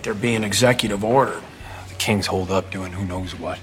like 0.00 0.04
they're 0.04 0.14
being 0.14 0.44
executive 0.44 1.04
ordered. 1.04 1.42
The 1.88 1.94
king's 1.96 2.28
holed 2.28 2.50
up 2.50 2.70
doing 2.70 2.92
who 2.92 3.04
knows 3.04 3.38
what. 3.38 3.58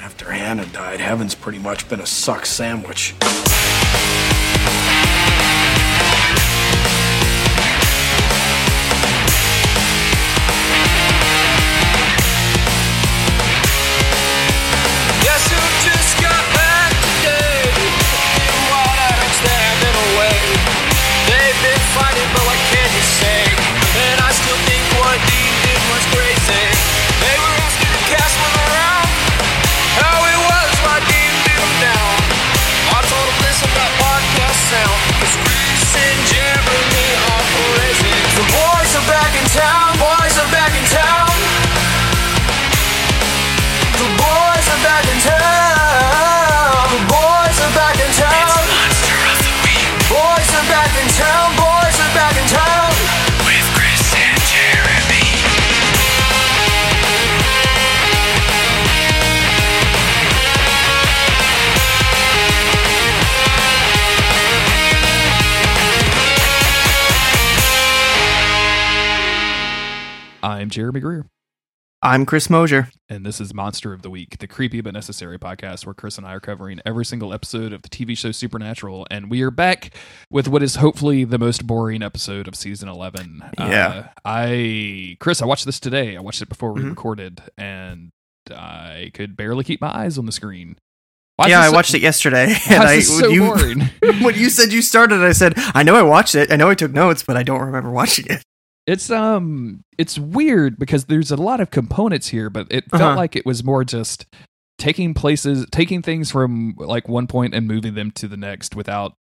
After 0.00 0.30
Hannah 0.32 0.64
died, 0.64 0.98
heaven's 0.98 1.34
pretty 1.34 1.58
much 1.58 1.90
been 1.90 2.00
a 2.00 2.06
suck 2.06 2.46
sandwich. 2.46 3.14
I'm 70.42 70.70
Jeremy 70.70 71.00
Greer, 71.00 71.26
I'm 72.02 72.26
Chris 72.26 72.50
Mosier. 72.50 72.88
and 73.08 73.24
this 73.24 73.40
is 73.40 73.54
Monster 73.54 73.92
of 73.92 74.02
the 74.02 74.10
Week, 74.10 74.38
the 74.38 74.48
creepy 74.48 74.80
but 74.80 74.92
necessary 74.92 75.38
podcast 75.38 75.86
where 75.86 75.94
Chris 75.94 76.18
and 76.18 76.26
I 76.26 76.32
are 76.34 76.40
covering 76.40 76.80
every 76.84 77.04
single 77.04 77.32
episode 77.32 77.72
of 77.72 77.82
the 77.82 77.88
TV 77.88 78.16
show 78.18 78.32
Supernatural. 78.32 79.06
And 79.10 79.30
we 79.30 79.42
are 79.42 79.52
back 79.52 79.94
with 80.30 80.48
what 80.48 80.62
is 80.62 80.76
hopefully 80.76 81.22
the 81.24 81.38
most 81.38 81.64
boring 81.66 82.02
episode 82.02 82.48
of 82.48 82.56
season 82.56 82.88
11. 82.88 83.42
Yeah. 83.58 83.86
Uh, 83.88 84.08
I, 84.24 85.16
Chris, 85.20 85.40
I 85.42 85.46
watched 85.46 85.64
this 85.66 85.78
today. 85.78 86.16
I 86.16 86.20
watched 86.20 86.42
it 86.42 86.48
before 86.48 86.72
we 86.72 86.82
Mhm. 86.82 86.90
recorded, 86.90 87.40
and 87.56 88.10
I 88.50 89.12
could 89.14 89.36
barely 89.36 89.62
keep 89.62 89.80
my 89.80 89.94
eyes 89.96 90.18
on 90.18 90.26
the 90.26 90.32
screen. 90.32 90.76
Why 91.36 91.48
yeah, 91.48 91.60
I 91.60 91.68
so- 91.68 91.72
watched 91.74 91.94
it 91.94 92.02
yesterday. 92.02 92.52
And 92.68 92.82
I, 92.82 92.98
so 92.98 93.28
you, 93.28 93.46
boring? 93.46 93.80
when 94.22 94.34
you 94.34 94.50
said 94.50 94.72
you 94.72 94.82
started, 94.82 95.20
I 95.22 95.32
said, 95.32 95.54
I 95.56 95.84
know 95.84 95.94
I 95.94 96.02
watched 96.02 96.34
it. 96.34 96.50
I 96.52 96.56
know 96.56 96.68
I 96.68 96.74
took 96.74 96.92
notes, 96.92 97.22
but 97.22 97.36
I 97.36 97.44
don't 97.44 97.60
remember 97.60 97.90
watching 97.90 98.26
it. 98.28 98.42
It's 98.86 99.10
um 99.10 99.84
it's 99.98 100.18
weird 100.18 100.78
because 100.78 101.04
there's 101.04 101.30
a 101.30 101.36
lot 101.36 101.60
of 101.60 101.70
components 101.70 102.28
here, 102.28 102.50
but 102.50 102.66
it 102.70 102.90
felt 102.90 103.02
Uh-huh. 103.02 103.16
like 103.16 103.36
it 103.36 103.46
was 103.46 103.62
more 103.62 103.84
just 103.84 104.26
taking 104.78 105.14
places 105.14 105.64
taking 105.70 106.02
things 106.02 106.30
from 106.32 106.74
like 106.78 107.08
one 107.08 107.26
point 107.28 107.54
and 107.54 107.66
moving 107.68 107.94
them 107.94 108.10
to 108.12 108.26
the 108.26 108.36
next 108.36 108.74
without 108.74 109.12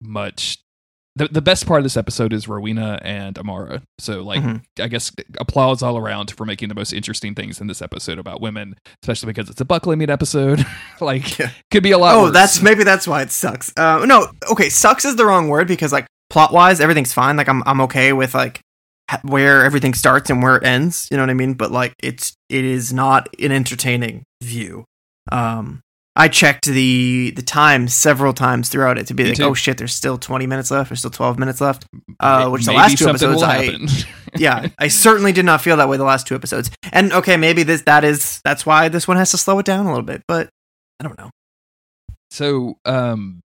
much 0.00 0.58
the, 1.16 1.26
the 1.26 1.42
best 1.42 1.66
part 1.66 1.78
of 1.80 1.84
this 1.84 1.96
episode 1.96 2.32
is 2.32 2.46
Rowena 2.46 3.00
and 3.02 3.36
Amara. 3.36 3.82
So 3.98 4.22
like 4.22 4.40
Mhm. 4.42 4.62
I 4.78 4.86
guess 4.86 5.10
applause 5.38 5.82
all 5.82 5.98
around 5.98 6.30
for 6.30 6.46
making 6.46 6.68
the 6.68 6.74
most 6.76 6.92
interesting 6.92 7.34
things 7.34 7.60
in 7.60 7.66
this 7.66 7.82
episode 7.82 8.18
about 8.20 8.40
women, 8.40 8.76
especially 9.02 9.26
because 9.32 9.50
it's 9.50 9.60
a 9.60 9.64
Buckleming 9.64 10.08
episode. 10.08 10.64
like 11.00 11.36
Yeah. 11.40 11.50
could 11.72 11.82
be 11.82 11.90
a 11.90 11.98
lot 11.98 12.14
Oh, 12.14 12.22
worse. 12.24 12.32
that's 12.32 12.62
maybe 12.62 12.84
that's 12.84 13.08
why 13.08 13.22
it 13.22 13.32
sucks. 13.32 13.72
Uh, 13.76 14.06
no, 14.06 14.28
okay, 14.52 14.68
sucks 14.68 15.04
is 15.04 15.16
the 15.16 15.26
wrong 15.26 15.48
word 15.48 15.66
because 15.66 15.92
like 15.92 16.06
plot 16.30 16.52
wise, 16.52 16.80
everything's 16.80 17.12
fine. 17.12 17.36
Like 17.36 17.48
I'm 17.48 17.64
I'm 17.66 17.80
okay 17.82 18.12
with 18.12 18.32
like 18.32 18.60
where 19.22 19.64
everything 19.64 19.94
starts 19.94 20.30
and 20.30 20.42
where 20.42 20.56
it 20.56 20.64
ends. 20.64 21.08
You 21.10 21.16
know 21.16 21.22
what 21.24 21.30
I 21.30 21.34
mean? 21.34 21.54
But 21.54 21.70
like 21.70 21.94
it's 22.02 22.34
it 22.48 22.64
is 22.64 22.92
not 22.92 23.28
an 23.38 23.52
entertaining 23.52 24.24
view. 24.42 24.84
Um, 25.30 25.82
I 26.16 26.28
checked 26.28 26.66
the 26.66 27.32
the 27.36 27.42
time 27.42 27.88
several 27.88 28.32
times 28.32 28.68
throughout 28.68 28.98
it 28.98 29.06
to 29.06 29.14
be 29.14 29.22
Me 29.22 29.28
like, 29.30 29.38
too. 29.38 29.44
oh 29.44 29.54
shit, 29.54 29.78
there's 29.78 29.94
still 29.94 30.18
20 30.18 30.46
minutes 30.46 30.70
left. 30.70 30.90
There's 30.90 30.98
still 30.98 31.10
12 31.10 31.38
minutes 31.38 31.60
left. 31.60 31.86
Uh, 32.18 32.48
which 32.50 32.64
the 32.64 32.72
last 32.72 32.98
two 32.98 33.08
episodes 33.08 33.42
I 33.42 33.78
yeah, 34.36 34.68
I 34.78 34.88
certainly 34.88 35.32
did 35.32 35.44
not 35.44 35.60
feel 35.60 35.76
that 35.76 35.88
way 35.88 35.96
the 35.96 36.04
last 36.04 36.26
two 36.26 36.34
episodes. 36.34 36.70
And 36.92 37.12
okay, 37.12 37.36
maybe 37.36 37.62
this 37.62 37.82
that 37.82 38.04
is 38.04 38.40
that's 38.44 38.66
why 38.66 38.88
this 38.88 39.06
one 39.06 39.16
has 39.16 39.30
to 39.30 39.38
slow 39.38 39.58
it 39.60 39.66
down 39.66 39.86
a 39.86 39.88
little 39.88 40.04
bit. 40.04 40.22
But 40.26 40.50
I 40.98 41.04
don't 41.04 41.18
know. 41.18 41.30
So, 42.30 42.78
um, 42.84 43.40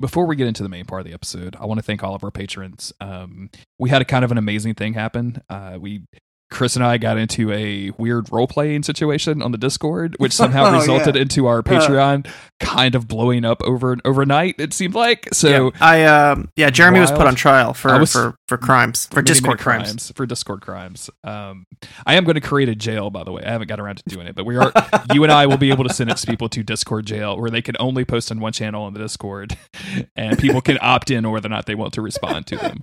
before 0.00 0.26
we 0.26 0.36
get 0.36 0.46
into 0.48 0.62
the 0.62 0.68
main 0.68 0.84
part 0.86 1.00
of 1.00 1.06
the 1.06 1.12
episode, 1.12 1.56
I 1.60 1.66
want 1.66 1.78
to 1.78 1.82
thank 1.84 2.02
all 2.02 2.14
of 2.14 2.24
our 2.24 2.30
patrons. 2.30 2.92
Um, 3.00 3.50
we 3.78 3.90
had 3.90 4.00
a 4.02 4.04
kind 4.04 4.24
of 4.24 4.32
an 4.32 4.38
amazing 4.38 4.74
thing 4.74 4.94
happen. 4.94 5.42
Uh, 5.48 5.76
we, 5.80 6.02
Chris 6.50 6.74
and 6.74 6.84
I, 6.84 6.98
got 6.98 7.16
into 7.16 7.52
a 7.52 7.90
weird 7.96 8.32
role 8.32 8.48
playing 8.48 8.82
situation 8.82 9.40
on 9.40 9.52
the 9.52 9.58
Discord, 9.58 10.16
which 10.18 10.32
somehow 10.40 10.64
Oh, 10.66 10.72
resulted 10.72 11.14
yeah. 11.14 11.22
into 11.22 11.46
our 11.46 11.62
Patreon 11.62 12.26
kind 12.58 12.94
of 12.96 13.06
blowing 13.06 13.44
up 13.44 13.62
over 13.62 13.96
overnight. 14.04 14.56
It 14.58 14.72
seemed 14.72 14.94
like 14.94 15.28
so. 15.32 15.48
yeah, 15.48 15.70
I 15.80 16.04
um 16.04 16.48
yeah, 16.56 16.70
Jeremy 16.70 16.98
was 17.00 17.12
put 17.12 17.26
on 17.28 17.36
trial 17.36 17.72
for 17.72 17.98
was- 18.00 18.12
for 18.12 18.34
for 18.50 18.58
crimes 18.58 19.06
for 19.06 19.16
many, 19.16 19.26
Discord 19.26 19.58
many 19.58 19.62
crimes. 19.62 20.10
for 20.16 20.26
Discord 20.26 20.60
crimes. 20.60 21.08
Um, 21.22 21.66
I 22.04 22.16
am 22.16 22.24
going 22.24 22.34
to 22.34 22.40
create 22.40 22.68
a 22.68 22.74
jail, 22.74 23.08
by 23.08 23.22
the 23.22 23.30
way. 23.30 23.44
I 23.46 23.50
haven't 23.52 23.68
got 23.68 23.78
around 23.78 23.98
to 23.98 24.02
doing 24.08 24.26
it, 24.26 24.34
but 24.34 24.44
we 24.44 24.56
are. 24.56 24.72
you 25.14 25.22
and 25.22 25.30
I 25.32 25.46
will 25.46 25.56
be 25.56 25.70
able 25.70 25.84
to 25.84 25.94
sentence 25.94 26.24
people 26.24 26.48
to 26.48 26.64
Discord 26.64 27.06
jail, 27.06 27.38
where 27.40 27.48
they 27.48 27.62
can 27.62 27.76
only 27.78 28.04
post 28.04 28.32
on 28.32 28.40
one 28.40 28.52
channel 28.52 28.82
on 28.82 28.92
the 28.92 28.98
Discord, 28.98 29.56
and 30.16 30.36
people 30.36 30.60
can 30.60 30.78
opt 30.82 31.12
in 31.12 31.24
or 31.24 31.32
whether 31.32 31.46
or 31.46 31.50
not 31.50 31.66
they 31.66 31.76
want 31.76 31.94
to 31.94 32.02
respond 32.02 32.48
to 32.48 32.56
them. 32.56 32.80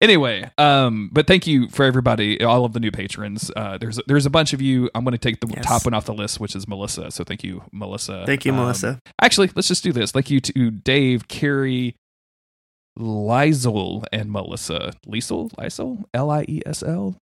Anyway, 0.00 0.50
um, 0.58 1.10
but 1.12 1.28
thank 1.28 1.46
you 1.46 1.68
for 1.68 1.84
everybody, 1.84 2.42
all 2.42 2.64
of 2.64 2.72
the 2.72 2.80
new 2.80 2.90
patrons. 2.90 3.52
Uh, 3.54 3.78
there's 3.78 4.00
there's 4.08 4.26
a 4.26 4.30
bunch 4.30 4.52
of 4.52 4.60
you. 4.60 4.90
I'm 4.96 5.04
going 5.04 5.12
to 5.12 5.18
take 5.18 5.40
the 5.40 5.48
Yes. 5.54 5.64
top 5.64 5.84
one 5.84 5.94
off 5.94 6.04
the 6.06 6.12
list, 6.14 6.40
which 6.40 6.54
is 6.56 6.66
Melissa. 6.68 7.10
So 7.12 7.22
thank 7.24 7.44
you, 7.44 7.62
Melissa. 7.72 8.24
Thank 8.26 8.44
you, 8.44 8.52
Um, 8.52 8.58
Melissa. 8.58 9.00
Actually, 9.22 9.50
let's 9.54 9.68
just 9.68 9.84
do 9.84 9.92
this. 9.92 10.10
Thank 10.10 10.28
you 10.30 10.40
to 10.40 10.70
Dave, 10.72 11.28
Carrie, 11.28 11.94
Liesel, 12.98 14.04
and 14.12 14.30
Melissa. 14.30 14.92
Liesel? 15.06 15.50
Liesel? 15.54 16.04
L 16.12 16.30
I 16.30 16.44
E 16.48 16.62
S 16.66 16.82
L? 16.82 17.16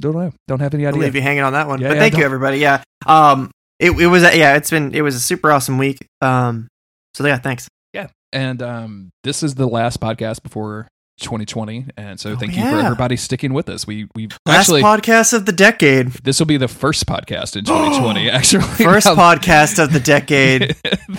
Don't 0.00 0.14
know. 0.16 0.32
Don't 0.48 0.60
have 0.60 0.74
any 0.74 0.86
I'll 0.86 0.92
idea. 0.92 1.02
leave 1.04 1.14
you 1.14 1.22
hanging 1.22 1.42
on 1.42 1.52
that 1.52 1.68
one. 1.68 1.80
Yeah, 1.80 1.88
but 1.88 1.94
yeah, 1.94 2.00
thank 2.00 2.16
you 2.16 2.24
everybody. 2.24 2.58
Yeah. 2.58 2.82
Um 3.06 3.50
it, 3.78 3.90
it 3.92 4.06
was 4.06 4.22
a- 4.24 4.36
yeah, 4.36 4.56
it's 4.56 4.70
been 4.70 4.94
it 4.94 5.02
was 5.02 5.14
a 5.14 5.20
super 5.20 5.52
awesome 5.52 5.78
week. 5.78 6.06
Um 6.20 6.68
so 7.14 7.26
yeah, 7.26 7.38
thanks. 7.38 7.68
Yeah. 7.92 8.08
And 8.32 8.62
um, 8.62 9.10
this 9.24 9.42
is 9.42 9.54
the 9.56 9.66
last 9.66 10.00
podcast 10.00 10.42
before 10.42 10.88
2020, 11.20 11.86
and 11.96 12.18
so 12.18 12.30
Oh, 12.32 12.36
thank 12.36 12.56
you 12.56 12.62
for 12.62 12.76
everybody 12.78 13.16
sticking 13.16 13.52
with 13.52 13.68
us. 13.68 13.86
We 13.86 14.08
we 14.14 14.28
Last 14.46 14.60
actually 14.60 14.82
podcast 14.82 15.32
of 15.32 15.46
the 15.46 15.52
decade. 15.52 16.08
this 16.24 16.38
will 16.38 16.46
be 16.46 16.56
the 16.56 16.68
first 16.68 17.06
podcast 17.06 17.56
in 17.56 17.64
2020. 17.64 18.30
actually, 18.30 18.62
First 18.62 19.06
Now- 19.06 19.14
podcast 19.14 19.82
of 19.82 19.92
the 19.92 20.00
decade. 20.00 20.76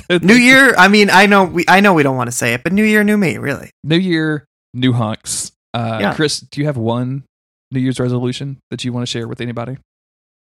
New 0.23 0.33
Year. 0.35 0.73
I 0.77 0.87
mean, 0.87 1.09
I 1.09 1.25
know 1.27 1.43
we 1.45 1.65
I 1.67 1.79
know 1.79 1.93
we 1.93 2.03
don't 2.03 2.17
want 2.17 2.27
to 2.27 2.35
say 2.35 2.53
it, 2.53 2.63
but 2.63 2.73
New 2.73 2.83
Year, 2.83 3.03
new 3.03 3.17
me, 3.17 3.37
really. 3.37 3.69
New 3.83 3.97
Year, 3.97 4.45
new 4.73 4.93
hunks. 4.93 5.51
Uh, 5.73 5.97
Yeah. 6.01 6.13
Chris, 6.13 6.39
do 6.39 6.59
you 6.61 6.67
have 6.67 6.77
one 6.77 7.23
New 7.71 7.79
Year's 7.79 7.99
resolution 7.99 8.59
that 8.71 8.83
you 8.83 8.93
want 8.93 9.03
to 9.07 9.09
share 9.11 9.27
with 9.27 9.41
anybody? 9.41 9.77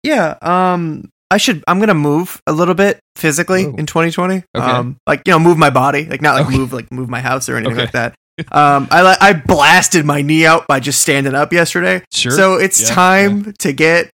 Yeah. 0.03 0.37
Um 0.43 1.09
I 1.31 1.39
should 1.39 1.63
I'm 1.67 1.81
gonna 1.81 1.95
move 1.95 2.43
a 2.47 2.53
little 2.53 2.75
bit 2.75 2.99
physically 3.17 3.65
Whoa. 3.65 3.77
in 3.77 3.87
2020. 3.87 4.43
Okay. 4.55 4.67
Um 4.67 4.97
like 5.07 5.23
you 5.27 5.33
know, 5.33 5.39
move 5.39 5.57
my 5.57 5.71
body. 5.71 6.05
Like 6.05 6.21
not 6.21 6.35
like 6.35 6.47
Okay. 6.49 6.57
move 6.59 6.73
like 6.73 6.91
move 6.93 7.09
my 7.09 7.21
house 7.21 7.49
or 7.49 7.57
anything 7.57 7.73
Okay. 7.75 7.83
like 7.85 7.93
that. 7.93 8.15
Um 8.51 8.89
I 8.91 9.17
I 9.21 9.33
blasted 9.35 10.05
my 10.05 10.23
knee 10.23 10.47
out 10.47 10.67
by 10.67 10.81
just 10.81 11.01
standing 11.01 11.35
up 11.35 11.53
yesterday. 11.53 12.03
Sure. 12.13 12.33
So 12.33 12.55
it's 12.55 12.81
Yeah, 12.81 12.95
time 12.95 13.53
to 13.59 13.73
get 13.73 14.11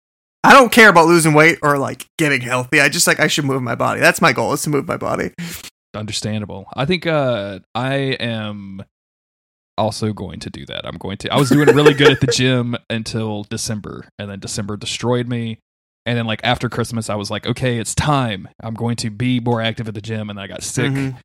I 0.43 0.51
don't 0.53 0.71
care 0.71 0.89
about 0.89 1.07
losing 1.07 1.33
weight 1.33 1.59
or 1.61 1.77
like 1.77 2.05
getting 2.17 2.41
healthy. 2.41 2.79
I 2.81 2.89
just 2.89 3.07
like 3.07 3.19
I 3.19 3.27
should 3.27 3.45
move 3.45 3.61
my 3.63 3.75
body. 3.75 3.99
That's 4.01 4.21
my 4.21 4.33
goal 4.33 4.53
is 4.53 4.61
to 4.63 4.69
move 4.69 4.87
my 4.87 4.97
body. 4.97 5.31
understandable. 5.95 6.65
I 6.75 6.85
think 6.85 7.05
uh, 7.07 7.59
I 7.75 7.93
am 8.19 8.83
also 9.77 10.11
going 10.13 10.39
to 10.41 10.49
do 10.49 10.65
that. 10.65 10.85
I'm 10.85 10.97
going 10.97 11.17
to. 11.19 11.33
I 11.33 11.37
was 11.37 11.49
doing 11.49 11.73
really 11.73 11.93
good 11.93 12.11
at 12.11 12.19
the 12.21 12.27
gym 12.27 12.75
until 12.89 13.43
December, 13.43 14.07
and 14.19 14.29
then 14.29 14.39
December 14.39 14.75
destroyed 14.77 15.27
me. 15.27 15.59
And 16.05 16.17
then 16.17 16.25
like 16.25 16.41
after 16.43 16.67
Christmas, 16.69 17.09
I 17.09 17.15
was 17.15 17.31
like, 17.31 17.45
okay, 17.47 17.77
it's 17.79 17.95
time. 17.95 18.49
I'm 18.61 18.73
going 18.73 18.97
to 18.97 19.09
be 19.09 19.39
more 19.39 19.61
active 19.61 19.87
at 19.87 19.93
the 19.93 20.01
gym, 20.01 20.29
and 20.29 20.39
I 20.39 20.47
got 20.47 20.61
sick. 20.63 20.91
Mhm. 20.91 21.17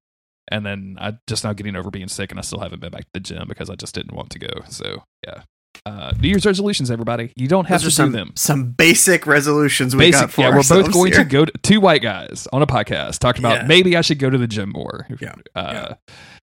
And 0.51 0.65
then 0.65 0.97
I 1.01 1.19
just 1.27 1.45
now 1.45 1.53
getting 1.53 1.77
over 1.77 1.91
being 1.91 2.09
sick, 2.09 2.31
and 2.31 2.39
I 2.39 2.43
still 2.43 2.61
haven't 2.61 2.81
been 2.81 2.91
back 2.91 3.03
to 3.03 3.11
the 3.15 3.21
gym 3.21 3.47
because 3.49 3.69
I 3.71 3.75
just 3.75 3.95
didn't 3.95 4.15
want 4.15 4.31
to 4.31 4.39
go. 4.39 4.49
So 4.69 5.03
yeah. 5.27 5.43
Uh, 5.87 6.13
New 6.21 6.29
Year's 6.29 6.45
resolutions, 6.45 6.91
everybody. 6.91 7.33
You 7.37 7.47
don't 7.47 7.67
have 7.67 7.81
Those 7.83 7.95
to 7.95 8.03
do 8.03 8.05
some 8.05 8.13
them. 8.13 8.33
some 8.35 8.73
basic 8.73 9.27
resolutions 9.27 9.95
we 9.95 10.11
got 10.11 10.23
Basic, 10.23 10.31
for 10.35 10.41
yeah. 10.43 10.49
We're 10.51 10.63
both 10.83 10.93
going 10.93 11.13
here. 11.13 11.23
to 11.23 11.29
go 11.29 11.45
to 11.45 11.53
two 11.63 11.81
white 11.81 12.03
guys 12.03 12.49
on 12.53 12.63
a 12.63 12.67
podcast 12.67 13.21
talking 13.21 13.43
about 13.43 13.59
Yeah. 13.63 13.67
maybe 13.69 13.97
I 13.97 14.01
should 14.01 14.19
go 14.19 14.29
to 14.29 14.37
the 14.37 14.49
gym 14.49 14.71
more. 14.75 15.07
Yeah, 15.21 15.35
Uh, 15.55 15.95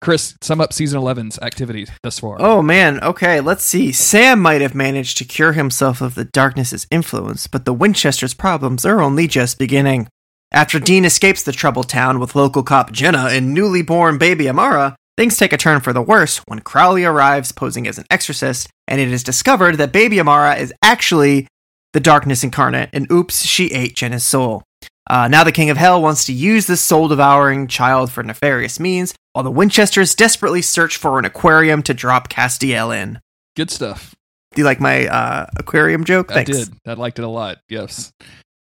Chris, 0.02 0.34
sum 0.42 0.60
up 0.60 0.72
season 0.72 1.00
11's 1.00 1.38
activity 1.40 1.86
thus 2.02 2.18
far. 2.18 2.36
Oh 2.40 2.60
man, 2.60 3.00
okay, 3.02 3.40
let's 3.40 3.62
see. 3.62 3.92
Sam 3.92 4.40
might 4.40 4.62
have 4.62 4.74
managed 4.74 5.16
to 5.18 5.24
cure 5.24 5.52
himself 5.52 6.00
of 6.00 6.16
the 6.16 6.24
darkness's 6.24 6.86
influence, 6.90 7.46
but 7.46 7.64
the 7.66 7.72
Winchester's 7.74 8.34
problems 8.34 8.84
are 8.84 9.00
only 9.00 9.28
just 9.28 9.58
beginning. 9.58 10.08
After 10.52 10.80
Dean 10.80 11.04
escapes 11.04 11.44
the 11.44 11.52
troubled 11.52 11.88
town 11.88 12.18
with 12.18 12.34
local 12.34 12.64
cop 12.64 12.90
Jenna 12.90 13.28
and 13.30 13.54
newly 13.54 13.82
born 13.82 14.18
baby 14.18 14.48
Amara, 14.48 14.96
things 15.16 15.36
take 15.36 15.52
a 15.52 15.56
turn 15.56 15.80
for 15.80 15.92
the 15.92 16.02
worse 16.02 16.38
when 16.48 16.58
Crowley 16.58 17.04
arrives 17.04 17.52
posing 17.52 17.86
as 17.86 17.98
an 17.98 18.04
exorcist, 18.10 18.68
and 18.88 19.00
it 19.00 19.12
is 19.12 19.22
discovered 19.22 19.76
that 19.76 19.92
baby 19.92 20.18
Amara 20.18 20.56
is 20.56 20.74
actually 20.82 21.46
the 21.92 22.00
darkness 22.00 22.42
incarnate, 22.42 22.90
and 22.92 23.10
oops, 23.12 23.44
she 23.44 23.66
ate 23.68 23.94
Jenna's 23.94 24.24
soul. 24.24 24.64
Uh, 25.08 25.28
now 25.28 25.44
the 25.44 25.52
King 25.52 25.70
of 25.70 25.76
Hell 25.76 26.02
wants 26.02 26.24
to 26.26 26.32
use 26.32 26.66
this 26.66 26.80
soul 26.80 27.06
devouring 27.06 27.68
child 27.68 28.10
for 28.10 28.24
nefarious 28.24 28.80
means, 28.80 29.14
while 29.32 29.44
the 29.44 29.50
Winchesters 29.52 30.16
desperately 30.16 30.62
search 30.62 30.96
for 30.96 31.20
an 31.20 31.24
aquarium 31.24 31.82
to 31.84 31.94
drop 31.94 32.28
Castiel 32.28 32.92
in. 32.96 33.20
Good 33.54 33.70
stuff. 33.70 34.16
Do 34.54 34.62
you 34.62 34.66
like 34.66 34.80
my 34.80 35.06
uh, 35.06 35.46
aquarium 35.56 36.02
joke? 36.02 36.30
Thanks. 36.32 36.50
I 36.50 36.52
did. 36.52 36.68
I 36.86 36.94
liked 36.94 37.20
it 37.20 37.24
a 37.24 37.28
lot. 37.28 37.58
Yes. 37.68 38.12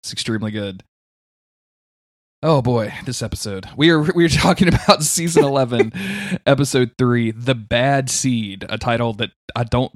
It's 0.03 0.13
extremely 0.13 0.51
good. 0.51 0.83
Oh 2.41 2.61
boy, 2.61 2.93
this 3.05 3.21
episode. 3.21 3.67
We 3.75 3.89
are 3.89 4.01
we 4.01 4.25
are 4.25 4.29
talking 4.29 4.67
about 4.73 5.03
season 5.03 5.43
11, 5.43 5.91
episode 6.45 6.91
3, 6.97 7.31
The 7.31 7.55
Bad 7.55 8.09
Seed, 8.09 8.65
a 8.69 8.77
title 8.77 9.13
that 9.13 9.31
I 9.55 9.65
don't 9.65 9.91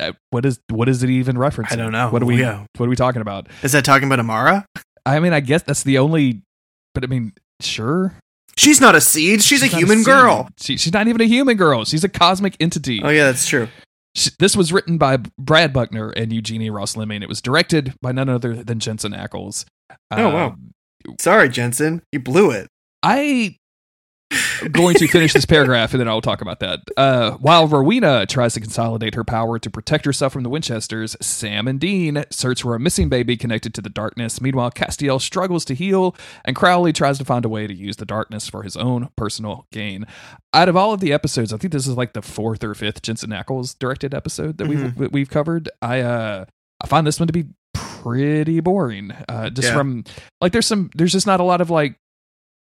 uh, 0.00 0.12
what 0.30 0.44
is 0.44 0.58
what 0.68 0.88
is 0.88 1.02
it 1.02 1.10
even 1.10 1.36
referencing? 1.36 1.72
I 1.72 1.76
don't 1.76 1.92
know. 1.92 2.10
What 2.10 2.22
are 2.22 2.26
we 2.26 2.40
Yeah. 2.40 2.64
what 2.76 2.86
are 2.86 2.90
we 2.90 2.96
talking 2.96 3.22
about? 3.22 3.46
Is 3.62 3.72
that 3.72 3.84
talking 3.84 4.06
about 4.08 4.18
Amara? 4.18 4.66
I 5.04 5.20
mean, 5.20 5.32
I 5.32 5.40
guess 5.40 5.62
that's 5.62 5.84
the 5.84 5.98
only 5.98 6.42
but 6.94 7.04
I 7.04 7.06
mean, 7.06 7.32
sure. 7.60 8.14
She's 8.58 8.80
not 8.80 8.94
a 8.94 9.00
seed. 9.02 9.42
She's, 9.42 9.62
a 9.62 9.66
human 9.66 9.98
seed. 9.98 10.06
girl. 10.06 10.48
She, 10.58 10.78
she's 10.78 10.92
not 10.92 11.06
even 11.08 11.20
a 11.20 11.24
human 11.26 11.58
girl. 11.58 11.84
She's 11.84 12.04
a 12.04 12.08
cosmic 12.08 12.56
entity. 12.58 13.00
Oh 13.04 13.10
yeah, 13.10 13.24
that's 13.24 13.46
true. 13.46 13.68
This 14.38 14.56
was 14.56 14.72
written 14.72 14.96
by 14.96 15.18
Brad 15.38 15.74
Buckner 15.74 16.08
and 16.08 16.32
Eugenie 16.32 16.70
Ross 16.70 16.96
Leming. 16.96 17.22
It 17.22 17.28
was 17.28 17.42
directed 17.42 17.94
by 18.00 18.12
none 18.12 18.30
other 18.30 18.54
than 18.54 18.80
Jensen 18.80 19.12
Ackles. 19.12 19.66
Oh, 20.10 20.28
wow. 20.30 20.56
Sorry, 21.20 21.48
Jensen, 21.48 22.02
you 22.12 22.20
blew 22.20 22.50
it. 22.50 22.68
I 23.02 23.56
going 24.72 24.96
to 24.96 25.06
finish 25.06 25.32
this 25.32 25.46
paragraph 25.46 25.92
and 25.92 26.00
then 26.00 26.08
I'll 26.08 26.20
talk 26.20 26.40
about 26.40 26.60
that. 26.60 26.80
Uh, 26.96 27.32
while 27.32 27.68
Rowena 27.68 28.26
tries 28.26 28.54
to 28.54 28.60
consolidate 28.60 29.14
her 29.14 29.24
power 29.24 29.58
to 29.58 29.70
protect 29.70 30.04
herself 30.04 30.32
from 30.32 30.42
the 30.42 30.48
Winchesters, 30.48 31.16
Sam 31.20 31.68
and 31.68 31.78
Dean 31.78 32.24
search 32.30 32.62
for 32.62 32.74
a 32.74 32.80
missing 32.80 33.08
baby 33.08 33.36
connected 33.36 33.74
to 33.74 33.80
the 33.80 33.88
darkness. 33.88 34.40
Meanwhile, 34.40 34.72
Castiel 34.72 35.20
struggles 35.20 35.64
to 35.66 35.74
heal, 35.74 36.16
and 36.44 36.56
Crowley 36.56 36.92
tries 36.92 37.18
to 37.18 37.24
find 37.24 37.44
a 37.44 37.48
way 37.48 37.66
to 37.66 37.74
use 37.74 37.96
the 37.96 38.06
darkness 38.06 38.48
for 38.48 38.62
his 38.62 38.76
own 38.76 39.10
personal 39.16 39.66
gain. 39.72 40.06
Out 40.52 40.68
of 40.68 40.76
all 40.76 40.92
of 40.92 41.00
the 41.00 41.12
episodes, 41.12 41.52
I 41.52 41.58
think 41.58 41.72
this 41.72 41.86
is 41.86 41.96
like 41.96 42.12
the 42.12 42.22
fourth 42.22 42.64
or 42.64 42.74
fifth 42.74 43.02
Jensen 43.02 43.30
Ackles 43.30 43.78
directed 43.78 44.14
episode 44.14 44.58
that 44.58 44.66
we've 44.66 44.96
we've 45.12 45.30
covered. 45.30 45.68
I 45.80 46.00
uh, 46.00 46.46
I 46.80 46.86
find 46.86 47.06
this 47.06 47.20
one 47.20 47.26
to 47.26 47.32
be 47.32 47.46
pretty 48.06 48.60
boring. 48.60 49.12
Uh, 49.28 49.50
just 49.50 49.68
Yeah. 49.68 49.74
from 49.74 50.04
like 50.40 50.52
there's 50.52 50.66
some 50.66 50.90
there's 50.94 51.12
just 51.12 51.26
not 51.26 51.40
a 51.40 51.44
lot 51.44 51.60
of 51.60 51.70
like 51.70 51.96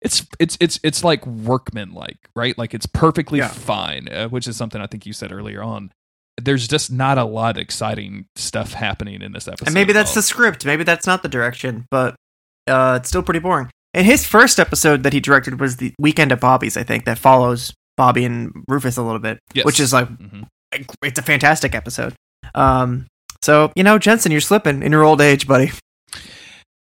it's 0.02 0.26
it's 0.40 0.58
it's 0.60 0.80
it's 0.84 1.04
like 1.04 1.26
workman 1.28 1.94
like 1.94 2.18
right 2.36 2.58
like 2.58 2.74
it's 2.74 2.86
perfectly 2.88 3.40
Yeah. 3.40 3.48
fine 3.50 4.08
uh, 4.10 4.28
which 4.30 4.48
is 4.48 4.58
something 4.58 4.82
i 4.82 4.88
think 4.88 5.06
you 5.06 5.14
said 5.14 5.32
earlier 5.32 5.62
on 5.62 5.92
there's 6.42 6.68
just 6.68 6.92
not 6.92 7.20
a 7.20 7.24
lot 7.24 7.56
of 7.58 7.62
exciting 7.62 8.26
stuff 8.36 8.74
happening 8.74 9.22
in 9.22 9.32
this 9.32 9.48
episode 9.48 9.68
And 9.68 9.74
maybe 9.76 9.94
that's 9.94 10.16
the 10.16 10.22
script. 10.24 10.66
Maybe 10.66 10.84
that's 10.84 11.06
not 11.06 11.22
the 11.22 11.30
direction, 11.30 11.86
but 11.92 12.16
uh, 12.68 12.98
it's 13.00 13.10
still 13.10 13.22
pretty 13.22 13.42
boring. 13.42 13.70
And 13.94 14.06
his 14.08 14.26
first 14.26 14.60
episode 14.60 15.04
that 15.04 15.14
he 15.14 15.20
directed 15.20 15.60
was 15.60 15.78
the 15.78 15.94
Weekend 16.00 16.32
at 16.32 16.40
Bobby's, 16.40 16.78
I 16.78 16.84
think, 16.84 17.06
that 17.06 17.20
follows 17.20 17.74
Bobby 17.98 18.24
and 18.26 18.64
Rufus 18.68 18.98
a 18.98 19.04
little 19.04 19.20
bit, 19.20 19.40
Yes. 19.54 19.66
which 19.66 19.80
is 19.80 19.92
like 19.94 20.08
Mhm. 20.10 20.48
it's 21.04 21.20
a 21.20 21.22
fantastic 21.22 21.76
episode. 21.76 22.16
Um, 22.56 23.06
so 23.42 23.72
you 23.76 23.84
know, 23.84 23.98
Jensen, 24.00 24.32
you're 24.32 24.42
slipping 24.42 24.84
in 24.84 24.92
your 24.92 25.04
old 25.04 25.22
age, 25.22 25.48
buddy. 25.48 25.72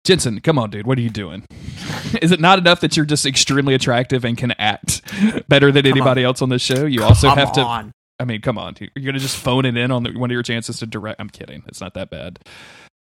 jensen 0.05 0.39
come 0.39 0.57
on 0.57 0.69
dude 0.69 0.87
what 0.87 0.97
are 0.97 1.01
you 1.01 1.09
doing 1.09 1.45
is 2.21 2.31
it 2.31 2.39
not 2.39 2.57
enough 2.57 2.79
that 2.79 2.95
you're 2.95 3.05
just 3.05 3.25
extremely 3.25 3.73
attractive 3.75 4.23
and 4.23 4.37
can 4.37 4.51
act 4.57 5.01
better 5.49 5.71
than 5.73 5.83
Come 5.83 5.91
anybody 5.91 6.23
else 6.23 6.41
on 6.41 6.49
this 6.49 6.61
show 6.61 6.85
you 6.85 7.03
also 7.03 7.27
Come 7.27 7.37
have 7.37 7.51
to 7.53 7.61
on. 7.61 7.91
I 8.21 8.25
mean, 8.25 8.41
come 8.41 8.57
on. 8.57 8.75
You're 8.79 8.89
going 9.05 9.13
to 9.13 9.19
just 9.21 9.37
phone 9.37 9.63
it 9.65 9.77
in 9.77 9.91
on 9.91 10.03
the, 10.03 10.11
one 10.11 10.29
of 10.29 10.33
your 10.33 10.43
chances 10.43 10.79
to 10.79 10.85
direct. 10.85 11.21
I'm 11.21 11.29
kidding. 11.29 11.63
It's 11.67 11.79
not 11.79 11.93
that 11.93 12.09
bad. 12.09 12.37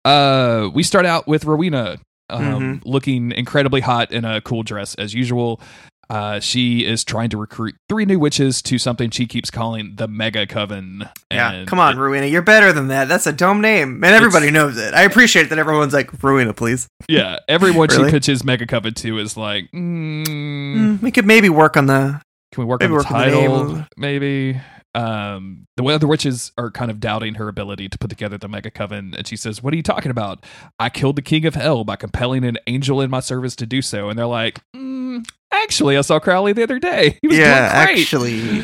Uh, 0.03 0.69
we 0.73 0.83
start 0.83 1.05
out 1.05 1.27
with 1.29 1.45
Rowena 1.45 1.97
um, 2.29 2.41
Mm-hmm. 2.43 2.89
looking 2.89 3.31
incredibly 3.31 3.79
hot 3.79 4.11
in 4.11 4.25
a 4.25 4.41
cool 4.41 4.63
dress 4.63 4.95
as 4.95 5.13
usual. 5.13 5.61
Uh, 6.09 6.39
she 6.39 6.85
is 6.85 7.03
trying 7.03 7.29
to 7.29 7.37
recruit 7.37 7.75
three 7.89 8.05
new 8.05 8.17
witches 8.19 8.61
to 8.61 8.77
something 8.77 9.09
she 9.09 9.25
keeps 9.25 9.51
calling 9.51 9.93
the 9.95 10.07
Mega 10.07 10.47
Coven. 10.47 11.09
Yeah, 11.31 11.65
come 11.65 11.79
on, 11.79 11.97
it- 11.97 11.99
Rowena, 11.99 12.25
you're 12.27 12.41
better 12.41 12.71
than 12.71 12.87
that. 12.87 13.07
That's 13.09 13.27
a 13.27 13.33
dumb 13.33 13.59
name, 13.61 14.03
and 14.03 14.15
everybody 14.15 14.49
knows 14.51 14.77
it. 14.77 14.93
I 14.93 15.01
appreciate 15.03 15.49
that 15.49 15.59
everyone's 15.59 15.93
like 15.93 16.11
Rowena, 16.23 16.53
please. 16.53 16.87
yeah, 17.09 17.39
everyone 17.49 17.89
Really? 17.91 18.05
she 18.05 18.11
pitches 18.11 18.43
Mega 18.43 18.65
Coven 18.65 18.93
to 18.95 19.19
is 19.19 19.35
like, 19.35 19.65
mm, 19.75 20.25
Mm, 20.25 21.01
we 21.01 21.11
could 21.11 21.25
maybe 21.25 21.49
work 21.49 21.75
on 21.77 21.87
the. 21.87 22.21
Can 22.53 22.63
we 22.63 22.65
work 22.65 22.81
on 22.83 22.89
the 22.89 22.95
work 22.95 23.11
on 23.11 23.19
the 23.19 23.25
title? 23.25 23.85
maybe. 23.97 24.59
Um, 24.95 25.67
the 25.75 25.83
other 25.83 26.07
witches 26.07 26.51
are 26.57 26.71
kind 26.71 26.89
of 26.89 26.99
doubting 26.99 27.35
her 27.35 27.47
ability 27.47 27.87
to 27.89 27.97
put 27.99 28.09
together 28.09 28.37
the 28.37 28.47
mega 28.47 28.71
coven, 28.71 29.13
and 29.15 29.27
she 29.27 29.35
says, 29.35 29.61
"What 29.61 29.73
are 29.73 29.77
you 29.77 29.83
talking 29.83 30.09
about? 30.09 30.43
I 30.79 30.89
killed 30.89 31.17
the 31.17 31.21
king 31.21 31.45
of 31.45 31.53
hell 31.53 31.83
by 31.83 31.97
compelling 31.97 32.43
an 32.45 32.57
angel 32.65 32.99
in 33.01 33.11
my 33.11 33.19
service 33.19 33.55
to 33.57 33.67
do 33.67 33.81
so." 33.83 34.09
And 34.09 34.17
they're 34.17 34.25
like, 34.25 34.59
mm, 34.75 34.86
"Actually, 35.51 35.97
I 35.97 36.01
saw 36.01 36.19
Crowley 36.19 36.53
the 36.53 36.63
other 36.63 36.79
day. 36.79 37.17
He 37.21 37.27
was 37.27 37.37
yeah, 37.37 37.73
doing 37.73 37.85
great." 37.85 37.99
actually. 38.01 38.61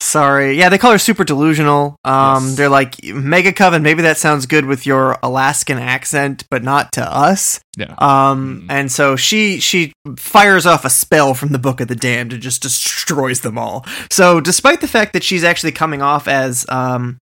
Sorry. 0.00 0.56
Yeah, 0.56 0.70
they 0.70 0.78
call 0.78 0.92
her 0.92 0.98
super 0.98 1.22
delusional. 1.24 1.96
Um, 2.04 2.46
Yes. 2.46 2.56
they're 2.56 2.68
like 2.70 3.02
Mega 3.04 3.52
Coven. 3.52 3.82
Maybe 3.82 4.00
that 4.02 4.16
sounds 4.16 4.46
good 4.46 4.64
with 4.64 4.86
your 4.86 5.18
Alaskan 5.22 5.76
accent, 5.78 6.44
but 6.50 6.62
not 6.62 6.92
to 6.92 7.02
us. 7.04 7.60
Yeah. 7.76 7.94
Um, 7.98 8.62
Mm. 8.62 8.66
and 8.70 8.92
so 8.92 9.16
she 9.16 9.60
she 9.60 9.92
fires 10.16 10.64
off 10.64 10.86
a 10.86 10.90
spell 10.90 11.34
from 11.34 11.50
the 11.50 11.58
Book 11.58 11.80
of 11.82 11.88
the 11.88 11.94
Damned 11.96 12.32
and 12.32 12.40
just 12.42 12.62
destroys 12.62 13.40
them 13.42 13.58
all. 13.58 13.84
So 14.10 14.40
despite 14.40 14.80
the 14.80 14.88
fact 14.88 15.12
that 15.12 15.22
she's 15.24 15.44
actually 15.44 15.72
coming 15.72 16.00
off 16.00 16.26
as 16.26 16.64
um 16.70 17.18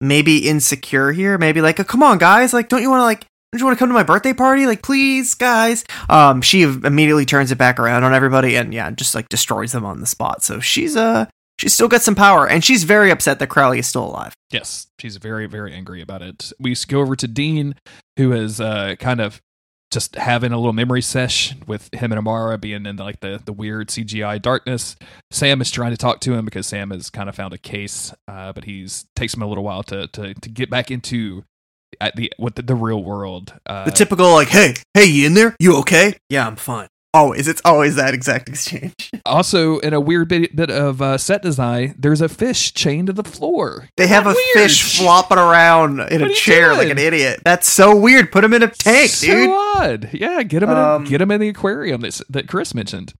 maybe 0.00 0.48
insecure 0.48 1.12
here, 1.12 1.38
maybe 1.38 1.60
like, 1.60 1.78
oh, 1.78 1.84
come 1.84 2.02
on 2.02 2.18
guys, 2.18 2.52
like 2.52 2.68
don't 2.68 2.82
you 2.82 2.90
want 2.90 3.00
to 3.00 3.04
like 3.04 3.24
don't 3.56 3.60
you 3.60 3.66
want 3.66 3.78
to 3.78 3.82
come 3.82 3.88
to 3.88 3.94
my 3.94 4.02
birthday 4.02 4.34
party? 4.34 4.66
Like 4.66 4.82
please, 4.82 5.34
guys. 5.34 5.84
Um, 6.10 6.42
she 6.42 6.62
immediately 6.62 7.24
turns 7.24 7.50
it 7.50 7.58
back 7.58 7.80
around 7.80 8.04
on 8.04 8.12
everybody 8.12 8.56
and 8.56 8.74
yeah, 8.74 8.90
just 8.90 9.14
like 9.14 9.28
destroys 9.28 9.72
them 9.72 9.84
on 9.84 10.00
the 10.00 10.06
spot. 10.06 10.42
So 10.42 10.60
she's 10.60 10.96
uh 10.96 11.26
she's 11.58 11.72
still 11.72 11.88
got 11.88 12.02
some 12.02 12.14
power 12.14 12.46
and 12.46 12.62
she's 12.62 12.84
very 12.84 13.10
upset 13.10 13.38
that 13.38 13.48
Crowley 13.48 13.78
is 13.78 13.86
still 13.86 14.04
alive. 14.04 14.34
Yes, 14.50 14.88
she's 14.98 15.16
very, 15.16 15.46
very 15.46 15.72
angry 15.72 16.02
about 16.02 16.22
it. 16.22 16.52
We 16.60 16.76
go 16.86 17.00
over 17.00 17.16
to 17.16 17.26
Dean, 17.26 17.76
who 18.16 18.32
is 18.32 18.60
uh, 18.60 18.96
kind 18.98 19.20
of 19.20 19.40
just 19.90 20.16
having 20.16 20.52
a 20.52 20.56
little 20.56 20.72
memory 20.72 21.00
sesh 21.00 21.54
with 21.66 21.92
him 21.94 22.12
and 22.12 22.18
Amara 22.18 22.58
being 22.58 22.86
in 22.86 22.96
like 22.96 23.20
the, 23.20 23.40
the 23.44 23.52
weird 23.52 23.88
CGI 23.88 24.42
darkness. 24.42 24.96
Sam 25.30 25.60
is 25.60 25.70
trying 25.70 25.92
to 25.92 25.96
talk 25.96 26.20
to 26.20 26.34
him 26.34 26.44
because 26.44 26.66
Sam 26.66 26.90
has 26.90 27.08
kind 27.08 27.28
of 27.28 27.34
found 27.34 27.54
a 27.54 27.58
case, 27.58 28.12
uh, 28.28 28.52
but 28.52 28.64
he's 28.64 29.06
takes 29.14 29.34
him 29.34 29.42
a 29.42 29.46
little 29.46 29.64
while 29.64 29.82
to 29.84 30.06
to, 30.08 30.34
to 30.34 30.48
get 30.48 30.70
back 30.70 30.90
into 30.90 31.44
at 32.00 32.16
the 32.16 32.32
what 32.38 32.56
the, 32.56 32.62
the 32.62 32.74
real 32.74 33.02
world. 33.02 33.52
Uh, 33.66 33.84
The 33.84 33.90
typical 33.90 34.32
like, 34.32 34.48
hey, 34.48 34.74
hey, 34.94 35.04
you 35.06 35.26
in 35.26 35.34
there? 35.34 35.56
You 35.58 35.76
okay? 35.78 36.14
Yeah, 36.28 36.46
I'm 36.46 36.56
fine. 36.56 36.88
Always, 37.14 37.48
it's 37.48 37.62
always 37.64 37.96
that 37.96 38.12
exact 38.12 38.46
exchange. 38.50 39.10
also, 39.24 39.78
in 39.78 39.94
a 39.94 40.00
weird 40.00 40.28
bit, 40.28 40.54
bit 40.54 40.70
of 40.70 41.00
uh, 41.00 41.16
set 41.16 41.40
design, 41.40 41.94
there's 41.98 42.20
a 42.20 42.28
fish 42.28 42.74
chained 42.74 43.06
to 43.06 43.14
the 43.14 43.24
floor. 43.24 43.88
They 43.96 44.06
have 44.06 44.26
a 44.26 44.30
weird? 44.34 44.38
fish 44.52 44.98
flopping 44.98 45.38
around 45.38 46.00
in 46.00 46.20
What 46.20 46.30
a 46.30 46.34
chair 46.34 46.74
like 46.74 46.90
an 46.90 46.98
idiot. 46.98 47.40
That's 47.42 47.70
so 47.70 47.96
weird. 47.96 48.30
Put 48.32 48.44
him 48.44 48.52
in 48.52 48.62
a 48.62 48.68
tank, 48.68 49.08
so 49.10 49.28
dude. 49.28 49.48
odd. 49.50 50.10
Yeah, 50.12 50.42
get 50.42 50.62
him 50.62 50.68
in 50.68 50.76
Um, 50.76 51.04
a, 51.04 51.08
get 51.08 51.22
him 51.22 51.30
in 51.30 51.40
the 51.40 51.48
aquarium 51.48 52.02
that 52.02 52.20
that 52.28 52.48
Chris 52.48 52.74
mentioned. 52.74 53.14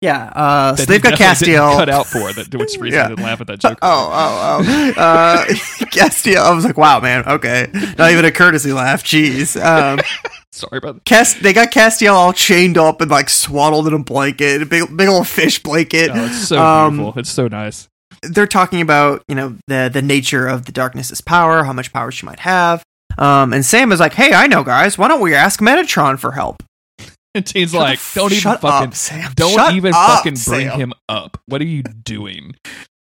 Yeah. 0.00 0.32
Uh, 0.34 0.76
so 0.76 0.84
they've 0.84 1.02
he 1.02 1.10
got 1.10 1.18
Castiel. 1.18 1.76
cut 1.76 1.88
out 1.88 2.06
for 2.06 2.32
that, 2.32 2.54
which 2.54 2.76
reason 2.80 2.98
Yeah. 2.98 3.04
I 3.06 3.08
didn't 3.08 3.24
laugh 3.24 3.40
at 3.40 3.46
that 3.48 3.58
joke. 3.60 3.78
Oh, 3.82 4.10
oh, 4.12 4.64
oh. 4.96 5.00
Uh, 5.00 5.44
Castiel. 5.90 6.38
I 6.38 6.50
was 6.54 6.64
like, 6.64 6.76
wow, 6.78 7.00
man. 7.00 7.24
Okay. 7.26 7.68
Not 7.98 8.12
even 8.12 8.24
a 8.24 8.30
courtesy 8.32 8.72
laugh. 8.72 9.02
Jeez. 9.02 9.60
Um, 9.62 9.98
Sorry 10.52 10.78
about 10.78 10.94
that. 10.96 11.04
Cast- 11.04 11.42
they 11.42 11.52
got 11.52 11.70
Castiel 11.70 12.14
all 12.14 12.32
chained 12.32 12.78
up 12.78 13.00
and 13.00 13.10
like 13.10 13.28
swaddled 13.30 13.86
in 13.88 13.94
a 13.94 13.98
blanket, 13.98 14.62
a 14.62 14.66
big, 14.66 14.96
big 14.96 15.08
old 15.08 15.28
fish 15.28 15.62
blanket. 15.62 16.10
Oh, 16.12 16.26
it's 16.26 16.48
so 16.48 16.60
Um, 16.60 16.96
beautiful. 16.96 17.20
It's 17.20 17.30
so 17.30 17.46
nice. 17.48 17.88
they're 18.22 18.46
talking 18.48 18.80
about 18.80 19.22
you 19.28 19.34
know 19.36 19.56
the 19.68 19.88
the 19.92 20.02
nature 20.02 20.48
of 20.48 20.64
the 20.64 20.72
darkness's 20.72 21.20
power, 21.20 21.62
how 21.64 21.72
much 21.72 21.92
power 21.92 22.10
she 22.10 22.26
might 22.26 22.40
have. 22.40 22.82
Um, 23.18 23.52
and 23.52 23.64
Sam 23.64 23.92
is 23.92 24.00
like, 24.00 24.14
"Hey, 24.14 24.32
I 24.32 24.46
know, 24.48 24.64
guys. 24.64 24.98
Why 24.98 25.06
don't 25.08 25.20
we 25.20 25.34
ask 25.34 25.60
Metatron 25.60 26.18
for 26.18 26.32
help?" 26.32 26.62
And 27.38 27.70
Shut 27.70 27.80
like, 27.80 28.00
don't 28.14 28.32
even 28.32 28.40
shut 28.40 28.60
fucking, 28.60 28.88
up, 28.88 28.94
Sam. 28.94 29.32
don't 29.34 29.54
Shut 29.54 29.74
even 29.74 29.94
up, 29.94 30.10
fucking 30.18 30.34
bring 30.46 30.68
Sam. 30.68 30.80
him 30.80 30.92
up. 31.08 31.40
What 31.46 31.60
are 31.60 31.66
you 31.66 31.82
doing? 31.82 32.54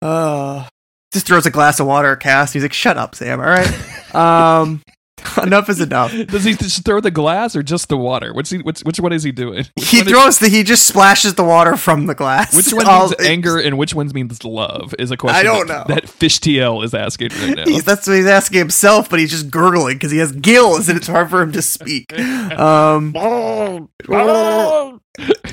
Uh, 0.02 0.68
just 1.14 1.28
throws 1.28 1.46
a 1.46 1.52
glass 1.52 1.80
of 1.80 1.88
water 1.88 2.12
at 2.14 2.20
Cass. 2.20 2.54
He's 2.54 2.64
like, 2.64 2.74
"Shut 2.74 2.98
up, 2.98 3.16
Sam. 3.16 3.40
All 3.40 3.46
right." 3.48 4.16
um, 4.16 4.82
enough 5.44 5.68
is 5.70 5.82
enough. 5.82 6.12
Does 6.28 6.44
he 6.44 6.54
just 6.54 6.86
throw 6.86 7.00
the 7.02 7.10
glass 7.12 7.56
or 7.56 7.64
just 7.64 7.90
the 7.90 7.98
water? 7.98 8.34
Which 8.34 8.50
he, 8.50 8.58
which 8.60 8.82
which 8.82 9.00
one 9.00 9.12
is 9.14 9.24
he 9.24 9.32
doing? 9.32 9.66
Which 9.76 9.90
He 9.90 9.98
one 10.00 10.08
is- 10.08 10.14
throws 10.14 10.40
the 10.40 10.50
he 10.50 10.64
just 10.64 10.86
splashes 10.86 11.34
the 11.36 11.44
water 11.44 11.76
from 11.76 12.06
the 12.06 12.14
glass. 12.16 12.56
which 12.56 12.72
one 12.74 12.86
All- 12.90 13.10
means 13.10 13.16
anger 13.22 13.58
and 13.58 13.78
which 13.78 13.94
one 13.96 14.08
means 14.14 14.44
love? 14.44 14.94
Is 15.00 15.10
a 15.12 15.18
question 15.18 15.40
I 15.40 15.44
don't 15.44 15.68
that, 15.68 15.90
know. 15.90 15.96
that 15.96 16.06
Fishtiel 16.06 16.84
is 16.84 16.94
asking 16.94 17.30
right 17.42 17.56
now. 17.58 17.66
He's, 17.66 17.84
that's 17.84 18.06
what 18.08 18.16
he's 18.18 18.28
asking 18.28 18.60
himself, 18.60 19.10
but 19.10 19.20
he's 19.20 19.32
just 19.32 19.50
gurgling 19.50 19.96
because 19.96 20.12
he 20.12 20.20
has 20.20 20.32
gills 20.32 20.88
and 20.90 20.98
it's 20.98 21.08
hard 21.08 21.30
for 21.30 21.42
him 21.42 21.52
to 21.54 21.62
speak. 21.62 22.18
Um, 22.20 23.14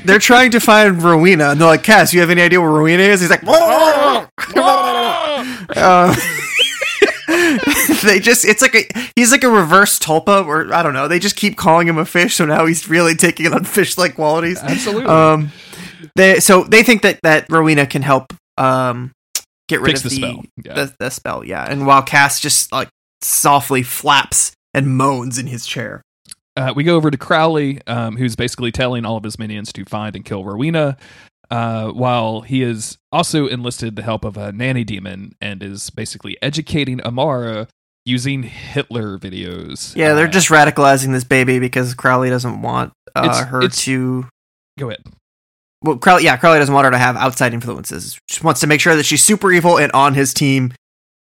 they're 0.04 0.18
trying 0.18 0.50
to 0.50 0.61
find 0.61 1.02
Rowena, 1.02 1.50
and 1.50 1.61
they're 1.61 1.66
like, 1.68 1.83
"Cass, 1.83 2.12
you 2.12 2.21
have 2.21 2.28
any 2.28 2.42
idea 2.42 2.61
where 2.61 2.68
Rowena 2.71 3.02
is?" 3.02 3.23
He's 3.23 3.30
like, 3.30 3.42
Um, 5.76 6.14
they 8.03 8.19
just 8.21 8.45
it's 8.45 8.62
like 8.62 8.75
a 8.75 9.11
he's 9.17 9.31
like 9.33 9.45
a 9.45 9.49
reverse 9.49 9.99
tulpa 9.99 10.45
or 10.47 10.73
i 10.73 10.83
don't 10.83 10.95
know. 10.95 11.09
They 11.09 11.19
just 11.19 11.37
keep 11.37 11.57
calling 11.57 11.88
him 11.88 11.99
a 11.99 12.05
fish 12.05 12.37
so 12.37 12.47
now 12.47 12.67
he's 12.67 12.88
really 12.88 13.14
taking 13.14 13.47
it 13.47 13.53
on 13.53 13.64
fish 13.64 13.99
like 13.99 14.14
qualities. 14.14 14.59
Absolutely. 14.59 15.07
um 15.07 15.50
they 16.17 16.41
so 16.41 16.64
they 16.64 16.83
think 16.83 17.03
that 17.03 17.21
that 17.23 17.47
rowena 17.50 17.87
can 17.87 18.03
help 18.03 18.33
um 18.59 19.12
get 19.69 19.81
rid 19.81 19.93
Fix 19.93 20.05
of 20.05 20.11
the 20.11 20.17
the 20.21 20.26
spell, 20.26 20.45
yeah. 20.64 20.75
the, 20.75 20.95
the 20.99 21.11
spell 21.11 21.45
yeah. 21.45 21.64
And 21.69 21.87
while 21.87 22.03
cass 22.03 22.41
just 22.41 22.71
like 22.73 22.88
softly 23.23 23.83
flaps 23.83 24.53
and 24.75 24.97
moans 24.97 25.38
in 25.38 25.47
his 25.47 25.67
chair. 25.67 26.03
Uh, 26.57 26.73
we 26.75 26.85
go 26.85 26.95
over 26.95 27.11
to 27.11 27.19
Crowley, 27.19 27.81
um, 27.87 28.17
who's 28.17 28.37
basically 28.37 28.71
telling 28.71 29.05
all 29.05 29.17
of 29.17 29.25
his 29.25 29.38
minions 29.38 29.73
to 29.73 29.85
find 29.85 30.14
and 30.14 30.25
kill 30.25 30.45
Rowena, 30.45 30.97
uh, 31.51 31.89
while 31.91 32.41
he 32.43 32.61
has 32.63 32.99
also 33.13 33.47
enlisted 33.47 33.97
the 33.97 34.03
help 34.03 34.25
of 34.25 34.37
a 34.37 34.53
nanny 34.53 34.85
demon 34.85 35.35
and 35.41 35.63
is 35.63 35.91
basically 35.91 36.37
educating 36.43 37.01
Amara 37.03 37.69
using 38.07 38.43
Hitler 38.43 39.19
videos. 39.19 39.95
yeah 39.97 40.13
they're 40.15 40.27
Uh, 40.27 40.31
just 40.31 40.49
radicalizing 40.51 41.13
this 41.13 41.25
baby 41.25 41.59
because 41.59 41.95
crowley 41.95 42.29
doesn't 42.31 42.61
want 42.61 42.93
uh, 43.17 43.23
It's- 43.25 43.45
her 43.47 43.59
it's- 43.63 43.83
to 43.85 44.27
go 44.79 44.89
ahead. 44.89 45.03
well, 45.83 45.97
Crowley, 45.99 46.25
yeah, 46.25 46.37
Crowley 46.37 46.59
doesn't 46.59 46.75
want 46.75 46.85
her 46.87 46.91
to 46.91 46.99
have 46.99 47.17
outside 47.17 47.53
influences. 47.55 48.19
Just 48.29 48.43
wants 48.43 48.61
to 48.61 48.67
make 48.67 48.81
sure 48.81 48.97
that 48.97 49.05
she's 49.05 49.23
super 49.25 49.53
evil 49.53 49.79
and 49.79 49.93
on 49.93 50.15
his 50.15 50.33
team. 50.35 50.73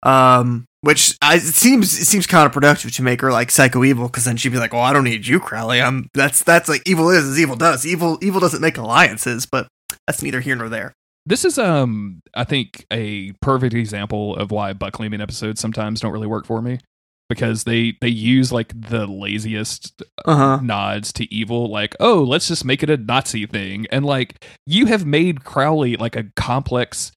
Um, 0.03 0.65
which 0.81 1.15
I, 1.21 1.35
it 1.35 1.41
seems 1.41 1.97
it 1.97 2.05
seems 2.05 2.27
counterproductive 2.27 2.93
to 2.95 3.03
make 3.03 3.21
her 3.21 3.31
like 3.31 3.51
psycho 3.51 3.83
evil 3.85 4.07
because 4.07 4.25
then 4.25 4.35
she'd 4.35 4.51
be 4.51 4.57
like, 4.57 4.73
"Well, 4.73 4.81
I 4.81 4.91
don't 4.91 5.05
need 5.05 5.25
you, 5.27 5.39
Crowley. 5.39 5.81
I'm 5.81 6.07
that's 6.13 6.43
that's 6.43 6.67
like 6.67 6.81
evil 6.85 7.09
is 7.09 7.23
as 7.25 7.39
evil 7.39 7.55
does. 7.55 7.85
Evil 7.85 8.17
evil 8.21 8.41
doesn't 8.41 8.59
make 8.61 8.77
alliances, 8.77 9.45
but 9.45 9.67
that's 10.07 10.21
neither 10.21 10.39
here 10.41 10.55
nor 10.55 10.69
there." 10.69 10.93
This 11.25 11.45
is, 11.45 11.57
um, 11.57 12.21
I 12.35 12.43
think, 12.43 12.85
a 12.91 13.31
perfect 13.41 13.73
example 13.73 14.35
of 14.35 14.51
why 14.51 14.73
Buckleming 14.73 15.21
episodes 15.21 15.61
sometimes 15.61 16.01
don't 16.01 16.11
really 16.11 16.27
work 16.27 16.45
for 16.45 16.61
me 16.61 16.79
because 17.29 17.63
they 17.63 17.93
they 18.01 18.09
use 18.09 18.51
like 18.51 18.73
the 18.89 19.07
laziest 19.07 20.03
Uh 20.25 20.35
huh. 20.35 20.59
nods 20.61 21.13
to 21.13 21.33
evil 21.33 21.69
like 21.71 21.95
oh 22.01 22.21
let's 22.21 22.49
just 22.49 22.65
make 22.65 22.83
it 22.83 22.89
a 22.89 22.97
nazi 22.97 23.45
thing 23.45 23.87
and 23.91 24.05
like 24.05 24.45
you 24.67 24.87
have 24.87 25.05
made 25.05 25.45
crowley 25.45 25.95
like 25.95 26.17
a 26.17 26.25
complex 26.35 27.13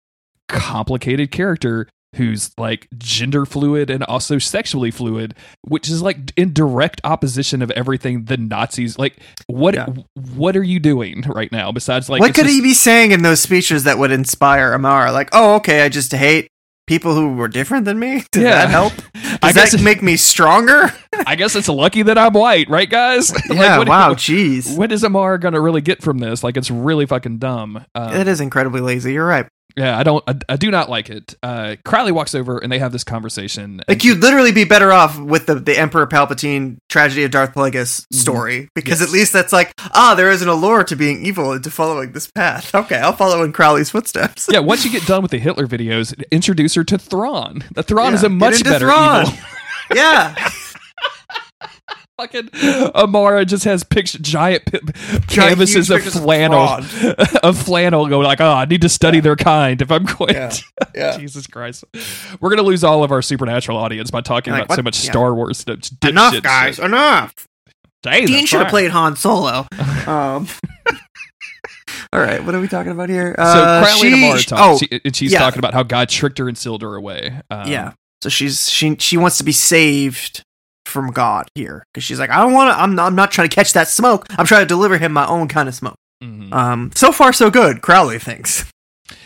complicated 0.48 1.32
character 1.32 1.88
who's 2.16 2.50
like 2.58 2.88
gender 2.98 3.44
fluid 3.46 3.90
and 3.90 4.02
also 4.04 4.38
sexually 4.38 4.90
fluid 4.90 5.34
which 5.62 5.88
is 5.88 6.02
like 6.02 6.32
in 6.36 6.52
direct 6.52 7.00
opposition 7.04 7.62
of 7.62 7.70
everything 7.72 8.24
the 8.24 8.36
nazis 8.36 8.98
like 8.98 9.16
what 9.46 9.74
Yeah. 9.74 9.86
what 10.34 10.56
are 10.56 10.62
you 10.62 10.78
doing 10.80 11.22
right 11.26 11.52
now 11.52 11.72
besides 11.72 12.08
like 12.08 12.20
what 12.20 12.34
could 12.34 12.44
just- 12.44 12.54
he 12.54 12.60
be 12.60 12.74
saying 12.74 13.12
in 13.12 13.22
those 13.22 13.40
speeches 13.40 13.84
that 13.84 13.98
would 13.98 14.10
inspire 14.10 14.72
Amara? 14.74 15.12
Like, 15.12 15.28
"Oh, 15.32 15.54
okay, 15.56 15.82
I 15.82 15.88
just 15.88 16.12
hate." 16.12 16.48
People 16.86 17.14
who 17.16 17.34
were 17.34 17.48
different 17.48 17.84
than 17.84 17.98
me. 17.98 18.22
Does 18.30 18.44
Yeah. 18.44 18.50
that 18.66 18.70
help? 18.70 18.92
Does 19.14 19.38
I 19.42 19.52
guess 19.52 19.72
that 19.72 19.82
make 19.82 20.02
me 20.02 20.16
stronger? 20.16 20.92
i 21.26 21.34
guess 21.34 21.56
it's 21.56 21.68
lucky 21.68 22.02
that 22.02 22.18
i'm 22.18 22.34
white 22.34 22.68
right 22.68 22.90
guys 22.90 23.32
Like, 23.48 23.58
yeah. 23.58 23.78
what- 23.78 23.88
wow. 23.88 24.12
Jeez. 24.14 24.76
what 24.76 24.92
is 24.92 25.02
Amara 25.02 25.40
gonna 25.40 25.60
really 25.60 25.80
get 25.80 26.02
from 26.02 26.18
this 26.18 26.44
like 26.44 26.56
it's 26.58 26.70
really 26.70 27.06
fucking 27.06 27.38
dumb 27.38 27.84
um, 27.94 28.14
It 28.14 28.28
is 28.28 28.40
incredibly 28.40 28.80
lazy. 28.82 29.14
You're 29.14 29.26
right. 29.26 29.46
Yeah, 29.76 29.98
I 29.98 30.04
don't. 30.04 30.24
I, 30.26 30.34
I 30.48 30.56
do 30.56 30.70
not 30.70 30.88
like 30.88 31.10
it. 31.10 31.34
Uh, 31.42 31.76
Crowley 31.84 32.10
walks 32.12 32.34
over 32.34 32.56
and 32.58 32.72
they 32.72 32.78
have 32.78 32.92
this 32.92 33.04
conversation. 33.04 33.82
Like 33.86 34.04
you'd 34.04 34.20
literally 34.20 34.50
be 34.52 34.64
better 34.64 34.90
off 34.90 35.18
with 35.18 35.44
the, 35.46 35.56
the 35.56 35.78
Emperor 35.78 36.06
Palpatine 36.06 36.78
tragedy 36.88 37.24
of 37.24 37.30
Darth 37.30 37.52
Plagueis 37.54 38.06
story 38.12 38.70
because 38.74 39.00
Mm-hmm. 39.00 39.02
Yes. 39.02 39.08
at 39.08 39.12
least 39.12 39.32
that's 39.34 39.52
like 39.52 39.72
ah 39.92 40.14
there 40.16 40.30
is 40.30 40.40
an 40.40 40.48
allure 40.48 40.82
to 40.84 40.96
being 40.96 41.26
evil 41.26 41.52
and 41.52 41.62
to 41.64 41.70
following 41.70 42.12
this 42.12 42.26
path. 42.26 42.74
Okay, 42.74 42.96
I'll 42.96 43.12
follow 43.12 43.42
in 43.42 43.52
Crowley's 43.52 43.90
footsteps. 43.90 44.48
yeah, 44.50 44.60
once 44.60 44.84
you 44.84 44.90
get 44.90 45.04
done 45.06 45.20
with 45.20 45.30
the 45.30 45.38
Hitler 45.38 45.66
videos, 45.66 46.14
introduce 46.30 46.74
her 46.74 46.84
to 46.84 46.96
Thrawn. 46.96 47.62
The 47.74 47.82
Thrawn 47.82 48.14
is 48.14 48.22
a 48.22 48.30
much 48.30 48.64
better 48.64 48.86
Thrawn. 48.86 49.26
evil. 49.26 49.38
yeah, 49.94 50.34
Fucking 52.18 52.48
Amara 52.94 53.44
just 53.44 53.64
has 53.64 53.84
picture 53.84 54.18
giant 54.18 54.64
pi- 54.64 55.18
canvases 55.28 55.90
of 55.90 56.02
flannel 56.02 56.58
of 57.42 57.58
flannel 57.58 58.06
going 58.08 58.24
like, 58.26 58.40
oh, 58.40 58.50
I 58.52 58.64
need 58.64 58.80
to 58.82 58.88
study 58.88 59.20
their 59.20 59.36
kind 59.36 59.82
if 59.82 59.90
I'm 59.90 60.04
going. 60.04 60.34
Yeah. 60.34 60.48
to-" 60.48 60.64
yeah. 60.94 61.16
Jesus 61.18 61.46
Christ, 61.46 61.84
we're 62.40 62.48
gonna 62.48 62.62
lose 62.62 62.82
all 62.84 63.04
of 63.04 63.12
our 63.12 63.20
supernatural 63.20 63.76
audience 63.76 64.10
by 64.10 64.22
talking 64.22 64.54
Like, 64.54 64.64
about 64.64 64.76
so 64.76 64.82
much 64.82 65.04
Yeah. 65.04 65.10
Star 65.10 65.34
Wars 65.34 65.58
stuff. 65.58 65.80
enough, 66.08 66.42
guys, 66.42 66.76
shit. 66.76 66.86
enough. 66.86 67.34
Jesus 68.04 68.30
Dean 68.30 68.46
should 68.46 68.60
have 68.60 68.68
played 68.70 68.90
Han 68.92 69.16
Solo. 69.16 69.66
Um, 70.06 70.46
all 72.12 72.20
right, 72.20 72.42
what 72.44 72.54
are 72.54 72.60
we 72.60 72.68
talking 72.68 72.92
about 72.92 73.08
here? 73.08 73.34
So 73.36 73.42
Uh, 73.42 73.82
Crowley 73.84 74.12
and 74.12 74.24
Amara 74.24 74.40
talk, 74.42 74.58
oh, 74.62 74.78
she, 74.78 75.00
and 75.04 75.16
she's 75.16 75.32
yeah. 75.32 75.40
talking 75.40 75.58
about 75.58 75.74
how 75.74 75.82
God 75.82 76.08
tricked 76.08 76.38
her 76.38 76.46
and 76.48 76.56
sealed 76.56 76.82
her 76.82 76.94
away. 76.94 77.40
Um, 77.50 77.68
yeah. 77.70 77.92
So 78.22 78.28
she's 78.28 78.70
she 78.70 78.94
she 79.00 79.16
wants 79.16 79.36
to 79.38 79.44
be 79.44 79.50
saved 79.50 80.44
from 80.86 81.10
God 81.10 81.48
here 81.54 81.84
because 81.92 82.04
she's 82.04 82.18
like 82.18 82.30
I 82.30 82.36
don't 82.38 82.52
want 82.52 82.70
to. 82.74 82.80
I'm 82.80 82.94
not, 82.94 83.06
I'm 83.06 83.14
not 83.14 83.30
trying 83.30 83.48
to 83.48 83.54
catch 83.54 83.72
that 83.74 83.88
smoke. 83.88 84.26
I'm 84.30 84.46
trying 84.46 84.62
to 84.62 84.66
deliver 84.66 84.98
him 84.98 85.12
my 85.12 85.26
own 85.26 85.48
kind 85.48 85.68
of 85.68 85.74
smoke. 85.74 85.96
mhm. 86.22 86.52
Um, 86.52 86.90
so 86.94 87.12
far 87.12 87.32
so 87.32 87.50
good. 87.50 87.82
Crowley 87.82 88.18
thinks. 88.18 88.64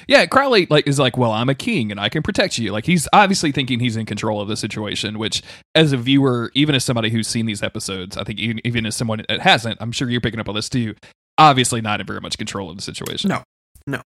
Yeah, 0.07 0.27
Crowley 0.27 0.67
like 0.69 0.87
is 0.89 0.99
like, 0.99 1.17
well, 1.17 1.31
I'm 1.31 1.49
a 1.49 1.55
king 1.55 1.91
and 1.91 2.01
I 2.01 2.09
can 2.09 2.23
protect 2.23 2.59
you. 2.59 2.73
Like 2.73 2.85
he's 2.85 3.07
obviously 3.13 3.53
thinking 3.53 3.79
he's 3.81 3.97
in 3.97 4.05
control 4.07 4.41
of 4.41 4.49
the 4.49 4.57
situation. 4.57 5.19
Which, 5.19 5.41
as 5.75 5.93
a 5.93 5.97
viewer, 5.97 6.51
even 6.55 6.75
as 6.75 6.85
somebody 6.85 7.11
who's 7.11 7.29
seen 7.29 7.47
these 7.47 7.63
episodes, 7.63 8.17
I 8.17 8.25
think 8.25 8.41
even, 8.41 8.61
even 8.67 8.85
as 8.87 8.97
someone 8.97 9.25
that 9.29 9.41
hasn't, 9.41 9.79
I'm 9.81 9.93
sure 9.93 10.11
you're 10.11 10.21
picking 10.21 10.41
up 10.41 10.49
on 10.49 10.55
this 10.55 10.69
too. 10.69 10.97
Obviously, 11.39 11.81
not 11.81 12.01
in 12.01 12.07
very 12.07 12.21
much 12.21 12.37
control 12.37 12.69
of 12.69 12.77
the 12.77 12.83
situation. 12.83 13.29
No, 13.29 13.43
no. 13.87 14.03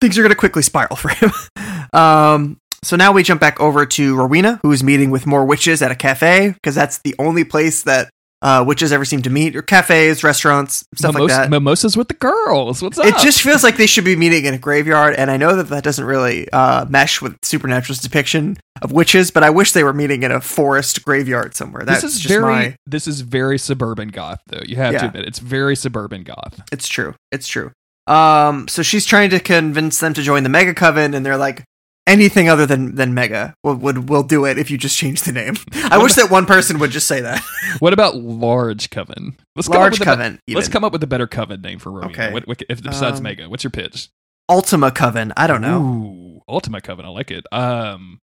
Things 0.00 0.18
are 0.18 0.22
going 0.22 0.30
to 0.30 0.36
quickly 0.36 0.62
spiral 0.62 0.96
for 0.96 1.08
him. 1.08 1.32
um, 1.92 2.58
so 2.82 2.96
now 2.96 3.12
we 3.12 3.22
jump 3.22 3.40
back 3.40 3.60
over 3.60 3.86
to 3.86 4.16
Rowena, 4.16 4.60
who's 4.62 4.82
meeting 4.82 5.10
with 5.10 5.26
more 5.26 5.44
witches 5.44 5.82
at 5.82 5.90
a 5.90 5.94
cafe 5.94 6.50
because 6.50 6.74
that's 6.74 6.98
the 6.98 7.14
only 7.18 7.44
place 7.44 7.82
that 7.84 8.10
uh, 8.42 8.64
witches 8.66 8.92
ever 8.92 9.04
seem 9.04 9.22
to 9.22 9.30
meet, 9.30 9.54
or 9.54 9.62
cafes, 9.62 10.24
restaurants, 10.24 10.84
stuff 10.96 11.14
Mimos- 11.14 11.30
like 11.30 11.42
that. 11.42 11.50
Mimosas 11.50 11.96
with 11.96 12.08
the 12.08 12.14
girls. 12.14 12.82
What's 12.82 12.98
up? 12.98 13.06
It 13.06 13.16
just 13.18 13.40
feels 13.40 13.62
like 13.62 13.76
they 13.76 13.86
should 13.86 14.04
be 14.04 14.16
meeting 14.16 14.44
in 14.44 14.52
a 14.52 14.58
graveyard, 14.58 15.14
and 15.14 15.30
I 15.30 15.36
know 15.36 15.54
that 15.56 15.68
that 15.68 15.84
doesn't 15.84 16.04
really 16.04 16.50
uh, 16.50 16.84
mesh 16.86 17.22
with 17.22 17.36
Supernatural's 17.42 18.00
depiction 18.00 18.58
of 18.82 18.90
witches, 18.90 19.30
but 19.30 19.44
I 19.44 19.50
wish 19.50 19.72
they 19.72 19.84
were 19.84 19.92
meeting 19.92 20.24
in 20.24 20.32
a 20.32 20.40
forest 20.40 21.04
graveyard 21.04 21.54
somewhere. 21.54 21.84
That's 21.84 22.02
this 22.02 22.16
is 22.16 22.20
just 22.20 22.34
very 22.34 22.42
my. 22.42 22.76
this 22.84 23.06
is 23.06 23.20
very 23.20 23.58
suburban 23.58 24.08
goth 24.08 24.40
though. 24.48 24.62
You 24.66 24.74
have 24.76 24.98
to 24.98 25.06
admit 25.06 25.24
it's 25.24 25.38
very 25.38 25.76
suburban 25.76 26.24
goth. 26.24 26.60
It's 26.72 26.88
true. 26.88 27.14
It's 27.30 27.46
true. 27.46 27.70
Um, 28.08 28.66
so 28.66 28.82
she's 28.82 29.06
trying 29.06 29.30
to 29.30 29.38
convince 29.38 30.00
them 30.00 30.14
to 30.14 30.22
join 30.22 30.42
the 30.42 30.48
Mega 30.48 30.74
Coven, 30.74 31.14
and 31.14 31.24
they're 31.24 31.36
like, 31.36 31.62
anything 32.06 32.48
other 32.48 32.66
than 32.66 32.94
than 32.96 33.14
Mega 33.14 33.54
will 33.62 33.76
would 33.76 34.08
will 34.08 34.22
do 34.22 34.44
it 34.44 34.58
if 34.58 34.70
you 34.70 34.78
just 34.78 34.96
change 34.96 35.22
the 35.22 35.32
name. 35.32 35.54
I 35.90 35.98
wish 35.98 36.14
that 36.14 36.30
one 36.30 36.46
person 36.46 36.78
would 36.78 36.90
just 36.90 37.06
say 37.06 37.20
that. 37.20 37.42
What 37.78 37.92
about 37.94 38.16
large 38.16 38.90
coven? 38.90 39.36
Let's 39.56 39.66
come 39.66 39.76
up 39.76 39.80
Large 39.80 39.92
with 39.98 40.02
a 40.02 40.04
Coven. 40.04 40.40
let's 40.48 40.68
come 40.68 40.84
up 40.84 40.92
with 40.92 41.02
a 41.02 41.06
better 41.06 41.26
coven 41.26 41.62
name 41.62 41.78
for 41.78 41.90
Rowena. 41.90 42.12
Okay. 42.12 42.32
What, 42.32 42.46
what, 42.46 42.62
if, 42.68 42.82
besides 42.82 43.18
Um, 43.18 43.22
Mega, 43.24 43.48
what's 43.48 43.64
your 43.64 43.70
pitch? 43.70 44.08
Ultima 44.48 44.90
Coven. 44.90 45.32
I 45.36 45.46
don't 45.46 45.62
know. 45.62 45.80
Ooh, 45.80 46.40
Ultima 46.46 46.80
Coven. 46.82 47.04
I 47.06 47.08
like 47.08 47.30
it. 47.30 47.46
Um, 47.50 48.18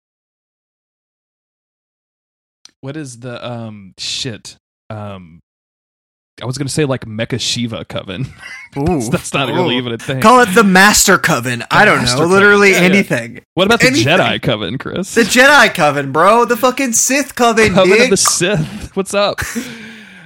what 2.80 2.96
is 2.96 3.20
the 3.20 3.44
um 3.48 3.94
shit? 3.98 4.56
Um, 4.90 5.40
I 6.42 6.44
was 6.44 6.58
gonna 6.58 6.68
say 6.68 6.84
like 6.84 7.06
Mecha 7.06 7.40
Shiva 7.40 7.84
Coven. 7.86 8.26
Ooh. 8.78 9.00
That's 9.10 9.32
not 9.32 9.48
Ooh. 9.48 9.54
really 9.54 9.76
even 9.78 9.92
a 9.92 9.98
thing. 9.98 10.20
Call 10.20 10.40
it 10.40 10.54
the 10.54 10.64
Master 10.64 11.16
Coven. 11.16 11.64
I 11.70 11.84
don't 11.86 11.98
Master 11.98 12.16
know. 12.16 12.22
Coven. 12.24 12.32
Literally 12.32 12.70
Yeah, 12.72 12.78
yeah. 12.80 12.84
anything. 12.84 13.40
what 13.54 13.66
about 13.66 13.80
the. 13.80 13.86
Jedi 13.88 14.42
Coven, 14.42 14.76
Chris? 14.78 15.14
The 15.14 15.22
Jedi 15.22 15.72
Coven, 15.74 16.12
bro. 16.12 16.44
The 16.44 16.56
fucking 16.56 16.92
Sith 16.92 17.34
Coven, 17.34 17.72
Coven 17.72 17.90
dude. 17.92 18.00
of 18.02 18.10
the 18.10 18.16
Sith. 18.18 18.94
What's 18.94 19.14
up? 19.14 19.40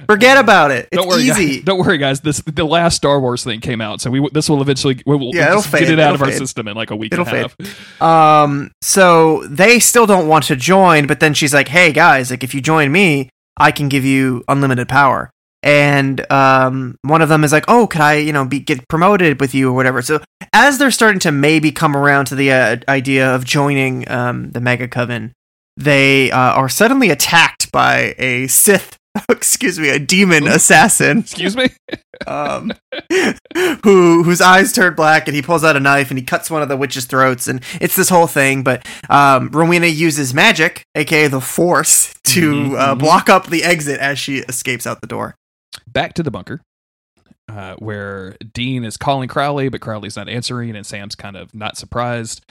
Forget 0.07 0.37
about 0.37 0.71
it. 0.71 0.89
It's 0.91 0.97
don't 0.97 1.07
worry, 1.07 1.21
easy. 1.21 1.55
Guys. 1.57 1.63
Don't 1.63 1.79
worry, 1.79 1.97
guys. 1.97 2.19
This 2.19 2.41
the 2.41 2.65
last 2.65 2.97
Star 2.97 3.21
Wars 3.21 3.45
thing 3.45 3.61
came 3.61 3.79
out, 3.79 4.01
so 4.01 4.09
we 4.11 4.27
this 4.33 4.49
will 4.49 4.61
eventually 4.61 5.01
we 5.05 5.15
will 5.15 5.33
Yeah, 5.33 5.51
we'll 5.51 5.59
it'll 5.59 5.61
just 5.61 5.71
get 5.71 5.89
it 5.89 5.99
out 5.99 6.09
of 6.15 6.15
It'll 6.15 6.25
our 6.25 6.31
fade. 6.31 6.39
system 6.39 6.67
in 6.67 6.75
like 6.75 6.91
a 6.91 6.95
week 6.97 7.13
It'll 7.13 7.25
and 7.25 7.37
a 7.37 7.65
half. 8.01 8.01
Um, 8.01 8.71
so 8.81 9.45
they 9.47 9.79
still 9.79 10.05
don't 10.05 10.27
want 10.27 10.43
to 10.45 10.57
join, 10.57 11.07
but 11.07 11.21
then 11.21 11.33
she's 11.33 11.53
like, 11.53 11.69
"Hey 11.69 11.93
guys, 11.93 12.29
like 12.31 12.43
if 12.43 12.53
you 12.53 12.59
join 12.59 12.91
me, 12.91 13.29
I 13.55 13.71
can 13.71 13.87
give 13.87 14.03
you 14.03 14.43
unlimited 14.49 14.89
power." 14.89 15.29
And 15.63 16.29
um, 16.31 16.95
one 17.03 17.21
of 17.21 17.29
them 17.29 17.43
is 17.43 17.51
like, 17.51 17.65
"Oh, 17.67 17.85
could 17.87 18.01
I, 18.01 18.15
you 18.15 18.33
know, 18.33 18.45
be 18.45 18.59
get 18.59 18.87
promoted 18.87 19.39
with 19.39 19.53
you 19.53 19.69
or 19.69 19.73
whatever?" 19.73 20.01
So 20.01 20.19
as 20.53 20.77
they're 20.79 20.89
starting 20.91 21.19
to 21.21 21.31
maybe 21.31 21.71
come 21.71 21.95
around 21.95 22.25
to 22.25 22.35
the 22.35 22.51
uh, 22.51 22.77
idea 22.87 23.33
of 23.33 23.45
joining 23.45 24.09
um, 24.09 24.51
the 24.51 24.59
Mega 24.61 24.87
Coven, 24.87 25.33
they 25.77 26.31
uh, 26.31 26.37
are 26.53 26.69
suddenly 26.69 27.09
attacked 27.11 27.71
by 27.71 28.15
a 28.17 28.47
Sith, 28.47 28.97
excuse 29.29 29.77
me, 29.79 29.89
a 29.89 29.99
demon 29.99 30.47
assassin, 30.47 31.19
Excuse 31.19 31.55
me. 31.55 31.69
um, 32.27 32.73
who 33.83 34.23
whose 34.23 34.41
eyes 34.41 34.73
turn 34.73 34.95
black, 34.95 35.27
and 35.27 35.35
he 35.35 35.41
pulls 35.43 35.63
out 35.63 35.75
a 35.75 35.79
knife 35.79 36.09
and 36.09 36.17
he 36.17 36.25
cuts 36.25 36.49
one 36.49 36.61
of 36.63 36.69
the 36.69 36.77
witches' 36.77 37.05
throats, 37.05 37.47
and 37.47 37.61
it's 37.79 37.95
this 37.95 38.09
whole 38.09 38.27
thing. 38.27 38.63
But 38.63 38.85
um, 39.09 39.49
Rowena 39.49 39.87
uses 39.87 40.33
magic, 40.33 40.85
aka 40.95 41.27
the 41.27 41.41
Force, 41.41 42.13
to 42.23 42.51
Mhm, 42.51 42.79
uh, 42.79 42.95
mhm. 42.95 42.99
block 42.99 43.29
up 43.29 43.47
the 43.47 43.63
exit 43.63 43.99
as 43.99 44.17
she 44.17 44.39
escapes 44.39 44.87
out 44.87 45.01
the 45.01 45.07
door. 45.07 45.35
Back 45.91 46.13
to 46.15 46.23
the 46.23 46.31
bunker. 46.31 46.61
Uh, 47.51 47.75
where 47.79 48.37
Dean 48.53 48.83
is 48.85 48.95
calling 48.95 49.27
Crowley, 49.27 49.67
but 49.67 49.81
Crowley's 49.81 50.15
not 50.15 50.29
answering, 50.29 50.75
and 50.75 50.85
Sam's 50.85 51.15
kind 51.15 51.35
of 51.35 51.53
not 51.53 51.75
surprised. 51.75 52.45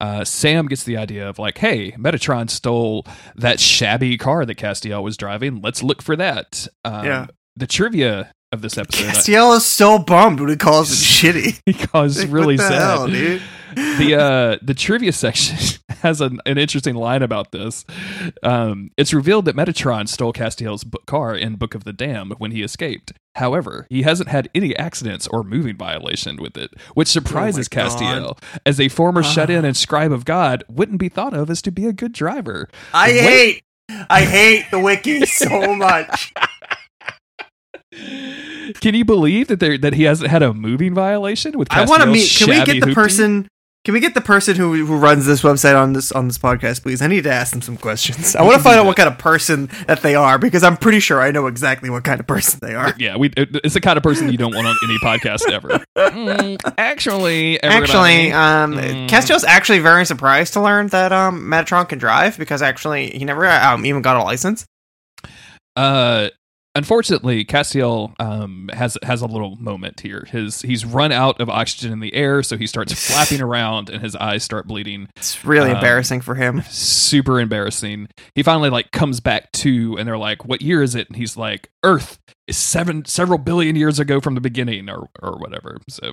Uh, 0.00 0.24
Sam 0.24 0.66
gets 0.66 0.84
the 0.84 0.96
idea 0.96 1.28
of 1.28 1.38
like, 1.38 1.58
hey, 1.58 1.92
Metatron 1.92 2.48
stole 2.48 3.06
that 3.34 3.60
shabby 3.60 4.16
car 4.16 4.46
that 4.46 4.56
Castiel 4.56 5.02
was 5.02 5.16
driving. 5.16 5.60
Let's 5.60 5.82
look 5.82 6.00
for 6.00 6.16
that. 6.16 6.66
Um, 6.84 7.04
Yeah. 7.04 7.26
The 7.56 7.66
trivia 7.66 8.30
of 8.52 8.60
this 8.62 8.76
episode, 8.78 9.06
Castiel 9.10 9.56
is 9.56 9.64
so 9.66 9.98
bummed 9.98 10.40
when 10.40 10.48
he 10.50 10.56
calls 10.56 10.90
it 10.90 10.94
shitty. 11.34 11.60
because 11.66 12.18
Like, 12.20 12.32
really 12.32 12.56
the 12.56 12.62
sad. 12.68 12.80
hell, 12.82 13.06
dude? 13.08 13.42
the 13.74 14.14
uh 14.14 14.58
the 14.62 14.72
trivia 14.74 15.12
section 15.12 15.56
has 16.06 16.20
an, 16.20 16.40
an 16.46 16.56
interesting 16.58 16.94
line 16.94 17.22
about 17.22 17.52
this. 17.52 17.84
Um, 18.42 18.90
it's 18.96 19.12
revealed 19.12 19.44
that 19.46 19.56
Metatron 19.56 20.08
stole 20.08 20.32
Castiel's 20.32 20.84
book 20.84 21.04
car 21.06 21.34
in 21.36 21.56
Book 21.56 21.74
of 21.74 21.84
the 21.84 21.92
Damned 21.92 22.34
when 22.38 22.52
he 22.52 22.62
escaped. 22.62 23.12
However, 23.34 23.86
he 23.90 24.02
hasn't 24.02 24.30
had 24.30 24.48
any 24.54 24.74
accidents 24.76 25.26
or 25.26 25.42
moving 25.44 25.76
violation 25.76 26.36
with 26.36 26.56
it, 26.56 26.70
which 26.94 27.08
surprises 27.08 27.68
Oh 27.70 27.76
my 27.76 27.82
God. 27.82 27.90
Castiel, 27.98 28.38
as 28.64 28.80
a 28.80 28.88
former 28.88 29.20
Ah. 29.20 29.24
shut-in 29.30 29.64
and 29.64 29.76
scribe 29.76 30.12
of 30.12 30.24
God 30.24 30.64
wouldn't 30.70 30.98
be 30.98 31.08
thought 31.10 31.34
of 31.34 31.50
as 31.50 31.60
to 31.62 31.70
be 31.70 31.86
a 31.86 31.92
good 31.92 32.12
driver. 32.12 32.68
I 32.94 33.08
What- 33.08 33.20
hate, 33.20 33.62
I 34.08 34.22
hate 34.22 34.70
the 34.70 34.78
wiki 34.78 35.26
so 35.26 35.74
much. 35.74 36.32
Can 38.80 38.94
you 38.94 39.04
believe 39.04 39.48
that 39.48 39.60
there 39.60 39.78
that 39.78 39.94
he 39.94 40.02
hasn't 40.04 40.30
had 40.30 40.42
a 40.42 40.52
moving 40.52 40.92
violation 40.94 41.56
with? 41.58 41.68
Castiel? 41.68 41.86
I 41.86 41.90
want 41.90 42.02
to 42.02 42.08
meet. 42.10 42.28
Can 42.36 42.48
we 42.48 42.64
get 42.64 42.80
the 42.80 42.90
hoopty? 42.90 42.94
person? 42.94 43.48
Can 43.86 43.92
we 43.94 44.00
get 44.00 44.14
the 44.14 44.20
person 44.20 44.56
who 44.56 44.84
who 44.84 44.96
runs 44.96 45.26
this 45.26 45.42
website 45.42 45.80
on 45.80 45.92
this 45.92 46.10
on 46.10 46.26
this 46.26 46.38
podcast, 46.38 46.82
please? 46.82 47.00
I 47.00 47.06
need 47.06 47.22
to 47.22 47.30
ask 47.32 47.52
them 47.52 47.62
some 47.62 47.76
questions. 47.76 48.34
I 48.34 48.42
want 48.42 48.56
to 48.56 48.62
find 48.64 48.80
out 48.80 48.84
what 48.84 48.96
kind 48.96 49.08
of 49.08 49.16
person 49.16 49.70
that 49.86 50.02
they 50.02 50.16
are 50.16 50.40
because 50.40 50.64
I'm 50.64 50.76
pretty 50.76 50.98
sure 50.98 51.22
I 51.22 51.30
know 51.30 51.46
exactly 51.46 51.88
what 51.88 52.02
kind 52.02 52.18
of 52.18 52.26
person 52.26 52.58
they 52.60 52.74
are. 52.74 52.92
Yeah, 52.98 53.16
we. 53.16 53.30
It's 53.36 53.74
the 53.74 53.80
kind 53.80 53.96
of 53.96 54.02
person 54.02 54.28
you 54.32 54.38
don't 54.38 54.52
want 54.52 54.66
on 54.66 54.74
any 54.82 54.98
podcast 54.98 55.48
ever. 55.52 55.84
Mm, 56.16 56.58
actually, 56.78 57.62
Actually, 57.62 58.30
everybody- 58.30 58.32
um, 58.32 58.72
Mm. 58.74 59.08
Castiel's 59.08 59.44
actually 59.44 59.78
very 59.78 60.04
surprised 60.04 60.52
to 60.54 60.60
learn 60.60 60.88
that 60.88 61.12
um 61.12 61.42
Metatron 61.48 61.88
can 61.88 61.98
drive 62.00 62.36
because 62.38 62.62
actually 62.62 63.10
he 63.10 63.24
never 63.24 63.46
um, 63.46 63.86
even 63.86 64.02
got 64.02 64.16
a 64.16 64.22
license. 64.24 64.66
uh, 65.76 66.28
unfortunately, 66.76 67.44
Castiel 67.44 68.14
um 68.20 68.70
has 68.72 68.96
has 69.02 69.22
a 69.22 69.26
little 69.26 69.56
moment 69.56 70.00
here. 70.00 70.26
His 70.30 70.62
he's 70.62 70.84
run 70.84 71.10
out 71.10 71.40
of 71.40 71.50
oxygen 71.50 71.92
in 71.92 72.00
the 72.00 72.14
air, 72.14 72.42
so 72.42 72.56
he 72.56 72.66
starts 72.66 72.92
flapping 73.08 73.40
around, 73.40 73.90
and 73.90 74.02
his 74.02 74.14
eyes 74.16 74.44
start 74.44 74.66
bleeding. 74.68 75.08
It's 75.16 75.44
really 75.44 75.70
Um, 75.70 75.76
embarrassing 75.76 76.20
for 76.20 76.34
him. 76.36 76.62
Super 76.68 77.40
embarrassing. 77.40 78.08
He 78.34 78.42
finally 78.42 78.70
like 78.70 78.92
comes 78.92 79.18
back 79.20 79.50
to, 79.52 79.96
and 79.98 80.06
they're 80.06 80.18
like, 80.18 80.44
"What 80.44 80.62
year 80.62 80.82
is 80.82 80.94
it?" 80.94 81.08
And 81.08 81.16
he's 81.16 81.36
like, 81.36 81.68
"Earth." 81.84 82.18
is 82.46 82.56
Seven 82.56 83.04
several 83.06 83.38
billion 83.38 83.74
years 83.74 83.98
ago 83.98 84.20
from 84.20 84.36
the 84.36 84.40
beginning, 84.40 84.88
or 84.88 85.08
or 85.20 85.36
whatever. 85.38 85.78
So, 85.90 86.12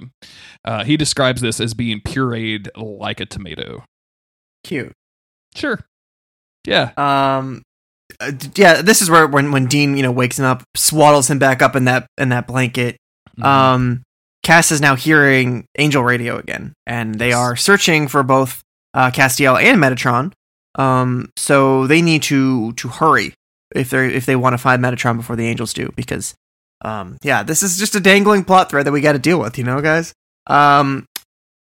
uh, 0.66 0.84
he 0.84 0.98
describes 0.98 1.42
this 1.42 1.60
as 1.60 1.76
being 1.76 2.02
pureed 2.02 2.70
like 2.76 3.20
a 3.20 3.28
tomato. 3.28 3.84
Cute. 4.64 4.94
Sure, 5.56 5.80
yeah, 6.66 6.92
Um, 6.98 7.62
uh, 8.20 8.32
yeah, 8.56 8.82
this 8.82 9.02
is 9.02 9.10
where 9.10 9.28
when 9.28 9.52
when 9.52 9.66
Dean 9.68 9.96
you 9.96 10.04
know 10.04 10.12
wakes 10.12 10.40
him 10.40 10.46
up, 10.46 10.64
swaddles 10.76 11.30
him 11.30 11.40
back 11.40 11.62
up 11.62 11.76
in 11.76 11.86
that 11.86 12.08
in 12.18 12.30
that 12.30 12.48
blanket. 12.48 12.98
Mhm. 13.40 13.46
Um, 13.46 14.04
Cass 14.44 14.72
is 14.72 14.82
now 14.82 14.96
hearing 14.96 15.66
Angel 15.78 16.04
Radio 16.04 16.38
again, 16.38 16.74
and 16.86 17.16
they 17.16 17.32
are 17.32 17.56
searching 17.56 18.08
for 18.08 18.24
both 18.24 18.62
uh, 18.94 19.10
Castiel 19.12 19.62
and 19.62 19.82
Metatron. 19.82 20.34
Um, 20.76 21.30
so 21.38 21.88
they 21.88 22.02
need 22.02 22.24
to 22.24 22.74
to 22.74 22.88
hurry 22.88 23.34
if 23.76 23.90
they 23.90 24.14
if 24.14 24.26
they 24.26 24.36
want 24.36 24.54
to 24.54 24.58
find 24.58 24.84
Metatron 24.84 25.18
before 25.18 25.36
the 25.36 25.48
Angels 25.48 25.74
do, 25.74 25.92
because 25.96 26.34
um, 26.84 27.18
yeah, 27.24 27.44
this 27.44 27.64
is 27.64 27.78
just 27.78 27.96
a 27.96 28.00
dangling 28.00 28.44
plot 28.44 28.70
thread 28.70 28.86
that 28.86 28.92
we 28.92 29.02
got 29.02 29.14
to 29.14 29.20
deal 29.20 29.40
with, 29.40 29.58
you 29.58 29.64
know, 29.64 29.80
guys. 29.82 30.14
Um, 30.48 31.06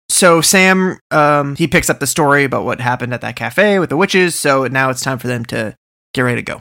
so 0.09 0.41
Sam 0.41 0.99
um 1.11 1.57
he 1.57 1.67
picks 1.67 1.91
up 1.91 1.99
the 1.99 2.07
story 2.07 2.45
about 2.45 2.65
what 2.65 2.81
happened 2.81 3.13
at 3.13 3.21
that 3.23 3.37
cafe 3.37 3.79
with 3.79 3.91
the 3.91 3.97
witches. 3.97 4.35
So 4.35 4.67
now 4.67 4.91
it's 4.91 5.03
time 5.03 5.19
for 5.19 5.27
them 5.29 5.45
to 5.47 5.75
get 6.15 6.23
ready 6.23 6.41
to 6.41 6.43
go. 6.43 6.61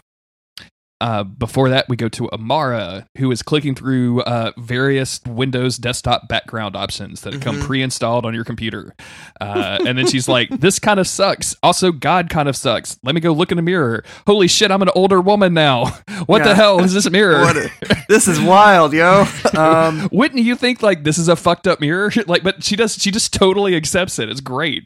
Uh, 1.04 1.24
before 1.24 1.68
that, 1.70 1.90
we 1.90 1.98
go 1.98 2.08
to 2.08 2.30
Amara, 2.32 3.06
who 3.18 3.30
is 3.30 3.44
clicking 3.44 3.76
through 3.76 4.22
uh, 4.22 4.54
various 4.58 5.20
Windows 5.28 5.78
desktop 5.78 6.30
background 6.30 6.78
options 6.78 7.20
that 7.22 7.42
come 7.42 7.58
Mhm. 7.58 7.64
pre-installed 7.64 8.26
on 8.26 8.34
your 8.34 8.46
computer, 8.46 8.96
uh, 9.42 9.80
and 9.86 9.98
then 9.98 10.08
she's 10.08 10.30
like, 10.30 10.48
"This 10.50 10.80
kind 10.80 11.02
of 11.02 11.08
sucks. 11.08 11.58
Also, 11.62 11.92
God 11.92 12.30
kind 12.30 12.48
of 12.48 12.56
sucks. 12.56 12.98
Let 13.04 13.16
me 13.16 13.20
go 13.22 13.34
look 13.34 13.52
in 13.52 13.58
the 13.58 13.62
mirror. 13.62 14.06
Holy 14.26 14.48
shit, 14.48 14.72
I'm 14.72 14.82
an 14.82 14.90
older 14.96 15.20
woman 15.20 15.54
now. 15.54 15.92
What 16.26 16.46
the 16.46 16.56
hell 16.56 16.80
is 16.82 16.94
this 16.94 17.10
mirror? 17.10 17.44
A- 17.44 17.96
this 18.08 18.30
is 18.30 18.40
wild, 18.40 18.94
yo. 18.94 19.26
Um, 19.58 20.08
Wouldn't 20.12 20.42
you 20.42 20.56
think 20.56 20.82
like 20.82 21.04
this 21.04 21.18
is 21.18 21.28
a 21.28 21.36
fucked 21.36 21.68
up 21.68 21.82
mirror? 21.82 22.12
like, 22.28 22.44
but 22.44 22.64
she 22.64 22.76
does. 22.78 22.96
She 22.96 23.12
just 23.12 23.34
totally 23.34 23.76
accepts 23.76 24.20
it. 24.20 24.30
It's 24.30 24.40
great. 24.42 24.86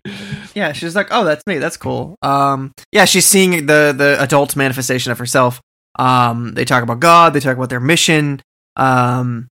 yeah, 0.56 0.72
she's 0.74 0.96
like, 0.96 1.08
"Oh, 1.12 1.24
that's 1.24 1.44
me. 1.46 1.60
That's 1.60 1.78
cool." 1.78 2.16
Um, 2.24 2.74
yeah, 2.92 3.06
she's 3.06 3.26
seeing 3.28 3.68
the 3.68 3.94
the 3.96 4.18
adult 4.20 4.56
manifestation 4.56 5.12
of 5.12 5.20
herself. 5.20 5.62
Um, 5.98 6.54
they 6.54 6.66
talk 6.66 6.84
about 6.84 7.00
God. 7.00 7.34
They 7.34 7.40
talk 7.40 7.56
about 7.58 7.70
their 7.70 7.80
mission. 7.80 8.42
Um, 8.76 9.48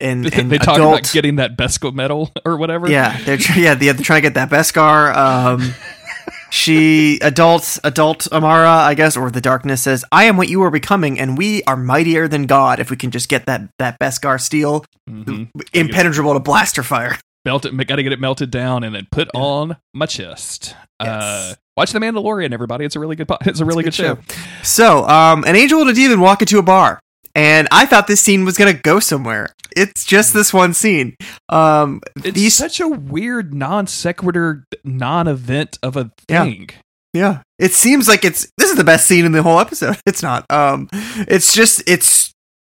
and, 0.00 0.32
and 0.34 0.50
they 0.50 0.58
talk 0.58 0.76
adult, 0.76 1.00
about 1.00 1.12
getting 1.12 1.36
that 1.36 1.56
Beskar 1.58 1.92
medal 1.92 2.30
or 2.44 2.56
whatever. 2.56 2.88
yeah, 2.90 3.18
they're 3.24 3.36
tr- 3.36 3.58
yeah, 3.58 3.74
they're 3.74 3.92
trying 3.94 4.22
to 4.22 4.28
get 4.30 4.34
that 4.34 4.48
Beskar. 4.50 5.14
Um, 5.14 5.74
she 6.50 7.18
adult 7.20 7.78
adult 7.84 8.26
Amara, 8.32 8.70
I 8.70 8.94
guess, 8.94 9.16
or 9.16 9.30
the 9.30 9.40
darkness 9.40 9.82
says, 9.82 10.04
"I 10.10 10.24
am 10.24 10.36
what 10.36 10.48
you 10.48 10.62
are 10.62 10.70
becoming, 10.70 11.18
and 11.20 11.36
we 11.36 11.62
are 11.64 11.76
mightier 11.76 12.28
than 12.28 12.46
God. 12.46 12.80
If 12.80 12.90
we 12.90 12.96
can 12.96 13.10
just 13.10 13.28
get 13.28 13.46
that 13.46 13.62
that 13.78 13.98
Beskar 14.00 14.40
steel, 14.40 14.84
Mhm. 15.08 15.50
impenetrable 15.72 16.32
to 16.34 16.40
blaster 16.40 16.82
fire." 16.82 17.18
Melt 17.44 17.64
it 17.64 17.74
gotta 17.86 18.02
get 18.02 18.12
it 18.12 18.20
melted 18.20 18.50
down 18.50 18.84
and 18.84 18.94
then 18.94 19.06
put 19.10 19.28
on 19.34 19.76
my 19.94 20.06
chest 20.06 20.74
uh 21.00 21.54
watch 21.76 21.92
the 21.92 21.98
mandalorian 21.98 22.52
everybody 22.52 22.84
it's 22.84 22.96
a 22.96 23.00
really 23.00 23.16
good 23.16 23.28
po- 23.28 23.38
it's 23.42 23.60
a 23.60 23.64
really 23.64 23.82
good, 23.82 23.94
show, 23.94 24.18
So, 24.62 25.06
um, 25.08 25.44
an 25.44 25.56
angel 25.56 25.80
and 25.80 25.88
a 25.90 25.94
demon 25.94 26.20
walk 26.20 26.42
into 26.42 26.58
a 26.58 26.62
bar, 26.62 27.00
and 27.34 27.66
I 27.70 27.86
thought 27.86 28.06
this 28.06 28.20
scene 28.20 28.44
was 28.44 28.58
gonna 28.58 28.74
go 28.74 29.00
somewhere. 29.00 29.54
It's 29.76 30.04
just 30.04 30.34
this 30.34 30.52
one 30.52 30.74
scene. 30.74 31.16
Um, 31.48 32.00
it's 32.16 32.34
these, 32.34 32.54
such 32.54 32.80
a 32.80 32.88
weird 32.88 33.54
non 33.54 33.86
sequitur 33.86 34.64
non-event 34.84 35.78
of 35.82 35.96
a 35.96 36.10
Yeah. 36.28 36.44
thing 36.44 36.70
yeah, 37.12 37.42
it 37.58 37.72
seems 37.72 38.06
like 38.06 38.24
it's 38.24 38.46
this 38.56 38.70
is 38.70 38.76
the 38.76 38.84
best 38.84 39.06
scene 39.08 39.24
in 39.24 39.32
the 39.32 39.42
whole 39.42 39.58
episode. 39.58 39.96
It's 40.06 40.22
not. 40.22 40.46
Um, 40.50 40.88
it's 40.92 41.52
just 41.52 41.82
it's 41.88 42.29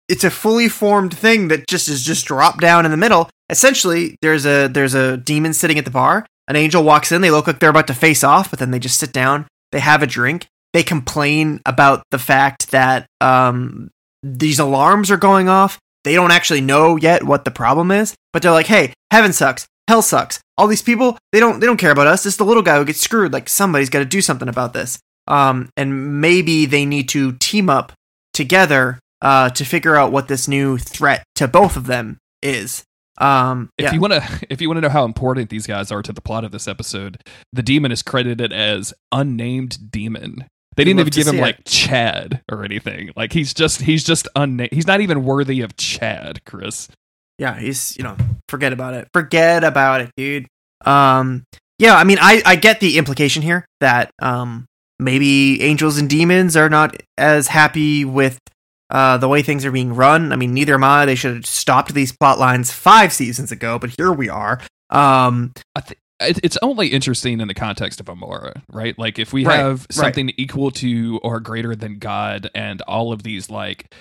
it's 0.07 0.23
a 0.23 0.29
fully 0.29 0.69
formed 0.69 1.15
thing 1.15 1.49
that 1.49 1.67
just 1.67 1.87
is 1.87 2.03
just 2.03 2.25
dropped 2.25 2.61
down 2.61 2.85
in 2.85 2.91
the 2.91 2.97
middle. 2.97 3.29
Essentially, 3.49 4.17
there's 4.21 4.45
a 4.45 4.67
there's 4.67 4.93
a 4.93 5.17
demon 5.17 5.53
sitting 5.53 5.77
at 5.77 5.85
the 5.85 5.91
bar. 5.91 6.25
An 6.47 6.55
angel 6.55 6.83
walks 6.83 7.11
in. 7.11 7.21
They 7.21 7.31
look 7.31 7.47
like 7.47 7.59
they're 7.59 7.69
about 7.69 7.87
to 7.87 7.93
face 7.93 8.23
off, 8.23 8.49
but 8.49 8.59
then 8.59 8.71
they 8.71 8.79
just 8.79 8.99
sit 8.99 9.11
down. 9.11 9.47
They 9.71 9.79
have 9.79 10.01
a 10.01 10.07
drink. 10.07 10.47
They 10.73 10.83
complain 10.83 11.61
about 11.65 12.03
the 12.11 12.19
fact 12.19 12.71
that 12.71 13.07
um, 13.19 13.89
these 14.23 14.59
alarms 14.59 15.11
are 15.11 15.17
going 15.17 15.49
off. 15.49 15.77
They 16.03 16.13
don't 16.15 16.31
actually 16.31 16.61
know 16.61 16.95
yet 16.95 17.23
what 17.23 17.43
the 17.43 17.51
problem 17.51 17.91
is, 17.91 18.15
but 18.31 18.41
they're 18.41 18.51
like, 18.51 18.67
"Hey, 18.67 18.93
heaven 19.11 19.33
sucks. 19.33 19.67
Hell 19.87 20.01
sucks. 20.01 20.39
All 20.57 20.67
these 20.67 20.81
people, 20.81 21.17
they 21.31 21.39
don't 21.39 21.59
they 21.59 21.65
don't 21.65 21.77
care 21.77 21.91
about 21.91 22.07
us. 22.07 22.25
It's 22.25 22.37
the 22.37 22.45
little 22.45 22.63
guy 22.63 22.77
who 22.77 22.85
gets 22.85 23.01
screwed. 23.01 23.33
Like 23.33 23.49
somebody's 23.49 23.89
got 23.89 23.99
to 23.99 24.05
do 24.05 24.21
something 24.21 24.47
about 24.47 24.73
this. 24.73 24.99
Um, 25.27 25.69
and 25.75 26.21
maybe 26.21 26.65
they 26.65 26.85
need 26.85 27.09
to 27.09 27.33
team 27.33 27.69
up 27.69 27.91
together 28.33 28.99
uh, 29.21 29.49
to 29.51 29.65
figure 29.65 29.95
out 29.95 30.11
what 30.11 30.27
this 30.27 30.47
new 30.47 30.77
threat 30.77 31.23
to 31.35 31.47
both 31.47 31.75
of 31.75 31.87
them 31.87 32.17
is. 32.41 32.83
Um, 33.19 33.69
if 33.77 33.85
yeah. 33.85 33.93
you 33.93 33.99
want 33.99 34.13
to 34.13 34.47
if 34.49 34.61
you 34.61 34.69
want 34.69 34.77
to 34.77 34.81
know 34.81 34.89
how 34.89 35.05
important 35.05 35.49
these 35.49 35.67
guys 35.67 35.91
are 35.91 36.03
to 36.03 36.13
the 36.13 36.21
plot 36.21 36.45
of 36.45 36.51
this 36.51 36.67
episode 36.67 37.19
the 37.51 37.63
demon 37.63 37.91
is 37.91 38.03
credited 38.03 38.53
as 38.53 38.93
unnamed 39.11 39.91
demon 39.91 40.45
they 40.75 40.83
didn't 40.83 40.99
even 40.99 41.09
give 41.09 41.25
him 41.25 41.37
see 41.37 41.41
like 41.41 41.57
chad 41.65 42.43
or 42.51 42.63
anything 42.63 43.09
like 43.15 43.33
he's 43.33 43.55
just 43.55 43.81
he's 43.81 44.03
just 44.03 44.27
unnamed 44.35 44.69
he's 44.71 44.85
not 44.85 45.01
even 45.01 45.23
worthy 45.23 45.61
of 45.61 45.75
chad 45.77 46.45
chris 46.45 46.89
yeah, 47.37 47.59
he's 47.59 47.95
you 47.97 48.03
know, 48.03 48.17
forget 48.49 48.73
about 48.73 48.93
it. 48.93 49.07
Forget 49.13 49.63
about 49.63 50.01
it, 50.01 50.11
dude. 50.17 50.47
Um, 50.85 51.43
yeah, 51.79 51.95
I 51.95 52.03
mean, 52.03 52.17
I 52.19 52.41
I 52.45 52.55
get 52.55 52.79
the 52.79 52.97
implication 52.97 53.41
here 53.41 53.65
that 53.79 54.11
um 54.19 54.65
maybe 54.99 55.61
angels 55.61 55.99
and 55.99 56.09
demons 56.09 56.57
are 56.57 56.69
not 56.69 56.95
as 57.17 57.47
happy 57.47 58.05
with 58.05 58.39
uh 58.89 59.17
the 59.17 59.27
way 59.27 59.41
things 59.41 59.65
are 59.65 59.71
being 59.71 59.93
run. 59.93 60.31
I 60.31 60.35
mean, 60.35 60.53
neither 60.53 60.73
am 60.75 60.83
I. 60.83 61.05
They 61.05 61.15
should 61.15 61.35
have 61.35 61.45
stopped 61.45 61.93
these 61.93 62.11
plot 62.11 62.39
lines 62.39 62.71
five 62.71 63.11
seasons 63.13 63.51
ago, 63.51 63.77
but 63.79 63.91
here 63.97 64.11
we 64.11 64.29
are. 64.29 64.59
Um, 64.89 65.53
I, 65.75 65.81
th- 65.81 65.99
it's 66.19 66.57
only 66.63 66.87
interesting 66.87 67.41
in 67.41 67.47
the 67.47 67.53
context 67.53 67.99
of 67.99 68.09
Amara, 68.09 68.63
right? 68.71 68.97
Like 68.97 69.19
if 69.19 69.33
we 69.33 69.45
Right, 69.45 69.57
have 69.57 69.81
right. 69.81 69.93
something 69.93 70.31
equal 70.37 70.71
to 70.71 71.19
or 71.21 71.39
greater 71.39 71.75
than 71.75 71.99
God, 71.99 72.49
and 72.55 72.81
all 72.83 73.11
of 73.11 73.21
these 73.23 73.49
like 73.51 73.93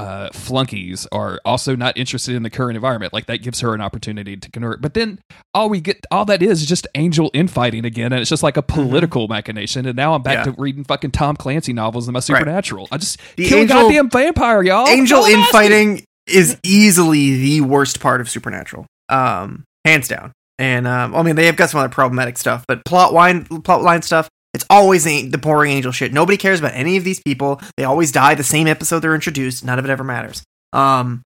uh, 0.00 0.30
flunkies 0.32 1.06
are 1.12 1.40
also 1.44 1.76
not 1.76 1.96
interested 1.96 2.34
in 2.34 2.42
the 2.42 2.50
current 2.50 2.76
environment, 2.76 3.12
like 3.12 3.26
that 3.26 3.42
gives 3.42 3.60
her 3.60 3.74
an 3.74 3.80
opportunity 3.80 4.36
to 4.36 4.50
convert. 4.50 4.80
But 4.80 4.94
then 4.94 5.18
all 5.54 5.68
we 5.68 5.80
get, 5.80 6.04
all 6.10 6.24
that 6.26 6.42
is, 6.42 6.62
is 6.62 6.66
just 6.68 6.86
angel 6.94 7.30
infighting 7.34 7.84
again, 7.84 8.12
and 8.12 8.20
it's 8.20 8.30
just 8.30 8.42
like 8.42 8.56
a 8.56 8.62
political 8.62 9.28
machination. 9.28 9.86
And 9.86 9.96
now 9.96 10.14
I'm 10.14 10.22
back 10.22 10.30
Mm-hmm. 10.38 10.48
Yeah. 10.50 10.54
to 10.56 10.60
reading 10.62 10.84
fucking 10.84 11.10
Tom 11.10 11.36
Clancy 11.36 11.72
novels 11.72 12.06
and 12.08 12.14
my 12.14 12.20
supernatural. 12.20 12.88
I 12.92 12.96
just 12.98 13.20
The 13.36 13.46
kill 13.48 13.58
angel- 13.58 13.78
a 13.78 13.82
goddamn 13.82 14.10
vampire, 14.10 14.62
y'all. 14.62 14.88
Angel 14.88 15.22
That's 15.22 15.28
all 15.28 15.34
I'm 15.34 15.40
asking. 15.40 15.60
infighting 15.60 16.04
is 16.26 16.56
easily 16.64 17.36
the 17.36 17.60
worst 17.62 18.00
part 18.00 18.20
of 18.20 18.28
Supernatural, 18.30 18.86
um, 19.08 19.64
hands 19.84 20.06
down. 20.08 20.32
And 20.58 20.86
um, 20.86 21.14
I 21.14 21.22
mean, 21.22 21.36
they 21.36 21.46
have 21.46 21.56
got 21.56 21.70
some 21.70 21.80
other 21.80 21.88
problematic 21.88 22.38
stuff, 22.38 22.64
but 22.68 22.84
plot 22.84 23.12
line, 23.12 23.44
plot 23.44 23.82
line 23.82 24.02
stuff. 24.02 24.28
It's 24.52 24.64
always 24.68 25.04
the, 25.04 25.28
the 25.28 25.38
boring 25.38 25.70
angel 25.72 25.92
shit. 25.92 26.12
Nobody 26.12 26.36
cares 26.36 26.58
about 26.58 26.74
any 26.74 26.96
of 26.96 27.04
these 27.04 27.20
people. 27.20 27.60
They 27.76 27.84
always 27.84 28.10
die 28.10 28.34
the 28.34 28.42
same 28.42 28.66
episode 28.66 28.98
they're 29.00 29.14
introduced. 29.14 29.64
None 29.64 29.78
of 29.78 29.84
it 29.84 29.90
ever 29.90 30.02
matters. 30.04 30.42
Um, 30.72 31.22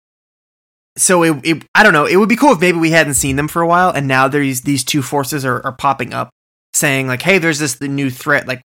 so 0.97 1.23
it, 1.23 1.37
it, 1.43 1.63
I 1.75 1.83
don't 1.83 1.93
know. 1.93 2.05
It 2.05 2.15
would 2.17 2.29
be 2.29 2.35
cool 2.35 2.53
if 2.53 2.59
maybe 2.59 2.77
we 2.79 2.91
hadn't 2.91 3.13
seen 3.13 3.35
them 3.35 3.47
for 3.47 3.61
a 3.61 3.67
while, 3.67 3.91
and 3.91 4.07
now 4.07 4.27
these 4.27 4.61
these 4.61 4.83
two 4.83 5.01
forces 5.01 5.45
are, 5.45 5.65
are 5.65 5.71
popping 5.71 6.13
up, 6.13 6.29
saying 6.73 7.07
like, 7.07 7.21
"Hey, 7.21 7.37
there's 7.37 7.59
this 7.59 7.75
the 7.75 7.87
new 7.87 8.09
threat. 8.09 8.47
Like, 8.47 8.61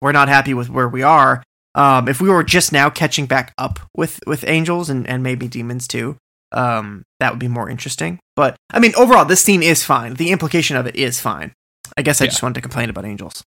we're 0.00 0.12
not 0.12 0.28
happy 0.28 0.54
with 0.54 0.70
where 0.70 0.88
we 0.88 1.02
are." 1.02 1.42
Um, 1.74 2.08
if 2.08 2.20
we 2.20 2.30
were 2.30 2.42
just 2.42 2.72
now 2.72 2.88
catching 2.88 3.26
back 3.26 3.52
up 3.58 3.78
with 3.96 4.18
with 4.26 4.44
angels 4.48 4.88
and 4.88 5.06
and 5.06 5.22
maybe 5.22 5.46
demons 5.46 5.86
too, 5.86 6.16
um, 6.52 7.02
that 7.20 7.32
would 7.32 7.38
be 7.40 7.48
more 7.48 7.68
interesting. 7.68 8.18
But 8.34 8.56
I 8.70 8.78
mean, 8.78 8.94
overall, 8.96 9.26
this 9.26 9.42
scene 9.42 9.62
is 9.62 9.84
fine. 9.84 10.14
The 10.14 10.30
implication 10.30 10.76
of 10.76 10.86
it 10.86 10.96
is 10.96 11.20
fine. 11.20 11.52
I 11.98 12.02
guess 12.02 12.20
I 12.22 12.24
Yeah. 12.24 12.30
just 12.30 12.42
wanted 12.42 12.54
to 12.54 12.60
complain 12.62 12.88
about 12.88 13.04
angels. 13.04 13.42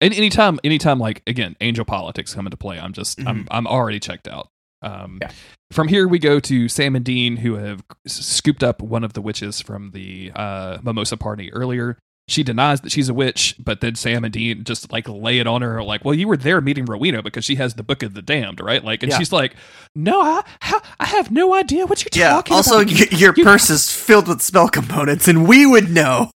And 0.00 0.12
anytime, 0.14 0.58
anytime, 0.64 0.98
like 0.98 1.22
again, 1.26 1.56
angel 1.60 1.84
politics 1.84 2.34
come 2.34 2.46
into 2.46 2.56
play, 2.56 2.78
I'm 2.78 2.92
just, 2.92 3.18
I'm, 3.26 3.44
Mhm. 3.44 3.48
I'm 3.50 3.66
already 3.66 3.98
checked 4.00 4.28
out. 4.28 4.48
Um, 4.82 5.18
Yeah. 5.22 5.30
From 5.72 5.88
here, 5.88 6.06
we 6.06 6.18
go 6.20 6.38
to 6.38 6.68
Sam 6.68 6.94
and 6.94 7.04
Dean, 7.04 7.38
who 7.38 7.54
have 7.56 7.82
scooped 8.06 8.62
up 8.62 8.80
one 8.82 9.02
of 9.02 9.14
the 9.14 9.20
witches 9.22 9.60
from 9.60 9.90
the 9.92 10.30
uh, 10.36 10.78
mimosa 10.82 11.16
party 11.16 11.52
earlier. 11.52 11.98
She 12.28 12.42
denies 12.42 12.80
that 12.82 12.90
she's 12.92 13.08
a 13.08 13.14
witch, 13.14 13.54
but 13.58 13.80
then 13.80 13.94
Sam 13.94 14.24
and 14.24 14.32
Dean 14.32 14.64
just 14.64 14.92
like 14.92 15.08
lay 15.08 15.38
it 15.38 15.46
on 15.46 15.62
her, 15.62 15.82
like, 15.82 16.04
"Well, 16.04 16.14
you 16.14 16.26
were 16.28 16.36
there 16.36 16.60
meeting 16.60 16.84
Rowena 16.84 17.22
because 17.22 17.44
she 17.44 17.54
has 17.56 17.74
the 17.74 17.82
Book 17.84 18.02
of 18.02 18.14
the 18.14 18.22
Damned, 18.22 18.60
right?" 18.60 18.84
Like, 18.84 19.02
and 19.04 19.10
Yeah. 19.12 19.18
she's 19.18 19.32
like, 19.32 19.54
"No, 19.94 20.20
I, 20.22 20.42
how, 20.60 20.82
I 21.00 21.06
have 21.06 21.30
no 21.30 21.54
idea 21.54 21.86
what 21.86 22.02
you're 22.04 22.10
Yeah. 22.24 22.30
talking 22.34 22.54
Also, 22.56 22.80
about." 22.82 22.92
y- 22.92 23.06
your 23.12 23.32
You- 23.36 23.44
purse 23.44 23.70
is 23.70 23.90
filled 23.92 24.28
with 24.28 24.42
spell 24.42 24.68
components, 24.68 25.26
and 25.28 25.46
we 25.48 25.66
would 25.66 25.88
know. 25.90 26.30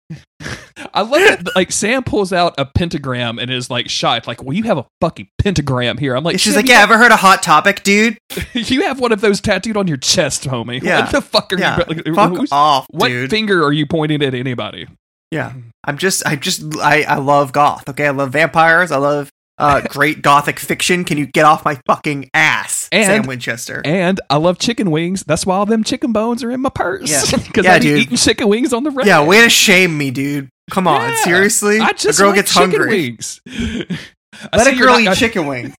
I 0.93 1.01
love 1.01 1.21
it. 1.21 1.55
Like 1.55 1.71
Sam 1.71 2.03
pulls 2.03 2.31
out 2.31 2.53
a 2.57 2.65
pentagram 2.65 3.39
and 3.39 3.49
is 3.51 3.69
like 3.69 3.89
shocked, 3.89 4.27
like, 4.27 4.43
"Well, 4.43 4.53
you 4.55 4.63
have 4.63 4.77
a 4.77 4.85
fucking 5.01 5.29
pentagram 5.39 5.97
here." 5.97 6.15
I'm 6.15 6.23
like, 6.23 6.39
She's 6.39 6.53
"Sam, 6.53 6.61
like, 6.63 6.69
"Yeah, 6.69 6.81
ever 6.83 6.97
heard 6.97 7.11
of 7.11 7.19
Hot 7.19 7.41
Topic, 7.41 7.83
dude? 7.83 8.17
you 8.53 8.81
have 8.83 8.99
one 8.99 9.11
of 9.11 9.21
those 9.21 9.41
tattooed 9.41 9.77
on 9.77 9.87
your 9.87 9.97
chest, 9.97 10.43
homie. 10.43 10.81
Yeah. 10.81 11.01
What 11.01 11.11
the 11.11 11.21
fuck 11.21 11.53
are 11.53 11.57
Yeah, 11.59 11.77
you? 11.89 11.95
like, 11.95 12.15
fuck 12.15 12.51
off, 12.51 12.85
what 12.91 13.07
dude." 13.09 13.29
finger 13.29 13.63
are 13.63 13.71
you 13.73 13.85
pointing 13.87 14.21
at 14.21 14.33
anybody? 14.35 14.87
Yeah, 15.31 15.53
I'm 15.83 15.97
just, 15.97 16.25
I 16.25 16.35
just, 16.35 16.63
I, 16.77 17.01
I 17.03 17.15
love 17.17 17.51
goth. 17.51 17.89
Okay, 17.89 18.05
I 18.07 18.11
love 18.11 18.31
vampires. 18.31 18.91
I 18.91 18.97
love 18.97 19.29
uh, 19.57 19.81
great 19.89 20.21
gothic 20.21 20.57
fiction. 20.59 21.03
Can 21.03 21.17
you 21.17 21.25
get 21.25 21.43
off 21.45 21.65
my 21.65 21.79
fucking 21.87 22.29
ass, 22.33 22.46
And- 22.91 23.05
Sam 23.05 23.23
Winchester? 23.27 23.81
And 23.85 24.19
I 24.29 24.37
love 24.37 24.57
chicken 24.59 24.91
wings. 24.91 25.23
That's 25.23 25.45
why 25.45 25.55
all 25.55 25.65
them 25.65 25.83
chicken 25.83 26.11
bones 26.13 26.43
are 26.43 26.51
in 26.51 26.61
my 26.61 26.69
purse. 26.69 27.09
Yeah. 27.11 27.37
because 27.45 27.65
Yeah, 27.65 27.73
I 27.73 27.79
be 27.79 27.85
dude. 27.85 27.99
eating 27.99 28.17
chicken 28.17 28.47
wings 28.49 28.73
on 28.73 28.83
the 28.83 28.91
road. 28.91 29.05
yeah, 29.07 29.23
way 29.25 29.41
to 29.41 29.49
shame 29.49 29.97
me, 29.97 30.11
dude. 30.11 30.49
Come 30.69 30.87
on, 30.87 31.09
Yeah. 31.09 31.15
seriously. 31.23 31.79
I 31.79 31.93
just 31.93 32.19
a 32.19 32.23
girl 32.23 32.29
like 32.31 32.35
gets 32.39 32.53
chicken 32.53 32.71
hungry. 32.71 32.89
wings. 32.89 33.41
I 34.53 34.57
Let 34.57 34.67
a 34.67 34.75
girl 34.75 34.99
not- 34.99 35.13
eat 35.13 35.15
chicken 35.19 35.45
wings. 35.47 35.73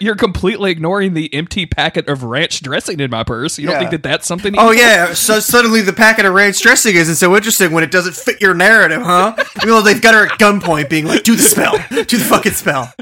You're 0.00 0.14
completely 0.16 0.70
ignoring 0.70 1.14
the 1.14 1.32
empty 1.34 1.66
packet 1.66 2.08
of 2.08 2.22
ranch 2.22 2.60
dressing 2.62 3.00
in 3.00 3.10
my 3.10 3.24
purse. 3.24 3.58
You 3.58 3.66
don't 3.66 3.74
Yeah. 3.74 3.78
think 3.80 3.90
that 3.92 4.02
that's 4.02 4.26
something? 4.26 4.54
Oh 4.58 4.70
yeah, 4.70 5.12
so 5.14 5.40
suddenly 5.40 5.80
the 5.80 5.92
packet 5.92 6.24
of 6.26 6.34
ranch 6.34 6.60
dressing 6.60 6.94
isn't 6.96 7.16
so 7.16 7.34
interesting 7.36 7.72
when 7.72 7.82
it 7.84 7.90
doesn't 7.90 8.14
fit 8.14 8.40
your 8.40 8.54
narrative, 8.54 9.02
huh? 9.02 9.34
You 9.62 9.68
know, 9.68 9.82
they've 9.82 10.00
got 10.00 10.14
her 10.14 10.26
at 10.26 10.38
gunpoint 10.38 10.88
being 10.88 11.04
like, 11.06 11.24
do 11.24 11.34
the 11.36 11.42
spell. 11.42 11.76
Do 11.90 12.04
the 12.04 12.24
fucking 12.24 12.52
spell. 12.52 12.92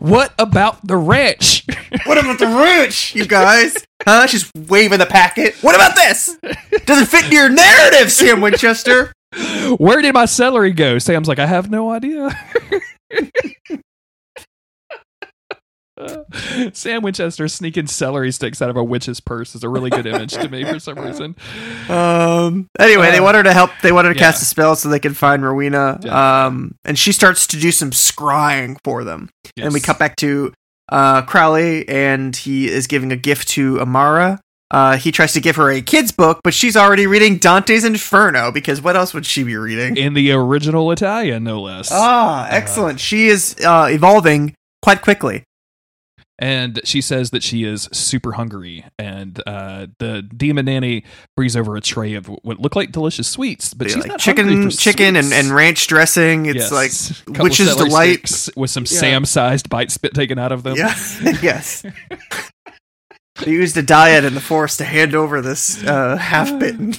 What 0.00 0.34
about 0.38 0.84
the 0.86 0.96
ranch? 0.96 1.64
What 2.06 2.18
about 2.18 2.38
the 2.38 2.46
ranch, 2.46 3.14
you 3.14 3.24
guys? 3.26 3.76
Huh? 4.04 4.26
She's 4.26 4.50
waving 4.68 4.98
the 4.98 5.06
packet. 5.06 5.54
What 5.62 5.74
about 5.76 5.94
this? 5.94 6.36
Doesn't 6.86 7.06
fit 7.06 7.26
in 7.26 7.32
your 7.32 7.48
narrative, 7.48 8.10
Sam 8.10 8.40
Winchester. 8.40 9.12
Where 9.78 10.02
did 10.02 10.12
my 10.12 10.24
celery 10.26 10.72
go? 10.72 10.98
Sam's 10.98 11.28
like, 11.28 11.38
I 11.38 11.46
have 11.46 11.70
no 11.70 11.90
idea. 11.92 12.30
Sam 16.72 17.02
Winchester 17.02 17.48
sneaking 17.48 17.86
celery 17.86 18.32
sticks 18.32 18.60
out 18.62 18.70
of 18.70 18.76
a 18.76 18.84
witch's 18.84 19.20
purse 19.20 19.54
is 19.54 19.62
a 19.64 19.68
really 19.68 19.90
good 19.90 20.06
image 20.06 20.32
to 20.32 20.48
me 20.48 20.64
for 20.64 20.78
some 20.78 20.98
reason. 21.06 21.36
Um. 21.88 22.68
Anyway, 22.78 23.10
they 23.10 23.18
Uh, 23.18 23.22
want 23.24 23.36
her 23.36 23.42
to 23.42 23.52
help. 23.52 23.70
They 23.82 23.92
want 23.92 24.06
her 24.06 24.12
to 24.14 24.18
yeah. 24.18 24.26
cast 24.26 24.42
a 24.42 24.44
spell 24.44 24.76
so 24.76 24.88
they 24.88 24.98
can 25.00 25.14
find 25.14 25.44
Rowena. 25.44 25.98
Yeah. 26.02 26.44
Um. 26.46 26.74
And 26.84 26.98
she 26.98 27.12
starts 27.12 27.46
to 27.48 27.58
do 27.58 27.72
some 27.72 27.90
scrying 27.90 28.76
for 28.84 29.04
them. 29.04 29.28
And 29.56 29.72
we 29.72 29.80
cut 29.80 29.98
back 29.98 30.16
to 30.16 30.52
uh, 30.90 31.22
Crowley, 31.22 31.88
and 31.88 32.34
he 32.34 32.68
is 32.68 32.86
giving 32.86 33.12
a 33.12 33.16
gift 33.16 33.48
to 33.50 33.80
Amara. 33.80 34.40
Uh, 34.70 34.96
he 34.96 35.12
tries 35.12 35.34
to 35.34 35.40
give 35.40 35.56
her 35.56 35.70
a 35.70 35.82
kid's 35.82 36.12
book, 36.12 36.40
but 36.42 36.54
she's 36.54 36.78
already 36.78 37.06
reading 37.06 37.36
Dante's 37.36 37.84
Inferno 37.84 38.50
because 38.50 38.80
what 38.80 38.96
else 38.96 39.12
would 39.12 39.26
she 39.26 39.42
be 39.44 39.54
reading? 39.54 39.98
in 39.98 40.14
the 40.14 40.32
original 40.32 40.90
Italian, 40.90 41.44
no 41.44 41.60
less. 41.60 41.90
ah, 41.92 42.46
excellent. 42.48 42.98
she 42.98 43.26
is 43.28 43.54
uh, 43.62 43.88
evolving 43.90 44.54
quite 44.80 45.02
quickly. 45.02 45.44
And 46.38 46.80
she 46.84 47.00
says 47.00 47.30
that 47.30 47.42
she 47.42 47.64
is 47.64 47.88
super 47.92 48.32
hungry. 48.32 48.84
And 48.98 49.40
uh, 49.46 49.86
the 49.98 50.22
demon 50.22 50.64
nanny 50.64 51.04
brings 51.36 51.54
over 51.56 51.76
a 51.76 51.80
tray 51.80 52.14
of 52.14 52.26
what 52.26 52.58
look 52.58 52.74
like 52.74 52.90
delicious 52.92 53.28
sweets, 53.28 53.74
but 53.74 53.88
she's 53.88 53.98
like 53.98 54.06
not 54.08 54.18
chicken, 54.20 54.70
for 54.70 54.76
chicken, 54.76 55.16
and, 55.16 55.32
and 55.32 55.50
ranch 55.50 55.86
dressing. 55.86 56.46
It's 56.46 56.70
Yes. 56.70 56.72
like 56.72 57.26
Couple 57.26 57.44
witch's 57.44 57.76
delight. 57.76 58.48
with 58.56 58.70
some 58.70 58.84
Yeah. 58.84 58.98
Sam-sized 58.98 59.68
bite 59.68 59.90
spit 59.90 60.14
taken 60.14 60.38
out 60.38 60.52
of 60.52 60.62
them. 60.62 60.76
Yeah. 60.76 60.94
yes. 61.42 61.84
They 63.44 63.52
used 63.52 63.76
a 63.76 63.82
diet 63.82 64.24
in 64.24 64.34
the 64.34 64.40
forest 64.40 64.78
to 64.78 64.84
hand 64.84 65.14
over 65.14 65.40
this 65.40 65.82
uh, 65.84 66.16
half-bitten 66.16 66.94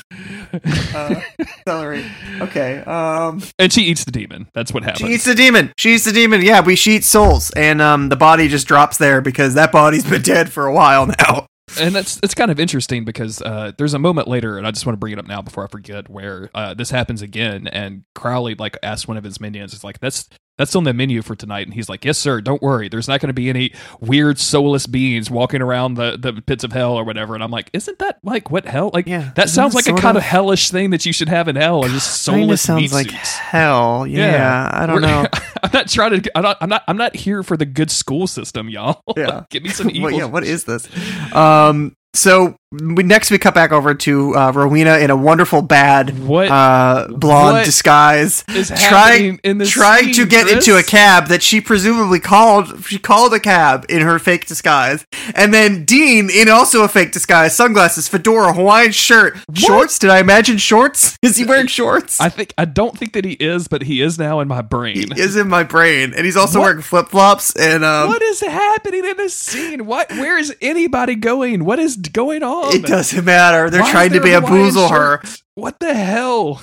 uh, 0.96 1.22
celery. 1.68 2.06
Okay. 2.42 2.80
Um, 2.80 3.42
and 3.60 3.72
she 3.72 3.84
eats 3.84 4.04
the 4.06 4.12
demon. 4.12 4.48
That's 4.54 4.74
what 4.74 4.84
happens. 4.84 5.08
she 5.08 5.16
eats 5.16 5.26
the 5.26 5.36
demon. 5.36 5.74
She 5.78 5.96
eats 5.96 6.06
the 6.06 6.12
demon. 6.12 6.42
Yeah, 6.42 6.62
we 6.62 6.76
she 6.76 6.98
eats 6.98 7.08
souls, 7.08 7.52
and 7.52 7.82
um, 7.82 8.10
the 8.10 8.16
body 8.16 8.48
just 8.48 8.68
drops 8.68 8.98
there 8.98 9.22
because 9.22 9.56
that 9.56 9.72
body's 9.72 10.06
been 10.06 10.22
dead 10.22 10.52
for 10.52 10.66
a 10.66 10.74
while 10.74 11.08
now. 11.08 11.48
and 11.80 11.96
that's 11.96 12.20
it's 12.22 12.34
kind 12.34 12.52
of 12.52 12.60
interesting 12.60 13.06
because 13.06 13.42
uh, 13.42 13.72
there's 13.78 13.94
a 13.94 14.00
moment 14.00 14.28
later, 14.28 14.58
and 14.58 14.68
I 14.68 14.72
just 14.72 14.86
want 14.86 14.96
to 14.96 15.00
bring 15.00 15.14
it 15.14 15.20
up 15.20 15.28
now 15.28 15.42
before 15.42 15.64
I 15.64 15.68
forget, 15.68 16.10
where 16.10 16.50
uh, 16.54 16.74
this 16.74 16.92
happens 16.92 17.22
again, 17.22 17.68
and 17.68 18.04
Crowley 18.16 18.56
like 18.56 18.78
asks 18.84 19.08
one 19.08 19.18
of 19.18 19.24
his 19.24 19.40
minions, 19.40 19.74
"Is 19.74 19.84
like 19.84 20.00
that's 20.00 20.30
that's 20.58 20.76
on 20.76 20.84
the 20.84 20.94
menu 20.94 21.22
for 21.22 21.36
tonight," 21.36 21.66
and 21.68 21.74
he's 21.74 21.90
like, 21.90 22.06
"Yes, 22.06 22.18
sir. 22.18 22.42
Don't 22.42 22.62
worry. 22.62 22.90
There's 22.90 23.08
not 23.08 23.20
going 23.20 23.28
to 23.30 23.34
be 23.34 23.50
any 23.50 23.74
weird 24.00 24.40
soulless 24.40 24.88
beings 24.88 25.30
walking 25.32 25.62
around 25.62 25.96
the 25.96 26.18
the 26.18 26.42
pits 26.42 26.64
of 26.64 26.72
hell 26.72 26.94
or 26.94 27.04
whatever." 27.04 27.34
And 27.36 27.44
I'm 27.44 27.52
like, 27.52 27.70
"Isn't 27.74 28.00
that 28.00 28.20
like 28.24 28.52
what 28.52 28.66
hell? 28.66 28.92
Like 28.94 29.08
Yeah, 29.08 29.32
that 29.36 29.50
sounds 29.50 29.74
that 29.74 29.88
like 29.88 29.98
a 29.98 30.02
kind 30.02 30.18
of 30.18 30.24
of- 30.24 30.30
hellish 30.30 30.70
thing 30.70 30.92
that 30.92 31.06
you 31.06 31.14
should 31.14 31.30
have 31.30 31.48
in 31.48 31.56
hell, 31.56 31.84
or 31.84 31.88
just 31.90 32.22
soulless 32.24 32.62
sounds 32.62 32.94
like 32.94 33.10
suits." 33.10 33.36
hell. 33.38 34.06
Yeah, 34.08 34.70
I 34.72 34.86
don't 34.86 35.02
We're- 35.02 35.08
know. 35.08 35.28
I'm 35.64 35.70
not 35.74 35.88
trying 35.90 36.22
to. 36.22 36.32
I'm 36.38 36.44
not. 36.44 36.58
I'm 36.62 36.70
not. 36.70 36.84
I'm 36.88 36.98
not 36.98 37.16
here 37.16 37.42
for 37.44 37.58
the 37.58 37.66
good 37.66 37.90
school 37.92 38.28
system, 38.28 38.70
y'all. 38.70 39.02
Yeah. 39.18 39.44
Give 39.50 39.64
me 39.64 39.70
some 39.70 39.90
evil. 39.92 40.04
What, 40.04 40.14
yeah, 40.16 40.26
what 40.26 40.44
is 40.44 40.64
this? 40.66 40.88
Um, 41.34 41.96
so 42.14 42.56
next 42.74 43.30
we 43.32 43.38
cut 43.38 43.54
back 43.54 43.72
over 43.72 43.94
to 43.94 44.36
uh, 44.36 44.52
Rowena 44.52 44.98
in 44.98 45.10
a 45.12 45.16
wonderful 45.16 45.62
bad 45.62 46.18
What 46.28 46.50
uh, 46.50 47.08
blonde 47.10 47.58
What 47.58 47.66
disguise, 47.66 48.44
is 48.50 48.68
trying 48.70 48.80
happening 48.80 49.40
in 49.44 49.58
this 49.60 49.70
trying 49.70 50.14
to 50.14 50.26
get 50.26 50.48
Chris? 50.48 50.68
into 50.68 50.78
a 50.80 50.84
cab 50.84 51.28
that 51.28 51.44
she 51.44 51.62
presumably 51.62 52.20
called. 52.20 52.84
She 52.86 52.98
called 52.98 53.34
a 53.34 53.40
cab 53.40 53.86
in 53.90 54.02
her 54.02 54.18
fake 54.20 54.48
disguise, 54.48 55.06
and 55.36 55.54
then 55.54 55.86
Dean 55.86 56.30
in 56.30 56.50
also 56.50 56.84
a 56.84 56.88
fake 56.88 57.12
disguise, 57.12 57.56
sunglasses, 57.56 58.08
fedora, 58.08 58.54
Hawaiian 58.54 58.92
shirt, 58.92 59.38
shorts. 59.54 60.00
Did 60.00 60.10
I 60.10 60.20
imagine 60.20 60.58
shorts? 60.58 61.18
Is 61.22 61.38
he 61.38 61.46
wearing 61.46 61.68
shorts? 61.68 62.20
I 62.20 62.30
think 62.30 62.54
I 62.58 62.66
don't 62.66 62.98
think 62.98 63.14
that 63.14 63.26
he 63.26 63.34
is, 63.34 63.68
but 63.68 63.84
he 63.84 64.02
is 64.02 64.18
now 64.18 64.40
in 64.40 64.48
my 64.48 64.62
brain. 64.62 65.12
he 65.16 65.22
is 65.22 65.36
in 65.36 65.48
my 65.48 65.64
brain, 65.64 66.14
and 66.16 66.26
he's 66.26 66.36
also 66.38 66.60
What? 66.60 66.66
wearing 66.66 66.82
flip 66.82 67.10
flops 67.10 67.56
and 67.56 67.84
um. 67.84 68.08
what 68.08 68.22
is 68.22 68.42
happening 68.42 69.06
in 69.06 69.18
this 69.18 69.34
scene? 69.36 69.86
What? 69.86 70.10
Where 70.12 70.38
is 70.38 70.56
anybody 70.62 71.16
going? 71.16 71.66
What 71.66 71.80
is 71.80 71.98
going 71.98 72.42
on? 72.44 72.63
It 72.72 72.84
doesn't 72.84 73.26
matter. 73.26 73.70
They're 73.70 73.82
Why 73.82 73.92
trying 73.92 74.12
to 74.14 74.22
bamboozle 74.22 74.90
her. 74.90 75.22
What 75.56 75.80
the 75.80 75.94
hell? 75.94 76.62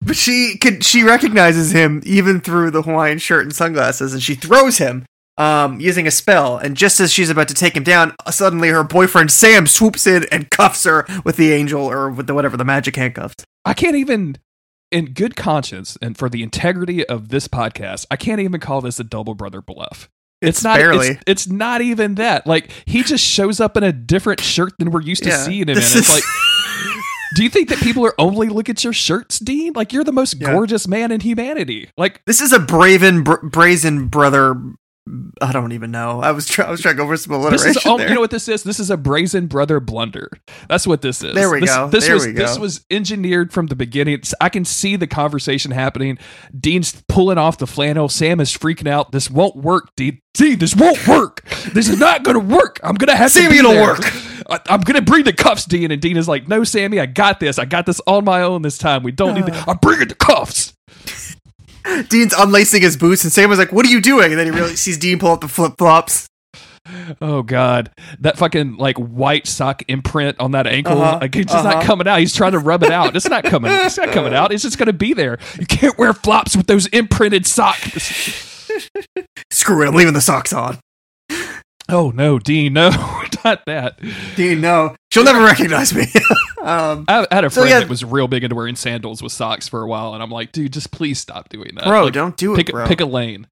But 0.00 0.16
she 0.16 0.56
can 0.58 0.80
she 0.80 1.02
recognizes 1.02 1.72
him 1.72 2.02
even 2.04 2.40
through 2.40 2.70
the 2.70 2.82
Hawaiian 2.82 3.18
shirt 3.18 3.44
and 3.44 3.54
sunglasses, 3.54 4.14
and 4.14 4.22
she 4.22 4.34
throws 4.34 4.78
him 4.78 5.04
um, 5.36 5.78
using 5.80 6.06
a 6.06 6.10
spell. 6.10 6.56
And 6.56 6.76
just 6.76 7.00
as 7.00 7.12
she's 7.12 7.30
about 7.30 7.48
to 7.48 7.54
take 7.54 7.76
him 7.76 7.84
down, 7.84 8.14
suddenly 8.30 8.68
her 8.68 8.84
boyfriend 8.84 9.30
Sam 9.30 9.66
swoops 9.66 10.06
in 10.06 10.24
and 10.32 10.50
cuffs 10.50 10.84
her 10.84 11.06
with 11.24 11.36
the 11.36 11.52
angel 11.52 11.82
or 11.82 12.10
with 12.10 12.26
the 12.26 12.34
whatever 12.34 12.56
the 12.56 12.64
magic 12.64 12.96
handcuffs. 12.96 13.44
I 13.64 13.74
can't 13.74 13.96
even. 13.96 14.36
in 14.90 15.12
good 15.12 15.36
conscience 15.36 15.96
and 16.02 16.16
for 16.16 16.28
the 16.28 16.42
integrity 16.42 17.06
of 17.06 17.28
this 17.28 17.46
podcast, 17.46 18.06
I 18.10 18.16
can't 18.16 18.40
even 18.40 18.60
call 18.60 18.80
this 18.80 18.98
a 18.98 19.04
double 19.04 19.34
brother 19.34 19.60
bluff. 19.60 20.08
It's, 20.40 20.62
not 20.64 20.76
barely. 20.78 21.08
It's, 21.08 21.22
it's 21.26 21.48
not 21.48 21.80
even 21.82 22.14
that. 22.16 22.46
Like 22.46 22.70
he 22.86 23.02
just 23.02 23.24
shows 23.24 23.60
up 23.60 23.76
in 23.76 23.82
a 23.82 23.92
different 23.92 24.40
shirt 24.40 24.72
than 24.78 24.90
we're 24.90 25.02
used 25.02 25.22
to 25.24 25.28
Yeah, 25.30 25.36
seeing 25.36 25.62
him 25.62 25.70
in. 25.70 25.78
It's 25.78 25.94
is- 25.94 26.08
like, 26.08 26.22
do 27.36 27.42
you 27.44 27.50
think 27.50 27.68
that 27.68 27.78
people 27.78 28.04
are 28.06 28.14
only 28.18 28.48
look 28.48 28.68
at 28.68 28.82
your 28.82 28.92
shirts, 28.92 29.38
Dean? 29.38 29.72
Like 29.74 29.92
you're 29.92 30.04
the 30.04 30.12
most 30.12 30.34
Yeah. 30.40 30.52
gorgeous 30.52 30.88
man 30.88 31.12
in 31.12 31.20
humanity. 31.20 31.90
Like 31.96 32.22
This 32.26 32.40
is 32.40 32.52
a 32.52 32.58
braven, 32.58 33.24
br- 33.24 33.46
brazen 33.46 34.08
brother. 34.08 34.54
I 35.42 35.50
don't 35.52 35.72
even 35.72 35.90
know. 35.90 36.20
I 36.20 36.30
was 36.30 36.46
try- 36.46 36.66
I 36.66 36.70
was 36.70 36.80
trying 36.82 36.94
to 36.94 37.02
go 37.02 37.06
for 37.08 37.16
some 37.16 37.32
this 37.32 37.40
alliteration 37.64 37.70
is, 37.80 37.86
oh, 37.86 37.98
you 37.98 38.14
know 38.14 38.20
what 38.20 38.30
this 38.30 38.46
is? 38.48 38.62
This 38.62 38.78
is 38.78 38.90
a 38.90 38.96
brazen 38.96 39.46
brother 39.48 39.80
blunder. 39.80 40.30
That's 40.68 40.86
what 40.86 41.02
this 41.02 41.22
is. 41.24 41.34
There 41.34 41.50
we 41.50 41.60
This- 41.60 41.70
go. 41.74 41.88
This 41.88 42.04
There 42.04 42.14
was 42.14 42.26
we 42.26 42.32
go. 42.34 42.42
this 42.46 42.58
was 42.58 42.84
engineered 42.90 43.52
from 43.52 43.66
the 43.68 43.74
beginning. 43.74 44.14
It's- 44.14 44.34
I 44.40 44.48
can 44.50 44.64
see 44.64 44.96
the 44.96 45.06
conversation 45.08 45.72
happening. 45.72 46.18
Dean's 46.58 47.02
pulling 47.08 47.38
off 47.38 47.58
the 47.58 47.66
flannel. 47.66 48.08
Sam 48.08 48.38
is 48.40 48.56
freaking 48.56 48.86
out. 48.88 49.10
This 49.10 49.30
won't 49.30 49.56
work, 49.56 49.88
Dean. 49.96 50.20
Dean, 50.34 50.58
this 50.58 50.76
won't 50.76 51.08
work. 51.08 51.44
This 51.72 51.88
is 51.88 51.98
not 51.98 52.22
going 52.22 52.34
to 52.38 52.54
work. 52.54 52.78
I'm 52.84 52.94
going 52.94 53.08
to 53.08 53.16
have 53.16 53.32
to 53.32 53.40
Sammy, 53.40 53.58
it'll 53.58 53.74
work. 53.74 54.00
I, 54.48 54.60
I'm 54.68 54.80
going 54.82 54.94
to 54.96 55.02
bring 55.02 55.24
the 55.24 55.32
cuffs, 55.32 55.64
Dean. 55.64 55.90
And 55.90 56.00
Dean 56.00 56.16
is 56.16 56.28
like, 56.28 56.46
"No, 56.46 56.62
Sammy, 56.62 57.00
I 57.00 57.06
got 57.06 57.40
this. 57.40 57.58
I 57.58 57.64
got 57.64 57.84
this 57.86 58.00
on 58.06 58.24
my 58.24 58.42
own 58.42 58.62
this 58.62 58.78
time. 58.78 59.02
We 59.02 59.10
don't 59.12 59.34
need. 59.36 59.44
Uh. 59.44 59.46
The, 59.46 59.70
I'm 59.70 59.76
bringing 59.78 60.08
the 60.08 60.14
cuffs." 60.14 60.74
Dean's 62.08 62.34
unlacing 62.36 62.82
his 62.82 62.96
boots, 62.96 63.24
and 63.24 63.32
Sam 63.32 63.48
was 63.50 63.58
like, 63.58 63.72
"What 63.72 63.86
are 63.86 63.90
you 63.90 64.00
doing?" 64.00 64.30
And 64.30 64.38
then 64.38 64.46
he 64.46 64.52
really 64.58 64.76
sees 64.76 64.98
Dean 64.98 65.18
pull 65.18 65.32
up 65.32 65.40
the 65.40 65.48
flip 65.48 65.74
flops. 65.78 66.26
Oh 67.20 67.42
God, 67.42 67.90
that 68.20 68.38
fucking 68.38 68.76
like 68.76 68.96
white 68.96 69.46
sock 69.46 69.82
imprint 69.88 70.40
on 70.40 70.52
that 70.52 70.66
ankle, 70.66 71.00
Uh-huh, 71.00 71.18
like 71.20 71.36
it's 71.36 71.52
just 71.52 71.64
uh-huh. 71.64 71.76
not 71.78 71.84
coming 71.84 72.08
out. 72.08 72.18
He's 72.18 72.34
trying 72.34 72.52
to 72.52 72.58
rub 72.58 72.82
it 72.82 72.90
out. 72.90 73.14
It's 73.14 73.28
not 73.28 73.44
coming. 73.44 73.70
It's 73.70 73.98
not 73.98 74.10
coming 74.10 74.34
out. 74.34 74.52
It's 74.52 74.62
just 74.62 74.78
gonna 74.78 74.92
be 74.92 75.12
there. 75.12 75.38
You 75.58 75.66
can't 75.66 75.96
wear 75.98 76.12
flops 76.12 76.56
with 76.56 76.66
those 76.66 76.86
imprinted 76.88 77.46
socks. 77.46 78.68
Screw 79.50 79.82
it, 79.84 79.88
I'm 79.88 79.94
leaving 79.94 80.14
the 80.14 80.20
socks 80.20 80.52
on. 80.52 80.78
Oh 81.88 82.10
no, 82.10 82.38
Dean, 82.38 82.72
no, 82.72 82.90
not 83.44 83.64
that. 83.66 83.98
Dean, 84.36 84.60
no, 84.60 84.94
she'll 85.12 85.24
never 85.24 85.42
recognize 85.44 85.94
me. 85.94 86.02
um, 86.62 87.04
I 87.08 87.26
I 87.30 87.34
had 87.34 87.44
a 87.44 87.50
So, 87.50 87.60
friend 87.62 87.70
yeah. 87.70 87.80
that 87.80 87.88
was 87.88 88.04
real 88.04 88.28
big 88.28 88.44
into 88.44 88.56
wearing 88.56 88.76
sandals 88.76 89.22
with 89.22 89.32
socks 89.32 89.68
for 89.68 89.82
a 89.82 89.86
while, 89.88 90.14
and 90.14 90.22
I'm 90.22 90.30
like, 90.30 90.52
dude, 90.52 90.72
just 90.72 90.90
please 90.90 91.18
stop 91.18 91.48
doing 91.48 91.72
that, 91.76 91.84
bro, 91.84 92.04
Like, 92.04 92.12
don't 92.12 92.36
do 92.36 92.54
it, 92.54 92.56
pick 92.58 92.70
bro. 92.70 92.86
pick 92.86 93.00
a 93.00 93.06
lane. 93.06 93.46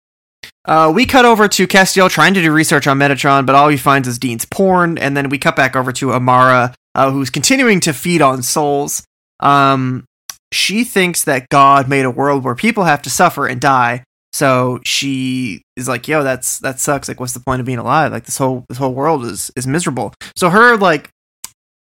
Uh, 0.65 0.93
we 0.95 1.07
cut 1.07 1.25
over 1.25 1.49
to 1.49 1.67
Castiel 1.67 2.11
trying 2.11 2.35
to 2.35 2.43
do 2.43 2.53
research 2.53 2.87
on 2.87 2.99
Metatron, 2.99 3.47
but 3.47 3.55
all 3.55 3.69
he 3.69 3.77
finds 3.77 4.07
is 4.07 4.19
Dean's 4.19 4.45
porn, 4.45 4.99
and 4.99 5.17
then 5.17 5.31
we 5.31 5.39
cut 5.39 5.57
back 5.57 5.75
over 5.75 5.93
to 5.93 6.13
Amara, 6.13 6.75
uh, 6.95 7.11
who's 7.11 7.31
continuing 7.31 7.81
to 7.81 7.93
feed 7.93 8.21
on 8.23 8.43
souls. 8.43 9.03
Um, 9.41 10.05
she 10.53 10.85
thinks 10.85 11.25
that 11.25 11.49
God 11.49 11.89
made 11.89 12.05
a 12.05 12.11
world 12.11 12.45
where 12.45 12.55
people 12.55 12.85
have 12.85 13.03
to 13.03 13.11
suffer 13.11 13.47
and 13.47 13.61
die, 13.61 14.05
so 14.33 14.81
she 14.85 15.63
is 15.77 15.89
like, 15.89 16.07
"Yo, 16.09 16.23
that's 16.23 16.59
that 16.61 16.81
sucks. 16.81 17.09
Like, 17.09 17.21
what's 17.21 17.33
the 17.33 17.41
point 17.41 17.61
of 17.61 17.67
being 17.67 17.79
alive? 17.79 18.13
Like, 18.13 18.25
this 18.25 18.39
whole 18.39 18.65
this 18.69 18.79
whole 18.79 18.95
world 18.95 19.25
is 19.25 19.51
is 19.57 19.67
miserable." 19.67 20.13
So 20.37 20.51
her 20.51 20.77
like 20.77 21.11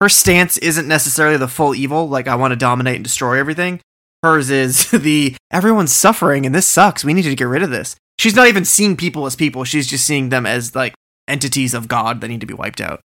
her 0.01 0.09
stance 0.09 0.59
isn't 0.59 0.89
necessarily 0.89 1.37
the 1.37 1.49
full 1.49 1.75
evil, 1.75 2.09
like 2.09 2.29
I 2.29 2.37
want 2.37 2.53
to 2.53 2.57
dominate 2.57 2.97
and 2.97 3.05
destroy 3.05 3.39
everything. 3.39 3.81
Hers 4.23 4.51
is 4.51 4.91
the 4.93 5.35
everyone's 5.51 5.93
suffering 5.93 6.47
and 6.47 6.55
this 6.55 6.67
sucks. 6.67 7.05
We 7.05 7.15
need 7.15 7.23
to 7.23 7.35
get 7.35 7.45
rid 7.45 7.63
of 7.63 7.71
this. 7.71 7.97
She's 8.19 8.37
not 8.37 8.49
even 8.49 8.65
seeing 8.65 8.97
people 8.97 9.27
as 9.27 9.37
people. 9.37 9.65
She's 9.65 9.87
just 9.87 10.07
seeing 10.07 10.29
them 10.29 10.47
as 10.47 10.75
like 10.75 10.95
entities 11.29 11.75
of 11.75 11.89
God 11.89 12.21
that 12.21 12.29
need 12.29 12.41
to 12.41 12.47
be 12.47 12.55
wiped 12.55 12.81
out. 12.81 13.01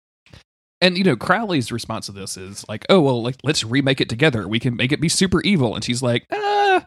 And 0.80 0.98
you 0.98 1.04
know, 1.04 1.16
Crowley's 1.16 1.72
response 1.72 2.06
to 2.06 2.12
this 2.12 2.36
is 2.36 2.64
like, 2.68 2.84
"Oh 2.90 3.00
well, 3.00 3.22
like 3.22 3.36
let's 3.42 3.64
remake 3.64 4.00
it 4.00 4.08
together. 4.08 4.46
We 4.46 4.60
can 4.60 4.76
make 4.76 4.92
it 4.92 5.00
be 5.00 5.08
super 5.08 5.40
evil." 5.40 5.74
And 5.74 5.82
she's 5.82 6.02
like, 6.02 6.24
"Uh, 6.30 6.82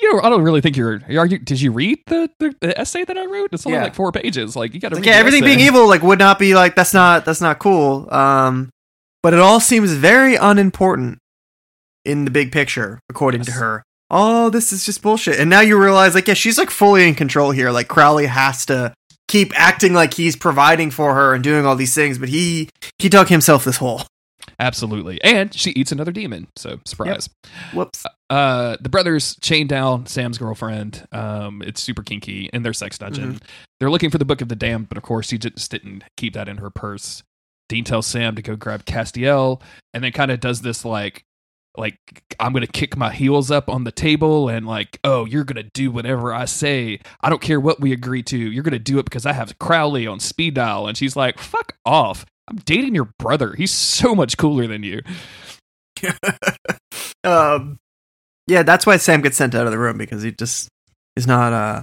you 0.00 0.12
know, 0.14 0.20
I 0.22 0.28
don't 0.30 0.42
really 0.42 0.60
think 0.60 0.76
you're. 0.76 1.00
Are 1.16 1.26
you? 1.26 1.38
Did 1.38 1.60
you 1.60 1.72
read 1.72 1.98
the, 2.06 2.30
the, 2.38 2.54
the 2.60 2.78
essay 2.80 3.04
that 3.04 3.16
I 3.18 3.26
wrote? 3.26 3.50
It's 3.52 3.66
only 3.66 3.78
Yeah. 3.78 3.84
like 3.84 3.94
four 3.94 4.12
pages. 4.12 4.54
Like 4.56 4.74
you 4.74 4.80
got 4.80 4.90
to 4.90 4.94
Like, 4.96 5.04
read. 5.04 5.10
yeah, 5.10 5.16
everything 5.18 5.42
essay." 5.44 5.56
being 5.56 5.66
evil 5.66 5.88
like 5.88 6.02
would 6.02 6.18
not 6.18 6.38
be 6.38 6.54
like 6.54 6.76
that's 6.76 6.94
not 6.94 7.24
that's 7.24 7.40
not 7.40 7.58
cool. 7.58 8.12
Um, 8.12 8.70
but 9.22 9.34
it 9.34 9.40
all 9.40 9.60
seems 9.60 9.92
very 9.92 10.36
unimportant 10.36 11.18
in 12.04 12.24
the 12.24 12.30
big 12.30 12.52
picture, 12.52 13.00
according 13.10 13.42
to 13.42 13.52
her. 13.52 13.82
Oh, 14.10 14.48
this 14.48 14.72
is 14.72 14.86
just 14.86 15.02
bullshit. 15.02 15.38
And 15.38 15.50
now 15.50 15.60
you 15.60 15.76
realize, 15.78 16.14
like, 16.14 16.26
yeah, 16.28 16.32
she's 16.34 16.56
like 16.56 16.70
fully 16.70 17.06
in 17.06 17.14
control 17.14 17.50
here. 17.50 17.70
Like 17.70 17.88
Crowley 17.88 18.24
has 18.26 18.64
to 18.66 18.94
keep 19.26 19.52
acting 19.54 19.92
like 19.92 20.14
he's 20.14 20.34
providing 20.36 20.90
for 20.90 21.14
her 21.14 21.34
and 21.34 21.44
doing 21.44 21.66
all 21.66 21.76
these 21.76 21.94
things, 21.94 22.18
but 22.18 22.30
he 22.30 22.70
he 22.98 23.08
dug 23.10 23.28
himself 23.28 23.64
this 23.64 23.76
hole. 23.76 24.02
Absolutely, 24.60 25.22
and 25.22 25.54
she 25.54 25.70
eats 25.70 25.92
another 25.92 26.10
demon. 26.10 26.48
So 26.56 26.80
surprise. 26.84 27.30
Whoops. 27.72 28.04
Uh, 28.28 28.76
the 28.80 28.88
brothers 28.88 29.36
chain 29.40 29.68
down 29.68 30.06
Sam's 30.06 30.36
girlfriend. 30.36 31.06
Um, 31.12 31.62
it's 31.64 31.80
super 31.80 32.02
kinky 32.02 32.50
in 32.52 32.64
their 32.64 32.72
sex 32.72 32.98
dungeon. 32.98 33.34
Mm-hmm. 33.34 33.46
They're 33.78 33.90
looking 33.90 34.10
for 34.10 34.18
the 34.18 34.24
Book 34.24 34.40
of 34.40 34.48
the 34.48 34.56
Damned, 34.56 34.88
but 34.88 34.98
of 34.98 35.04
course, 35.04 35.28
she 35.28 35.38
just 35.38 35.70
didn't 35.70 36.02
keep 36.16 36.34
that 36.34 36.48
in 36.48 36.56
her 36.56 36.70
purse. 36.70 37.22
Dean 37.68 37.84
tells 37.84 38.06
Sam 38.06 38.34
to 38.34 38.42
go 38.42 38.56
grab 38.56 38.84
Castiel, 38.84 39.62
and 39.94 40.02
then 40.02 40.10
kind 40.10 40.32
of 40.32 40.40
does 40.40 40.62
this 40.62 40.84
like, 40.84 41.24
like 41.76 41.96
I'm 42.40 42.52
gonna 42.52 42.66
kick 42.66 42.96
my 42.96 43.12
heels 43.12 43.52
up 43.52 43.68
on 43.68 43.84
the 43.84 43.92
table, 43.92 44.48
and 44.48 44.66
like, 44.66 44.98
oh, 45.04 45.24
you're 45.24 45.44
gonna 45.44 45.68
do 45.72 45.92
whatever 45.92 46.34
I 46.34 46.46
say. 46.46 46.98
I 47.20 47.30
don't 47.30 47.42
care 47.42 47.60
what 47.60 47.80
we 47.80 47.92
agree 47.92 48.24
to. 48.24 48.36
You're 48.36 48.64
gonna 48.64 48.80
do 48.80 48.98
it 48.98 49.04
because 49.04 49.26
I 49.26 49.34
have 49.34 49.58
Crowley 49.60 50.08
on 50.08 50.18
speed 50.18 50.54
dial. 50.54 50.88
And 50.88 50.96
she's 50.96 51.14
like, 51.14 51.38
fuck 51.38 51.76
off. 51.84 52.26
I'm 52.48 52.56
dating 52.64 52.94
your 52.94 53.10
brother. 53.18 53.54
He's 53.54 53.72
so 53.72 54.14
much 54.14 54.36
cooler 54.36 54.66
than 54.66 54.82
you. 54.82 55.00
um, 57.24 57.78
yeah, 58.46 58.62
that's 58.62 58.86
why 58.86 58.96
Sam 58.96 59.20
gets 59.20 59.36
sent 59.36 59.54
out 59.54 59.66
of 59.66 59.72
the 59.72 59.78
room 59.78 59.98
because 59.98 60.22
he 60.22 60.32
just 60.32 60.68
is 61.16 61.26
not. 61.26 61.52
uh 61.52 61.82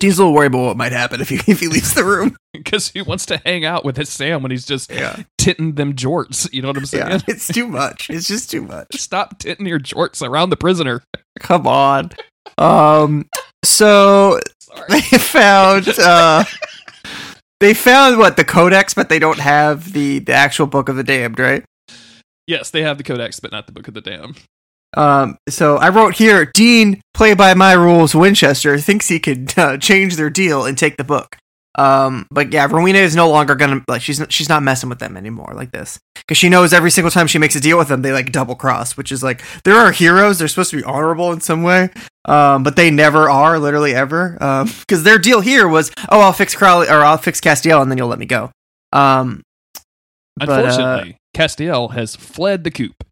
Dean's 0.00 0.18
a 0.18 0.22
little 0.22 0.34
worried 0.34 0.48
about 0.48 0.64
what 0.66 0.76
might 0.76 0.92
happen 0.92 1.20
if 1.20 1.28
he 1.30 1.36
if 1.50 1.60
he 1.60 1.68
leaves 1.68 1.94
the 1.94 2.04
room. 2.04 2.36
because 2.52 2.88
he 2.90 3.00
wants 3.02 3.24
to 3.26 3.38
hang 3.38 3.64
out 3.64 3.84
with 3.84 3.96
his 3.96 4.08
Sam 4.08 4.42
when 4.42 4.50
he's 4.50 4.66
just 4.66 4.90
Yeah, 4.90 5.16
titting 5.38 5.74
them 5.76 5.94
jorts. 5.94 6.52
You 6.52 6.62
know 6.62 6.68
what 6.68 6.76
I'm 6.76 6.86
saying? 6.86 7.08
yeah, 7.08 7.18
it's 7.28 7.48
too 7.48 7.66
much. 7.68 8.10
It's 8.10 8.26
just 8.28 8.50
too 8.50 8.62
much. 8.62 8.88
Stop 9.00 9.38
titting 9.38 9.66
your 9.66 9.78
jorts 9.80 10.26
around 10.26 10.50
the 10.50 10.56
prisoner. 10.56 11.02
Come 11.40 11.66
on. 11.66 12.10
Um. 12.58 13.28
So 13.64 14.40
Sorry. 14.60 14.86
they 14.90 15.00
found. 15.18 15.88
uh 15.98 16.44
They 17.60 17.74
found 17.74 18.18
what 18.18 18.36
the 18.36 18.44
codex, 18.44 18.94
but 18.94 19.08
they 19.08 19.18
don't 19.18 19.40
have 19.40 19.92
the 19.92 20.20
the 20.20 20.32
actual 20.32 20.66
book 20.66 20.88
of 20.88 20.96
the 20.96 21.04
damned, 21.04 21.38
right? 21.38 21.64
Yes, 22.48 22.70
they 22.70 22.82
have 22.82 22.96
the 22.96 23.04
Codex, 23.04 23.38
but 23.38 23.52
not 23.52 23.66
the 23.66 23.72
Book 23.72 23.88
of 23.88 23.94
the 23.94 24.00
Damned. 24.00 24.40
Um, 24.96 25.36
so 25.50 25.76
I 25.76 25.90
wrote 25.90 26.14
here, 26.14 26.46
Dean, 26.46 27.02
play 27.12 27.34
by 27.34 27.52
my 27.52 27.74
rules, 27.74 28.14
Winchester 28.14 28.78
thinks 28.78 29.06
he 29.06 29.20
could 29.20 29.56
uh, 29.58 29.76
change 29.76 30.16
their 30.16 30.30
deal 30.30 30.64
and 30.64 30.76
take 30.76 30.96
the 30.96 31.04
book. 31.04 31.36
Um, 31.74 32.26
but 32.30 32.52
yeah, 32.52 32.66
Rowena 32.66 32.98
is 32.98 33.14
no 33.14 33.30
longer 33.30 33.54
gonna 33.54 33.84
like 33.88 34.02
she's 34.02 34.20
she's 34.30 34.48
not 34.48 34.62
messing 34.62 34.88
with 34.88 34.98
them 34.98 35.16
anymore 35.16 35.52
like 35.54 35.70
this 35.70 35.98
because 36.16 36.36
she 36.36 36.48
knows 36.48 36.72
every 36.72 36.90
single 36.90 37.10
time 37.10 37.26
she 37.26 37.38
makes 37.38 37.54
a 37.54 37.60
deal 37.60 37.78
with 37.78 37.88
them, 37.88 38.02
they 38.02 38.12
like 38.12 38.32
double 38.32 38.54
cross, 38.56 38.96
which 38.96 39.12
is 39.12 39.22
like 39.22 39.42
there 39.64 39.76
are 39.76 39.92
heroes, 39.92 40.38
they're 40.38 40.48
supposed 40.48 40.70
to 40.70 40.76
be 40.78 40.84
honorable 40.84 41.30
in 41.32 41.40
some 41.40 41.62
way, 41.62 41.90
um, 42.24 42.62
but 42.62 42.74
they 42.76 42.90
never 42.90 43.30
are, 43.30 43.58
literally 43.58 43.94
ever, 43.94 44.36
um, 44.42 44.68
because 44.80 45.04
their 45.04 45.18
deal 45.18 45.40
here 45.40 45.68
was, 45.68 45.90
oh, 46.10 46.20
I'll 46.20 46.32
fix 46.32 46.54
Crowley 46.54 46.88
or 46.88 47.04
I'll 47.04 47.18
fix 47.18 47.40
Castiel 47.40 47.80
and 47.80 47.90
then 47.90 47.98
you'll 47.98 48.08
let 48.08 48.18
me 48.18 48.26
go. 48.26 48.50
Um, 48.92 49.42
But, 50.36 50.48
uh, 50.48 50.52
Unfortunately, 50.54 51.16
Castiel 51.36 51.92
has 51.94 52.16
fled 52.16 52.64
the 52.64 52.70
coop. 52.70 53.04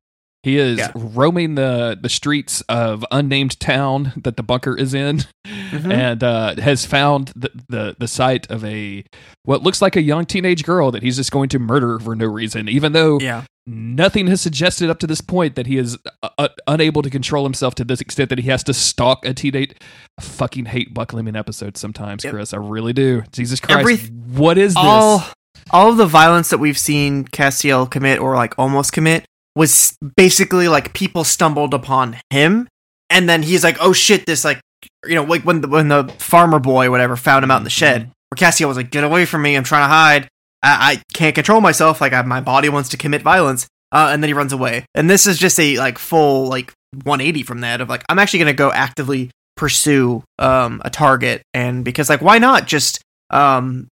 He 0.47 0.59
is 0.59 0.79
Yeah. 0.79 0.93
roaming 0.95 1.57
the, 1.57 1.99
the 2.01 2.09
streets 2.09 2.61
of 2.69 3.05
unnamed 3.11 3.59
town 3.59 4.13
that 4.23 4.37
the 4.37 4.45
bunker 4.45 4.77
is 4.79 4.95
in, 4.95 5.25
mhm. 5.45 5.93
and 5.93 6.23
uh, 6.23 6.55
has 6.61 6.87
found 6.87 7.33
the, 7.35 7.51
the 7.69 7.97
the 7.99 8.07
site 8.07 8.49
of 8.49 8.65
a 8.65 9.03
what 9.43 9.65
looks 9.65 9.83
like 9.83 9.97
a 9.97 10.03
young 10.03 10.25
teenage 10.25 10.63
girl 10.63 10.93
that 10.93 11.03
he's 11.03 11.17
just 11.17 11.33
going 11.33 11.49
to 11.49 11.59
murder 11.59 11.99
for 11.99 12.15
no 12.15 12.27
reason, 12.27 12.69
even 12.69 12.93
though 12.93 13.19
yeah, 13.19 13.43
nothing 13.67 14.29
has 14.29 14.41
suggested 14.41 14.89
up 14.89 15.01
to 15.01 15.09
this 15.09 15.21
point 15.21 15.57
that 15.57 15.67
he 15.67 15.79
is 15.79 15.99
uh, 16.23 16.29
uh, 16.39 16.49
unable 16.69 17.03
to 17.03 17.11
control 17.11 17.43
himself 17.43 17.75
to 17.75 17.85
this 17.85 18.01
extent 18.01 18.29
that 18.31 18.39
he 18.39 18.49
has 18.49 18.63
to 18.63 18.73
stalk 18.73 19.27
a 19.27 19.35
teenage. 19.35 19.75
I 20.17 20.23
fucking 20.23 20.67
hate 20.67 20.95
Buckleming 20.95 21.37
episodes 21.37 21.81
sometimes, 21.81 22.23
Yep. 22.23 22.33
Chris. 22.33 22.55
I 22.55 22.59
really 22.59 22.93
do. 22.93 23.25
Jesus 23.33 23.59
Christ, 23.59 24.13
what 24.13 24.59
is 24.59 24.75
this? 24.75 24.77
all 24.85 25.25
all 25.73 25.91
of 25.91 25.97
the 25.97 26.07
violence 26.07 26.51
that 26.51 26.59
we've 26.59 26.79
seen 26.79 27.25
Castiel 27.25 27.91
commit 27.91 28.21
or 28.21 28.37
like 28.37 28.55
almost 28.57 28.93
commit 28.93 29.25
was 29.57 29.97
basically 30.17 30.69
like 30.69 30.93
people 30.93 31.25
stumbled 31.25 31.75
upon 31.75 32.17
him 32.31 32.69
and 33.11 33.29
then 33.29 33.43
he's 33.43 33.65
like 33.65 33.77
oh 33.81 33.93
shit 33.93 34.27
this 34.27 34.45
like 34.45 34.61
you 35.05 35.15
know 35.15 35.25
like 35.25 35.43
when 35.43 35.63
the, 35.63 35.69
when 35.69 35.89
the 35.89 36.05
farmer 36.19 36.61
boy 36.61 36.91
whatever 36.91 37.17
found 37.17 37.43
him 37.43 37.51
out 37.51 37.59
in 37.59 37.65
the 37.65 37.71
shed 37.71 38.13
where 38.29 38.37
Cassio 38.37 38.69
was 38.69 38.77
like 38.77 38.91
get 38.91 39.03
away 39.03 39.25
from 39.25 39.43
me 39.43 39.57
I'm 39.57 39.65
trying 39.65 39.85
to 39.85 39.93
hide. 39.93 40.29
I, 40.63 40.93
I 40.93 41.03
can't 41.15 41.35
control 41.35 41.61
myself 41.61 42.01
like 42.01 42.13
I, 42.13 42.23
my 42.23 42.41
body 42.41 42.69
wants 42.69 42.91
to 42.91 42.97
commit 42.97 43.23
violence 43.23 43.67
uh, 43.93 44.11
and 44.13 44.23
then 44.23 44.29
he 44.29 44.35
runs 44.35 44.53
away. 44.53 44.85
And 44.95 45.09
this 45.09 45.27
is 45.27 45.39
just 45.39 45.59
a 45.61 45.79
like 45.79 45.99
full 45.99 46.49
like 46.49 46.73
180 47.05 47.43
from 47.43 47.61
that 47.61 47.81
of 47.81 47.89
like 47.89 48.05
I'm 48.09 48.19
actually 48.19 48.41
gonna 48.41 48.53
go 48.53 48.71
actively 48.73 49.31
pursue 49.57 50.23
um 50.39 50.83
a 50.85 50.91
target 50.91 51.43
and 51.55 51.83
because 51.85 52.11
like 52.11 52.21
why 52.21 52.39
not 52.39 52.67
just 52.67 53.01
um 53.31 53.89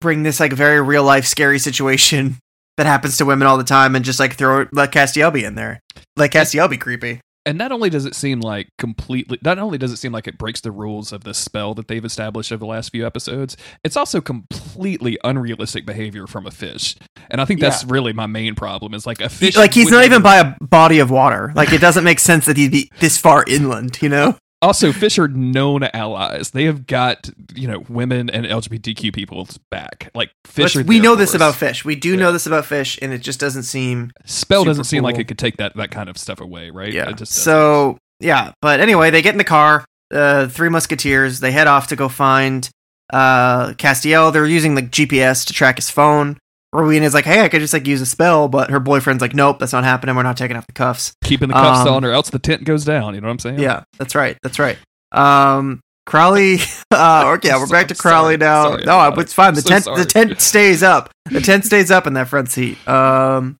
bring 0.00 0.22
this 0.22 0.40
like 0.40 0.52
very 0.52 0.80
real 0.80 1.04
life 1.04 1.24
scary 1.24 1.58
situation 1.58 2.36
that 2.76 2.86
happens 2.86 3.16
to 3.18 3.24
women 3.24 3.46
all 3.46 3.56
the 3.58 3.64
time 3.64 3.94
and 3.96 4.04
just 4.04 4.20
like 4.20 4.34
throw 4.36 4.66
let 4.72 4.92
Castiel 4.92 5.32
be 5.32 5.44
in 5.44 5.54
there. 5.54 5.80
Let 6.16 6.30
Castiel 6.32 6.68
be 6.68 6.76
creepy. 6.76 7.20
and 7.46 7.56
not 7.56 7.70
only 7.70 7.88
does 7.88 8.04
it 8.04 8.14
seem 8.14 8.40
like 8.40 8.68
completely 8.76 9.38
not 9.42 9.58
only 9.58 9.78
does 9.78 9.92
it 9.92 9.96
seem 9.98 10.10
like 10.12 10.26
it 10.26 10.36
breaks 10.36 10.60
the 10.60 10.70
rules 10.72 11.12
of 11.12 11.22
the 11.24 11.32
spell 11.32 11.74
that 11.74 11.86
they've 11.88 12.04
established 12.04 12.50
over 12.50 12.58
the 12.58 12.66
last 12.66 12.90
few 12.90 13.06
episodes 13.06 13.56
it's 13.84 13.96
also 13.96 14.20
completely 14.20 15.16
unrealistic 15.22 15.86
behavior 15.86 16.26
from 16.26 16.44
a 16.46 16.50
fish 16.50 16.96
and 17.30 17.40
i 17.40 17.44
think 17.44 17.60
that's 17.60 17.84
really 17.84 18.12
my 18.12 18.26
main 18.26 18.54
problem 18.56 18.92
is 18.94 19.06
like 19.06 19.20
a 19.20 19.28
fish 19.28 19.56
like 19.56 19.72
he's 19.72 19.90
not 19.92 20.04
even 20.04 20.22
by 20.22 20.36
a 20.38 20.54
body 20.60 20.98
of 20.98 21.10
water. 21.10 21.52
Like 21.54 21.72
it 21.72 21.80
doesn't 21.80 22.02
make 22.04 22.18
sense 22.18 22.46
that 22.46 22.56
he'd 22.56 22.72
be 22.72 22.90
this 23.00 23.16
far 23.16 23.44
inland. 23.46 24.02
You 24.02 24.08
know? 24.08 24.36
Also 24.62 24.90
fish 24.92 25.18
are 25.18 25.28
known 25.28 25.82
allies 25.84 26.50
they 26.50 26.64
have 26.64 26.86
got 26.86 27.28
you 27.54 27.68
know 27.68 27.84
women 27.88 28.30
and 28.30 28.46
lgbtq 28.46 29.12
people's 29.14 29.58
back 29.70 30.10
like 30.14 30.30
fish 30.44 30.74
we 30.76 30.98
know 30.98 31.14
this 31.14 31.34
about 31.34 31.54
fish. 31.54 31.84
We 31.84 31.94
do 31.94 32.10
Yeah. 32.14 32.16
know 32.20 32.32
this 32.32 32.46
about 32.46 32.64
fish, 32.64 32.98
and 33.02 33.12
it 33.12 33.18
just 33.18 33.38
doesn't 33.38 33.64
seem 33.64 34.12
spell 34.24 34.64
doesn't 34.64 34.84
seem 34.84 35.02
like 35.02 35.18
it 35.18 35.28
could 35.28 35.38
take 35.38 35.56
that 35.58 35.76
that 35.76 35.90
kind 35.90 36.08
of 36.08 36.16
stuff 36.18 36.40
away 36.40 36.70
right 36.70 36.92
Yeah. 36.92 37.14
So 37.24 37.98
yeah, 38.20 38.52
but 38.62 38.80
anyway, 38.80 39.10
they 39.10 39.20
get 39.22 39.34
in 39.34 39.38
the 39.38 39.44
car. 39.44 39.84
Uh, 40.14 40.46
three 40.48 40.68
musketeers. 40.70 41.40
They 41.40 41.50
head 41.52 41.66
off 41.66 41.88
to 41.88 41.96
go 41.96 42.08
find 42.08 42.68
uh 43.12 43.72
Castiel. 43.74 44.32
They're 44.32 44.46
using 44.46 44.74
the 44.74 44.82
GPS 44.82 45.44
to 45.46 45.52
track 45.52 45.76
his 45.76 45.90
phone. 45.90 46.38
Rowena's 46.72 47.14
like, 47.14 47.24
"Hey, 47.24 47.42
I 47.42 47.48
could 47.48 47.60
just 47.60 47.72
like 47.72 47.86
use 47.86 48.00
a 48.00 48.06
spell," 48.06 48.48
but 48.48 48.70
her 48.70 48.80
boyfriend's 48.80 49.20
like, 49.22 49.34
"Nope, 49.34 49.58
that's 49.58 49.72
not 49.72 49.84
happening. 49.84 50.14
We're 50.16 50.22
not 50.24 50.36
taking 50.36 50.56
off 50.56 50.66
the 50.66 50.72
cuffs." 50.72 51.12
keeping 51.24 51.48
the 51.48 51.54
cuffs 51.54 51.88
um, 51.88 51.94
on 51.96 52.04
or 52.04 52.12
else 52.12 52.30
the 52.30 52.38
tent 52.38 52.64
goes 52.64 52.84
down 52.84 53.14
you 53.14 53.20
know 53.20 53.26
what 53.28 53.32
i'm 53.32 53.38
saying 53.38 53.58
Yeah, 53.58 53.82
that's 53.98 54.14
right. 54.14 54.36
That's 54.42 54.58
right. 54.58 54.78
Um, 55.12 55.80
Crowley. 56.06 56.58
Uh, 56.92 57.34
okay, 57.36 57.48
yeah, 57.48 57.58
we're 57.58 57.66
back 57.68 57.88
to 57.88 57.92
I'm 57.94 57.96
sorry. 57.96 58.12
Crowley 58.12 58.36
now. 58.36 58.62
Sorry 58.70 58.84
no, 58.84 59.08
it's 59.20 59.32
fine. 59.32 59.54
The 59.54 59.60
so 59.62 59.68
tent. 59.68 59.84
sorry. 59.84 59.98
The 60.02 60.08
tent 60.08 60.40
stays 60.52 60.82
up. 60.84 61.10
The 61.30 61.40
tent 61.40 61.64
stays 61.64 61.90
up 61.90 62.06
in 62.06 62.12
that 62.14 62.28
front 62.28 62.48
seat. 62.48 62.78
Um, 62.88 63.56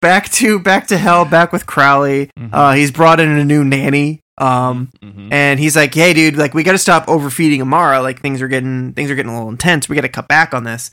back 0.00 0.30
to 0.32 0.58
back 0.58 0.86
to 0.88 0.98
hell. 0.98 1.24
Back 1.24 1.52
with 1.52 1.66
Crowley. 1.66 2.30
Mhm. 2.38 2.50
Uh, 2.52 2.72
he's 2.72 2.90
brought 2.90 3.20
in 3.20 3.28
a 3.30 3.44
new 3.44 3.64
nanny. 3.64 4.20
Um, 4.38 4.88
Mhm. 5.04 5.28
and 5.30 5.60
he's 5.60 5.76
like, 5.76 5.94
"Hey, 5.94 6.14
dude, 6.14 6.36
like 6.36 6.54
we 6.54 6.62
got 6.62 6.72
to 6.72 6.78
stop 6.78 7.06
overfeeding 7.08 7.60
Amara. 7.62 8.00
Like 8.00 8.20
things 8.20 8.40
are 8.42 8.48
getting 8.48 8.92
things 8.94 9.10
are 9.10 9.14
getting 9.14 9.30
a 9.30 9.34
little 9.34 9.50
intense. 9.50 9.88
We 9.88 9.94
got 9.94 10.02
to 10.02 10.08
cut 10.08 10.26
back 10.28 10.54
on 10.54 10.64
this." 10.64 10.90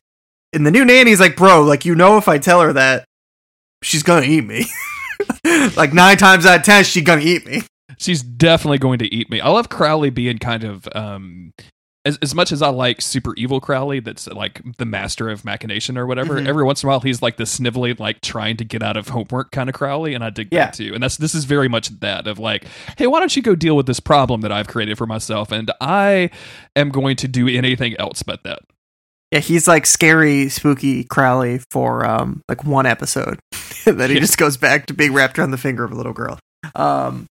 And 0.54 0.66
the 0.66 0.72
new 0.72 0.84
nanny's 0.86 1.20
like, 1.20 1.36
"Bro, 1.36 1.64
like 1.64 1.86
you 1.86 1.96
know, 1.96 2.18
if 2.18 2.28
I 2.28 2.38
tell 2.40 2.62
her 2.62 2.74
that, 2.74 3.06
she's 3.84 4.04
gonna 4.04 4.26
eat 4.26 4.46
me. 4.46 4.66
like 5.76 5.94
nine 5.94 6.18
times 6.18 6.46
out 6.46 6.60
of 6.60 6.64
ten, 6.66 6.84
she's 6.84 7.04
gonna 7.04 7.22
eat 7.22 7.46
me." 7.46 7.62
she's 7.98 8.22
definitely 8.22 8.78
going 8.78 8.98
to 9.00 9.14
eat 9.14 9.30
me. 9.30 9.42
I 9.42 9.50
love 9.50 9.68
Crowley 9.68 10.10
being 10.10 10.38
kind 10.38 10.64
of 10.64 10.88
um 10.96 11.52
as 12.06 12.18
as 12.22 12.34
much 12.34 12.52
as 12.54 12.62
I 12.62 12.70
like 12.70 13.02
super 13.02 13.34
evil 13.36 13.60
Crowley 13.60 14.00
that's 14.00 14.26
like 14.28 14.62
the 14.78 14.86
master 14.86 15.30
of 15.30 15.44
machination 15.44 15.98
or 15.98 16.06
whatever. 16.08 16.36
Mhm. 16.40 16.48
Every 16.48 16.64
once 16.64 16.82
in 16.82 16.88
a 16.88 16.92
while 16.92 17.02
he's 17.02 17.22
like 17.22 17.36
the 17.38 17.44
snivelly 17.44 18.00
like 18.00 18.22
trying 18.22 18.56
to 18.58 18.64
get 18.64 18.82
out 18.82 18.96
of 18.96 19.10
homework 19.10 19.52
kind 19.52 19.70
of 19.70 19.76
Crowley 19.76 20.14
and 20.14 20.24
I 20.24 20.30
dig 20.30 20.48
Yeah. 20.52 20.66
that 20.68 20.76
too. 20.76 20.94
And 20.94 21.04
that's 21.04 21.18
this 21.18 21.36
is 21.36 21.44
very 21.46 21.68
much 21.68 21.90
that 22.00 22.26
of 22.26 22.40
like, 22.40 22.66
hey, 22.98 23.06
why 23.08 23.20
don't 23.20 23.36
you 23.36 23.42
go 23.42 23.54
deal 23.54 23.76
with 23.76 23.86
this 23.86 24.00
problem 24.00 24.42
that 24.42 24.52
I've 24.52 24.68
created 24.68 24.98
for 24.98 25.06
myself 25.06 25.52
and 25.52 25.70
I 25.82 26.30
am 26.78 26.90
going 26.90 27.18
to 27.18 27.28
do 27.28 27.50
anything 27.50 27.98
else 28.00 28.24
but 28.24 28.44
that. 28.44 28.60
Yeah, 29.32 29.40
he's 29.40 29.68
like 29.68 29.86
scary, 29.86 30.50
spooky 30.50 31.04
Crowley 31.04 31.60
for 31.70 32.06
um 32.06 32.42
like 32.50 32.64
one 32.64 32.86
episode. 32.86 33.40
and 33.86 34.00
then 34.00 34.10
he 34.10 34.20
just 34.20 34.38
goes 34.38 34.58
back 34.58 34.88
to 34.88 34.94
being 34.94 35.14
wrapped 35.14 35.38
around 35.38 35.52
the 35.52 35.58
finger 35.58 35.84
of 35.84 35.92
a 35.92 35.96
little 35.96 36.14
girl. 36.14 36.40
Um 36.76 37.28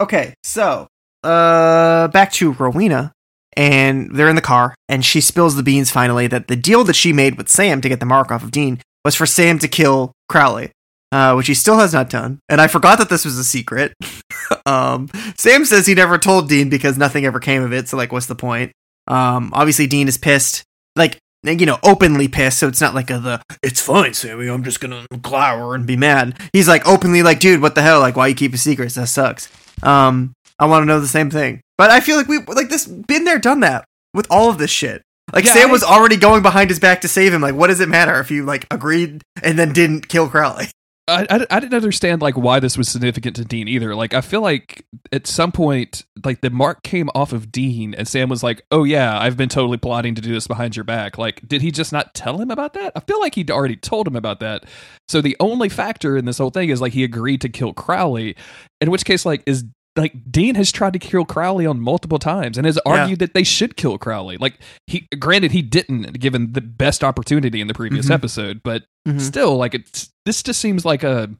Okay, 0.00 0.34
so 0.42 0.88
uh 1.22 2.08
back 2.08 2.32
to 2.32 2.52
Rowena 2.52 3.12
and 3.56 4.10
they're 4.14 4.28
in 4.28 4.36
the 4.36 4.42
car 4.42 4.74
and 4.88 5.04
she 5.04 5.20
spills 5.20 5.54
the 5.54 5.62
beans 5.62 5.90
finally 5.90 6.26
that 6.26 6.48
the 6.48 6.56
deal 6.56 6.82
that 6.84 6.96
she 6.96 7.12
made 7.12 7.36
with 7.36 7.48
Sam 7.48 7.80
to 7.82 7.88
get 7.88 8.00
the 8.00 8.06
mark 8.06 8.32
off 8.32 8.42
of 8.42 8.50
Dean 8.50 8.80
was 9.04 9.14
for 9.14 9.26
Sam 9.26 9.58
to 9.60 9.68
kill 9.68 10.12
Crowley. 10.28 10.72
Uh, 11.12 11.34
which 11.34 11.46
he 11.46 11.52
still 11.52 11.76
has 11.76 11.92
not 11.92 12.08
done. 12.08 12.38
And 12.48 12.58
I 12.58 12.68
forgot 12.68 12.96
that 12.96 13.10
this 13.10 13.26
was 13.26 13.36
a 13.36 13.44
secret. 13.44 13.92
um, 14.64 15.10
Sam 15.36 15.66
says 15.66 15.86
he 15.86 15.92
never 15.92 16.16
told 16.16 16.48
Dean 16.48 16.70
because 16.70 16.96
nothing 16.96 17.26
ever 17.26 17.38
came 17.38 17.62
of 17.62 17.70
it. 17.74 17.86
So, 17.86 17.98
like, 17.98 18.12
what's 18.12 18.28
the 18.28 18.34
point? 18.34 18.72
Um, 19.06 19.50
obviously, 19.52 19.86
Dean 19.86 20.08
is 20.08 20.16
pissed 20.16 20.64
like 20.96 21.18
you 21.44 21.66
know 21.66 21.78
openly 21.82 22.28
pissed 22.28 22.58
so 22.60 22.68
it's 22.68 22.80
not 22.80 22.94
like 22.94 23.10
a 23.10 23.18
the 23.18 23.42
it's 23.64 23.80
fine 23.80 24.14
sammy 24.14 24.46
i'm 24.48 24.62
just 24.62 24.80
gonna 24.80 25.04
glower 25.22 25.74
and 25.74 25.86
be 25.86 25.96
mad. 25.96 26.38
He's 26.52 26.68
like 26.68 26.86
openly 26.86 27.22
like 27.22 27.40
dude 27.40 27.60
what 27.60 27.74
the 27.74 27.82
hell? 27.82 27.98
Like 28.00 28.14
why 28.16 28.28
you 28.28 28.34
keep 28.34 28.54
a 28.54 28.58
secret 28.58 28.92
that 28.94 29.08
sucks. 29.08 29.48
Um 29.82 30.34
i 30.58 30.66
want 30.66 30.82
to 30.82 30.86
know 30.86 31.00
the 31.00 31.08
same 31.08 31.30
thing. 31.30 31.60
But 31.78 31.90
i 31.90 31.98
feel 32.00 32.16
like 32.16 32.28
we 32.28 32.38
like 32.38 32.68
this 32.68 32.86
been 32.86 33.24
there 33.24 33.38
done 33.40 33.60
that 33.60 33.84
with 34.14 34.26
all 34.30 34.50
of 34.50 34.58
this 34.58 34.70
shit. 34.70 35.02
Like 35.32 35.44
Yeah, 35.44 35.52
sam 35.54 35.68
I- 35.70 35.72
was 35.72 35.82
already 35.82 36.16
going 36.16 36.42
behind 36.42 36.70
his 36.70 36.78
back 36.78 37.00
to 37.00 37.08
save 37.08 37.34
him. 37.34 37.42
Like 37.42 37.54
what 37.56 37.68
does 37.68 37.80
it 37.80 37.88
matter 37.88 38.20
if 38.20 38.30
you 38.30 38.44
like 38.44 38.66
agreed 38.70 39.22
and 39.42 39.58
then 39.58 39.72
didn't 39.72 40.08
kill 40.08 40.28
crowley 40.28 40.66
I, 41.08 41.26
I, 41.28 41.46
I 41.50 41.60
didn't 41.60 41.74
understand 41.74 42.22
like 42.22 42.36
why 42.36 42.60
this 42.60 42.78
was 42.78 42.88
significant 42.88 43.34
to 43.36 43.44
Dean 43.44 43.66
either. 43.66 43.94
Like 43.94 44.14
I 44.14 44.20
feel 44.20 44.40
like 44.40 44.86
at 45.10 45.26
some 45.26 45.50
point 45.50 46.04
like 46.24 46.40
the 46.42 46.50
mark 46.50 46.82
came 46.84 47.10
off 47.14 47.32
of 47.32 47.50
Dean 47.50 47.92
and 47.94 48.06
Sam 48.06 48.28
was 48.28 48.42
like, 48.44 48.62
"Oh 48.70 48.84
yeah, 48.84 49.18
I've 49.18 49.36
been 49.36 49.48
totally 49.48 49.78
plotting 49.78 50.14
to 50.14 50.22
do 50.22 50.32
this 50.32 50.46
behind 50.46 50.76
your 50.76 50.84
back." 50.84 51.18
Like 51.18 51.46
did 51.48 51.60
he 51.60 51.72
just 51.72 51.92
not 51.92 52.14
tell 52.14 52.40
him 52.40 52.50
about 52.52 52.74
that? 52.74 52.92
I 52.94 53.00
feel 53.00 53.18
like 53.20 53.34
he'd 53.34 53.50
already 53.50 53.74
told 53.76 54.06
him 54.06 54.14
about 54.14 54.38
that. 54.40 54.64
So 55.08 55.20
the 55.20 55.36
only 55.40 55.68
factor 55.68 56.16
in 56.16 56.24
this 56.24 56.38
whole 56.38 56.50
thing 56.50 56.68
is 56.68 56.80
like 56.80 56.92
he 56.92 57.02
agreed 57.02 57.40
to 57.40 57.48
kill 57.48 57.72
Crowley, 57.72 58.36
in 58.80 58.90
which 58.90 59.04
case 59.04 59.26
like 59.26 59.42
is 59.44 59.64
like 59.96 60.14
Dean 60.30 60.54
has 60.54 60.70
tried 60.72 60.92
to 60.94 60.98
kill 61.00 61.24
Crowley 61.24 61.66
on 61.66 61.80
multiple 61.80 62.18
times 62.20 62.56
and 62.56 62.64
has 62.64 62.78
Yeah. 62.86 62.92
argued 63.02 63.18
that 63.18 63.34
they 63.34 63.42
should 63.44 63.76
kill 63.76 63.98
Crowley. 63.98 64.36
Like 64.38 64.58
he 64.86 65.06
granted 65.18 65.50
he 65.50 65.62
didn't 65.62 66.18
given 66.20 66.52
the 66.52 66.60
best 66.62 67.02
opportunity 67.04 67.60
in 67.60 67.66
the 67.66 67.74
previous 67.74 68.06
Mhm. 68.06 68.14
episode, 68.14 68.62
but 68.62 68.84
Mhm. 69.06 69.20
still 69.20 69.56
like 69.56 69.74
it's 69.74 70.08
this 70.26 70.42
just 70.42 70.60
seems 70.60 70.84
like 70.84 71.02
a 71.02 71.30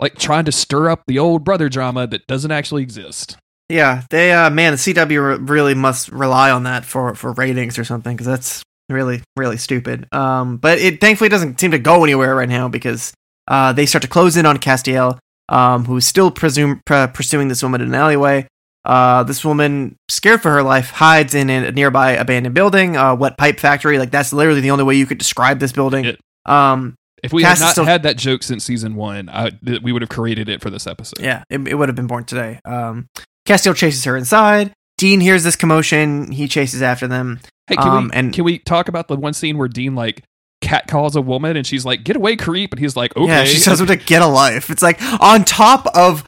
like 0.00 0.16
trying 0.16 0.44
to 0.46 0.52
stir 0.52 0.90
up 0.90 1.02
the 1.06 1.18
old 1.18 1.44
brother 1.44 1.68
drama 1.68 2.06
that 2.08 2.26
doesn't 2.26 2.50
actually 2.50 2.82
exist. 2.82 3.36
Yeah 3.68 4.02
they 4.10 4.32
uh 4.32 4.50
man 4.50 4.72
the 4.72 4.76
cw 4.76 5.48
really 5.48 5.74
must 5.74 6.08
rely 6.10 6.50
on 6.50 6.64
that 6.64 6.84
for 6.84 7.14
for 7.14 7.32
ratings 7.32 7.78
or 7.78 7.84
something 7.84 8.14
because 8.16 8.26
that's 8.26 8.62
really 8.88 9.22
really 9.36 9.56
stupid. 9.56 10.06
Um 10.12 10.56
but 10.58 10.78
it 10.78 11.00
thankfully 11.00 11.28
doesn't 11.30 11.58
seem 11.60 11.70
to 11.70 11.78
go 11.78 12.04
anywhere 12.04 12.34
right 12.34 12.48
now 12.48 12.68
because 12.68 13.14
uh 13.48 13.72
they 13.72 13.86
start 13.86 14.02
to 14.02 14.08
close 14.08 14.36
in 14.36 14.44
on 14.46 14.58
castiel 14.58 15.18
um 15.48 15.84
who's 15.84 16.06
still 16.06 16.30
presume 16.30 16.80
pr- 16.84 17.06
pursuing 17.06 17.48
this 17.48 17.62
woman 17.62 17.80
in 17.80 17.88
an 17.88 17.94
alleyway. 17.94 18.46
Uh 18.84 19.22
this 19.22 19.44
woman 19.44 19.94
scared 20.08 20.42
for 20.42 20.50
her 20.50 20.62
life 20.62 20.90
hides 20.90 21.34
in 21.34 21.48
a 21.48 21.70
nearby 21.72 22.12
abandoned 22.12 22.54
building 22.54 22.96
uh 22.96 23.14
wet 23.14 23.38
pipe 23.38 23.58
factory. 23.60 23.98
Like 23.98 24.10
that's 24.10 24.32
literally 24.32 24.60
the 24.60 24.72
only 24.72 24.84
way 24.84 24.96
you 24.96 25.06
could 25.06 25.18
describe 25.18 25.60
this 25.60 25.72
building. 25.72 26.04
It- 26.04 26.20
um 26.44 26.94
if 27.22 27.32
we 27.32 27.42
Cass 27.42 27.58
had 27.58 27.64
not 27.66 27.72
still- 27.72 27.84
had 27.84 28.02
that 28.04 28.16
joke 28.16 28.42
since 28.42 28.64
season 28.64 28.94
one 28.94 29.28
I, 29.28 29.50
we 29.82 29.92
would 29.92 30.02
have 30.02 30.08
created 30.08 30.48
it 30.48 30.60
for 30.60 30.70
this 30.70 30.86
episode 30.86 31.20
Yeah, 31.20 31.44
it, 31.50 31.60
it 31.68 31.74
would 31.74 31.88
have 31.88 31.96
been 31.96 32.06
born 32.06 32.24
today. 32.24 32.60
Um, 32.64 33.08
Castiel 33.46 33.74
chases 33.74 34.04
her 34.04 34.16
inside. 34.16 34.72
Dean 34.98 35.20
hears 35.20 35.42
this 35.42 35.56
commotion. 35.56 36.30
He 36.30 36.46
chases 36.48 36.80
after 36.82 37.08
them. 37.08 37.40
hey 37.66 37.76
can, 37.76 37.88
Um, 37.88 38.04
we, 38.08 38.10
and- 38.14 38.32
can 38.32 38.44
we 38.44 38.58
talk 38.58 38.88
about 38.88 39.08
the 39.08 39.16
one 39.16 39.32
scene 39.34 39.58
where 39.58 39.68
dean 39.68 39.94
like 39.94 40.22
cat 40.60 40.86
calls 40.86 41.16
a 41.16 41.20
woman 41.20 41.56
and 41.56 41.66
she's 41.66 41.84
like 41.84 42.04
get 42.04 42.14
away 42.14 42.36
creep 42.36 42.70
and 42.72 42.78
he's 42.78 42.94
like 42.96 43.16
okay 43.16 43.26
Yeah, 43.26 43.44
she 43.44 43.58
tells 43.60 43.80
him 43.80 43.88
to 43.88 43.96
get 43.96 44.22
a 44.22 44.26
life. 44.28 44.70
It's 44.70 44.82
like 44.82 45.00
on 45.20 45.44
top 45.44 45.86
of 45.96 46.24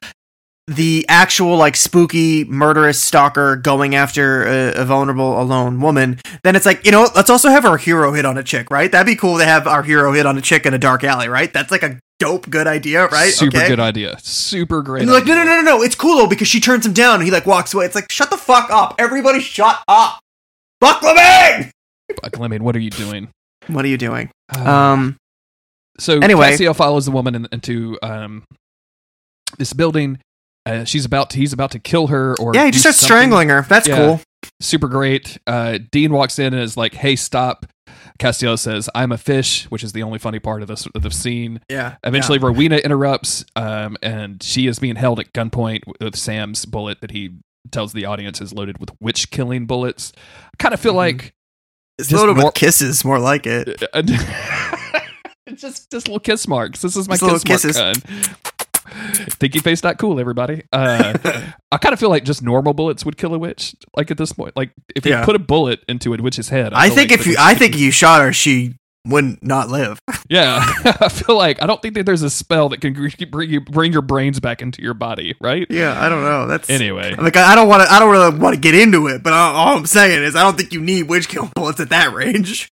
the 0.67 1.05
actual 1.11 1.57
like 1.59 1.77
spooky 1.77 2.45
murderous 2.45 3.01
stalker 3.01 3.57
going 3.57 3.95
after 3.95 4.45
a, 4.47 4.73
a 4.83 4.85
vulnerable 4.85 5.41
alone 5.41 5.81
woman. 5.81 6.19
Then 6.43 6.57
it's 6.57 6.65
like 6.67 6.85
you 6.87 6.91
know 6.93 7.09
let's 7.15 7.29
also 7.29 7.51
have 7.51 7.65
our 7.67 7.77
hero 7.77 8.13
hit 8.13 8.25
on 8.25 8.39
a 8.39 8.43
chick, 8.43 8.71
right? 8.71 8.91
That'd 8.91 9.07
be 9.07 9.17
cool 9.17 9.39
to 9.39 9.45
have 9.45 9.67
our 9.67 9.83
hero 9.83 10.13
hit 10.13 10.25
on 10.27 10.39
a 10.39 10.41
chick 10.41 10.65
in 10.65 10.73
a 10.73 10.79
dark 10.79 11.05
alley, 11.05 11.29
right? 11.29 11.53
That's 11.53 11.71
like 11.71 11.83
a 11.83 11.99
dope 12.19 12.49
good 12.49 12.67
idea, 12.67 13.07
right? 13.09 13.31
super 13.33 13.57
Okay. 13.59 13.69
good 13.69 13.81
idea 13.81 14.17
super 14.23 14.81
great 14.81 15.03
And 15.03 15.11
like, 15.11 15.27
no, 15.27 15.33
idea. 15.35 15.45
no, 15.45 15.57
no, 15.57 15.63
no, 15.63 15.77
no, 15.79 15.83
it's 15.83 15.95
cool 15.97 16.17
though 16.17 16.27
because 16.29 16.49
she 16.49 16.61
turns 16.61 16.87
him 16.87 16.93
down 16.95 17.17
and 17.17 17.25
he 17.25 17.31
like 17.31 17.45
walks 17.45 17.75
away. 17.75 17.85
It's 17.85 17.95
like, 17.95 18.11
shut 18.11 18.31
the 18.31 18.39
fuck 18.39 18.71
up, 18.71 18.95
everybody, 18.99 19.41
shut 19.41 19.83
up, 19.89 20.21
Buckleming. 20.83 21.71
Fuck, 22.23 22.41
I 22.41 22.59
what 22.59 22.77
are 22.77 22.81
you 22.81 22.91
doing 22.91 23.29
What 23.67 23.85
are 23.85 23.89
you 23.89 23.99
doing? 23.99 24.31
Uh, 24.57 24.71
Um, 24.71 25.17
So 25.99 26.19
Anyway. 26.21 26.53
Castiel 26.53 26.75
follows 26.77 27.05
the 27.05 27.11
woman 27.11 27.35
in, 27.35 27.49
into 27.53 27.99
um, 28.03 28.45
this 29.59 29.73
building. 29.73 30.19
Uh, 30.67 30.85
she's 30.85 31.05
about 31.05 31.31
to, 31.31 31.39
he's 31.39 31.53
about 31.53 31.71
to 31.73 31.79
kill 31.79 32.07
her, 32.09 32.35
or 32.41 32.53
yeah, 32.55 32.65
he 32.65 32.71
just 32.71 32.83
starts 32.83 32.99
something 32.99 33.07
strangling 33.17 33.49
her. 33.51 33.63
That's 33.69 33.87
Yeah. 33.89 33.97
cool. 33.97 34.21
Super 34.61 34.89
great. 34.89 35.39
Uh, 35.47 35.79
Dean 35.91 36.13
walks 36.13 36.39
in 36.39 36.53
and 36.55 36.63
is 36.63 36.77
like, 36.77 36.95
"Hey, 36.95 37.17
stop!" 37.17 37.67
Castiel 38.19 38.59
says, 38.59 38.89
"I'm 38.95 39.11
a 39.13 39.19
fish," 39.19 39.65
which 39.71 39.83
is 39.83 39.93
the 39.93 40.03
only 40.03 40.19
funny 40.19 40.39
part 40.39 40.63
of 40.63 40.69
this 40.69 40.87
of 40.95 41.03
the 41.03 41.11
scene. 41.11 41.61
Yeah. 41.69 41.97
Eventually, 42.05 42.39
Rowena 42.39 42.77
interrupts, 42.77 43.45
um, 43.57 43.97
and 44.03 44.43
she 44.43 44.67
is 44.67 44.79
being 44.79 44.97
held 44.97 45.19
at 45.21 45.33
gunpoint 45.33 45.81
with 46.01 46.15
Sam's 46.17 46.65
bullet 46.67 47.01
that 47.01 47.11
he 47.11 47.31
tells 47.71 47.93
the 47.95 48.05
audience 48.05 48.41
is 48.41 48.53
loaded 48.53 48.79
with 48.79 48.91
witch 49.01 49.31
killing 49.31 49.67
bullets. 49.67 50.13
I 50.17 50.57
kind 50.59 50.75
of 50.75 50.81
feel 50.81 50.93
Mhm. 50.93 50.97
like 50.97 51.35
it's 51.99 52.13
loaded 52.13 52.37
nor- 52.37 52.47
with 52.47 52.55
kisses, 52.55 53.05
more 53.05 53.19
like 53.19 53.47
it. 53.47 53.83
It's 53.95 54.13
just 55.61 55.91
just 55.91 56.07
little 56.09 56.21
kiss 56.21 56.47
marks. 56.49 56.81
This 56.83 56.97
is 56.97 57.09
my 57.09 57.15
Just 57.15 57.23
little 57.23 57.39
kiss 57.41 57.63
kisses. 57.63 57.77
mark 57.79 57.97
gun. 58.05 58.35
Thinky 59.41 59.61
face 59.63 59.83
not 59.83 59.99
cool, 59.99 60.21
everybody. 60.21 60.63
Uh, 60.73 61.15
I 61.73 61.77
kind 61.79 61.93
of 61.93 61.99
feel 62.01 62.11
like 62.11 62.25
just 62.25 62.43
normal 62.43 62.75
bullets 62.75 63.05
would 63.05 63.17
kill 63.17 63.35
a 63.35 63.39
witch. 63.39 63.75
Like 63.97 64.11
at 64.11 64.19
this 64.19 64.33
point, 64.33 64.57
like 64.57 64.71
if 64.95 65.05
you 65.07 65.13
Yeah. 65.13 65.25
put 65.25 65.37
a 65.37 65.39
bullet 65.41 65.83
into 65.89 66.13
a 66.15 66.17
witch's 66.21 66.49
head, 66.51 66.73
I 66.75 66.87
feel 66.89 66.97
think 66.97 67.11
like 67.11 67.21
if 67.21 67.27
you, 67.27 67.37
I 67.39 67.55
think 67.55 67.75
if 67.75 67.81
you 67.81 67.91
shot 67.91 68.21
her, 68.23 68.33
she 68.33 68.75
would 69.07 69.43
not 69.43 69.69
live. 69.69 69.99
Yeah, 70.31 70.57
I 70.85 71.11
feel 71.11 71.37
like 71.37 71.63
I 71.63 71.67
don't 71.67 71.81
think 71.83 71.95
that 71.95 72.07
there's 72.07 72.23
a 72.23 72.31
spell 72.31 72.71
that 72.71 72.81
can 72.81 72.95
bring 73.31 73.51
you 73.51 73.61
bring 73.61 73.93
your 73.93 74.01
brains 74.01 74.41
back 74.41 74.63
into 74.63 74.81
your 74.83 74.95
body, 74.95 75.35
right? 75.39 75.67
Yeah, 75.69 76.03
I 76.03 76.09
don't 76.09 76.23
know. 76.23 76.47
That's 76.47 76.71
Anyway, 76.71 77.15
like 77.17 77.37
I 77.37 77.53
I 77.53 77.55
don't 77.55 77.69
want 77.69 77.83
to. 77.83 77.93
I 77.93 77.99
don't 78.01 78.11
really 78.11 78.37
want 78.39 78.55
to 78.55 78.61
get 78.61 78.75
into 78.75 79.07
it, 79.09 79.23
but 79.23 79.35
all 79.35 79.55
all 79.55 79.77
I'm 79.77 79.85
saying 79.87 80.23
is 80.23 80.35
I 80.35 80.43
don't 80.43 80.57
think 80.57 80.73
you 80.73 80.81
need 80.81 81.05
witch 81.05 81.29
kill 81.29 81.51
bullets 81.55 81.79
at 81.79 81.91
that 81.91 82.15
range. 82.15 82.71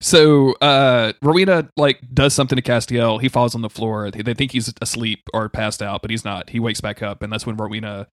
So 0.00 0.52
uh 0.54 1.12
Rowena 1.22 1.68
like 1.76 2.00
does 2.12 2.34
something 2.34 2.56
to 2.56 2.62
Castiel. 2.62 3.20
He 3.20 3.28
falls 3.28 3.54
on 3.54 3.62
the 3.62 3.70
floor. 3.70 4.10
They 4.10 4.34
think 4.34 4.52
he's 4.52 4.72
asleep 4.80 5.20
or 5.32 5.48
passed 5.48 5.82
out, 5.82 6.02
but 6.02 6.10
he's 6.10 6.24
not. 6.24 6.50
He 6.50 6.60
wakes 6.60 6.80
back 6.80 7.02
up, 7.02 7.22
and 7.22 7.32
that's 7.32 7.46
when 7.46 7.56
Rowena 7.56 8.08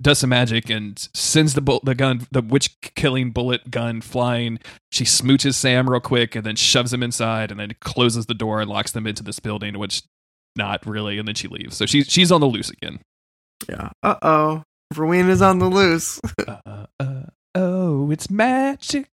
does 0.00 0.18
some 0.18 0.30
magic 0.30 0.68
and 0.68 1.08
sends 1.14 1.54
the 1.54 1.60
bull- 1.60 1.80
the 1.82 1.94
gun, 1.94 2.26
the 2.30 2.42
witch 2.42 2.76
killing 2.94 3.30
bullet 3.30 3.70
gun 3.70 4.00
flying. 4.00 4.58
She 4.92 5.04
smooches 5.04 5.54
Sam 5.54 5.88
real 5.88 6.00
quick 6.00 6.34
and 6.34 6.44
then 6.44 6.56
shoves 6.56 6.92
him 6.92 7.02
inside, 7.02 7.50
and 7.50 7.58
then 7.60 7.74
closes 7.80 8.26
the 8.26 8.34
door 8.34 8.60
and 8.60 8.68
locks 8.70 8.92
them 8.92 9.06
into 9.06 9.22
this 9.22 9.40
building, 9.40 9.78
which 9.78 10.02
not 10.54 10.84
really. 10.86 11.18
And 11.18 11.26
then 11.28 11.34
she 11.34 11.48
leaves. 11.48 11.76
So 11.76 11.86
she's 11.86 12.06
she's 12.08 12.32
on 12.32 12.40
the 12.40 12.46
loose 12.46 12.70
again. 12.70 13.00
Yeah. 13.68 13.90
Uh 14.02 14.16
oh. 14.22 14.62
Rowena's 14.94 15.42
on 15.42 15.58
the 15.58 15.68
loose. 15.68 16.20
Uh, 16.46 16.86
uh, 17.00 17.22
oh, 17.54 18.10
it's 18.10 18.30
magic 18.30 19.08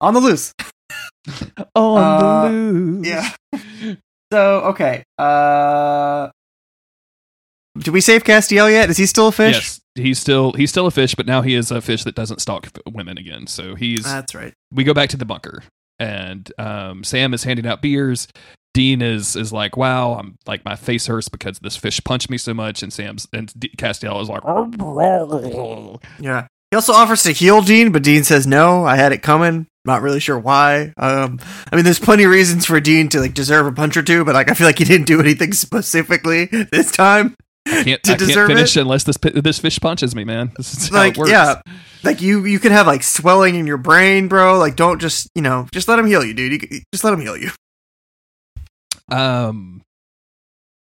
on 0.00 0.12
the 0.14 0.20
loose. 0.20 0.52
on 1.74 1.98
Uh, 1.98 2.48
the 2.48 2.52
loose. 2.52 3.06
Yeah. 3.06 3.94
So 4.32 4.60
okay. 4.66 5.04
Uh. 5.18 6.28
Did 7.78 7.92
we 7.92 8.00
save 8.00 8.22
Castiel 8.22 8.70
yet? 8.70 8.88
Is 8.90 8.96
he 8.96 9.06
still 9.06 9.28
a 9.28 9.32
fish? 9.32 9.54
Yes, 9.56 9.80
he's 9.96 10.18
still 10.20 10.52
he's 10.52 10.70
still 10.70 10.86
a 10.86 10.90
fish, 10.92 11.14
but 11.16 11.26
now 11.26 11.42
he 11.42 11.54
is 11.54 11.70
a 11.72 11.80
fish 11.80 12.04
that 12.04 12.14
doesn't 12.14 12.40
stalk 12.40 12.68
women 12.86 13.18
again. 13.18 13.46
So 13.48 13.74
he's 13.74 14.04
That's 14.04 14.34
right. 14.34 14.54
we 14.72 14.84
go 14.84 14.94
back 14.94 15.08
to 15.10 15.16
the 15.16 15.24
bunker, 15.24 15.64
and 15.98 16.50
um, 16.58 17.02
Sam 17.02 17.34
is 17.34 17.42
handing 17.44 17.66
out 17.66 17.82
beers. 17.82 18.28
Dean 18.74 19.02
is 19.02 19.34
is 19.34 19.52
like, 19.52 19.76
"Wow, 19.76 20.14
I'm 20.14 20.36
like 20.46 20.64
my 20.64 20.76
face 20.76 21.06
hurts 21.08 21.28
because 21.28 21.58
this 21.60 21.76
fish 21.76 22.00
punched 22.04 22.30
me 22.30 22.38
so 22.38 22.54
much." 22.54 22.80
And 22.82 22.92
Sam's 22.92 23.26
and 23.32 23.52
D- 23.58 23.70
Castiel 23.76 24.20
is 24.22 24.28
like, 24.28 24.42
Yeah. 26.20 26.46
He 26.70 26.76
also 26.76 26.92
offers 26.92 27.22
to 27.24 27.32
heal 27.32 27.60
Dean, 27.60 27.90
but 27.92 28.02
Dean 28.04 28.22
says 28.24 28.46
no. 28.46 28.84
I 28.84 28.96
had 28.96 29.12
it 29.12 29.22
coming. 29.22 29.66
Not 29.86 30.00
really 30.02 30.20
sure 30.20 30.38
why. 30.38 30.92
Um, 30.96 31.38
I 31.70 31.76
mean, 31.76 31.84
there's 31.84 31.98
plenty 31.98 32.24
of 32.24 32.30
reasons 32.30 32.64
for 32.64 32.80
Dean 32.80 33.08
to 33.10 33.20
like 33.20 33.34
deserve 33.34 33.66
a 33.66 33.72
punch 33.72 33.96
or 33.96 34.02
two, 34.02 34.24
but 34.24 34.34
like 34.34 34.50
I 34.50 34.54
feel 34.54 34.66
like 34.66 34.78
he 34.78 34.84
didn't 34.84 35.06
do 35.06 35.20
anything 35.20 35.52
specifically 35.52 36.46
this 36.46 36.90
time. 36.90 37.34
"I 37.66 37.82
can't, 37.84 38.02
To 38.04 38.12
I 38.12 38.16
can't 38.16 38.46
finish 38.48 38.76
it? 38.76 38.80
unless 38.80 39.04
this 39.04 39.16
this 39.18 39.58
fish 39.58 39.78
punches 39.80 40.14
me, 40.16 40.24
man." 40.24 40.52
This 40.56 40.72
is 40.74 40.88
how 40.88 40.96
Like, 40.96 41.12
it 41.12 41.18
works. 41.18 41.30
yeah, 41.30 41.60
like 42.02 42.22
you 42.22 42.44
you 42.46 42.58
could 42.58 42.72
have 42.72 42.86
like 42.86 43.02
swelling 43.02 43.56
in 43.56 43.66
your 43.66 43.76
brain, 43.76 44.28
bro. 44.28 44.58
Like, 44.58 44.76
don't 44.76 45.00
just 45.00 45.28
you 45.34 45.42
know 45.42 45.66
just 45.72 45.86
let 45.86 45.98
him 45.98 46.06
heal 46.06 46.24
you, 46.24 46.32
dude. 46.32 46.62
You, 46.62 46.80
just 46.92 47.04
let 47.04 47.12
him 47.12 47.20
heal 47.20 47.36
you. 47.36 47.50
Um, 49.10 49.82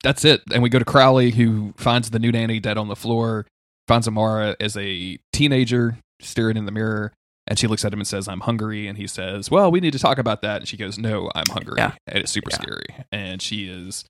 that's 0.02 0.24
it. 0.24 0.42
And 0.52 0.62
we 0.62 0.68
go 0.68 0.78
to 0.78 0.84
Crowley, 0.84 1.30
who 1.30 1.72
finds 1.76 2.10
the 2.10 2.18
new 2.18 2.32
nanny 2.32 2.60
dead 2.60 2.76
on 2.78 2.88
the 2.88 2.96
floor. 2.96 3.46
Finds 3.88 4.06
Amara 4.06 4.54
as 4.60 4.76
a 4.76 5.18
teenager 5.32 5.98
staring 6.20 6.56
in 6.56 6.66
the 6.66 6.72
mirror, 6.72 7.12
and 7.46 7.58
she 7.58 7.66
looks 7.66 7.84
at 7.84 7.92
him 7.92 8.00
and 8.00 8.06
says, 8.06 8.28
"I'm 8.28 8.40
hungry." 8.40 8.86
And 8.88 8.96
he 8.98 9.06
says, 9.06 9.50
"Well, 9.50 9.70
we 9.70 9.80
need 9.80 9.92
to 9.92 9.98
talk 9.98 10.18
about 10.18 10.42
that." 10.42 10.58
And 10.62 10.68
she 10.68 10.76
goes, 10.76 10.98
"No, 10.98 11.30
I'm 11.34 11.44
hungry." 11.50 11.74
Yeah. 11.78 11.92
And 12.06 12.18
it's 12.18 12.32
super 12.32 12.50
Yeah. 12.50 12.56
scary. 12.60 12.86
And 13.10 13.40
she 13.42 13.66
is 13.68 14.04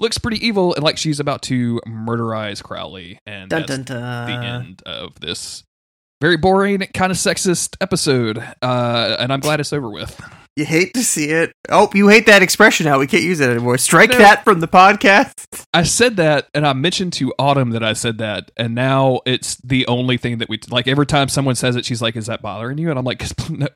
looks 0.00 0.18
pretty 0.18 0.44
evil 0.44 0.74
and 0.74 0.82
like 0.82 0.98
she's 0.98 1.20
about 1.20 1.40
to 1.42 1.80
murderize 1.86 2.62
Crowley. 2.62 3.18
And 3.26 3.48
Dun, 3.50 3.60
that's 3.66 3.70
dun, 3.70 3.82
dun. 3.84 4.26
the 4.26 4.46
end 4.46 4.82
of 4.86 5.20
this 5.20 5.62
very 6.20 6.36
boring, 6.36 6.80
kind 6.94 7.12
of 7.12 7.16
sexist 7.18 7.76
episode. 7.80 8.38
Uh, 8.60 9.16
and 9.20 9.32
I'm 9.32 9.38
glad 9.40 9.60
it's 9.60 9.72
over 9.72 9.88
with. 9.88 10.20
You 10.58 10.64
hate 10.64 10.92
to 10.94 11.04
see 11.04 11.26
it. 11.30 11.52
Oh, 11.68 11.88
you 11.94 12.08
hate 12.08 12.26
that 12.26 12.42
expression 12.42 12.86
now. 12.86 12.98
We 12.98 13.06
can't 13.06 13.22
use 13.22 13.38
it 13.38 13.48
anymore. 13.48 13.78
Strike 13.78 14.10
No. 14.10 14.18
that 14.18 14.42
from 14.42 14.58
the 14.58 14.66
podcast. 14.66 15.44
I 15.72 15.84
said 15.84 16.16
that, 16.16 16.48
and 16.52 16.66
I 16.66 16.72
mentioned 16.72 17.12
to 17.12 17.32
Autumn 17.38 17.70
that 17.70 17.84
I 17.84 17.92
said 17.92 18.18
that, 18.18 18.50
and 18.56 18.74
now 18.74 19.20
it's 19.24 19.54
the 19.62 19.86
only 19.86 20.16
thing 20.16 20.38
that 20.38 20.48
we 20.48 20.58
like. 20.68 20.88
Every 20.88 21.06
time 21.06 21.28
someone 21.28 21.54
says 21.54 21.76
it, 21.76 21.84
she's 21.84 22.02
like, 22.02 22.16
"Is 22.16 22.26
that 22.26 22.42
bothering 22.42 22.76
you?" 22.78 22.90
And 22.90 22.98
I'm 22.98 23.04
like, 23.04 23.22
no, 23.50 23.68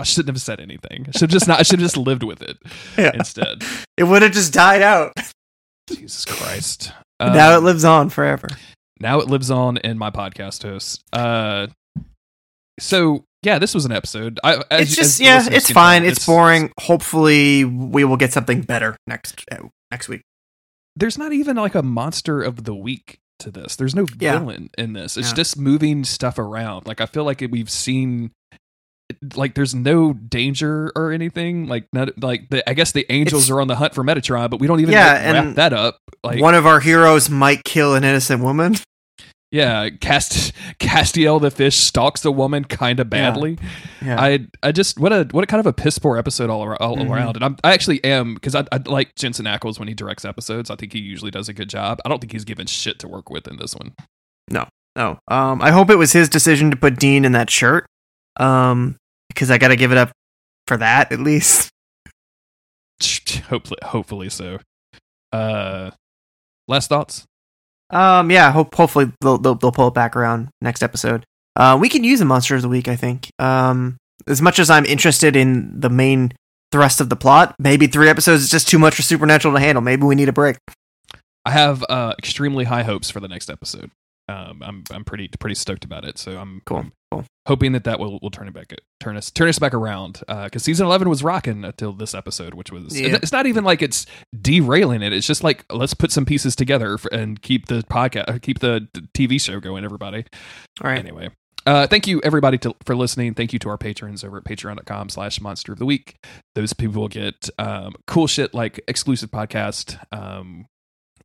"I 0.00 0.02
shouldn't 0.02 0.34
have 0.34 0.42
said 0.42 0.58
anything. 0.58 1.06
I 1.14 1.16
should 1.16 1.30
just 1.30 1.46
not. 1.46 1.60
I 1.60 1.62
should 1.62 1.78
have 1.78 1.86
just 1.86 1.96
lived 1.96 2.24
with 2.24 2.42
it 2.42 2.58
Yeah. 2.98 3.12
instead." 3.14 3.62
It 3.96 4.02
would 4.04 4.22
have 4.22 4.32
just 4.32 4.52
died 4.52 4.82
out. 4.82 5.12
Jesus 5.88 6.24
Christ! 6.24 6.90
But 7.20 7.34
now 7.34 7.52
it 7.52 7.58
Um, 7.58 7.64
lives 7.66 7.84
on 7.84 8.08
forever. 8.10 8.48
now 8.98 9.20
it 9.20 9.28
lives 9.28 9.48
on 9.48 9.76
in 9.76 9.96
my 9.96 10.10
podcast 10.10 10.64
host. 10.64 11.04
Uh, 11.12 11.68
so 12.80 13.24
yeah, 13.46 13.58
this 13.60 13.72
was 13.74 13.84
an 13.86 13.92
episode. 13.92 14.40
I, 14.44 14.62
it's 14.72 14.94
just 14.96 15.20
yeah, 15.20 15.46
it's 15.48 15.70
fine. 15.70 16.02
tell, 16.02 16.10
It's, 16.10 16.26
boring. 16.26 16.72
Hopefully, 16.80 17.64
we 17.64 18.02
will 18.04 18.16
get 18.16 18.32
something 18.32 18.62
better 18.62 18.96
next 19.06 19.44
uh, 19.52 19.68
next 19.90 20.08
week. 20.08 20.22
There's 20.96 21.16
not 21.16 21.32
even 21.32 21.56
like 21.56 21.74
a 21.76 21.82
monster 21.82 22.42
of 22.42 22.64
the 22.64 22.74
week 22.74 23.18
to 23.38 23.50
this. 23.50 23.76
There's 23.76 23.94
no 23.94 24.06
Yeah. 24.18 24.38
villain 24.40 24.70
in 24.76 24.94
this. 24.94 25.16
It's 25.16 25.28
Yeah. 25.30 25.34
just 25.36 25.56
moving 25.58 26.02
stuff 26.04 26.38
around. 26.38 26.86
Like 26.86 27.00
I 27.00 27.06
feel 27.06 27.24
like 27.24 27.40
we've 27.50 27.70
seen 27.70 28.32
like 29.36 29.54
there's 29.54 29.74
no 29.74 30.12
danger 30.14 30.90
or 30.96 31.12
anything. 31.12 31.68
Like 31.68 31.86
not 31.92 32.20
like 32.20 32.48
the 32.48 32.68
I 32.68 32.74
guess 32.74 32.90
the 32.92 33.06
angels 33.12 33.44
It's- 33.44 33.50
are 33.56 33.60
on 33.60 33.68
the 33.68 33.76
hunt 33.76 33.94
for 33.94 34.02
Metatron, 34.02 34.50
but 34.50 34.58
we 34.58 34.66
don't 34.66 34.80
even 34.80 34.92
Yeah, 34.92 35.32
wrap 35.32 35.54
that 35.54 35.72
up. 35.72 35.98
Like 36.24 36.40
One 36.40 36.54
of 36.56 36.66
our 36.66 36.80
heroes 36.80 37.30
might 37.30 37.62
kill 37.64 37.94
an 37.94 38.02
innocent 38.02 38.42
woman. 38.42 38.74
Yeah, 39.50 39.88
Cast 39.90 40.52
Castiel 40.80 41.40
the 41.40 41.50
fish 41.50 41.76
stalks 41.76 42.24
a 42.24 42.30
woman 42.32 42.64
kind 42.64 43.00
of 43.00 43.08
badly. 43.08 43.58
Yeah. 44.04 44.20
I 44.20 44.46
I 44.62 44.72
just 44.72 44.98
what 44.98 45.12
a 45.12 45.26
what 45.30 45.44
a 45.44 45.46
kind 45.46 45.60
of 45.60 45.66
a 45.66 45.72
piss 45.72 45.98
poor 45.98 46.16
episode 46.18 46.50
all, 46.50 46.62
ar- 46.62 46.76
all 46.82 46.96
Mhm. 46.96 47.10
around, 47.10 47.36
and 47.36 47.44
I'm 47.44 47.56
I 47.64 47.72
actually 47.72 48.02
am 48.04 48.34
because 48.34 48.54
I, 48.54 48.64
I 48.72 48.78
like 48.86 49.14
Jensen 49.14 49.46
Ackles 49.46 49.78
when 49.78 49.88
he 49.88 49.94
directs 49.94 50.24
episodes. 50.24 50.70
I 50.70 50.76
think 50.76 50.92
he 50.92 50.98
usually 50.98 51.30
does 51.30 51.48
a 51.48 51.52
good 51.54 51.68
job. 51.68 52.00
I 52.04 52.08
don't 52.08 52.20
think 52.20 52.32
he's 52.32 52.44
given 52.44 52.66
shit 52.66 52.98
to 53.00 53.08
work 53.08 53.30
with 53.30 53.46
in 53.48 53.56
this 53.56 53.74
one. 53.74 53.94
No, 54.50 54.66
no. 54.96 55.18
Um, 55.28 55.62
I 55.62 55.70
hope 55.70 55.90
it 55.90 55.96
was 55.96 56.12
his 56.12 56.28
decision 56.28 56.70
to 56.70 56.76
put 56.76 56.98
Dean 56.98 57.24
in 57.24 57.32
that 57.32 57.50
shirt. 57.50 57.86
Um, 58.38 58.96
because 59.28 59.50
I 59.50 59.58
got 59.58 59.68
to 59.68 59.76
give 59.76 59.92
it 59.92 59.98
up 59.98 60.10
for 60.66 60.76
that 60.76 61.10
at 61.12 61.20
least. 61.20 61.70
Hopefully, 63.48 63.78
hopefully 63.82 64.28
so. 64.30 64.58
Uh, 65.32 65.90
last 66.66 66.88
thoughts. 66.88 67.24
Um, 67.90 68.30
yeah. 68.30 68.50
Hope 68.52 68.74
hopefully 68.74 69.12
they'll 69.20 69.38
they'll, 69.38 69.54
they'll 69.54 69.72
pull 69.72 69.88
it 69.88 69.94
back 69.94 70.16
around 70.16 70.48
next 70.60 70.82
episode. 70.82 71.24
Uh, 71.54 71.78
we 71.80 71.88
can 71.88 72.04
use 72.04 72.20
a 72.20 72.24
monster 72.24 72.54
of 72.56 72.62
the 72.62 72.68
week. 72.68 72.88
I 72.88 72.96
think. 72.96 73.30
Um, 73.38 73.96
as 74.26 74.42
much 74.42 74.58
as 74.58 74.70
I'm 74.70 74.84
interested 74.84 75.36
in 75.36 75.80
the 75.80 75.90
main 75.90 76.32
thrust 76.72 77.00
of 77.00 77.08
the 77.08 77.16
plot, 77.16 77.54
maybe 77.58 77.86
three 77.86 78.08
episodes 78.08 78.42
is 78.42 78.50
just 78.50 78.68
too 78.68 78.78
much 78.78 78.94
for 78.94 79.02
Supernatural 79.02 79.54
to 79.54 79.60
handle. 79.60 79.82
Maybe 79.82 80.02
we 80.02 80.14
need 80.14 80.28
a 80.28 80.32
break. 80.32 80.56
I 81.44 81.50
have 81.50 81.84
uh, 81.88 82.14
extremely 82.18 82.64
high 82.64 82.82
hopes 82.82 83.08
for 83.08 83.20
the 83.20 83.28
next 83.28 83.48
episode. 83.48 83.90
Um, 84.28 84.62
I'm 84.64 84.84
I'm 84.90 85.04
pretty 85.04 85.28
pretty 85.38 85.54
stoked 85.54 85.84
about 85.84 86.04
it. 86.04 86.18
So 86.18 86.36
I'm 86.38 86.60
Cool. 86.66 86.86
Cool. 87.12 87.24
hoping 87.46 87.70
that 87.72 87.84
that 87.84 88.00
will 88.00 88.18
will 88.20 88.30
turn 88.32 88.48
it 88.48 88.54
back 88.54 88.74
turn 88.98 89.16
us 89.16 89.30
turn 89.30 89.48
us 89.48 89.60
back 89.60 89.72
around 89.72 90.22
because 90.26 90.64
season 90.64 90.86
11 90.86 91.08
was 91.08 91.22
rocking 91.22 91.64
until 91.64 91.92
this 91.92 92.12
episode 92.16 92.52
which 92.54 92.72
was 92.72 92.98
Yeah. 93.00 93.18
it's 93.22 93.30
not 93.30 93.46
even 93.46 93.62
like 93.62 93.80
it's 93.80 94.06
derailing 94.42 95.02
it 95.02 95.12
it's 95.12 95.26
just 95.26 95.44
like 95.44 95.64
let's 95.72 95.94
put 95.94 96.10
some 96.10 96.24
pieces 96.26 96.56
together 96.56 96.98
for, 96.98 97.08
and 97.14 97.40
keep 97.40 97.66
the 97.66 97.84
podcast 97.84 98.42
keep 98.42 98.58
the 98.58 98.88
tv 99.16 99.40
show 99.40 99.60
going 99.60 99.84
everybody 99.84 100.24
All 100.82 100.90
right. 100.90 100.98
anyway 100.98 101.30
uh, 101.64 101.86
thank 101.86 102.08
you 102.08 102.20
everybody 102.24 102.58
to, 102.58 102.74
for 102.84 102.96
listening 102.96 103.34
thank 103.34 103.52
you 103.52 103.60
to 103.60 103.68
our 103.68 103.78
patrons 103.78 104.24
over 104.24 104.38
at 104.38 104.44
patreon.com 104.44 105.08
slash 105.08 105.40
monster 105.40 105.72
of 105.72 105.78
the 105.78 105.86
week 105.86 106.16
those 106.56 106.72
people 106.72 107.00
will 107.02 107.08
get 107.08 107.48
um, 107.60 107.94
cool 108.08 108.26
shit 108.26 108.52
like 108.52 108.80
exclusive 108.88 109.30
podcast 109.30 109.96
um, 110.12 110.66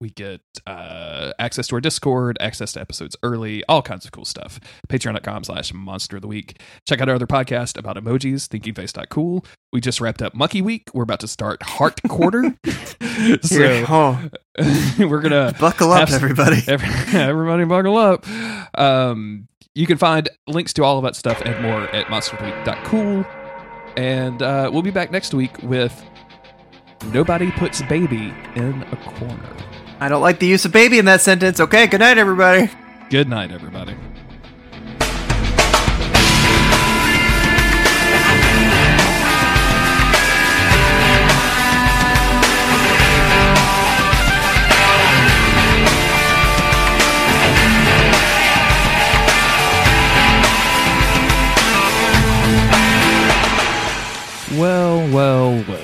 we 0.01 0.09
get 0.09 0.41
uh, 0.67 1.31
access 1.39 1.67
to 1.67 1.75
our 1.75 1.81
discord 1.81 2.37
access 2.41 2.73
to 2.73 2.81
episodes 2.81 3.15
early 3.23 3.63
all 3.69 3.81
kinds 3.81 4.03
of 4.05 4.11
cool 4.11 4.25
stuff 4.25 4.59
patreon.com 4.89 5.43
slash 5.43 5.73
monster 5.73 6.17
of 6.17 6.21
the 6.21 6.27
week 6.27 6.59
check 6.87 6.99
out 6.99 7.07
our 7.07 7.15
other 7.15 7.27
podcast 7.27 7.77
about 7.77 7.95
emojis 7.95 8.47
thinkingface.cool 8.49 9.45
we 9.71 9.79
just 9.79 10.01
wrapped 10.01 10.21
up 10.21 10.33
monkey 10.33 10.61
week 10.61 10.89
we're 10.93 11.03
about 11.03 11.19
to 11.19 11.27
start 11.27 11.61
heart 11.63 12.01
quarter 12.09 12.55
so 13.41 13.85
oh, 13.87 14.29
we're 14.99 15.21
gonna 15.21 15.53
buckle 15.59 15.91
up, 15.91 16.09
everybody. 16.11 16.61
Every- 16.67 17.19
everybody 17.19 17.63
buckle 17.63 17.97
up. 17.97 18.27
Um, 18.77 19.47
you 19.75 19.87
can 19.87 19.97
find 19.97 20.29
links 20.47 20.73
to 20.73 20.83
all 20.83 20.97
of 20.97 21.03
that 21.03 21.15
stuff 21.15 21.41
and 21.45 21.61
more 21.61 21.83
at 21.95 22.07
monsterweek.cool. 22.07 23.25
And 23.97 24.41
uh, 24.41 24.69
we'll 24.71 24.81
be 24.81 24.91
back 24.91 25.11
next 25.11 25.33
week 25.33 25.57
with 25.63 26.03
Nobody 27.13 27.51
Puts 27.51 27.81
Baby 27.83 28.33
in 28.55 28.83
a 28.91 28.97
Corner. 28.97 29.55
I 30.01 30.09
don't 30.09 30.23
like 30.23 30.39
the 30.39 30.47
use 30.47 30.65
of 30.65 30.71
baby 30.71 30.97
in 30.97 31.05
that 31.05 31.21
sentence. 31.21 31.59
Okay, 31.59 31.85
good 31.85 31.99
night, 31.99 32.17
everybody. 32.17 32.71
Good 33.11 33.29
night, 33.29 33.51
everybody. 33.51 33.95
Well, 54.57 55.07
well, 55.13 55.63
well. 55.67 55.80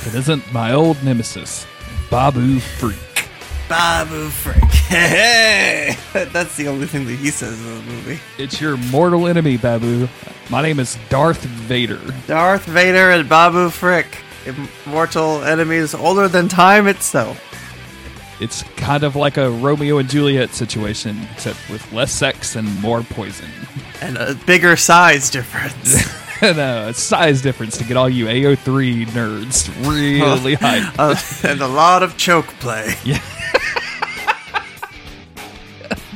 If 0.00 0.14
it 0.14 0.18
isn't 0.18 0.50
my 0.50 0.72
old 0.72 1.02
nemesis, 1.04 1.66
Babu 2.10 2.58
Frick. 2.58 2.96
Babu 3.68 4.30
Frick. 4.30 4.64
Hey, 4.90 5.96
that's 6.12 6.56
the 6.56 6.66
only 6.66 6.86
thing 6.86 7.04
that 7.04 7.14
he 7.14 7.30
says 7.30 7.60
in 7.60 7.74
the 7.76 7.82
movie. 7.82 8.18
It's 8.38 8.60
your 8.60 8.76
mortal 8.76 9.28
enemy, 9.28 9.56
Babu. 9.56 10.08
My 10.48 10.62
name 10.62 10.80
is 10.80 10.98
Darth 11.10 11.42
Vader. 11.42 12.00
Darth 12.26 12.64
Vader 12.64 13.10
and 13.10 13.28
Babu 13.28 13.68
Frick, 13.70 14.06
immortal 14.46 15.44
enemies 15.44 15.94
older 15.94 16.26
than 16.26 16.48
time 16.48 16.88
itself. 16.88 17.38
It's 18.40 18.62
kind 18.76 19.04
of 19.04 19.14
like 19.14 19.36
a 19.36 19.50
Romeo 19.50 19.98
and 19.98 20.08
Juliet 20.08 20.54
situation, 20.54 21.20
except 21.30 21.58
with 21.68 21.92
less 21.92 22.10
sex 22.10 22.56
and 22.56 22.80
more 22.80 23.02
poison. 23.02 23.50
And 24.00 24.16
a 24.16 24.34
bigger 24.46 24.76
size 24.76 25.28
difference. 25.30 26.02
a 26.58 26.92
size 26.94 27.42
difference 27.42 27.76
to 27.78 27.84
get 27.84 27.96
all 27.96 28.08
you 28.08 28.26
AO3 28.26 29.06
nerds 29.06 29.68
really 29.88 30.56
hyped. 30.56 30.94
Uh, 30.98 31.48
and 31.48 31.60
a 31.60 31.68
lot 31.68 32.02
of 32.02 32.16
choke 32.16 32.46
play. 32.60 32.94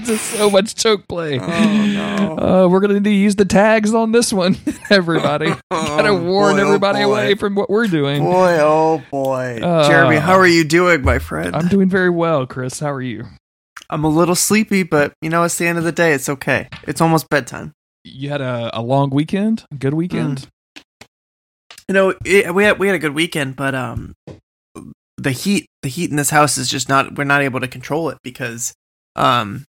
Just 0.04 0.32
so 0.32 0.50
much 0.50 0.74
choke 0.74 1.08
play. 1.08 1.38
Oh 1.40 1.46
no. 1.46 2.36
Uh, 2.38 2.68
we're 2.68 2.80
gonna 2.80 2.94
need 2.94 3.04
to 3.04 3.10
use 3.10 3.36
the 3.36 3.46
tags 3.46 3.94
on 3.94 4.12
this 4.12 4.34
one, 4.34 4.56
everybody. 4.90 5.46
Gotta 5.70 6.08
Oh, 6.10 6.22
warn 6.22 6.56
boy, 6.56 6.60
oh, 6.60 6.66
everybody 6.66 6.98
boy. 7.04 7.10
away 7.10 7.34
from 7.36 7.54
what 7.54 7.70
we're 7.70 7.86
doing. 7.86 8.22
Boy, 8.22 8.58
oh 8.60 9.02
boy. 9.10 9.60
Uh, 9.62 9.88
Jeremy, 9.88 10.16
how 10.16 10.34
are 10.34 10.46
you 10.46 10.62
doing, 10.64 11.00
my 11.02 11.18
friend? 11.18 11.56
I'm 11.56 11.68
doing 11.68 11.88
very 11.88 12.10
well, 12.10 12.46
Chris. 12.46 12.80
How 12.80 12.92
are 12.92 13.00
you? 13.00 13.24
I'm 13.88 14.04
a 14.04 14.08
little 14.08 14.34
sleepy, 14.34 14.82
but 14.82 15.14
you 15.22 15.30
know, 15.30 15.42
it's 15.44 15.56
the 15.56 15.66
end 15.66 15.78
of 15.78 15.84
the 15.84 15.92
day. 15.92 16.12
It's 16.12 16.28
okay. 16.28 16.68
It's 16.82 17.00
almost 17.00 17.30
bedtime. 17.30 17.72
You 18.05 18.28
had 18.28 18.40
a, 18.40 18.70
a 18.78 18.82
long 18.82 19.11
weekend, 19.11 19.64
good 19.78 19.94
weekend. 19.94 20.46
You 21.88 21.94
know, 21.94 22.14
it, 22.24 22.55
we 22.55 22.64
had 22.64 22.78
we 22.78 22.86
had 22.86 22.96
a 22.96 22.98
good 22.98 23.14
weekend, 23.14 23.57
but 23.57 23.74
um, 23.74 24.14
the 25.16 25.32
heat 25.32 25.66
the 25.82 25.88
heat 25.88 26.11
in 26.11 26.16
this 26.16 26.30
house 26.30 26.59
is 26.59 26.68
just 26.68 26.88
not 26.88 27.16
we're 27.16 27.24
not 27.24 27.42
able 27.42 27.61
to 27.61 27.68
control 27.68 28.11
it 28.11 28.18
because 28.22 28.74
um, 29.16 29.64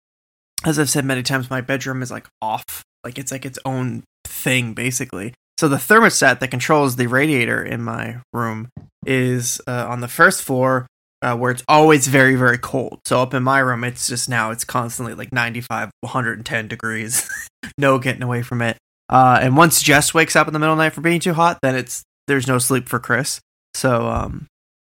as 0.65 0.79
I've 0.79 0.91
said 0.91 1.05
many 1.05 1.23
times, 1.23 1.51
my 1.51 1.61
bedroom 1.61 2.03
is 2.03 2.11
like 2.11 2.27
off, 2.41 2.83
like 3.05 3.19
it's 3.19 3.33
like 3.33 3.45
its 3.45 3.59
own 3.65 4.05
thing 4.25 4.75
basically. 4.75 5.35
So 5.59 5.69
the 5.69 5.77
thermostat 5.77 6.41
that 6.41 6.51
controls 6.51 6.97
the 6.97 7.07
radiator 7.07 7.63
in 7.63 7.83
my 7.83 8.21
room 8.33 8.69
is 9.07 9.61
uh, 9.67 9.87
on 9.89 10.01
the 10.01 10.09
first 10.09 10.43
floor. 10.43 10.87
Uh, 11.23 11.37
where 11.37 11.53
it's 11.53 11.63
always 11.69 12.09
very 12.09 12.35
very 12.35 12.59
cold 12.59 12.99
so 13.05 13.23
up 13.23 13.33
in 13.33 13.45
my 13.45 13.61
room 13.61 13.85
it's 13.85 14.09
just 14.09 14.29
now 14.29 14.51
it's 14.51 14.65
constantly 14.65 15.15
like 15.15 15.33
95 15.33 15.89
110 16.01 16.67
degrees 16.67 17.31
no 17.79 17.97
getting 18.01 18.25
away 18.25 18.43
from 18.43 18.61
it 18.61 18.77
uh, 19.13 19.39
and 19.43 19.59
once 19.59 19.83
Jess 19.83 20.15
wakes 20.15 20.37
up 20.37 20.47
in 20.47 20.55
the 20.55 20.59
middle 20.59 20.73
of 20.73 20.79
the 20.79 20.85
night 20.85 20.95
for 20.95 21.03
being 21.03 21.21
too 21.21 21.35
hot, 21.35 21.59
then 21.61 21.77
it's 21.77 22.03
there's 22.29 22.49
no 22.49 22.59
sleep 22.59 22.89
for 22.89 22.99
Chris. 22.99 23.41
So 23.75 24.09
um, 24.09 24.47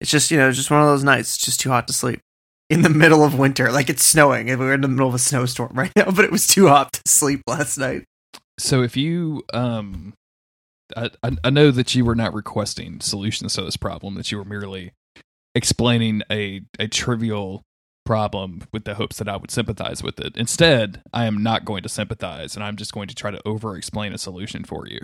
it's 0.01 0.11
just 0.11 0.31
you 0.31 0.39
know 0.39 0.53
just 0.53 0.71
one 0.71 0.81
of 0.81 0.87
those 0.87 1.03
nights, 1.03 1.35
it's 1.35 1.45
just 1.45 1.59
too 1.59 1.71
hot 1.71 1.89
to 1.89 1.93
sleep 1.93 2.21
in 2.71 2.83
the 2.83 2.91
middle 2.91 3.25
of 3.25 3.37
winter. 3.37 3.73
Like 3.73 3.91
it's 3.91 4.05
snowing, 4.05 4.49
and 4.49 4.61
we're 4.61 4.75
in 4.75 4.83
the 4.83 4.89
middle 4.89 5.09
of 5.09 5.15
a 5.15 5.19
snowstorm 5.19 5.73
right 5.75 5.91
now, 5.97 6.13
but 6.13 6.25
it 6.25 6.31
was 6.31 6.47
too 6.47 6.69
hot 6.69 6.93
to 6.93 7.01
sleep 7.09 7.43
last 7.49 7.77
night. 7.77 8.05
So 8.57 8.83
if 8.83 8.97
you, 8.97 9.43
um, 9.53 10.15
I 10.97 11.11
I 11.43 11.51
know 11.51 11.73
that 11.73 11.97
you 11.97 12.05
were 12.05 12.15
not 12.15 12.35
requesting 12.35 13.01
solutions 13.01 13.55
to 13.55 13.63
this 13.63 13.77
problem; 13.77 14.15
that 14.15 14.31
you 14.31 14.39
were 14.39 14.45
merely 14.45 14.93
explaining 15.55 16.23
a 16.31 16.63
a 16.79 16.89
trivial 16.89 17.63
problem 18.05 18.63
with 18.73 18.85
the 18.85 18.95
hopes 18.95 19.17
that 19.19 19.29
I 19.29 19.37
would 19.37 19.51
sympathize 19.51 20.03
with 20.03 20.21
it. 20.21 20.37
Instead, 20.37 21.03
I 21.13 21.25
am 21.25 21.43
not 21.43 21.65
going 21.65 21.83
to 21.85 21.89
sympathize, 21.89 22.55
and 22.55 22.63
I'm 22.65 22.77
just 22.77 22.93
going 22.93 23.09
to 23.09 23.15
try 23.15 23.31
to 23.31 23.41
over 23.47 23.77
explain 23.77 24.13
a 24.13 24.19
solution 24.19 24.65
for 24.65 24.87
you. 24.87 25.01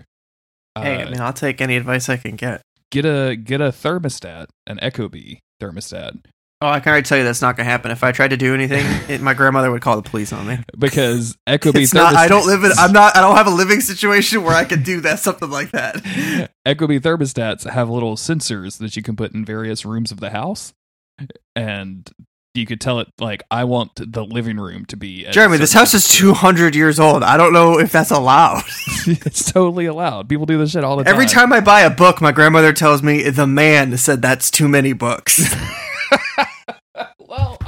hey, 0.79 1.03
Uh, 1.03 1.07
I 1.07 1.11
mean, 1.11 1.21
I'll 1.21 1.33
take 1.33 1.61
any 1.61 1.77
advice 1.77 2.09
I 2.09 2.17
can 2.19 2.37
get. 2.37 2.61
get 2.91 3.05
a 3.07 3.37
get 3.37 3.61
a 3.61 3.69
thermostat, 3.71 4.47
an 4.67 4.79
Ecobee 4.79 5.39
thermostat, 5.63 6.25
Oh, 6.63 6.69
I 6.69 6.81
can 6.81 6.91
already 6.91 7.07
tell 7.07 7.17
you 7.17 7.25
that's 7.25 7.41
not 7.41 7.57
gonna 7.57 7.69
happen. 7.69 7.91
If 7.91 8.05
I 8.05 8.13
tried 8.13 8.29
to 8.29 8.37
do 8.37 8.53
anything, 8.53 8.85
it, 9.09 9.23
my 9.23 9.33
grandmother 9.33 9.71
would 9.71 9.81
call 9.81 9.97
the 9.97 10.09
police 10.09 10.31
on 10.31 10.47
me. 10.47 10.59
because 10.79 11.37
Ecobee 11.47 11.83
It's 11.83 11.95
not. 11.95 12.15
I 12.15 12.29
don't 12.29 12.47
live 12.47 12.65
in. 12.65 12.73
I'm 12.77 12.93
not. 12.93 13.17
I 13.17 13.23
don't 13.23 13.37
have 13.37 13.47
a 13.47 13.51
living 13.51 13.81
situation 13.81 14.43
where 14.43 14.55
I 14.55 14.65
could 14.65 14.85
do 14.85 15.01
that. 15.01 15.21
Something 15.21 15.51
like 15.51 15.71
that. 15.71 15.97
Ecobee 16.67 17.01
thermostats 17.01 17.69
have 17.69 17.89
little 17.89 18.17
sensors 18.17 18.79
that 18.79 18.95
you 18.95 19.03
can 19.03 19.17
put 19.17 19.33
in 19.33 19.43
various 19.45 19.87
rooms 19.87 20.13
of 20.13 20.21
the 20.21 20.29
house, 20.31 20.75
and 21.57 22.11
you 22.55 22.67
could 22.67 22.79
tell 22.79 23.01
it 23.01 23.09
like, 23.19 23.43
"I 23.51 23.65
want 23.65 23.93
the 24.13 24.23
living 24.23 24.59
room 24.59 24.85
to 24.87 24.99
be." 24.99 25.25
Jeremy, 25.31 25.57
this 25.57 25.73
house 25.73 25.95
is 25.95 26.09
200 26.09 26.75
years 26.77 27.01
old. 27.01 27.23
I 27.23 27.39
don't 27.39 27.55
know 27.55 27.81
if 27.81 27.91
that's 27.91 28.11
allowed. 28.11 28.65
it's 29.07 29.51
totally 29.51 29.87
allowed. 29.87 30.29
People 30.29 30.45
do 30.45 30.59
this 30.59 30.73
shit 30.73 30.85
all 30.85 30.99
the 30.99 31.05
time. 31.05 31.15
Every 31.15 31.25
time 31.25 31.55
I 31.55 31.61
buy 31.61 31.81
a 31.81 31.91
book, 31.91 32.21
my 32.21 32.33
grandmother 32.33 32.75
tells 32.75 33.03
me 33.03 33.31
the 33.31 33.47
man 33.47 33.97
said 33.97 34.21
that's 34.21 34.51
too 34.51 34.69
many 34.69 34.93
books. 34.93 35.55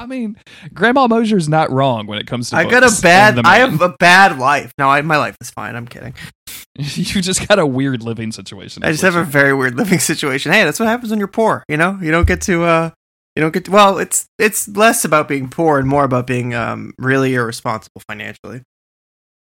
I 0.03 0.07
mean, 0.07 0.37
Grandma 0.75 1.07
Mosier's 1.07 1.49
not 1.49 1.71
wrong 1.71 2.07
when 2.07 2.19
it 2.19 2.27
comes 2.27 2.51
to. 2.51 2.57
I 2.57 2.65
got 2.65 2.83
a 2.83 3.03
bad. 3.03 3.39
I 3.45 3.59
have 3.59 3.81
a 3.81 3.91
bad 3.99 4.39
life. 4.39 4.73
No, 4.79 4.89
I, 4.89 5.01
my 5.03 5.17
life 5.17 5.37
is 5.41 5.51
fine. 5.51 5.77
I'm 5.77 5.87
kidding. 5.87 6.15
you 6.77 7.23
just 7.23 7.47
got 7.49 7.59
a 7.59 7.67
weird 7.67 8.03
living 8.03 8.33
situation. 8.33 8.83
I 8.85 8.91
just 8.91 9.03
have 9.03 9.17
a 9.17 9.25
very 9.25 9.55
weird 9.55 9.77
living 9.77 9.99
situation. 10.11 10.53
Hey, 10.53 10.65
that's 10.65 10.81
what 10.81 10.89
happens 10.89 11.11
when 11.11 11.19
you're 11.19 11.29
poor. 11.29 11.65
You 11.69 11.77
know, 11.77 11.99
you 12.03 12.11
don't 12.11 12.27
get 12.27 12.41
to. 12.43 12.65
uh 12.65 12.91
You 13.37 13.43
don't 13.43 13.53
get 13.55 13.65
to. 13.67 13.71
Well, 13.71 13.99
it's 13.99 14.27
it's 14.39 14.69
less 14.69 15.05
about 15.05 15.29
being 15.29 15.49
poor 15.49 15.79
and 15.79 15.89
more 15.89 16.05
about 16.05 16.27
being 16.27 16.55
um 16.55 16.93
really 16.99 17.35
irresponsible 17.35 18.03
financially. 18.09 18.63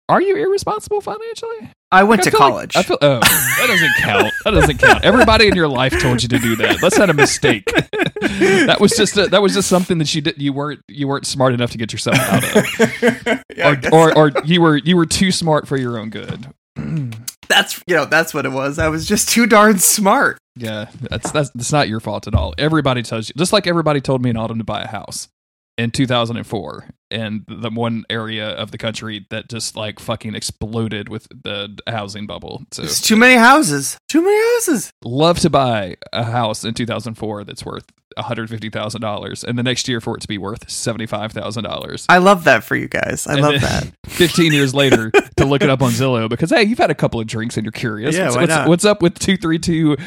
Are 0.10 0.22
you 0.22 0.38
irresponsible 0.38 1.02
financially? 1.02 1.70
I 1.92 2.04
went 2.04 2.22
I 2.22 2.24
to 2.26 2.32
feel 2.32 2.40
like- 2.40 2.50
college. 2.52 2.76
I 2.78 2.84
feel. 2.84 2.98
Oh, 3.02 3.20
that 3.20 3.66
doesn't 3.68 3.94
count. 4.00 4.34
That 4.46 4.52
doesn't 4.52 4.78
count. 4.78 5.04
Everybody 5.06 5.48
in 5.48 5.56
your 5.56 5.68
life 5.68 5.98
told 6.02 6.22
you 6.24 6.30
to 6.30 6.40
do 6.40 6.56
that. 6.58 6.80
That's 6.82 6.98
not 6.98 7.10
a 7.10 7.14
mistake. 7.14 7.66
that 7.66 8.78
was 8.80 8.92
just 8.94 9.18
a, 9.18 9.28
that 9.28 9.42
was 9.42 9.54
just 9.54 9.68
something 9.70 9.98
that 9.98 10.14
you 10.16 10.22
did. 10.22 10.42
You 10.42 10.54
weren't 10.54 10.82
you 10.88 11.08
weren't 11.08 11.26
smart 11.26 11.54
enough 11.54 11.72
to 11.72 11.78
get 11.78 11.92
yourself 11.92 12.18
out 12.20 12.44
of, 12.44 13.44
Yeah, 13.56 13.76
I 13.84 13.90
or, 13.92 14.18
or 14.18 14.30
or 14.30 14.32
you 14.46 14.62
were 14.62 14.78
you 14.78 14.96
were 14.98 15.06
too 15.06 15.32
smart 15.32 15.68
for 15.68 15.78
your 15.78 15.98
own 16.00 16.10
good. 16.10 16.48
that's 17.50 17.82
you 17.88 17.96
know 17.96 18.06
that's 18.06 18.34
what 18.34 18.46
it 18.46 18.52
was. 18.52 18.80
I 18.80 18.88
was 18.90 19.06
just 19.08 19.30
too 19.30 19.46
darn 19.46 19.78
smart. 19.80 20.38
Yeah, 20.56 20.90
that's 21.02 21.32
that's 21.32 21.50
that's 21.52 21.72
not 21.72 21.88
your 21.90 22.00
fault 22.00 22.28
at 22.28 22.34
all. 22.36 22.54
Everybody 22.58 23.02
tells 23.04 23.30
you, 23.30 23.36
just 23.38 23.54
like 23.54 23.68
everybody 23.68 24.02
told 24.02 24.22
me 24.22 24.30
in 24.30 24.38
autumn 24.38 24.58
to 24.58 24.64
buy 24.64 24.82
a 24.82 24.88
house 24.88 25.28
in 25.78 25.92
2004, 25.92 26.90
and 27.12 27.44
the 27.48 27.70
one 27.70 28.04
area 28.10 28.50
of 28.50 28.72
the 28.72 28.78
country 28.78 29.26
that 29.30 29.48
just 29.50 29.76
like 29.76 30.00
fucking 30.00 30.34
exploded 30.36 31.08
with 31.10 31.28
the 31.30 31.78
housing 31.88 32.26
bubble. 32.28 32.64
So 32.72 32.82
There's 32.82 33.00
too 33.02 33.16
many 33.16 33.36
houses. 33.36 33.98
Too 34.10 34.22
many 34.22 34.38
houses. 34.56 34.92
love 35.04 35.40
to 35.40 35.50
buy 35.50 35.98
a 36.12 36.24
house 36.24 36.64
in 36.64 36.74
2004 36.74 37.44
that's 37.44 37.64
worth 37.66 37.86
$150,000 38.18 39.44
and 39.44 39.58
the 39.60 39.64
next 39.64 39.88
year 39.88 40.02
for 40.02 40.18
it 40.18 40.22
to 40.22 40.28
be 40.28 40.38
worth 40.38 40.66
$75,000. 40.68 42.06
I 42.10 42.18
love 42.18 42.44
that 42.46 42.64
for 42.64 42.76
you 42.76 42.88
guys. 42.88 43.28
I 43.28 43.34
And 43.34 43.42
love 43.42 43.62
that. 43.62 43.92
15 44.08 44.52
years 44.54 44.74
later 44.74 45.12
to 45.38 45.46
look 45.46 45.62
it 45.62 45.70
up 45.70 45.82
on 45.82 45.92
Zillow 45.92 46.28
because 46.30 46.50
hey, 46.50 46.64
you've 46.64 46.78
had 46.80 46.90
a 46.92 46.96
couple 46.96 47.20
of 47.20 47.28
drinks 47.28 47.58
and 47.58 47.66
you're 47.66 47.72
curious. 47.72 48.16
Yeah, 48.16 48.26
what's, 48.26 48.36
why 48.36 48.42
what's, 48.42 48.50
not? 48.50 48.68
what's 48.68 48.86
up 48.86 49.02
with 49.02 49.20
232 49.20 49.98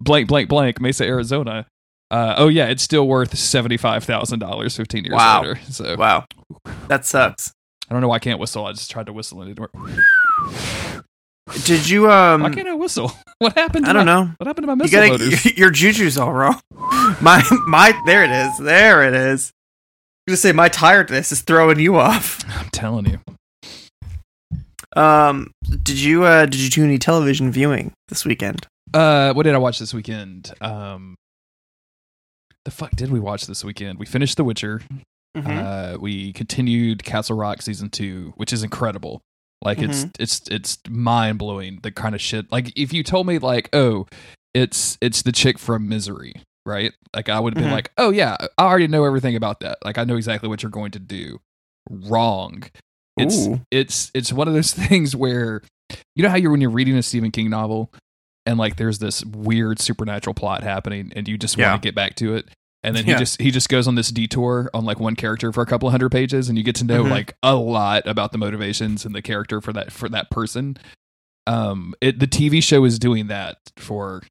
blank 0.00 0.28
blank 0.28 0.48
blank 0.48 0.80
Mesa, 0.80 1.04
Arizona? 1.04 1.66
Uh, 2.10 2.34
oh 2.36 2.48
yeah, 2.48 2.66
it's 2.66 2.82
still 2.82 3.08
worth 3.08 3.34
$75,000 3.34 4.76
15 4.76 5.04
years 5.04 5.14
Wow. 5.14 5.40
later. 5.42 5.60
So 5.70 5.96
Wow, 5.96 6.26
that 6.88 7.04
sucks. 7.04 7.52
I 7.88 7.94
don't 7.94 8.00
know 8.02 8.08
why 8.08 8.16
I 8.16 8.20
can't 8.20 8.38
whistle. 8.38 8.66
I 8.66 8.72
just 8.72 8.90
tried 8.90 9.06
to 9.06 9.12
whistle 9.12 9.40
and 9.42 9.50
it 9.50 9.54
didn't 9.54 9.72
work. 9.74 11.04
Did 11.64 11.88
you 11.88 12.10
um? 12.10 12.42
why 12.42 12.50
can't 12.50 12.68
I 12.68 12.74
whistle? 12.74 13.12
What 13.38 13.54
happened? 13.58 13.84
To 13.86 13.90
I 13.90 13.92
don't 13.92 14.06
my, 14.06 14.12
know. 14.14 14.30
What 14.38 14.46
happened 14.46 14.66
to 14.68 14.76
my 14.76 14.84
You 14.84 14.90
gotta 14.90 15.10
loaders? 15.10 15.44
your 15.58 15.70
juju's 15.70 16.16
all 16.16 16.32
wrong. 16.32 16.60
My 17.20 17.42
my 17.66 18.00
there 18.06 18.22
it 18.24 18.30
is. 18.30 18.56
There 18.58 19.02
it 19.06 19.12
is. 19.12 19.50
I'm 20.26 20.30
gonna 20.32 20.36
say 20.38 20.52
my 20.52 20.68
tiredness 20.68 21.32
is 21.32 21.42
throwing 21.42 21.78
you 21.80 21.96
off. 21.96 22.42
I'm 22.58 22.68
telling 22.70 23.06
you. 23.06 23.20
Um, 25.00 25.50
did 25.82 25.98
you 26.00 26.24
uh 26.24 26.46
did 26.46 26.60
you 26.60 26.70
do 26.70 26.84
any 26.84 26.96
television 26.98 27.50
viewing 27.50 27.92
this 28.08 28.24
weekend? 28.24 28.66
Uh, 28.94 29.32
what 29.34 29.42
did 29.42 29.54
I 29.54 29.58
watch 29.58 29.78
this 29.80 29.92
weekend? 29.92 30.52
Um, 30.60 31.16
the 32.64 32.70
fuck 32.70 32.92
did 32.96 33.10
we 33.10 33.20
watch 33.20 33.46
this 33.46 33.64
weekend? 33.64 33.98
We 33.98 34.06
finished 34.06 34.36
The 34.36 34.44
Witcher. 34.44 34.80
Mm-hmm. 35.36 35.50
Uh, 35.50 35.98
we 35.98 36.32
continued 36.32 37.02
Castle 37.04 37.36
Rock 37.36 37.60
season 37.62 37.90
two, 37.90 38.32
which 38.36 38.52
is 38.52 38.62
incredible. 38.62 39.20
Like 39.62 39.78
it's 39.80 40.06
it's 40.18 40.42
it's 40.50 40.78
mind 40.88 41.38
blowing 41.38 41.80
the 41.82 41.90
kind 41.90 42.14
of 42.14 42.20
shit. 42.20 42.52
Like 42.52 42.72
if 42.78 42.92
you 42.92 43.02
told 43.02 43.26
me 43.26 43.38
like, 43.38 43.68
oh, 43.72 44.06
it's 44.52 44.98
it's 45.00 45.22
the 45.22 45.32
chick 45.32 45.58
from 45.58 45.88
Misery, 45.88 46.34
right? 46.66 46.92
Like 47.16 47.28
I 47.28 47.40
would 47.40 47.54
have 47.54 47.62
been 47.62 47.70
Mhm. 47.70 47.74
like, 47.74 47.90
oh 47.96 48.10
yeah, 48.10 48.36
I 48.58 48.62
already 48.64 48.86
know 48.88 49.04
everything 49.04 49.34
about 49.36 49.60
that. 49.60 49.78
Like 49.84 49.96
I 49.98 50.04
know 50.04 50.16
exactly 50.16 50.48
what 50.48 50.62
you're 50.62 50.70
going 50.70 50.90
to 50.92 50.98
do. 50.98 51.40
Wrong. 51.90 52.62
It's 53.16 53.46
Ooh. 53.46 53.60
it's 53.70 54.10
it's 54.14 54.32
one 54.32 54.48
of 54.48 54.54
those 54.54 54.72
things 54.74 55.16
where 55.16 55.62
you 56.14 56.22
know 56.22 56.28
how 56.28 56.36
you're 56.36 56.50
when 56.50 56.60
you're 56.60 56.70
reading 56.70 56.96
a 56.96 57.02
Stephen 57.02 57.30
King 57.30 57.50
novel 57.50 57.90
and 58.46 58.58
like 58.58 58.76
there's 58.76 58.98
this 58.98 59.24
weird 59.24 59.78
supernatural 59.80 60.34
plot 60.34 60.62
happening 60.62 61.12
and 61.16 61.26
you 61.28 61.38
just 61.38 61.56
Yeah. 61.56 61.70
want 61.70 61.82
to 61.82 61.86
get 61.88 61.94
back 61.94 62.14
to 62.16 62.34
it 62.34 62.48
and 62.82 62.94
then 62.94 63.06
Yeah. 63.06 63.14
he 63.14 63.18
just 63.18 63.40
he 63.40 63.50
just 63.50 63.68
goes 63.68 63.88
on 63.88 63.94
this 63.94 64.10
detour 64.10 64.70
on 64.74 64.84
like 64.84 65.00
one 65.00 65.16
character 65.16 65.52
for 65.52 65.62
a 65.62 65.66
couple 65.66 65.88
of 65.88 65.92
hundred 65.92 66.10
pages 66.10 66.48
and 66.48 66.58
you 66.58 66.64
get 66.64 66.74
to 66.76 66.84
know 66.84 67.04
Mhm. 67.04 67.10
like 67.10 67.36
a 67.42 67.54
lot 67.56 68.06
about 68.06 68.32
the 68.32 68.38
motivations 68.38 69.04
and 69.04 69.14
the 69.14 69.22
character 69.22 69.60
for 69.60 69.72
that 69.72 69.92
for 69.92 70.08
that 70.08 70.30
person 70.30 70.76
um, 71.46 71.94
it 72.00 72.18
the 72.20 72.26
TV 72.26 72.62
show 72.62 72.84
is 72.84 72.98
doing 72.98 73.26
that 73.26 73.58
for 73.76 74.22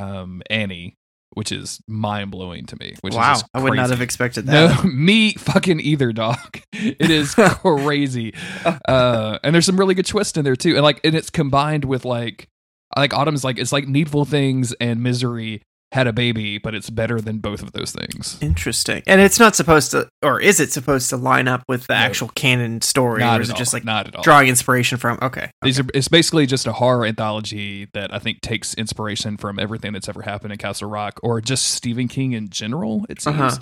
um 0.00 0.42
Annie, 0.50 0.96
which 1.34 1.52
is 1.52 1.80
mind 1.86 2.30
blowing 2.32 2.66
to 2.66 2.76
me. 2.80 2.94
Which 3.02 3.14
wow, 3.14 3.34
is 3.34 3.44
I 3.54 3.60
would 3.62 3.74
not 3.74 3.90
have 3.90 4.00
expected 4.00 4.46
that. 4.46 4.84
No, 4.84 4.90
me 4.90 5.34
fucking 5.34 5.80
either, 5.80 6.12
dog. 6.12 6.60
It 6.72 7.08
is 7.10 7.34
crazy. 7.36 8.34
Uh, 8.64 9.38
and 9.44 9.54
there's 9.54 9.64
some 9.66 9.76
really 9.78 9.94
good 9.94 10.06
twists 10.06 10.36
in 10.36 10.44
there 10.44 10.56
too. 10.56 10.74
And 10.74 10.82
like, 10.82 11.00
and 11.04 11.14
it's 11.14 11.30
combined 11.30 11.84
with 11.84 12.04
like, 12.04 12.48
like 12.96 13.12
Autumn's 13.14 13.44
like, 13.44 13.58
it's 13.58 13.72
like 13.72 13.86
Needful 13.88 14.24
Things 14.24 14.72
and 14.80 15.02
Misery 15.02 15.62
had 15.92 16.08
a 16.08 16.12
baby, 16.12 16.58
but 16.58 16.74
it's 16.74 16.90
better 16.90 17.20
than 17.20 17.38
both 17.38 17.62
of 17.62 17.70
those 17.70 17.92
things. 17.92 18.36
Interesting. 18.40 19.00
And 19.06 19.20
it's 19.20 19.38
not 19.38 19.54
supposed 19.54 19.92
to, 19.92 20.08
or 20.22 20.40
is 20.40 20.58
it 20.58 20.72
supposed 20.72 21.08
to 21.10 21.16
line 21.16 21.46
up 21.46 21.62
with 21.68 21.86
the 21.86 21.92
No. 21.94 22.00
actual 22.00 22.28
canon 22.30 22.80
story, 22.80 23.20
Not 23.20 23.38
or 23.38 23.42
is 23.42 23.48
it 23.48 23.52
all. 23.52 23.58
just 23.58 23.72
like 23.72 23.84
not 23.84 24.08
at 24.08 24.16
all. 24.16 24.22
drawing 24.24 24.48
inspiration 24.48 24.98
from? 24.98 25.20
Okay. 25.22 25.50
These 25.62 25.78
are, 25.78 25.84
it's 25.94 26.08
basically 26.08 26.46
just 26.46 26.66
a 26.66 26.72
horror 26.72 27.06
anthology 27.06 27.86
that 27.94 28.12
I 28.12 28.18
think 28.18 28.40
takes 28.40 28.74
inspiration 28.74 29.36
from 29.36 29.60
everything 29.60 29.92
that's 29.92 30.08
ever 30.08 30.22
happened 30.22 30.50
in 30.52 30.58
Castle 30.58 30.90
Rock 30.90 31.20
or 31.22 31.40
just 31.40 31.66
Stephen 31.66 32.08
King 32.08 32.32
in 32.32 32.48
general, 32.48 33.06
it 33.08 33.20
seems. 33.20 33.38
Uh-huh. 33.40 33.58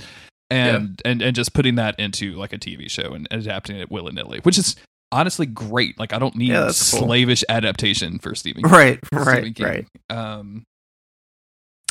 And, 0.50 1.00
and 1.04 1.22
and 1.22 1.34
just 1.36 1.54
putting 1.54 1.76
that 1.76 1.98
into 1.98 2.32
like 2.34 2.52
a 2.52 2.58
TV 2.58 2.90
show 2.90 3.12
and 3.14 3.26
adapting 3.30 3.76
it 3.76 3.90
willy 3.90 4.12
nilly, 4.12 4.38
which 4.40 4.58
is 4.58 4.76
honestly 5.12 5.46
great. 5.46 5.98
Like 5.98 6.12
I 6.12 6.18
don't 6.18 6.34
need 6.36 6.48
Yeah, 6.48 6.62
that's 6.62 6.90
cool. 6.90 7.00
slavish 7.06 7.44
adaptation 7.48 8.18
for 8.18 8.34
Stephen 8.34 8.62
King. 8.64 8.72
Right. 8.72 8.98
for 9.12 9.20
Right. 9.22 9.44
Stephen 9.44 9.52
King. 9.54 9.66
Right. 9.66 9.86
Um, 10.10 10.64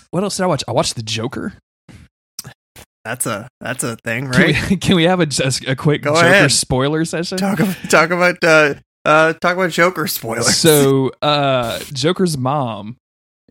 what 0.09 0.23
else 0.23 0.35
did 0.37 0.43
I 0.43 0.47
watch? 0.47 0.63
I 0.67 0.71
watched 0.73 0.95
The 0.95 1.03
Joker. 1.03 1.53
That's 3.05 3.25
a 3.25 3.47
that's 3.59 3.83
a 3.83 3.95
thing, 3.95 4.29
Can, 4.31 4.41
right? 4.41 4.69
we, 4.69 4.77
can 4.77 4.95
we 4.95 5.03
have 5.03 5.19
a 5.19 5.25
just 5.25 5.65
a 5.67 5.75
quick 5.75 6.03
Go 6.03 6.13
Joker 6.13 6.27
ahead. 6.27 6.51
spoiler 6.51 7.03
session? 7.05 7.37
talk 7.39 7.59
about 7.59 7.75
talk 7.89 8.09
about 8.11 8.35
uh 8.43 8.73
uh 9.05 9.33
talk 9.33 9.55
about 9.55 9.71
Joker 9.71 10.05
spoilers. 10.05 10.55
So, 10.57 11.11
uh, 11.23 11.79
Joker's 11.93 12.37
mom 12.37 12.97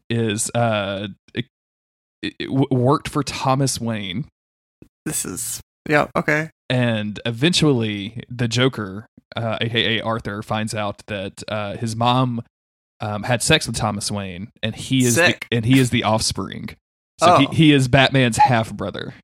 is 0.09 0.51
uh 0.55 1.09
it, 1.35 1.47
it 2.23 2.51
worked 2.71 3.09
for 3.09 3.25
Thomas 3.25 3.81
Wayne, 3.81 4.27
this 5.07 5.25
is 5.25 5.61
yeah 5.89 6.09
okay. 6.17 6.51
and 6.69 7.19
eventually 7.25 8.23
the 8.29 8.49
Joker, 8.49 9.07
uh, 9.37 9.59
aka 9.61 10.01
Arthur, 10.01 10.43
finds 10.43 10.75
out 10.75 11.03
that 11.07 11.43
uh, 11.49 11.77
his 11.77 11.97
mom 11.97 12.43
um, 13.01 13.23
had 13.23 13.43
sex 13.43 13.67
with 13.67 13.77
Thomas 13.77 14.11
Wayne, 14.11 14.51
and 14.63 14.75
he 14.77 15.05
is 15.05 15.17
the, 15.17 15.37
and 15.51 15.65
he 15.65 15.79
is 15.79 15.91
the 15.91 16.05
offspring. 16.05 16.71
So 17.19 17.35
Oh. 17.35 17.39
he, 17.39 17.47
he 17.55 17.73
is 17.73 17.89
Batman's 17.89 18.37
half 18.39 18.73
brother. 18.75 19.15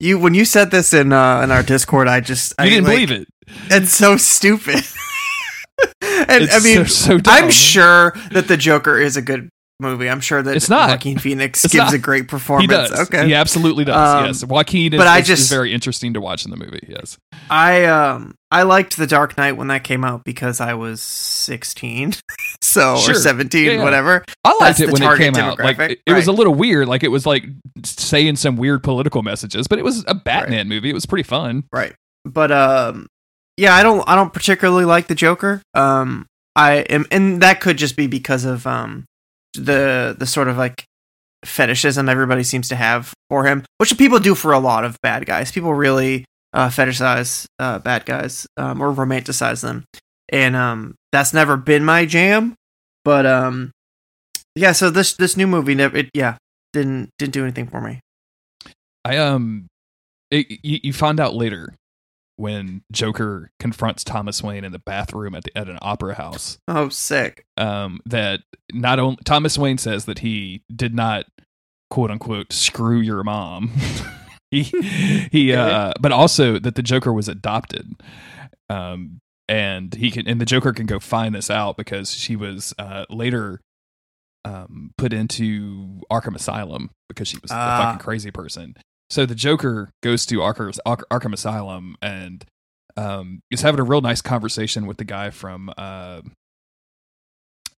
You 0.00 0.18
when 0.18 0.34
you 0.34 0.44
said 0.44 0.70
this 0.70 0.92
in 0.92 1.12
uh 1.12 1.40
in 1.42 1.50
our 1.50 1.62
Discord, 1.62 2.06
I 2.08 2.20
just 2.20 2.52
You 2.58 2.64
I, 2.64 2.68
didn't 2.68 2.84
like, 2.84 2.92
believe 2.94 3.10
it. 3.10 3.28
It's 3.70 3.92
so 3.92 4.16
stupid. 4.16 4.74
and 6.02 6.44
It's 6.44 6.54
I 6.54 6.58
mean, 6.60 6.86
so, 6.86 7.16
so. 7.18 7.20
I'm 7.26 7.50
sure 7.50 8.12
that 8.30 8.48
the 8.48 8.56
Joker 8.56 8.98
is 8.98 9.16
a 9.16 9.22
good 9.22 9.48
movie. 9.80 10.08
I'm 10.08 10.20
sure 10.20 10.42
that 10.42 10.56
It's 10.56 10.68
not. 10.68 10.88
Joaquin 10.90 11.18
Phoenix 11.18 11.64
It's 11.64 11.72
gives 11.72 11.86
not. 11.86 11.94
a 11.94 11.98
great 11.98 12.28
performance. 12.28 12.70
he 12.70 12.76
does. 12.76 13.00
Okay. 13.08 13.26
He 13.26 13.34
absolutely 13.34 13.84
does. 13.84 13.96
Um, 14.20 14.26
yes, 14.26 14.44
Joaquin 14.44 14.94
is, 14.94 14.98
but 14.98 15.06
I 15.06 15.18
is- 15.18 15.28
is 15.30 15.38
just- 15.40 15.50
very 15.50 15.72
interesting 15.72 16.14
to 16.14 16.20
watch 16.20 16.44
in 16.44 16.50
the 16.50 16.56
movie. 16.56 16.86
Yes. 16.88 17.18
I 17.50 17.84
um 17.84 18.34
I 18.50 18.62
liked 18.62 18.96
The 18.96 19.06
Dark 19.06 19.36
Knight 19.36 19.52
when 19.56 19.68
that 19.68 19.84
came 19.84 20.04
out 20.04 20.24
because 20.24 20.60
I 20.60 20.74
was 20.74 21.02
16. 21.02 22.14
so 22.62 22.96
Sure. 22.96 23.14
or 23.14 23.18
17, 23.18 23.64
Yeah, 23.64 23.72
yeah. 23.72 23.82
whatever. 23.84 24.24
I 24.44 24.50
liked 24.50 24.78
That's 24.78 24.80
it 24.80 24.92
when 24.92 25.02
it 25.02 25.18
came 25.18 25.34
out. 25.36 25.58
Like 25.58 25.78
it, 25.78 26.00
it 26.06 26.12
was 26.12 26.26
a 26.26 26.32
little 26.32 26.54
weird. 26.54 26.88
Like 26.88 27.02
it 27.02 27.08
was 27.08 27.26
like 27.26 27.44
saying 27.84 28.36
some 28.36 28.56
weird 28.56 28.82
political 28.82 29.22
messages, 29.22 29.66
but 29.68 29.78
it 29.78 29.84
was 29.84 30.04
a 30.08 30.14
Batman 30.14 30.68
movie. 30.68 30.90
It 30.90 30.94
was 30.94 31.06
pretty 31.06 31.22
fun. 31.24 31.64
Right. 31.72 31.94
But 32.24 32.50
um 32.52 33.06
yeah, 33.56 33.74
I 33.74 33.82
don't 33.82 34.06
I 34.08 34.14
don't 34.14 34.32
particularly 34.32 34.84
like 34.84 35.06
the 35.06 35.14
Joker. 35.14 35.62
Um 35.74 36.26
I 36.54 36.76
am 36.88 37.04
and 37.10 37.42
that 37.42 37.60
could 37.60 37.76
just 37.78 37.96
be 37.96 38.06
because 38.06 38.44
of 38.44 38.66
um 38.66 39.04
the 39.56 40.16
the 40.18 40.26
sort 40.26 40.48
of 40.48 40.56
like 40.56 40.84
fetishism 41.44 42.08
everybody 42.08 42.42
seems 42.42 42.68
to 42.68 42.76
have 42.76 43.12
for 43.28 43.44
him, 43.44 43.64
which 43.78 43.96
people 43.98 44.18
do 44.18 44.34
for 44.34 44.52
a 44.52 44.58
lot 44.58 44.84
of 44.84 44.96
bad 45.02 45.26
guys. 45.26 45.52
People 45.52 45.74
really 45.74 46.24
uh 46.52 46.68
fetishize 46.68 47.46
uh 47.58 47.78
bad 47.78 48.06
guys 48.06 48.46
um 48.56 48.80
or 48.80 48.92
romanticize 48.92 49.62
them. 49.62 49.84
And 50.30 50.56
um 50.56 50.94
that's 51.12 51.32
never 51.32 51.56
been 51.56 51.84
my 51.84 52.06
jam, 52.06 52.54
but 53.04 53.26
um 53.26 53.70
yeah, 54.56 54.72
so 54.72 54.90
this 54.90 55.14
this 55.14 55.36
new 55.36 55.46
movie 55.46 55.78
it 55.78 56.10
yeah, 56.14 56.38
didn't 56.72 57.10
didn't 57.18 57.34
do 57.34 57.42
anything 57.42 57.68
for 57.68 57.80
me. 57.80 58.00
I 59.04 59.18
um, 59.18 59.68
it, 60.30 60.46
you, 60.64 60.80
you 60.82 60.92
find 60.92 61.20
out 61.20 61.34
later 61.34 61.74
when 62.36 62.82
Joker 62.92 63.50
confronts 63.58 64.04
Thomas 64.04 64.42
Wayne 64.42 64.64
in 64.64 64.72
the 64.72 64.78
bathroom 64.78 65.34
at 65.34 65.44
the, 65.44 65.56
at 65.58 65.68
an 65.68 65.78
opera 65.82 66.14
house. 66.14 66.58
Oh, 66.68 66.88
sick. 66.88 67.44
Um, 67.56 68.00
that 68.06 68.40
not 68.72 68.98
only 68.98 69.18
Thomas 69.24 69.56
Wayne 69.58 69.78
says 69.78 70.04
that 70.04 70.18
he 70.20 70.62
did 70.74 70.94
not 70.94 71.26
quote 71.90 72.10
unquote 72.10 72.52
screw 72.52 73.00
your 73.00 73.22
mom. 73.24 73.70
he 74.50 74.62
he 75.32 75.52
uh, 75.54 75.92
but 76.00 76.12
also 76.12 76.58
that 76.58 76.74
the 76.74 76.82
Joker 76.82 77.12
was 77.12 77.28
adopted. 77.28 77.86
Um, 78.68 79.20
and 79.48 79.94
he 79.94 80.10
can 80.10 80.26
and 80.28 80.40
the 80.40 80.44
Joker 80.44 80.72
can 80.72 80.86
go 80.86 80.98
find 80.98 81.34
this 81.34 81.50
out 81.50 81.76
because 81.76 82.12
she 82.12 82.34
was 82.36 82.74
uh 82.78 83.04
later 83.08 83.60
um 84.44 84.90
put 84.98 85.12
into 85.12 86.00
Arkham 86.10 86.34
Asylum 86.34 86.90
because 87.08 87.28
she 87.28 87.38
was 87.40 87.50
a 87.50 87.54
Ah. 87.54 87.82
fucking 87.84 88.00
crazy 88.00 88.30
person. 88.30 88.74
So 89.10 89.24
the 89.24 89.34
Joker 89.34 89.90
goes 90.02 90.26
to 90.26 90.38
Arkham, 90.38 90.76
Arkham 90.86 91.32
Asylum 91.32 91.96
and 92.02 92.44
um, 92.96 93.40
is 93.50 93.62
having 93.62 93.80
a 93.80 93.84
real 93.84 94.00
nice 94.00 94.20
conversation 94.20 94.86
with 94.86 94.96
the 94.96 95.04
guy 95.04 95.30
from. 95.30 95.70
Uh, 95.76 96.22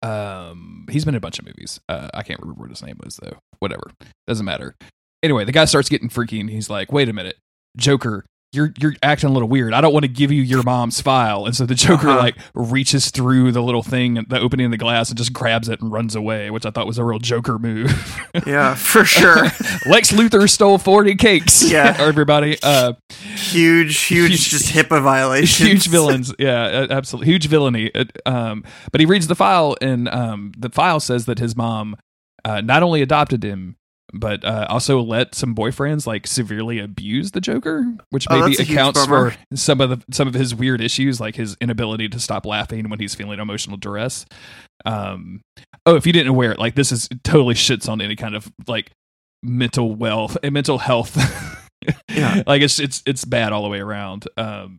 um, 0.03 0.87
he's 0.91 1.05
been 1.05 1.15
in 1.15 1.19
a 1.19 1.21
bunch 1.21 1.39
of 1.39 1.47
movies. 1.47 1.81
Uh, 1.89 2.09
I 2.15 2.23
can't 2.23 2.41
remember 2.41 2.61
what 2.61 2.71
his 2.71 2.83
name 2.83 2.99
was 3.03 3.17
though. 3.17 3.39
Whatever, 3.59 3.91
doesn't 4.27 4.45
matter. 4.45 4.77
Anyway, 5.23 5.45
the 5.45 5.53
guy 5.53 5.65
starts 5.65 5.89
getting 5.89 6.09
freaky, 6.09 6.39
and 6.39 6.51
he's 6.51 6.71
like, 6.71 6.93
"Wait 6.93 7.09
a 7.09 7.13
minute, 7.13 7.39
Joker." 7.77 8.25
You're 8.57 8.73
you're 8.79 8.95
acting 9.03 9.29
a 9.29 9.33
little 9.33 9.49
weird. 9.49 9.75
I 9.75 9.81
don't 9.81 9.93
want 9.93 10.05
to 10.05 10.09
give 10.09 10.33
you 10.33 10.43
your 10.43 10.63
mom's 10.63 11.01
file, 11.01 11.45
and 11.45 11.55
so 11.55 11.67
the 11.67 11.75
Joker 11.75 12.09
Uh-huh. 12.09 12.19
like 12.19 12.37
reaches 12.55 13.11
through 13.11 13.53
the 13.53 13.63
little 13.63 13.83
thing, 13.83 14.25
the 14.29 14.41
opening 14.41 14.67
of 14.67 14.71
the 14.73 14.79
glass, 14.79 15.11
and 15.11 15.19
just 15.19 15.33
grabs 15.33 15.69
it 15.69 15.81
and 15.81 15.93
runs 15.93 16.15
away, 16.17 16.51
which 16.51 16.65
I 16.67 16.71
thought 16.71 16.87
was 16.87 16.99
a 16.99 17.05
real 17.05 17.19
Joker 17.19 17.59
move. 17.59 17.93
Yeah, 18.47 18.75
for 18.75 19.05
sure. 19.05 19.45
Lex 19.87 20.13
Luthor 20.13 20.49
stole 20.49 20.79
40 20.79 21.15
cakes. 21.17 21.71
Yeah. 21.71 21.97
everybody. 22.01 22.59
Uh, 22.63 22.93
huge, 23.11 23.99
huge, 24.05 24.31
Huge- 24.33 24.49
just 24.51 24.73
HIPAA 24.75 25.03
violations. 25.03 25.69
huge 25.69 25.89
villains. 25.89 26.35
Yeah, 26.39 26.87
absolutely. 26.91 27.33
Huge 27.33 27.47
villainy. 27.49 27.91
Um, 28.25 28.63
but 28.93 29.01
he 29.01 29.07
reads 29.07 29.27
the 29.27 29.35
file, 29.35 29.77
and 29.81 30.09
um, 30.09 30.53
the 30.57 30.69
file 30.71 31.01
says 31.01 31.27
that 31.27 31.39
his 31.39 31.57
mom 31.57 31.97
uh, 32.45 32.61
not 32.61 32.83
only 32.83 33.03
adopted 33.03 33.43
him, 33.43 33.77
but 34.13 34.45
uh, 34.45 34.67
also 34.69 35.01
let 35.01 35.35
some 35.35 35.55
boyfriends 35.55 36.07
like 36.07 36.27
severely 36.27 36.79
abuse 36.79 37.33
the 37.33 37.41
Joker, 37.41 37.85
which 38.11 38.27
Oh, 38.31 38.41
maybe 38.49 38.63
accounts 38.63 39.05
for 39.05 39.35
some 39.55 39.81
of 39.81 39.91
the 39.91 40.05
some 40.13 40.29
of 40.29 40.35
his 40.35 40.55
weird 40.55 40.81
issues, 40.81 41.21
like 41.21 41.37
his 41.37 41.57
inability 41.61 42.09
to 42.11 42.21
stop 42.21 42.47
laughing 42.47 42.89
when 42.89 42.99
he's 43.01 43.15
feeling 43.15 43.41
emotional 43.41 43.77
duress. 43.77 44.25
Um, 44.85 45.41
oh, 45.87 45.97
if 45.97 46.07
you 46.07 46.13
didn't 46.13 46.29
aware, 46.29 46.53
it, 46.53 46.59
like 46.59 46.75
this 46.75 46.93
is 46.93 47.09
totally 47.25 47.55
shits 47.55 47.89
on 47.89 48.01
any 48.01 48.17
kind 48.17 48.35
of 48.37 48.51
like 48.69 48.91
mental 49.43 49.95
wealth 49.95 50.37
and 50.43 50.53
mental 50.53 50.79
health. 50.79 51.17
Yeah. 52.11 52.43
like 52.49 52.63
it's 52.63 52.81
it's 52.81 53.03
it's 53.07 53.25
bad 53.25 53.53
all 53.53 53.63
the 53.63 53.69
way 53.69 53.79
around. 53.79 54.27
Um, 54.37 54.79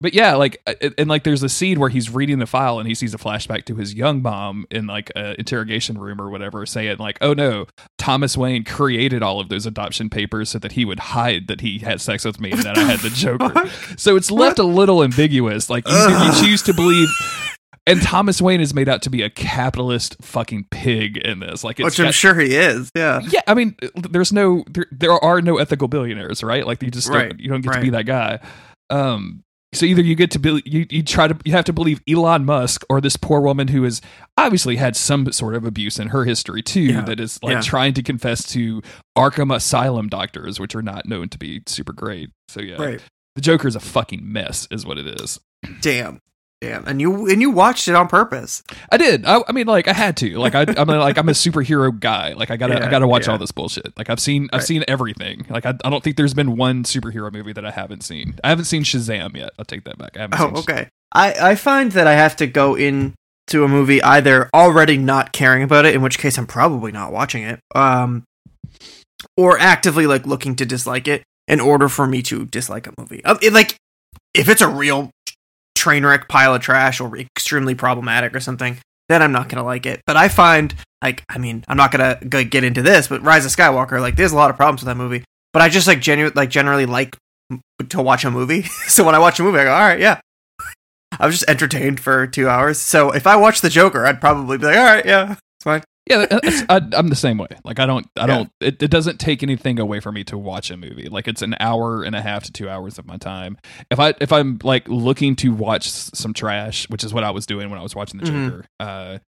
but 0.00 0.12
yeah, 0.12 0.34
like 0.34 0.60
uh, 0.66 0.74
and, 0.98 1.08
like 1.08 1.24
there's 1.24 1.42
a 1.42 1.48
scene 1.48 1.80
where 1.80 1.88
he's 1.88 2.10
reading 2.10 2.38
the 2.38 2.46
file 2.46 2.78
and 2.78 2.86
he 2.86 2.94
sees 2.94 3.14
a 3.14 3.18
flashback 3.18 3.64
to 3.64 3.76
his 3.76 3.94
young 3.94 4.20
mom 4.20 4.66
in 4.70 4.86
like 4.86 5.10
a 5.16 5.38
interrogation 5.38 5.98
room 5.98 6.20
or 6.20 6.28
whatever, 6.28 6.66
saying 6.66 6.98
like, 6.98 7.16
"Oh 7.22 7.32
no, 7.32 7.66
Thomas 7.96 8.36
Wayne 8.36 8.64
created 8.64 9.22
all 9.22 9.40
of 9.40 9.48
those 9.48 9.64
adoption 9.64 10.10
papers 10.10 10.50
so 10.50 10.58
that 10.58 10.72
he 10.72 10.84
would 10.84 10.98
hide 10.98 11.48
that 11.48 11.62
he 11.62 11.78
had 11.78 12.00
sex 12.00 12.24
with 12.24 12.40
me 12.40 12.52
and 12.52 12.62
that 12.62 12.76
I 12.76 12.82
had 12.82 13.00
the 13.00 13.10
Joker." 13.14 13.70
So 13.96 14.16
it's 14.16 14.30
left 14.30 14.58
a 14.58 14.64
little 14.64 15.02
ambiguous. 15.02 15.70
Like 15.70 15.84
either 15.88 16.24
you 16.26 16.46
choose 16.46 16.62
to 16.62 16.74
believe. 16.74 17.08
And 17.88 18.02
Thomas 18.02 18.42
Wayne 18.42 18.60
is 18.60 18.74
made 18.74 18.88
out 18.88 19.02
to 19.02 19.10
be 19.10 19.22
a 19.22 19.30
capitalist 19.30 20.16
fucking 20.20 20.66
pig 20.72 21.18
in 21.18 21.38
this. 21.38 21.62
Like, 21.62 21.78
it's 21.78 21.84
Which 21.84 22.00
I'm 22.00 22.10
sure 22.10 22.34
he 22.34 22.56
is. 22.56 22.90
Yeah. 22.96 23.20
yeah, 23.28 23.42
I 23.46 23.54
mean, 23.54 23.76
there's 23.94 24.32
no, 24.32 24.64
there, 24.68 24.86
there 24.90 25.12
are 25.12 25.40
no 25.40 25.58
ethical 25.58 25.86
billionaires, 25.86 26.42
right? 26.42 26.66
Like, 26.66 26.82
you 26.82 26.90
just 26.90 27.08
Right, 27.08 27.28
don't, 27.28 27.38
you 27.38 27.48
don't 27.48 27.60
get 27.60 27.74
to 27.74 27.80
be 27.80 27.90
that 27.90 28.04
guy. 28.04 28.40
Um, 28.90 29.44
so 29.76 29.86
either 29.86 30.02
you 30.02 30.14
get 30.14 30.30
to 30.32 30.38
be, 30.38 30.62
you, 30.64 30.86
you 30.90 31.02
try 31.02 31.28
to, 31.28 31.36
you 31.44 31.52
have 31.52 31.64
to 31.66 31.72
believe 31.72 32.00
Elon 32.08 32.44
Musk 32.44 32.84
or 32.88 33.00
this 33.00 33.16
poor 33.16 33.40
woman 33.40 33.68
who 33.68 33.82
has 33.84 34.00
obviously 34.36 34.76
had 34.76 34.96
some 34.96 35.30
sort 35.32 35.54
of 35.54 35.64
abuse 35.64 35.98
in 35.98 36.08
her 36.08 36.24
history 36.24 36.62
too, 36.62 36.80
Yeah, 36.80 37.02
that 37.02 37.20
is 37.20 37.38
like 37.42 37.54
yeah. 37.54 37.60
trying 37.60 37.94
to 37.94 38.02
confess 38.02 38.46
to 38.52 38.82
Arkham 39.16 39.54
Asylum 39.54 40.08
doctors, 40.08 40.58
which 40.58 40.74
are 40.74 40.82
not 40.82 41.06
known 41.06 41.28
to 41.30 41.38
be 41.38 41.62
super 41.66 41.92
great. 41.92 42.30
So 42.48 42.60
yeah, 42.60 42.76
Right. 42.82 43.00
the 43.34 43.40
Joker 43.40 43.68
is 43.68 43.76
a 43.76 43.80
fucking 43.80 44.20
mess, 44.30 44.66
is 44.70 44.84
what 44.86 44.98
it 44.98 45.06
is. 45.20 45.38
Damn. 45.80 46.20
Damn. 46.66 46.86
And 46.86 47.00
you 47.00 47.28
and 47.28 47.40
you 47.40 47.50
watched 47.50 47.88
it 47.88 47.94
on 47.94 48.08
purpose. 48.08 48.62
I 48.90 48.96
did. 48.96 49.24
I, 49.24 49.40
I 49.48 49.52
mean, 49.52 49.66
like 49.66 49.88
I 49.88 49.92
had 49.92 50.16
to. 50.18 50.36
Like 50.38 50.54
I, 50.54 50.62
I'm 50.76 50.88
a, 50.90 50.98
like 50.98 51.18
I'm 51.18 51.28
a 51.28 51.32
superhero 51.32 51.98
guy. 51.98 52.32
Like 52.32 52.50
I 52.50 52.56
gotta, 52.56 52.84
I 52.84 52.90
gotta 52.90 53.06
watch 53.06 53.26
yeah. 53.26 53.32
all 53.32 53.38
this 53.38 53.52
bullshit. 53.52 53.96
Like 53.96 54.10
I've 54.10 54.20
seen, 54.20 54.48
I've 54.52 54.60
Right. 54.60 54.66
seen 54.66 54.84
everything. 54.88 55.46
Like 55.48 55.64
I, 55.66 55.74
I 55.84 55.90
don't 55.90 56.02
think 56.02 56.16
there's 56.16 56.34
been 56.34 56.56
one 56.56 56.82
superhero 56.84 57.32
movie 57.32 57.52
that 57.52 57.64
I 57.64 57.70
haven't 57.70 58.02
seen. 58.02 58.34
I 58.42 58.48
haven't 58.48 58.64
seen 58.66 58.82
Shazam 58.82 59.36
yet. 59.36 59.50
I'll 59.58 59.64
take 59.64 59.84
that 59.84 59.98
back. 59.98 60.16
I 60.16 60.22
haven't 60.22 60.40
Oh, 60.40 60.58
okay. 60.60 60.88
I 61.12 61.34
I 61.50 61.54
find 61.54 61.92
that 61.92 62.06
I 62.06 62.14
have 62.14 62.36
to 62.36 62.46
go 62.46 62.74
in 62.76 63.14
to 63.48 63.62
a 63.64 63.68
movie 63.68 64.02
either 64.02 64.50
already 64.52 64.96
not 64.96 65.32
caring 65.32 65.62
about 65.62 65.84
it, 65.86 65.94
in 65.94 66.02
which 66.02 66.18
case 66.18 66.36
I'm 66.36 66.46
probably 66.48 66.90
not 66.90 67.12
watching 67.12 67.44
it, 67.44 67.60
um, 67.76 68.24
or 69.36 69.58
actively 69.58 70.06
like 70.06 70.26
looking 70.26 70.56
to 70.56 70.66
dislike 70.66 71.06
it 71.06 71.22
in 71.46 71.60
order 71.60 71.88
for 71.88 72.06
me 72.06 72.22
to 72.22 72.44
dislike 72.46 72.86
a 72.88 72.92
movie. 72.98 73.24
Uh, 73.24 73.36
it, 73.40 73.52
like 73.52 73.76
if 74.34 74.48
it's 74.48 74.60
a 74.62 74.68
real 74.68 75.10
train 75.76 76.04
wreck 76.04 76.28
pile 76.28 76.54
of 76.54 76.62
trash 76.62 77.00
or 77.00 77.16
extremely 77.16 77.74
problematic 77.74 78.34
or 78.34 78.40
something, 78.40 78.78
then 79.08 79.22
I'm 79.22 79.32
not 79.32 79.48
gonna 79.48 79.64
like 79.64 79.86
it. 79.86 80.00
But 80.06 80.16
I 80.16 80.28
find 80.28 80.74
like 81.02 81.22
I 81.28 81.38
mean 81.38 81.64
I'm 81.68 81.76
not 81.76 81.92
gonna 81.92 82.18
go 82.28 82.42
get 82.42 82.64
into 82.64 82.82
this, 82.82 83.08
but 83.08 83.22
Rise 83.22 83.44
of 83.44 83.52
Skywalker 83.52 84.00
like 84.00 84.16
there's 84.16 84.32
a 84.32 84.36
lot 84.36 84.50
of 84.50 84.56
problems 84.56 84.80
with 84.80 84.86
that 84.88 84.96
movie. 84.96 85.22
But 85.52 85.62
I 85.62 85.68
just 85.68 85.86
like 85.86 86.00
genu- 86.00 86.32
like 86.34 86.50
generally 86.50 86.86
like 86.86 87.16
m- 87.50 87.60
to 87.88 88.02
watch 88.02 88.24
a 88.24 88.30
movie. 88.30 88.62
so 88.88 89.04
when 89.04 89.14
I 89.14 89.18
watch 89.18 89.38
a 89.38 89.42
movie, 89.42 89.58
I 89.58 89.64
go, 89.64 89.72
all 89.72 89.80
right, 89.80 90.00
yeah. 90.00 90.20
I 91.20 91.26
was 91.26 91.36
just 91.36 91.48
entertained 91.48 92.00
for 92.00 92.26
two 92.26 92.48
hours. 92.48 92.78
So 92.78 93.12
if 93.12 93.26
I 93.26 93.36
watch 93.36 93.60
The 93.60 93.70
Joker, 93.70 94.04
I'd 94.06 94.20
probably 94.20 94.58
be 94.58 94.66
like, 94.66 94.76
all 94.76 94.84
right, 94.84 95.04
yeah, 95.06 95.32
it's 95.32 95.64
fine. 95.64 95.82
Yeah, 96.08 96.26
I, 96.68 96.80
I'm 96.92 97.08
the 97.08 97.16
same 97.16 97.36
way. 97.38 97.48
Like 97.64 97.80
I 97.80 97.86
don't, 97.86 98.06
I 98.16 98.20
Yeah. 98.22 98.26
don't. 98.26 98.50
It, 98.60 98.82
it 98.82 98.90
doesn't 98.90 99.18
take 99.18 99.42
anything 99.42 99.80
away 99.80 99.98
from 100.00 100.14
me 100.14 100.22
to 100.24 100.38
watch 100.38 100.70
a 100.70 100.76
movie. 100.76 101.08
Like 101.08 101.26
it's 101.26 101.42
an 101.42 101.56
hour 101.58 102.02
and 102.04 102.14
a 102.14 102.22
half 102.22 102.44
to 102.44 102.52
two 102.52 102.68
hours 102.68 102.98
of 102.98 103.06
my 103.06 103.16
time. 103.16 103.58
If 103.90 103.98
I 103.98 104.14
if 104.20 104.32
I'm 104.32 104.58
like 104.62 104.88
looking 104.88 105.34
to 105.36 105.52
watch 105.52 105.88
some 105.90 106.32
trash, 106.32 106.88
which 106.90 107.02
is 107.02 107.12
what 107.12 107.24
I 107.24 107.30
was 107.30 107.44
doing 107.46 107.70
when 107.70 107.78
I 107.78 107.82
was 107.82 107.94
watching 107.96 108.20
the 108.20 108.26
Mhm. 108.26 108.44
Joker. 108.50 108.64
Uh, 108.78 109.18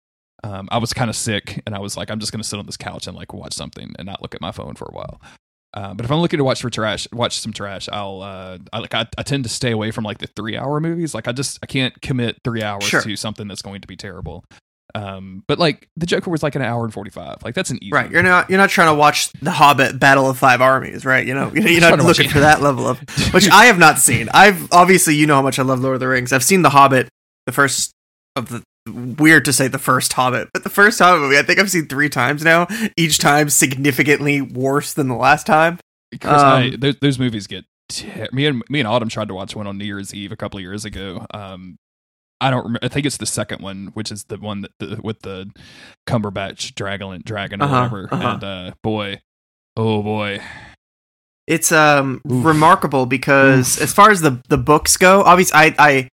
um, 0.45 0.69
I 0.71 0.79
was 0.79 0.93
kind 0.93 1.11
of 1.11 1.17
sick, 1.17 1.61
and 1.67 1.75
I 1.75 1.81
was 1.81 1.97
like, 1.97 2.11
I'm 2.13 2.21
just 2.21 2.31
gonna 2.31 2.45
sit 2.45 2.61
on 2.61 2.67
this 2.67 2.77
couch 2.77 3.09
and 3.09 3.17
like 3.17 3.33
watch 3.35 3.55
something 3.55 3.93
and 3.99 4.07
not 4.07 4.23
look 4.23 4.37
at 4.37 4.41
my 4.41 4.53
phone 4.53 4.75
for 4.77 4.85
a 4.85 4.93
while. 4.95 5.21
Uh, 5.75 5.95
but 5.95 6.05
if 6.07 6.13
I'm 6.13 6.21
looking 6.21 6.39
to 6.39 6.45
watch 6.45 6.63
for 6.63 6.71
trash, 6.71 7.09
watch 7.13 7.41
some 7.41 7.53
trash. 7.53 7.89
I'll 7.93 8.23
uh, 8.23 8.59
I 8.73 8.79
like 8.79 8.95
I, 8.95 9.05
I 9.19 9.23
tend 9.25 9.43
to 9.45 9.51
stay 9.51 9.73
away 9.73 9.91
from 9.91 10.05
like 10.05 10.19
the 10.19 10.29
three 10.29 10.57
hour 10.57 10.79
movies. 10.81 11.13
Like 11.13 11.27
I 11.27 11.33
just 11.33 11.59
I 11.61 11.67
can't 11.67 12.01
commit 12.03 12.37
three 12.45 12.63
hours 12.63 12.85
Sure. 12.85 13.03
to 13.03 13.17
something 13.17 13.49
that's 13.49 13.63
going 13.63 13.81
to 13.81 13.89
be 13.89 13.97
terrible. 13.97 14.45
Um, 14.95 15.45
but 15.47 15.59
like 15.59 15.89
the 15.97 16.07
Joker 16.07 16.31
was 16.31 16.43
like 16.43 16.55
an 16.55 16.63
hour 16.63 16.85
and 16.85 16.93
forty 16.93 17.11
five. 17.11 17.37
Like 17.45 17.55
that's 17.55 17.71
an 17.71 17.79
easy 17.83 17.93
Right, 17.93 18.11
you're 18.11 18.23
not 18.23 18.49
you're 18.49 18.59
not 18.59 18.71
trying 18.71 18.89
to 18.89 18.95
watch 18.99 19.31
The 19.33 19.51
Hobbit: 19.51 19.99
Battle 20.01 20.29
of 20.29 20.39
Five 20.39 20.61
Armies, 20.61 21.05
right? 21.05 21.27
You 21.27 21.35
know, 21.35 21.53
you're 21.55 21.81
not 21.81 21.99
looking 21.99 22.29
for 22.31 22.41
that 22.41 22.63
level 22.63 22.87
of 22.89 22.99
which 23.33 23.49
I 23.51 23.67
have 23.67 23.79
not 23.79 23.99
seen. 23.99 24.29
I've 24.33 24.71
obviously 24.73 25.15
you 25.15 25.27
know 25.27 25.35
how 25.37 25.43
much 25.43 25.59
I 25.59 25.63
love 25.63 25.81
Lord 25.81 25.95
of 25.95 26.01
the 26.01 26.09
Rings. 26.09 26.33
I've 26.33 26.45
seen 26.45 26.63
The 26.63 26.71
Hobbit, 26.71 27.09
the 27.47 27.53
first 27.53 27.93
of 28.37 28.49
the 28.49 28.63
weird 29.19 29.45
to 29.45 29.53
say 29.53 29.69
the 29.69 29.79
first 29.79 30.15
Hobbit, 30.15 30.49
but 30.55 30.65
the 30.65 30.71
first 30.71 30.99
Hobbit 30.99 31.21
movie 31.21 31.39
I 31.39 31.43
think 31.43 31.59
I've 31.59 31.71
seen 31.71 31.87
three 31.87 32.09
times 32.09 32.43
now. 32.43 32.67
Each 32.97 33.19
time 33.19 33.51
significantly 33.51 34.41
worse 34.41 34.95
than 34.95 35.09
the 35.09 35.15
last 35.17 35.47
time. 35.47 35.79
Chris, 36.19 36.33
I, 36.33 36.63
Um, 36.69 36.77
those, 36.79 36.97
those 37.03 37.19
movies 37.19 37.47
get 37.47 37.67
ter- 37.91 38.29
me 38.33 38.47
and 38.47 38.63
me 38.71 38.79
and 38.81 38.89
Autumn 38.89 39.11
tried 39.11 39.29
to 39.29 39.35
watch 39.35 39.55
one 39.55 39.67
on 39.67 39.77
New 39.77 39.85
Year's 39.85 40.15
Eve 40.15 40.33
a 40.33 40.37
couple 40.37 40.57
of 40.57 40.63
years 40.63 40.87
ago. 40.87 41.27
Um, 41.35 41.77
I 42.41 42.51
don't 42.51 42.63
remember. 42.65 42.81
I 42.83 42.89
think 42.89 43.05
it's 43.07 43.17
the 43.17 43.27
second 43.27 43.63
one, 43.63 43.89
which 43.95 44.13
is 44.13 44.25
the 44.25 44.37
one 44.37 44.61
that 44.63 44.71
the, 44.79 45.01
with 45.03 45.21
the 45.23 45.51
Cumberbatch 46.07 46.75
dragon 46.75 47.21
dragon 47.25 47.61
or 47.61 47.65
Uh-huh, 47.65 47.77
whatever. 47.77 48.09
uh-huh. 48.13 48.29
And 48.35 48.45
uh, 48.45 48.73
boy, 48.83 49.21
oh 49.77 50.03
boy, 50.03 50.41
It's 51.47 51.73
um 51.73 52.21
Oof. 52.31 52.45
remarkable 52.45 53.07
because 53.07 53.81
as 53.81 53.93
far 53.93 54.11
as 54.11 54.21
the 54.21 54.41
the 54.49 54.59
books 54.59 54.97
go, 54.97 55.23
obviously 55.25 55.59
I 55.59 55.75
I 55.79 56.09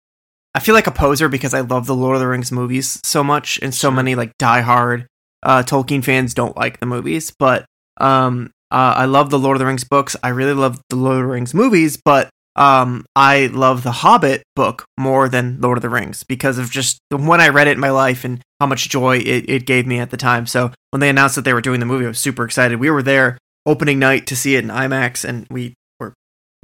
I 0.54 0.60
feel 0.60 0.74
like 0.74 0.86
a 0.86 0.92
poser 0.92 1.28
because 1.28 1.52
I 1.52 1.60
love 1.60 1.86
the 1.86 1.94
Lord 1.96 2.14
of 2.14 2.20
the 2.20 2.28
Rings 2.28 2.52
movies 2.52 3.00
so 3.04 3.24
much, 3.24 3.58
and 3.60 3.74
so 3.74 3.88
Sure. 3.88 3.96
many 3.96 4.14
like 4.14 4.32
diehard 4.38 5.06
uh, 5.42 5.62
Tolkien 5.62 6.02
fans 6.04 6.32
don't 6.32 6.56
like 6.56 6.78
the 6.80 6.86
movies. 6.86 7.32
But 7.38 7.66
um, 8.00 8.50
uh, 8.70 8.94
I 8.96 9.04
love 9.06 9.30
the 9.30 9.38
Lord 9.38 9.56
of 9.56 9.58
the 9.58 9.66
Rings 9.66 9.84
books. 9.84 10.16
I 10.22 10.28
really 10.28 10.54
love 10.54 10.80
the 10.88 10.96
Lord 10.96 11.16
of 11.16 11.22
the 11.22 11.26
Rings 11.32 11.52
movies, 11.54 11.98
but 12.02 12.30
um, 12.57 13.05
I 13.16 13.46
love 13.46 13.82
the 13.82 13.92
Hobbit 13.92 14.44
book 14.55 14.84
more 14.96 15.28
than 15.28 15.61
Lord 15.61 15.78
of 15.78 15.82
the 15.82 15.90
Rings 15.90 16.22
because 16.22 16.59
of 16.59 16.70
just 16.70 16.98
the 17.11 17.16
when 17.16 17.40
I 17.40 17.48
read 17.48 17.66
it 17.66 17.72
in 17.72 17.80
my 17.80 17.90
life 17.90 18.24
and 18.24 18.40
how 18.61 18.66
much 18.66 18.88
joy 18.88 19.18
it, 19.18 19.48
it 19.48 19.66
gave 19.66 19.86
me 19.86 19.98
at 19.98 20.11
the 20.11 20.16
time. 20.16 20.46
So 20.46 20.72
when 20.90 21.00
they 21.00 21.09
announced 21.09 21.34
that 21.34 21.44
they 21.44 21.52
were 21.52 21.61
doing 21.61 21.80
the 21.80 21.86
movie, 21.86 22.05
I 22.05 22.09
was 22.09 22.18
super 22.18 22.44
excited. 22.44 22.78
We 22.78 22.90
were 22.90 23.02
there 23.02 23.38
opening 23.66 23.98
night 23.98 24.26
to 24.28 24.36
see 24.36 24.57
it 24.57 24.64
in 24.64 24.70
IMAX, 24.70 25.24
and 25.24 25.46
we 25.50 25.74
were 25.98 26.14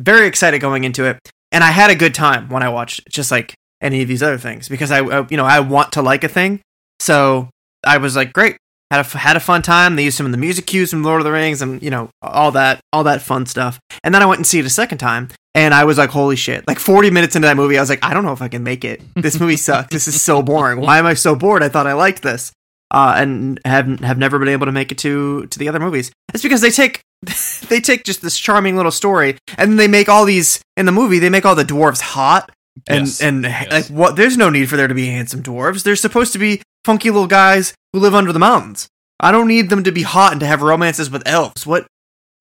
very 0.00 0.26
excited 0.26 0.60
going 0.60 0.84
into 0.84 1.04
it. 1.04 1.18
And 1.50 1.64
I 1.64 1.72
had 1.72 1.90
a 1.90 1.96
good 1.96 2.14
time 2.14 2.48
when 2.48 2.62
I 2.62 2.68
watched 2.68 3.00
it, 3.00 3.08
just 3.08 3.32
like 3.32 3.54
any 3.80 4.02
of 4.02 4.08
these 4.08 4.22
other 4.22 4.38
things, 4.38 4.68
because 4.68 4.92
I 4.92 5.00
you 5.00 5.36
know, 5.36 5.46
I 5.46 5.60
want 5.60 5.92
to 5.92 6.02
like 6.02 6.22
a 6.22 6.28
thing. 6.28 6.60
So 7.00 7.48
I 7.82 7.96
was 7.96 8.14
like, 8.14 8.32
great, 8.32 8.58
had 8.90 9.00
a 9.06 9.18
had 9.18 9.36
a 9.36 9.40
fun 9.40 9.62
time. 9.62 9.96
They 9.96 10.04
used 10.04 10.16
some 10.16 10.26
of 10.26 10.32
the 10.32 10.38
music 10.38 10.66
cues 10.66 10.90
from 10.90 11.02
Lord 11.02 11.20
of 11.20 11.24
the 11.24 11.32
Rings, 11.32 11.62
and 11.62 11.82
you 11.82 11.90
know, 11.90 12.10
all 12.22 12.50
that 12.52 12.80
all 12.92 13.04
that 13.04 13.22
fun 13.22 13.46
stuff. 13.46 13.78
And 14.02 14.14
then 14.14 14.22
I 14.22 14.26
went 14.26 14.38
and 14.38 14.46
see 14.46 14.58
it 14.58 14.64
a 14.66 14.70
second 14.70 14.98
time, 14.98 15.28
and 15.54 15.72
I 15.74 15.84
was 15.84 15.98
like, 15.98 16.10
holy 16.10 16.36
shit! 16.36 16.66
Like 16.66 16.78
forty 16.78 17.10
minutes 17.10 17.36
into 17.36 17.46
that 17.48 17.56
movie, 17.56 17.78
I 17.78 17.80
was 17.82 17.90
like, 17.90 18.04
I 18.04 18.14
don't 18.14 18.24
know 18.24 18.32
if 18.32 18.42
I 18.42 18.48
can 18.48 18.62
make 18.64 18.84
it. 18.84 19.02
This 19.14 19.38
movie 19.38 19.56
sucks. 19.68 19.90
this 19.92 20.08
is 20.08 20.20
so 20.20 20.42
boring. 20.42 20.80
Why 20.80 20.98
am 20.98 21.06
I 21.06 21.14
so 21.14 21.34
bored? 21.36 21.62
I 21.62 21.68
thought 21.68 21.86
I 21.86 21.92
liked 21.92 22.22
this. 22.22 22.52
Uh, 22.92 23.14
and 23.18 23.60
have 23.64 24.00
have 24.00 24.18
never 24.18 24.40
been 24.40 24.48
able 24.48 24.66
to 24.66 24.72
make 24.72 24.90
it 24.90 24.98
to 24.98 25.46
to 25.46 25.58
the 25.60 25.68
other 25.68 25.78
movies. 25.78 26.10
It's 26.34 26.42
because 26.42 26.60
they 26.60 26.70
take 26.70 27.00
they 27.68 27.80
take 27.80 28.02
just 28.02 28.20
this 28.22 28.36
charming 28.36 28.76
little 28.76 28.90
story 28.90 29.36
and 29.56 29.78
they 29.78 29.86
make 29.86 30.08
all 30.08 30.24
these 30.24 30.60
in 30.76 30.86
the 30.86 30.92
movie. 30.92 31.20
They 31.20 31.30
make 31.30 31.46
all 31.46 31.54
the 31.54 31.64
dwarves 31.64 32.00
hot 32.00 32.50
and 32.88 33.06
Yes. 33.06 33.20
and 33.22 33.44
Yes. 33.44 33.70
like 33.70 33.86
what? 33.96 34.16
There's 34.16 34.36
no 34.36 34.50
need 34.50 34.68
for 34.68 34.76
there 34.76 34.88
to 34.88 34.94
be 34.94 35.06
handsome 35.06 35.40
dwarves. 35.40 35.84
They're 35.84 35.94
supposed 35.94 36.32
to 36.32 36.40
be 36.40 36.62
funky 36.84 37.10
little 37.10 37.26
guys 37.26 37.74
who 37.92 37.98
live 38.00 38.14
under 38.14 38.32
the 38.32 38.38
mountains. 38.38 38.88
I 39.18 39.32
don't 39.32 39.48
need 39.48 39.68
them 39.70 39.84
to 39.84 39.92
be 39.92 40.02
hot 40.02 40.32
and 40.32 40.40
to 40.40 40.46
have 40.46 40.62
romances 40.62 41.10
with 41.10 41.22
elves. 41.26 41.66
What? 41.66 41.86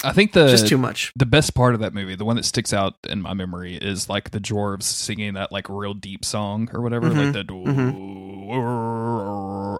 I 0.01 0.13
think 0.13 0.31
the 0.31 0.47
Just 0.47 0.65
too 0.69 0.77
much. 0.77 1.11
the 1.17 1.25
best 1.25 1.53
part 1.53 1.73
of 1.73 1.81
that 1.81 1.93
movie, 1.93 2.15
the 2.15 2.23
one 2.23 2.37
that 2.37 2.45
sticks 2.45 2.71
out 2.71 2.93
in 3.09 3.21
my 3.21 3.33
memory, 3.33 3.75
is 3.75 4.07
like 4.07 4.31
the 4.31 4.39
dwarves 4.39 4.83
singing 4.83 5.33
that 5.33 5.51
like 5.51 5.67
real 5.67 5.93
deep 5.93 6.23
song 6.23 6.69
or 6.71 6.79
whatever, 6.81 7.09
like 7.09 7.33
Mhm, 7.33 7.33
the. 7.33 7.43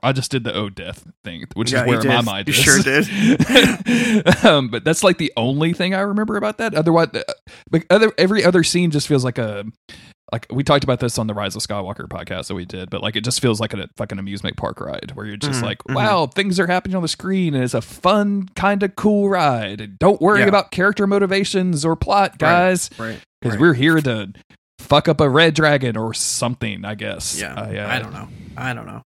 I 0.04 0.12
just 0.12 0.30
did 0.32 0.44
the 0.44 0.54
oh 0.54 0.70
death 0.70 1.10
thing, 1.24 1.46
which 1.54 1.72
Yeah, 1.72 1.84
is 1.84 1.88
where 1.88 2.04
my 2.04 2.22
mind 2.22 2.48
You 2.50 2.54
is. 2.54 2.60
sure 2.60 2.80
did. 2.82 4.46
um, 4.46 4.68
but 4.70 4.84
that's 4.84 5.04
like 5.04 5.18
the 5.20 5.32
only 5.38 5.72
thing 5.74 5.94
I 5.94 6.02
remember 6.02 6.36
about 6.38 6.58
that. 6.58 6.74
Otherwise, 6.76 7.10
uh, 7.14 7.24
but 7.70 7.84
other 7.90 8.12
every 8.18 8.44
other 8.44 8.64
scene 8.64 8.92
just 8.92 9.08
feels 9.08 9.24
like 9.24 9.38
a 9.38 9.66
like 10.32 10.46
we 10.52 10.64
talked 10.64 10.84
about 10.84 11.00
this 11.00 11.18
on 11.18 11.28
the 11.28 11.34
Rise 11.34 11.56
of 11.56 11.62
Skywalker 11.62 12.08
podcast 12.08 12.48
that 12.48 12.56
we 12.56 12.66
did, 12.66 12.90
but 12.90 13.02
like 13.02 13.16
it 13.16 13.24
just 13.24 13.42
feels 13.42 13.60
like 13.60 13.74
a 13.74 13.88
fucking 13.98 14.20
amusement 14.20 14.58
park 14.58 14.80
ride 14.80 15.12
where 15.16 15.26
you're 15.26 15.38
just 15.38 15.62
Mhm, 15.62 15.66
like, 15.66 15.84
mhm. 15.86 15.96
wow, 15.96 16.28
things 16.28 16.60
are 16.60 16.68
happening 16.68 16.96
on 16.96 17.02
the 17.02 17.08
screen 17.08 17.56
and 17.56 17.64
it's 17.64 17.74
a 17.74 17.82
fun, 17.82 18.48
kind 18.56 18.84
of 18.84 18.96
cool 18.96 19.30
ride. 19.30 19.82
And 19.82 19.98
don't 20.00 20.22
worry 20.22 20.42
Yeah. 20.42 20.48
about 20.48 20.72
character 20.72 21.08
motivations 21.08 21.84
or 21.86 21.96
plot, 21.96 22.38
guys, 22.38 22.90
Right. 23.00 23.20
because 23.42 23.56
right. 23.56 23.62
we're 23.62 23.74
here 23.74 24.00
to 24.02 24.32
fuck 24.80 25.08
up 25.08 25.20
a 25.20 25.30
red 25.30 25.54
dragon 25.56 25.98
or 25.98 26.14
something. 26.14 26.86
I 26.86 26.96
guess. 26.96 27.40
Yeah. 27.40 27.54
I, 27.56 27.78
uh, 27.78 27.96
I 27.96 28.00
don't 28.00 28.14
know. 28.14 28.28
I 28.58 28.74
don't 28.74 28.88
know. 28.88 29.02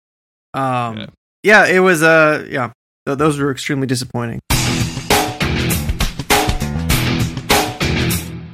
Um. 0.54 0.98
Yeah. 0.98 1.06
Yeah. 1.42 1.66
It 1.66 1.80
was. 1.80 2.02
Uh. 2.02 2.46
Yeah. 2.50 2.70
Th- 3.06 3.18
those 3.18 3.38
were 3.38 3.50
extremely 3.50 3.86
disappointing. 3.86 4.40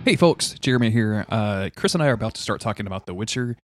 Hey, 0.05 0.17
folks, 0.17 0.53
Jeremy 0.61 0.91
here. 0.91 1.25
Uh, 1.31 1.71
Chris 1.75 1.95
and 1.95 2.03
I 2.03 2.09
are 2.09 2.13
about 2.13 2.35
to 2.35 2.43
start 2.43 2.61
talking 2.61 2.87
about 2.87 3.07
The 3.07 3.15
Witcher. 3.15 3.57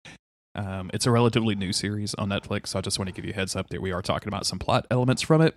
Um, 0.55 0.89
it's 0.93 1.05
a 1.05 1.11
relatively 1.11 1.53
new 1.53 1.73
series 1.73 2.13
on 2.13 2.29
Netflix, 2.29 2.67
so 2.67 2.79
I 2.79 2.81
just 2.81 2.97
want 2.97 3.09
to 3.09 3.13
give 3.13 3.25
you 3.25 3.31
a 3.31 3.35
heads 3.35 3.57
up 3.57 3.67
that 3.71 3.81
we 3.81 3.91
are 3.91 4.01
talking 4.01 4.29
about 4.29 4.45
some 4.45 4.57
plot 4.57 4.87
elements 4.89 5.21
from 5.21 5.41
it. 5.41 5.55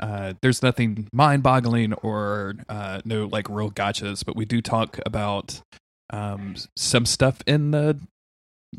Uh, 0.00 0.32
there's 0.40 0.62
nothing 0.62 1.08
mind-boggling 1.12 1.92
or 1.92 2.54
uh, 2.70 3.02
no 3.04 3.26
like 3.26 3.50
real 3.50 3.70
gotchas, 3.70 4.24
but 4.24 4.34
we 4.34 4.46
do 4.46 4.62
talk 4.62 4.98
about 5.04 5.60
um, 6.08 6.54
some 6.74 7.04
stuff 7.04 7.42
in 7.46 7.72
the 7.72 8.00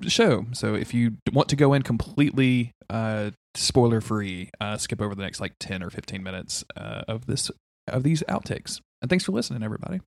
show. 0.08 0.48
So 0.52 0.74
if 0.74 0.96
you 0.96 1.18
want 1.32 1.48
to 1.50 1.56
go 1.56 1.74
in 1.74 1.84
completely 1.84 2.72
uh, 2.90 3.30
spoiler-free, 3.54 4.50
uh, 4.60 4.78
skip 4.78 5.00
over 5.00 5.14
the 5.14 5.22
next 5.22 5.42
like 5.42 5.54
ten 5.60 5.84
or 5.84 5.92
fifteen 5.92 6.24
minutes 6.24 6.66
uh, 6.76 7.04
of 7.08 7.28
this 7.28 7.52
of 7.88 8.02
these 8.02 8.24
outtakes. 8.24 8.82
And 9.00 9.12
thanks 9.12 9.26
for 9.26 9.32
listening, 9.32 9.62
everybody. 9.62 10.02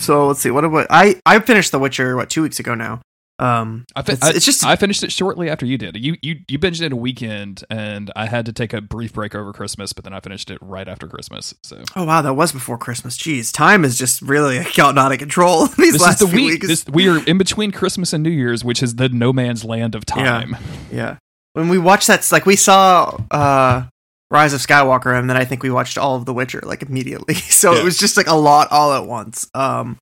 So 0.00 0.26
let's 0.26 0.40
see. 0.40 0.50
What 0.50 0.64
about 0.64 0.86
I? 0.90 1.20
I 1.26 1.38
finished 1.40 1.72
The 1.72 1.78
Witcher 1.78 2.16
what 2.16 2.30
two 2.30 2.42
weeks 2.42 2.58
ago 2.58 2.74
now. 2.74 3.00
Um. 3.38 3.84
I, 3.96 4.02
fi- 4.02 4.12
It's- 4.12 4.28
I- 4.30 4.34
it's 4.36 4.44
just- 4.44 4.66
I 4.66 4.76
finished 4.76 5.02
it 5.02 5.10
shortly 5.12 5.48
after 5.48 5.64
you 5.64 5.78
did. 5.78 5.96
You 5.96 6.16
you 6.20 6.36
you 6.46 6.58
binged 6.58 6.82
it 6.82 6.86
in 6.86 6.92
a 6.92 6.96
weekend, 6.96 7.64
and 7.70 8.10
I 8.14 8.26
had 8.26 8.44
to 8.46 8.52
take 8.52 8.74
a 8.74 8.82
brief 8.82 9.14
break 9.14 9.34
over 9.34 9.52
Christmas, 9.54 9.94
but 9.94 10.04
then 10.04 10.12
I 10.12 10.20
finished 10.20 10.50
it 10.50 10.58
right 10.60 10.86
after 10.86 11.06
Christmas. 11.06 11.54
So 11.62 11.82
Oh 11.96 12.04
wow, 12.04 12.20
that 12.20 12.34
was 12.34 12.52
before 12.52 12.76
Christmas. 12.76 13.16
Jeez, 13.16 13.50
time 13.52 13.82
is 13.84 13.96
just 13.98 14.20
really 14.20 14.62
gotten 14.74 14.98
out 14.98 15.12
of 15.12 15.18
control 15.18 15.66
these 15.78 15.92
this 15.92 15.94
is 15.94 16.00
last 16.02 16.18
the 16.18 16.26
few 16.28 16.36
week. 16.36 16.62
weeks. 16.62 16.66
This, 16.66 16.84
we 16.86 17.08
are 17.08 17.24
in 17.26 17.38
between 17.38 17.70
Christmas 17.72 18.12
and 18.12 18.22
New 18.22 18.28
Year's, 18.30 18.62
which 18.62 18.82
is 18.82 18.96
the 18.96 19.08
no 19.08 19.32
man's 19.32 19.64
land 19.64 19.94
of 19.94 20.04
time. 20.04 20.54
yeah, 20.92 21.16
when 21.54 21.70
we 21.70 21.78
watched 21.78 22.08
that, 22.08 22.30
like 22.32 22.44
we 22.44 22.56
saw 22.56 23.18
uh 23.30 23.84
Rise 24.30 24.52
of 24.52 24.60
Skywalker, 24.60 25.18
and 25.18 25.28
then 25.28 25.36
I 25.36 25.44
think 25.44 25.62
we 25.62 25.70
watched 25.70 25.98
all 25.98 26.14
of 26.16 26.24
The 26.24 26.32
Witcher 26.32 26.60
like 26.64 26.82
immediately. 26.82 27.34
So 27.50 27.72
Yeah. 27.72 27.80
it 27.80 27.84
was 27.84 27.98
just 27.98 28.16
like 28.16 28.26
a 28.28 28.34
lot 28.34 28.68
all 28.70 28.92
at 28.92 29.06
once. 29.06 29.48
Um, 29.54 29.98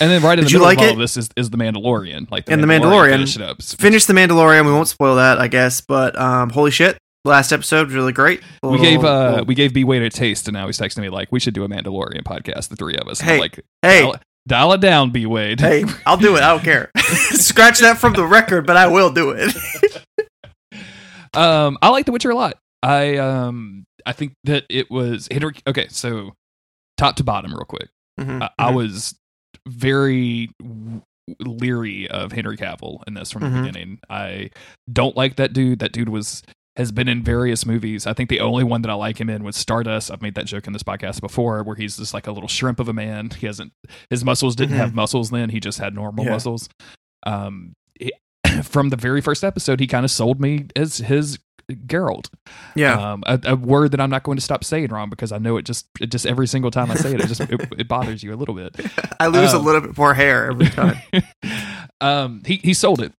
And 0.00 0.10
then 0.10 0.22
right 0.22 0.38
in 0.38 0.44
the 0.44 0.50
you 0.50 0.58
middle 0.58 0.66
like 0.66 0.78
of 0.78 0.84
all 0.84 0.90
of 0.92 0.98
this 0.98 1.16
is, 1.16 1.30
is 1.36 1.48
the 1.50 1.56
Mandalorian. 1.56 2.30
Like 2.30 2.50
And 2.50 2.62
The 2.62 2.66
Mandalorian. 2.66 3.12
finish 3.12 3.36
it 3.36 3.42
up. 3.42 3.62
finished 3.62 4.06
The 4.08 4.12
Mandalorian. 4.12 4.66
We 4.66 4.72
won't 4.72 4.88
spoil 4.88 5.16
that, 5.16 5.38
I 5.40 5.48
guess. 5.48 5.80
But 5.80 6.18
um, 6.20 6.50
holy 6.50 6.70
shit, 6.70 6.98
last 7.24 7.50
episode 7.50 7.86
was 7.86 7.94
really 7.94 8.12
great. 8.12 8.42
A 8.62 8.68
We 8.68 8.78
gave 8.78 9.04
uh 9.04 9.30
little- 9.30 9.44
we 9.46 9.54
gave 9.54 9.72
B 9.72 9.84
Wade 9.84 10.02
a 10.02 10.10
taste, 10.10 10.48
and 10.48 10.54
now 10.54 10.66
he's 10.66 10.78
texting 10.78 10.98
me 11.00 11.08
like 11.08 11.32
we 11.32 11.40
should 11.40 11.54
do 11.54 11.64
a 11.64 11.68
Mandalorian 11.68 12.22
podcast, 12.24 12.68
the 12.68 12.76
three 12.76 12.96
of 12.96 13.08
us. 13.08 13.20
And 13.20 13.30
I'm 13.30 13.34
Hey, 13.36 13.40
like 13.40 13.60
hey, 13.82 14.02
I'll- 14.02 14.20
Dial 14.48 14.72
it 14.74 14.80
down, 14.80 15.10
B 15.10 15.26
Wade. 15.26 15.58
Hey, 15.60 15.84
I'll 16.06 16.16
do 16.18 16.36
it. 16.36 16.42
I 16.42 16.50
don't 16.50 16.62
care. 16.62 16.90
Scratch 16.98 17.80
that 17.80 17.98
from 17.98 18.12
the 18.12 18.24
record, 18.24 18.64
but 18.64 18.76
I 18.76 18.86
will 18.86 19.10
do 19.10 19.30
it. 19.30 19.52
Um, 21.34 21.76
I 21.82 21.88
like 21.88 22.06
The 22.06 22.12
Witcher 22.12 22.30
a 22.30 22.34
lot. 22.36 22.56
I 22.82 23.16
um, 23.16 23.84
I 24.04 24.12
think 24.12 24.34
that 24.44 24.64
it 24.68 24.90
was 24.90 25.28
Henry. 25.30 25.54
Okay, 25.66 25.86
so 25.88 26.32
top 26.96 27.16
to 27.16 27.24
bottom, 27.24 27.52
real 27.52 27.64
quick. 27.64 27.88
Mhm, 28.20 28.42
I, 28.42 28.50
I 28.58 28.70
mhm. 28.72 28.74
was 28.76 29.18
very 29.68 30.50
w- 30.60 31.02
leery 31.40 32.08
of 32.08 32.32
Henry 32.32 32.56
Cavill 32.56 33.02
in 33.06 33.14
this 33.14 33.30
from 33.32 33.42
the 33.42 33.48
Mhm. 33.48 33.64
beginning. 33.64 33.98
I 34.08 34.50
don't 34.92 35.16
like 35.16 35.36
that 35.36 35.52
dude. 35.52 35.80
That 35.80 35.92
dude 35.92 36.08
was 36.08 36.42
has 36.76 36.92
been 36.92 37.08
in 37.08 37.22
various 37.22 37.64
movies. 37.64 38.06
I 38.06 38.12
think 38.12 38.28
the 38.28 38.40
only 38.40 38.62
one 38.62 38.82
that 38.82 38.90
I 38.90 38.94
like 38.94 39.18
him 39.18 39.30
in 39.30 39.42
was 39.42 39.56
Stardust. 39.56 40.10
I've 40.10 40.20
made 40.20 40.34
that 40.34 40.44
joke 40.44 40.66
in 40.66 40.74
this 40.74 40.82
podcast 40.82 41.22
before, 41.22 41.62
where 41.62 41.74
he's 41.74 41.96
just 41.96 42.12
like 42.12 42.26
a 42.26 42.32
little 42.32 42.50
shrimp 42.50 42.78
of 42.80 42.86
a 42.88 42.92
man. 42.92 43.30
He 43.30 43.46
hasn't 43.46 43.72
his 44.10 44.24
muscles 44.24 44.54
didn't 44.54 44.76
have 44.76 44.94
muscles 44.94 45.30
then. 45.30 45.48
He 45.48 45.58
just 45.58 45.78
had 45.78 45.94
normal 45.94 46.26
Yeah. 46.26 46.32
muscles. 46.32 46.68
Um, 47.24 47.72
he- 47.98 48.12
from 48.62 48.90
the 48.90 48.96
very 48.96 49.20
first 49.22 49.42
episode, 49.42 49.80
he 49.80 49.86
kind 49.86 50.04
of 50.04 50.10
sold 50.10 50.38
me 50.40 50.66
as 50.76 50.98
his 50.98 51.38
Geralt. 51.72 52.30
yeah. 52.76 53.12
Um, 53.12 53.24
a, 53.26 53.40
a 53.44 53.56
word 53.56 53.90
that 53.90 54.00
I'm 54.00 54.10
not 54.10 54.22
going 54.22 54.36
to 54.36 54.42
stop 54.42 54.62
saying 54.62 54.88
wrong 54.90 55.10
because 55.10 55.32
I 55.32 55.38
know 55.38 55.56
it 55.56 55.64
just 55.64 55.86
it 56.00 56.10
just 56.10 56.24
every 56.24 56.46
single 56.46 56.70
time 56.70 56.90
I 56.90 56.94
say 56.94 57.12
it, 57.12 57.20
it 57.20 57.26
just 57.26 57.40
it, 57.40 57.60
it 57.78 57.88
bothers 57.88 58.22
you 58.22 58.32
a 58.32 58.36
little 58.36 58.54
bit. 58.54 58.76
I 59.20 59.26
lose 59.26 59.52
a 59.52 59.56
um, 59.56 59.64
little 59.64 59.80
bit 59.80 59.98
more 59.98 60.14
hair 60.14 60.50
every 60.50 60.68
time. 60.68 60.96
um, 62.00 62.42
he 62.46 62.56
he 62.56 62.72
sold 62.72 63.00
it. 63.00 63.12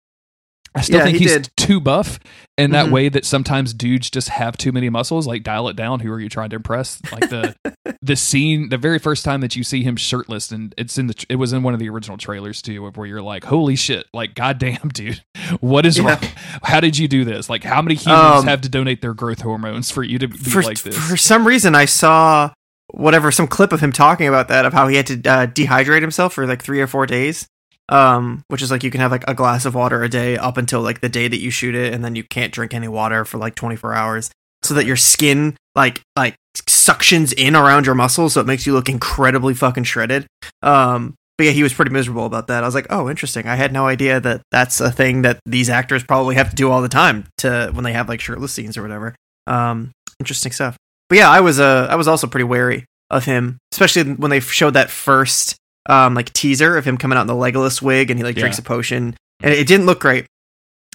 I 0.77 0.83
still 0.83 0.99
Yeah, 0.99 1.05
think 1.05 1.17
he 1.19 1.25
he's 1.25 1.33
did. 1.33 1.51
too 1.57 1.81
buff 1.81 2.19
in 2.59 2.71
that 2.73 2.87
Mhm. 2.87 2.91
way 2.93 3.09
that 3.09 3.25
sometimes 3.25 3.73
dudes 3.73 4.11
just 4.11 4.29
have 4.29 4.57
too 4.59 4.73
many 4.73 4.91
muscles. 4.91 5.27
Like 5.27 5.43
dial 5.43 5.69
it 5.69 5.77
down. 5.77 6.01
Who 6.01 6.13
are 6.13 6.21
you 6.21 6.29
trying 6.29 6.51
to 6.51 6.57
impress? 6.57 7.01
Like 7.11 7.31
the 7.31 7.55
the 8.03 8.15
scene, 8.17 8.69
the 8.69 8.77
very 8.79 8.99
first 8.99 9.25
time 9.25 9.41
that 9.41 9.57
you 9.57 9.65
see 9.65 9.83
him 9.83 9.97
shirtless, 9.97 10.53
and 10.53 10.75
it's 10.77 10.99
in 10.99 11.07
the 11.07 11.25
it 11.31 11.37
was 11.37 11.53
in 11.55 11.63
one 11.63 11.73
of 11.75 11.81
the 11.81 11.89
original 11.89 12.19
trailers 12.19 12.61
too, 12.61 12.85
where 12.91 13.07
you're 13.07 13.23
like, 13.23 13.45
holy 13.45 13.75
shit, 13.77 14.07
like 14.13 14.35
goddamn, 14.35 14.91
dude, 14.93 15.23
what 15.61 15.87
is 15.87 15.97
Yeah. 15.99 16.09
wrong? 16.11 16.19
How 16.63 16.81
did 16.81 16.99
you 16.99 17.09
do 17.09 17.25
this? 17.25 17.49
Like, 17.49 17.65
how 17.65 17.81
many 17.81 17.95
humans 17.95 18.43
Um, 18.43 18.47
have 18.47 18.61
to 18.61 18.69
donate 18.69 19.01
their 19.01 19.15
growth 19.15 19.41
hormones 19.41 19.91
for 19.91 20.03
you 20.03 20.19
to 20.19 20.29
be 20.29 20.37
for, 20.37 20.63
like 20.63 20.83
this? 20.83 20.97
for 20.97 21.17
some 21.17 21.47
reason, 21.47 21.75
I 21.75 21.87
saw 21.87 22.51
whatever 22.91 23.33
some 23.33 23.47
clip 23.49 23.73
of 23.73 23.81
him 23.81 23.93
talking 23.93 24.29
about 24.29 24.49
that 24.49 24.65
of 24.65 24.73
how 24.73 24.87
he 24.89 24.97
had 24.97 25.07
to 25.09 25.15
uh, 25.29 25.47
dehydrate 25.47 26.03
himself 26.03 26.35
for 26.35 26.47
like 26.47 26.63
three 26.63 26.81
or 26.81 26.87
four 26.87 27.07
days. 27.07 27.47
Um, 27.89 28.43
which 28.49 28.63
is 28.63 28.71
like 28.71 28.83
you 28.83 28.91
can 28.91 29.01
have 29.01 29.13
like 29.13 29.25
a 29.29 29.35
glass 29.35 29.65
of 29.65 29.75
water 29.75 30.03
a 30.03 30.09
day 30.09 30.37
up 30.37 30.57
until 30.57 30.81
like 30.81 31.01
the 31.01 31.09
day 31.09 31.29
that 31.29 31.39
you 31.39 31.51
shoot 31.51 31.75
it, 31.75 31.95
and 31.95 32.05
then 32.05 32.17
you 32.17 32.25
can't 32.25 32.53
drink 32.53 32.75
any 32.75 32.89
water 32.89 33.25
for 33.25 33.39
like 33.39 33.55
24 33.55 33.95
hours, 33.95 34.31
so 34.63 34.75
that 34.75 34.87
your 34.87 34.97
skin 34.97 35.57
like 35.77 36.01
like 36.17 36.35
suctions 36.57 37.33
in 37.33 37.55
around 37.55 37.87
your 37.87 37.95
muscles, 37.95 38.35
so 38.35 38.41
it 38.41 38.47
makes 38.47 38.67
you 38.67 38.73
look 38.73 38.89
incredibly 38.89 39.55
fucking 39.55 39.85
shredded. 39.85 40.27
Um, 40.63 41.15
but 41.39 41.45
yeah, 41.45 41.53
he 41.53 41.63
was 41.63 41.75
pretty 41.75 41.91
miserable 41.91 42.25
about 42.25 42.47
that. 42.47 42.65
I 42.65 42.67
was 42.67 42.75
like, 42.75 42.87
oh, 42.89 43.11
interesting. 43.11 43.47
I 43.47 43.57
had 43.57 43.73
no 43.73 43.87
idea 43.87 44.21
that 44.21 44.41
that's 44.51 44.81
a 44.81 44.91
thing 44.91 45.23
that 45.23 45.39
these 45.45 45.69
actors 45.69 46.03
probably 46.03 46.35
have 46.37 46.51
to 46.51 46.57
do 46.57 46.71
all 46.71 46.81
the 46.81 46.89
time 46.89 47.27
to 47.39 47.71
when 47.75 47.85
they 47.85 47.93
have 47.93 48.09
like 48.09 48.21
shirtless 48.21 48.53
scenes 48.53 48.77
or 48.79 48.83
whatever. 48.83 49.15
Um, 49.47 49.93
interesting 50.19 50.53
stuff. 50.53 50.77
But 51.09 51.19
yeah, 51.19 51.31
I 51.31 51.41
was 51.41 51.61
uh 51.61 51.87
I 51.91 51.97
was 51.97 52.09
also 52.09 52.27
pretty 52.27 52.45
wary 52.45 52.85
of 53.11 53.25
him, 53.27 53.59
especially 53.73 54.15
when 54.15 54.31
they 54.31 54.41
showed 54.41 54.75
that 54.75 54.91
first 54.91 55.57
um 55.89 56.15
like 56.15 56.33
teaser 56.33 56.77
of 56.77 56.85
him 56.85 56.97
coming 56.97 57.17
out 57.19 57.23
in 57.23 57.27
the 57.27 57.35
Legolas 57.35 57.81
wig 57.83 58.11
and 58.11 58.19
he 58.19 58.25
like 58.25 58.37
drinks 58.37 58.59
Yeah. 58.59 58.63
a 58.63 58.65
potion 58.67 59.17
and 59.43 59.53
it 59.53 59.67
didn't 59.67 59.87
look 59.87 60.01
great. 60.01 60.27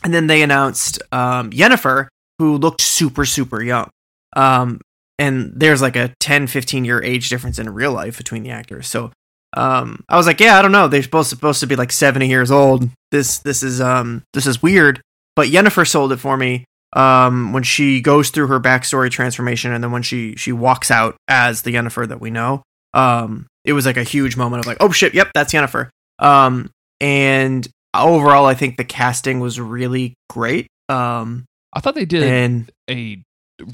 And 0.04 0.14
then 0.14 0.28
they 0.28 0.42
announced 0.42 1.02
um 1.12 1.52
Yennefer 1.52 2.08
who 2.39 2.58
looked 2.58 2.82
super 2.82 3.26
super 3.26 3.62
young. 3.62 3.89
Um 4.36 4.80
and 5.20 5.54
there's 5.56 5.82
like 5.82 5.96
a 5.96 6.14
10 6.20 6.48
15 6.48 6.86
year 6.86 7.02
age 7.04 7.30
difference 7.30 7.60
in 7.60 7.70
real 7.70 7.92
life 7.94 8.18
between 8.18 8.44
the 8.44 8.50
actors. 8.52 8.88
So 8.88 9.12
um 9.54 10.04
I 10.10 10.18
was 10.18 10.26
like, 10.28 10.39
yeah, 10.39 10.58
I 10.58 10.62
don't 10.62 10.72
know. 10.72 10.88
They're 10.88 11.04
supposed 11.04 11.30
supposed 11.30 11.60
to 11.60 11.68
be 11.68 11.76
like 11.76 11.92
70 11.92 12.28
years 12.28 12.52
old. 12.52 12.89
This 13.12 13.39
this 13.39 13.62
is 13.64 13.80
um 13.82 14.24
this 14.34 14.48
is 14.48 14.62
weird. 14.64 15.02
But 15.36 15.50
Yennefer 15.50 15.88
sold 15.88 16.12
it 16.12 16.18
for 16.18 16.36
me 16.38 16.66
um 16.94 17.54
when 17.54 17.64
she 17.64 18.02
goes 18.02 18.32
through 18.32 18.48
her 18.48 18.60
backstory 18.60 19.10
transformation 19.12 19.72
and 19.72 19.84
then 19.84 19.92
when 19.92 20.02
she 20.04 20.36
she 20.36 20.52
walks 20.52 20.89
out 20.92 21.16
as 21.28 21.62
the 21.62 21.74
Yennefer 21.76 22.08
that 22.08 22.20
we 22.20 22.32
know. 22.32 22.64
Um 22.94 23.46
it 23.64 23.74
was 23.74 23.86
like 23.86 23.97
a 23.97 24.03
huge 24.03 24.36
moment 24.38 24.62
of 24.62 24.68
like, 24.68 24.78
oh 24.80 24.91
shit, 24.91 25.14
yep, 25.14 25.32
that's 25.34 25.53
Yennefer. 25.53 25.89
Um 26.20 26.72
and 26.99 27.68
overall 27.93 28.45
I 28.45 28.53
think 28.53 28.78
the 28.78 28.86
casting 28.86 29.39
was 29.39 29.59
really 29.59 30.16
great. 30.30 30.68
Um 30.89 31.45
I 31.74 31.80
thought 31.80 31.95
they 31.95 32.05
did 32.05 32.24
and 32.24 32.72
a 32.89 33.24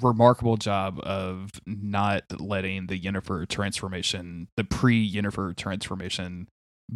remarkable 0.02 0.58
job 0.58 1.00
of 1.00 1.50
not 1.66 2.24
letting 2.40 2.88
the 2.88 3.00
Yennefer 3.00 3.48
transformation, 3.48 4.48
the 4.58 4.64
pre 4.64 5.10
Yennefer 5.10 5.56
transformation, 5.56 6.48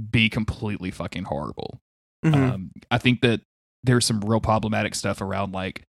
be 0.09 0.29
completely 0.29 0.91
fucking 0.91 1.23
horrible. 1.23 1.79
mhm. 2.25 2.35
Um, 2.35 2.71
I 2.89 2.97
think 2.97 3.21
that 3.21 3.41
there's 3.83 4.05
some 4.05 4.21
real 4.21 4.41
problematic 4.41 4.93
stuff 4.95 5.21
around 5.21 5.53
like, 5.53 5.83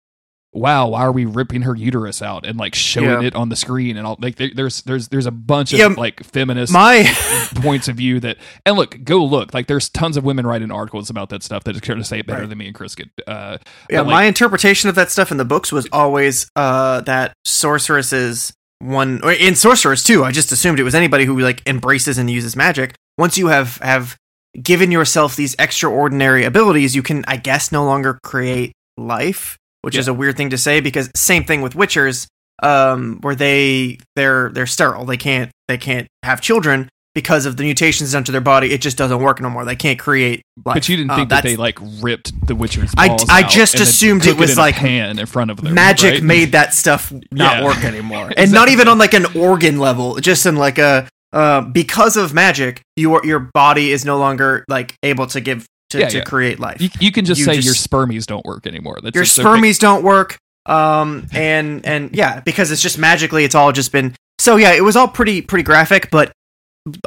wow, 0.53 0.87
why 0.89 1.01
are 1.01 1.11
we 1.11 1.25
ripping 1.25 1.63
her 1.63 1.75
uterus 1.75 2.21
out 2.21 2.45
and 2.45 2.57
like 2.57 2.75
showing 2.75 3.09
Yeah. 3.09 3.27
it 3.27 3.35
on 3.35 3.49
the 3.49 3.55
screen 3.55 3.97
and 3.97 4.05
all? 4.07 4.17
Like, 4.19 4.35
there, 4.35 4.51
there's 4.53 4.81
there's 4.83 5.07
there's 5.09 5.25
a 5.25 5.31
bunch 5.31 5.73
of 5.73 5.79
Yeah, 5.79 5.87
like 5.87 6.23
feminist 6.23 6.71
my 6.71 7.03
points 7.55 7.87
of 7.87 7.95
view 7.95 8.19
that 8.21 8.37
and 8.65 8.75
look 8.77 9.03
go 9.03 9.23
look 9.23 9.53
like 9.53 9.67
there's 9.67 9.89
tons 9.89 10.15
of 10.17 10.23
women 10.23 10.45
writing 10.45 10.71
articles 10.71 11.09
about 11.09 11.29
that 11.29 11.43
stuff 11.43 11.63
that 11.65 11.75
are 11.75 11.79
going 11.79 11.99
to 11.99 12.05
say 12.05 12.19
it 12.19 12.27
better 12.27 12.41
Right. 12.41 12.49
than 12.49 12.57
me 12.57 12.67
and 12.67 12.75
chris 12.75 12.95
could 12.95 13.09
uh 13.27 13.57
Yeah, 13.89 14.01
like- 14.01 14.07
my 14.11 14.23
interpretation 14.25 14.89
of 14.89 14.95
that 14.95 15.09
stuff 15.11 15.31
in 15.31 15.37
the 15.37 15.45
books 15.45 15.71
was 15.71 15.87
always 15.91 16.47
uh, 16.55 17.01
that 17.01 17.33
sorceresses 17.45 18.53
one 18.79 19.21
or 19.23 19.31
in 19.31 19.55
sorcerers 19.55 20.03
too. 20.03 20.23
I 20.23 20.31
just 20.31 20.51
assumed 20.51 20.79
it 20.79 20.83
was 20.83 20.95
anybody 20.95 21.25
who 21.25 21.39
like 21.39 21.61
embraces 21.65 22.17
and 22.17 22.29
uses 22.29 22.55
magic. 22.55 22.95
Once 23.17 23.37
you 23.37 23.47
have 23.47 23.77
have 23.77 24.15
given 24.61 24.91
yourself 24.91 25.35
these 25.35 25.55
extraordinary 25.57 26.43
abilities, 26.43 26.95
you 26.95 27.01
can, 27.01 27.23
I 27.27 27.37
guess, 27.37 27.71
no 27.71 27.85
longer 27.85 28.19
create 28.23 28.73
life, 28.97 29.57
which 29.83 29.95
is 29.95 30.07
a 30.07 30.13
weird 30.13 30.35
thing 30.37 30.49
to 30.49 30.57
say 30.57 30.79
because 30.81 31.09
same 31.15 31.43
thing 31.43 31.61
with 31.61 31.73
witchers, 31.75 32.25
um, 32.61 33.19
where 33.21 33.35
they 33.35 33.97
they're 34.15 34.49
they're 34.49 34.65
sterile. 34.67 35.05
They 35.05 35.17
can't 35.17 35.51
they 35.67 35.77
can't 35.77 36.07
have 36.23 36.41
children 36.41 36.89
because 37.15 37.45
of 37.45 37.57
the 37.57 37.63
mutations 37.63 38.11
done 38.13 38.23
to 38.23 38.31
their 38.31 38.41
body. 38.41 38.71
It 38.73 38.81
just 38.81 38.97
doesn't 38.97 39.21
work 39.21 39.39
no 39.39 39.47
more. 39.49 39.65
They 39.65 39.75
can't 39.75 39.99
create 39.99 40.41
life. 40.65 40.73
but 40.75 40.89
you 40.89 40.97
didn't 40.97 41.11
Uh, 41.11 41.15
think 41.17 41.29
that 41.29 41.43
they 41.43 41.55
like 41.55 41.77
ripped 42.01 42.31
the 42.47 42.55
witcher's 42.55 42.91
I- 42.97 43.09
balls 43.09 43.25
I 43.29 43.43
just 43.43 43.75
assumed 43.75 44.25
it 44.25 44.35
was 44.35 44.57
a 44.57 44.59
like 44.59 44.75
pan 44.75 45.19
in 45.19 45.25
front 45.27 45.51
of 45.51 45.57
them 45.61 45.73
magic 45.75 46.13
right? 46.15 46.23
made 46.23 46.53
that 46.53 46.73
stuff 46.73 47.11
not 47.31 47.59
Yeah. 47.59 47.65
work 47.65 47.83
anymore 47.83 48.31
and 48.37 48.51
not 48.51 48.69
even 48.69 48.87
on 48.87 48.97
like 48.97 49.13
an 49.13 49.25
organ 49.35 49.77
level 49.77 50.15
just 50.15 50.45
in 50.47 50.55
like 50.55 50.79
a 50.79 51.07
uh, 51.33 51.61
because 51.61 52.15
of 52.17 52.33
magic 52.33 52.81
your 52.95 53.21
your 53.25 53.39
body 53.39 53.91
is 53.91 54.05
no 54.05 54.17
longer 54.17 54.63
like 54.67 54.95
able 55.03 55.27
to 55.27 55.39
give 55.41 55.65
to, 55.93 55.99
Yeah, 55.99 56.09
to 56.09 56.17
yeah. 56.17 56.23
create 56.25 56.59
life. 56.59 56.79
You, 56.81 56.89
you 56.99 57.11
can 57.11 57.25
just 57.25 57.39
You 57.39 57.45
say 57.45 57.55
just- 57.55 57.65
your 57.65 57.73
spermies 57.75 58.25
don't 58.25 58.45
work 58.45 58.67
anymore. 58.67 58.99
That's 59.01 59.15
your 59.15 59.23
spermies 59.23 59.79
don't 59.79 60.03
work 60.03 60.37
um 60.65 61.27
and 61.33 61.85
and 61.85 62.15
yeah 62.15 62.39
because 62.39 62.71
it's 62.71 62.81
just 62.81 62.97
magically 62.97 63.43
it's 63.43 63.53
all 63.53 63.73
just 63.73 63.91
been 63.91 64.15
so 64.39 64.55
yeah 64.55 64.71
it 64.71 64.79
was 64.81 64.95
all 64.95 65.09
pretty 65.09 65.41
pretty 65.41 65.61
graphic 65.61 66.09
but 66.09 66.31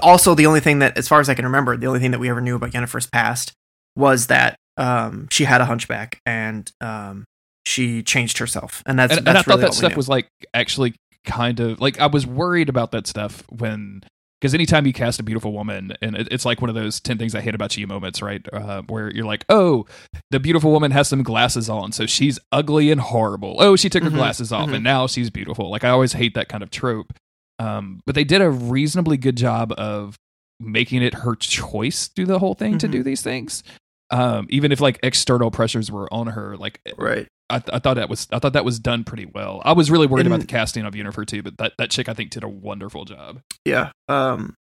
also 0.03 0.35
the 0.35 0.45
only 0.45 0.61
thing 0.61 0.81
that 0.81 0.99
as 0.99 1.09
far 1.09 1.21
as 1.21 1.31
i 1.31 1.35
can 1.35 1.47
remember 1.47 1.75
the 1.75 1.87
only 1.87 1.99
thing 1.99 2.11
that 2.11 2.19
we 2.21 2.29
ever 2.29 2.43
knew 2.43 2.55
about 2.55 2.73
yennefer's 2.73 3.07
past 3.07 3.55
was 3.97 4.27
that 4.27 4.57
um 4.77 5.27
she 5.31 5.45
had 5.45 5.63
a 5.63 5.65
hunchback 5.65 6.21
and 6.27 6.71
um 6.83 7.25
she 7.65 8.03
changed 8.03 8.37
herself 8.37 8.83
and 8.85 8.99
that's 8.99 9.13
and, 9.13 9.19
and 9.21 9.27
that's 9.27 9.49
i 9.49 9.51
thought 9.51 9.61
that 9.61 9.73
stuff 9.73 9.97
was 9.97 10.07
like 10.07 10.29
actually 10.53 10.95
kind 11.25 11.59
of 11.59 11.81
like 11.81 11.99
i 11.99 12.07
was 12.07 12.27
worried 12.27 12.69
about 12.69 12.91
that 12.91 13.07
stuff 13.07 13.43
when 13.49 14.03
because 14.47 14.55
anytime 14.55 14.87
you 14.87 14.93
cast 14.93 15.19
a 15.19 15.23
beautiful 15.23 15.53
woman 15.53 15.93
and 16.01 16.17
it, 16.17 16.29
it's 16.31 16.45
like 16.45 16.61
one 16.61 16.69
of 16.71 16.75
those 16.77 17.01
10 17.01 17.19
things 17.19 17.35
i 17.35 17.41
hate 17.41 17.55
about 17.55 17.77
you 17.77 17.87
moments 17.87 18.23
right? 18.23 18.47
Uh, 18.53 18.83
where 18.89 19.11
you're 19.13 19.27
like 19.27 19.45
oh 19.49 19.85
the 20.31 20.39
beautiful 20.41 20.71
woman 20.71 20.93
has 20.93 21.09
some 21.09 21.23
glasses 21.23 21.69
on 21.69 21.91
so 21.93 22.07
she's 22.07 22.39
ugly 22.53 22.91
and 22.91 23.01
horrible. 23.01 23.57
Oh 23.59 23.77
she 23.77 23.89
took 23.89 24.03
her 24.05 24.11
Mhm, 24.11 24.15
glasses 24.15 24.53
off 24.53 24.69
mhm. 24.69 24.75
and 24.77 24.85
now 24.85 25.07
she's 25.07 25.31
beautiful. 25.31 25.71
Like 25.71 25.85
i 25.85 25.91
always 25.91 26.13
hate 26.15 26.35
that 26.35 26.49
kind 26.49 26.63
of 26.63 26.71
trope. 26.71 27.13
Um, 27.59 28.01
but 28.07 28.15
they 28.15 28.25
did 28.25 28.41
a 28.43 28.51
reasonably 28.51 29.17
good 29.17 29.37
job 29.37 29.73
of 29.79 30.15
making 30.61 31.03
it 31.03 31.15
her 31.15 31.35
choice 31.35 32.09
through 32.09 32.27
the 32.27 32.39
whole 32.39 32.55
thing 32.55 32.79
to 32.79 32.89
Mhm. 32.89 32.93
do 32.93 33.03
these 33.03 33.23
things. 33.23 33.63
Um, 34.11 34.47
even 34.51 34.73
if 34.73 34.81
like 34.81 34.99
external 35.03 35.51
pressures 35.51 35.91
were 35.91 36.13
on 36.13 36.29
her 36.29 36.57
like 36.57 36.81
right 36.97 37.27
I, 37.49 37.59
th- 37.61 37.71
I 37.73 37.79
thought 37.79 37.95
that 37.95 38.09
was 38.09 38.27
I 38.33 38.39
thought 38.39 38.55
that 38.55 38.65
was 38.65 38.79
done 38.79 39.05
pretty 39.05 39.27
well. 39.27 39.63
I 39.65 39.73
was 39.73 39.91
really 39.91 40.07
worried 40.07 40.27
about 40.27 40.41
the 40.41 40.47
casting 40.47 40.85
of 40.85 40.95
Yennefer 40.95 41.25
too, 41.27 41.43
but 41.43 41.57
that, 41.59 41.73
that 41.79 41.91
chick 41.91 42.09
I 42.09 42.15
think 42.15 42.31
did 42.31 42.43
a 42.43 42.49
wonderful 42.49 43.05
job. 43.05 43.41
Yeah. 43.65 43.91
Um, 44.09 44.55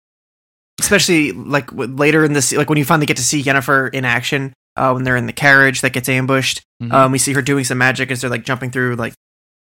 especially 0.80 1.32
like 1.32 1.68
w- 1.68 1.92
later 1.94 2.24
in 2.24 2.32
this, 2.32 2.52
like 2.52 2.68
when 2.68 2.78
you 2.78 2.84
finally 2.84 3.06
get 3.06 3.16
to 3.16 3.24
see 3.24 3.42
Yennefer 3.42 3.92
in 3.92 4.04
action, 4.04 4.52
uh, 4.76 4.92
when 4.92 5.04
they're 5.04 5.16
in 5.16 5.26
the 5.26 5.32
carriage 5.32 5.80
that 5.80 5.92
gets 5.92 6.08
ambushed, 6.08 6.62
Mhm. 6.82 6.92
um, 6.92 7.12
we 7.12 7.18
see 7.18 7.32
her 7.32 7.42
doing 7.42 7.64
some 7.64 7.78
magic 7.78 8.10
as 8.10 8.20
they're 8.20 8.30
like 8.30 8.44
jumping 8.44 8.70
through 8.70 8.94
like 8.96 9.14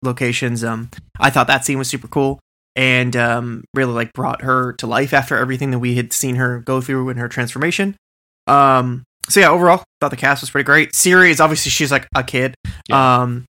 locations. 0.02 0.64
Um, 0.64 0.90
I 1.18 1.30
thought 1.30 1.46
that 1.48 1.64
scene 1.64 1.78
was 1.78 1.88
super 1.88 2.08
cool 2.08 2.38
and 2.76 3.14
um, 3.16 3.64
really 3.74 3.92
like 3.92 4.12
brought 4.12 4.42
her 4.42 4.72
to 4.74 4.86
life 4.86 5.12
after 5.12 5.36
everything 5.36 5.72
that 5.72 5.80
we 5.80 5.96
had 5.96 6.12
seen 6.12 6.36
her 6.36 6.60
go 6.60 6.80
through 6.80 7.08
in 7.10 7.16
her 7.18 7.28
transformation. 7.28 7.96
Um, 8.46 9.02
so 9.28 9.40
yeah, 9.40 9.50
overall, 9.50 9.82
thought 10.00 10.10
the 10.10 10.16
cast 10.16 10.42
was 10.42 10.50
pretty 10.50 10.64
great. 10.64 10.92
Ciri 10.92 11.30
is 11.30 11.40
obviously 11.40 11.70
she's 11.70 11.92
like 11.92 12.06
a 12.14 12.22
kid, 12.22 12.54
Yeah. 12.88 13.20
um, 13.22 13.44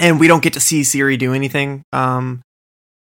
and 0.00 0.18
we 0.20 0.26
don't 0.28 0.42
get 0.42 0.52
to 0.54 0.60
see 0.60 0.82
Ciri 0.82 1.18
do 1.18 1.34
anything. 1.34 1.82
Um, 1.92 2.42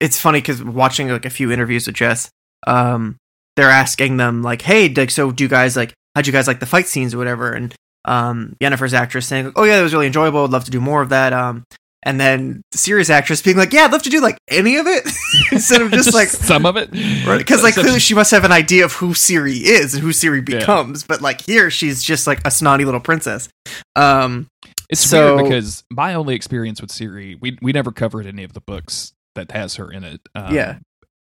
it's 0.01 0.19
funny 0.19 0.39
because 0.41 0.63
watching 0.63 1.09
like 1.09 1.25
a 1.27 1.31
few 1.31 1.51
interviews 1.53 1.87
with 1.87 1.97
Jess, 1.97 2.31
um, 2.67 3.17
they're 3.57 3.69
asking 3.71 4.17
them 4.17 4.43
like, 4.43 4.63
"Hey, 4.63 4.89
like, 4.89 5.11
so 5.11 5.31
do 5.33 5.45
you 5.45 5.49
guys 5.49 5.77
like 5.77 5.93
how'd 6.15 6.27
you 6.27 6.33
guys 6.33 6.47
like 6.47 6.61
the 6.61 6.67
fight 6.67 6.87
scenes 6.89 7.15
or 7.15 7.19
whatever?" 7.19 7.53
And 7.53 7.75
um, 8.07 8.57
Yennefer's 8.61 8.95
actress 8.95 9.27
saying, 9.27 9.53
"Oh 9.57 9.65
yeah, 9.65 9.77
that 9.77 9.83
was 9.83 9.93
really 9.93 10.07
enjoyable. 10.07 10.45
I'd 10.45 10.51
love 10.51 10.65
to 10.65 10.71
do 10.71 10.81
more 10.81 11.03
of 11.03 11.09
that." 11.11 11.33
Um, 11.33 11.65
and 12.03 12.19
then 12.21 12.63
the 12.73 12.79
Ciri's 12.79 13.11
actress 13.11 13.43
being 13.43 13.57
like, 13.57 13.73
"Yeah, 13.73 13.85
I'd 13.85 13.93
love 13.93 14.03
to 14.05 14.11
do 14.11 14.21
like 14.21 14.39
any 14.49 14.77
of 14.77 14.87
it 14.87 15.07
instead 15.53 15.83
of 15.83 15.91
just, 15.93 16.15
like 16.15 16.29
some 16.29 16.65
of 16.67 16.77
it, 16.77 16.91
Right. 17.27 17.39
because 17.39 17.63
like 17.63 17.75
clearly 17.75 17.99
she 18.01 18.15
must 18.15 18.31
have 18.31 18.45
an 18.45 18.53
idea 18.53 18.85
of 18.85 18.93
who 18.95 19.11
Ciri 19.11 19.61
is 19.63 19.95
and 19.95 20.03
who 20.03 20.11
Ciri 20.11 20.47
Yeah. 20.49 20.59
becomes, 20.61 21.03
but 21.05 21.21
like 21.21 21.43
here 21.43 21.71
she's 21.71 22.03
just 22.03 22.27
like 22.27 22.41
a 22.47 22.51
snotty 22.51 22.85
little 22.85 23.01
princess. 23.01 23.49
Um, 23.97 24.47
It's 24.89 25.01
So- 25.01 25.37
weird 25.37 25.47
because 25.49 25.85
my 25.91 26.15
only 26.15 26.35
experience 26.35 26.81
with 26.81 26.91
Ciri, 26.91 27.37
we 27.41 27.59
we 27.63 27.73
never 27.73 27.93
covered 27.93 28.27
any 28.27 28.43
of 28.45 28.55
the 28.55 28.61
books 28.61 29.13
that 29.37 29.53
has 29.53 29.77
her 29.77 29.91
in 29.93 30.03
it. 30.05 30.21
Um, 30.35 30.55
Yeah. 30.55 30.79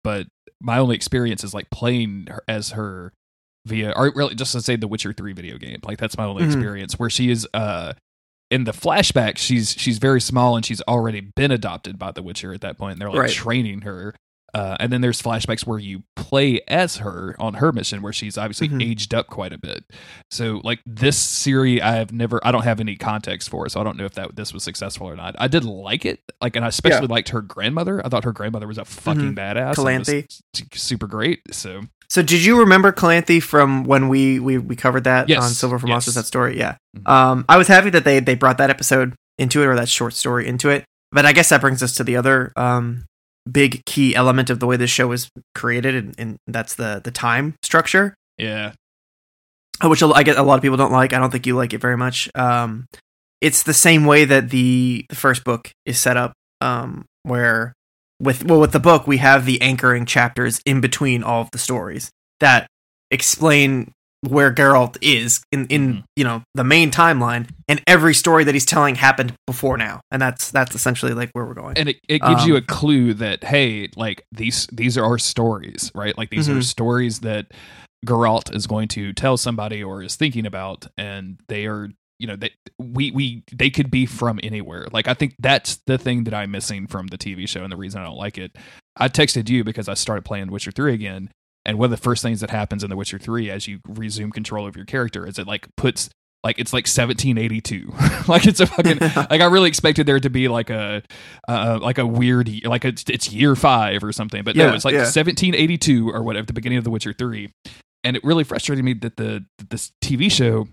but 0.03 0.27
my 0.59 0.77
only 0.79 0.95
experience 0.95 1.43
is 1.43 1.53
like 1.53 1.69
playing 1.69 2.27
her 2.29 2.43
as 2.47 2.71
her 2.71 3.11
via, 3.67 3.91
or 3.95 4.11
really 4.15 4.33
just 4.35 4.53
to 4.53 4.61
say 4.61 4.75
the 4.75 4.87
Witcher 4.87 5.13
Three 5.13 5.33
video 5.33 5.57
game. 5.57 5.79
Like 5.83 5.99
that's 5.99 6.17
my 6.17 6.23
only 6.25 6.43
Mhm. 6.43 6.47
experience 6.47 6.97
where 6.97 7.09
she 7.11 7.29
is. 7.29 7.47
uh 7.53 7.93
in 8.51 8.65
the 8.65 8.71
flashback, 8.73 9.37
she's 9.37 9.71
she's 9.71 9.97
very 9.97 10.21
small 10.21 10.55
and 10.55 10.63
she's 10.65 10.81
already 10.81 11.21
been 11.21 11.49
adopted 11.51 11.97
by 11.97 12.11
the 12.11 12.21
Witcher 12.21 12.53
at 12.53 12.61
that 12.61 12.77
point. 12.77 12.93
And 12.93 13.01
they're 13.01 13.09
like 13.09 13.19
Right. 13.19 13.29
training 13.31 13.81
her. 13.81 14.13
Uh, 14.53 14.75
and 14.81 14.91
then 14.91 14.99
there's 14.99 15.21
flashbacks 15.21 15.65
where 15.65 15.79
you 15.79 16.03
play 16.17 16.59
as 16.67 16.97
her 16.97 17.37
on 17.39 17.53
her 17.53 17.71
mission, 17.71 18.01
where 18.01 18.11
she's 18.11 18.37
obviously 18.37 18.67
Mhm. 18.67 18.83
aged 18.83 19.13
up 19.13 19.27
quite 19.27 19.53
a 19.53 19.57
bit. 19.57 19.85
So 20.29 20.59
like 20.65 20.81
this 20.85 21.17
series, 21.17 21.79
I 21.79 21.91
have 21.95 22.11
never, 22.11 22.45
I 22.45 22.51
don't 22.51 22.65
have 22.65 22.81
any 22.81 22.97
context 22.97 23.49
for, 23.49 23.69
so 23.69 23.79
I 23.79 23.85
don't 23.85 23.95
know 23.95 24.03
if 24.03 24.15
that 24.15 24.35
this 24.35 24.53
was 24.53 24.61
successful 24.63 25.07
or 25.07 25.15
not. 25.15 25.37
I 25.39 25.47
did 25.47 25.63
like 25.63 26.03
it, 26.05 26.19
like, 26.41 26.57
and 26.57 26.65
I 26.65 26.67
especially 26.67 27.07
liked 27.07 27.29
her 27.29 27.41
grandmother. 27.41 28.05
I 28.05 28.09
thought 28.09 28.25
her 28.25 28.33
grandmother 28.33 28.67
was 28.67 28.77
a 28.77 28.83
fucking 28.83 29.35
badass, 29.35 29.77
and 29.77 29.99
was 29.99 30.09
Calanthe. 30.09 30.77
super 30.77 31.07
great. 31.07 31.39
So 31.51 31.83
So 32.11 32.21
did 32.21 32.43
you 32.43 32.59
remember 32.59 32.91
Calanthe 32.91 33.41
from 33.41 33.85
when 33.85 34.09
we 34.09 34.37
we, 34.37 34.57
we 34.57 34.75
covered 34.75 35.05
that 35.05 35.29
Yes, 35.29 35.41
on 35.41 35.49
Silver 35.51 35.79
for 35.79 35.87
yes. 35.87 35.93
Monsters? 35.93 36.15
That 36.15 36.25
story, 36.25 36.57
yeah. 36.57 36.75
Mhm. 36.97 37.09
Um, 37.09 37.45
I 37.47 37.55
was 37.55 37.69
happy 37.69 37.89
that 37.91 38.03
they 38.03 38.19
they 38.19 38.35
brought 38.35 38.57
that 38.57 38.69
episode 38.69 39.15
into 39.37 39.63
it 39.63 39.65
or 39.67 39.75
that 39.77 39.87
short 39.87 40.13
story 40.13 40.45
into 40.45 40.67
it. 40.67 40.83
But 41.13 41.25
I 41.25 41.31
guess 41.31 41.47
that 41.49 41.61
brings 41.61 41.81
us 41.81 41.95
to 41.95 42.03
the 42.03 42.17
other 42.17 42.51
um 42.57 43.05
big 43.49 43.85
key 43.85 44.13
element 44.13 44.49
of 44.49 44.59
the 44.59 44.67
way 44.67 44.75
this 44.75 44.89
show 44.91 45.07
was 45.07 45.29
created, 45.55 45.95
and, 45.95 46.15
and 46.17 46.37
that's 46.47 46.75
the 46.75 46.99
the 47.01 47.11
time 47.11 47.55
structure, 47.63 48.13
yeah, 48.37 48.73
uh, 49.81 49.87
which 49.87 50.03
I 50.03 50.23
get 50.23 50.37
a 50.37 50.43
lot 50.43 50.55
of 50.55 50.61
people 50.61 50.75
don't 50.75 50.91
like. 50.91 51.13
I 51.13 51.17
don't 51.17 51.31
think 51.31 51.47
you 51.47 51.55
like 51.55 51.71
it 51.71 51.79
very 51.79 51.95
much. 51.95 52.27
Um, 52.35 52.87
it's 53.39 53.63
the 53.63 53.73
same 53.73 54.03
way 54.05 54.25
that 54.25 54.49
the, 54.49 55.05
the 55.07 55.15
first 55.15 55.45
book 55.45 55.71
is 55.85 55.97
set 55.97 56.17
up, 56.17 56.33
um, 56.59 57.05
where 57.23 57.71
with 58.21 58.45
well 58.45 58.59
with 58.59 58.71
the 58.71 58.79
book 58.79 59.07
we 59.07 59.17
have 59.17 59.45
the 59.45 59.61
anchoring 59.61 60.05
chapters 60.05 60.61
in 60.65 60.79
between 60.81 61.23
all 61.23 61.41
of 61.41 61.51
the 61.51 61.57
stories 61.57 62.11
that 62.39 62.67
explain 63.09 63.91
where 64.27 64.53
Geralt 64.53 64.97
is 65.01 65.41
in 65.51 65.65
in 65.67 65.93
Mhm. 65.95 66.03
you 66.15 66.23
know 66.23 66.43
the 66.53 66.63
main 66.63 66.91
timeline, 66.91 67.49
and 67.67 67.81
every 67.87 68.13
story 68.13 68.43
that 68.43 68.53
he's 68.53 68.65
telling 68.65 68.93
happened 68.95 69.33
before 69.47 69.77
now, 69.77 69.99
and 70.11 70.21
that's 70.21 70.51
that's 70.51 70.75
essentially 70.75 71.13
like 71.13 71.31
where 71.33 71.43
we're 71.45 71.55
going. 71.55 71.75
and 71.77 71.89
it, 71.89 71.97
it 72.07 72.21
gives 72.21 72.45
you 72.45 72.53
Um, 72.55 72.57
a 72.59 72.65
clue 72.65 73.13
that 73.15 73.43
hey, 73.43 73.89
like 73.95 74.23
these 74.31 74.67
these 74.71 74.97
are 74.97 75.03
our 75.05 75.17
stories, 75.17 75.91
right? 75.95 76.15
Like 76.17 76.29
these 76.29 76.47
are 76.49 76.57
Mhm. 76.57 76.63
stories 76.63 77.19
that 77.21 77.47
Geralt 78.05 78.55
is 78.55 78.67
going 78.67 78.87
to 78.89 79.11
tell 79.13 79.37
somebody 79.37 79.83
or 79.83 80.03
is 80.03 80.15
thinking 80.15 80.45
about, 80.45 80.85
and 80.97 81.39
they 81.47 81.65
are 81.65 81.89
you 82.21 82.27
know 82.27 82.35
they 82.35 82.51
we 82.77 83.09
we 83.11 83.43
they 83.51 83.71
could 83.71 83.89
be 83.89 84.05
from 84.05 84.39
anywhere. 84.43 84.87
Like 84.91 85.07
I 85.07 85.15
think 85.15 85.35
that's 85.39 85.77
the 85.87 85.97
thing 85.97 86.25
that 86.25 86.33
I'm 86.33 86.51
missing 86.51 86.85
from 86.85 87.07
the 87.07 87.17
TV 87.17 87.49
show, 87.49 87.63
and 87.63 87.71
the 87.71 87.77
reason 87.77 87.99
I 87.99 88.05
don't 88.05 88.17
like 88.17 88.37
it. 88.37 88.55
I 88.95 89.09
texted 89.09 89.49
you 89.49 89.63
because 89.63 89.89
I 89.89 89.95
started 89.95 90.23
playing 90.23 90.51
Witcher 90.51 90.71
three 90.71 90.93
again, 90.93 91.31
and 91.65 91.79
one 91.79 91.85
of 91.85 91.91
the 91.91 91.97
first 91.97 92.21
things 92.21 92.41
that 92.41 92.51
happens 92.51 92.83
in 92.83 92.91
The 92.91 92.95
Witcher 92.95 93.17
three 93.17 93.49
as 93.49 93.67
you 93.67 93.79
resume 93.87 94.31
control 94.31 94.67
of 94.67 94.75
your 94.75 94.85
character 94.85 95.25
is 95.25 95.39
it 95.39 95.47
like 95.47 95.67
puts 95.75 96.09
like 96.43 96.59
it's 96.59 96.73
like 96.73 96.85
1782 96.87 97.93
like 98.27 98.45
it's 98.45 98.59
a 98.59 98.67
fucking 98.67 98.99
like 99.15 99.41
I 99.41 99.45
really 99.45 99.67
expected 99.67 100.05
there 100.05 100.19
to 100.19 100.29
be 100.29 100.47
like 100.47 100.69
a 100.69 101.01
uh, 101.47 101.79
like 101.81 101.97
a 101.97 102.05
weird 102.05 102.49
like 102.65 102.85
it's, 102.85 103.03
it's 103.07 103.31
year 103.31 103.55
five 103.55 104.03
or 104.03 104.11
something, 104.11 104.43
but 104.43 104.55
no, 104.55 104.73
it's 104.73 104.85
like 104.85 104.93
yeah. 104.93 104.99
1782 104.99 106.09
or 106.09 106.21
whatever, 106.21 106.45
the 106.45 106.53
beginning 106.53 106.77
of 106.77 106.83
The 106.83 106.91
Witcher 106.91 107.13
three, 107.13 107.51
and 108.03 108.15
it 108.15 108.23
really 108.23 108.43
frustrated 108.43 108.85
me 108.85 108.93
that 108.93 109.17
the 109.17 109.43
that 109.57 109.71
this 109.71 109.91
TV 110.03 110.31
show 110.31 110.67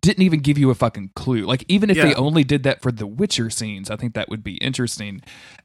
didn't 0.00 0.22
even 0.22 0.40
give 0.40 0.58
you 0.58 0.70
a 0.70 0.74
fucking 0.74 1.10
clue. 1.14 1.44
Like 1.46 1.64
even 1.68 1.90
if 1.90 1.96
they 1.96 2.14
only 2.14 2.44
did 2.44 2.62
that 2.64 2.82
for 2.82 2.90
the 2.92 3.06
Witcher 3.06 3.50
scenes, 3.50 3.90
I 3.90 3.96
think 3.96 4.14
that 4.14 4.28
would 4.28 4.42
be 4.44 4.56
interesting. 4.58 5.22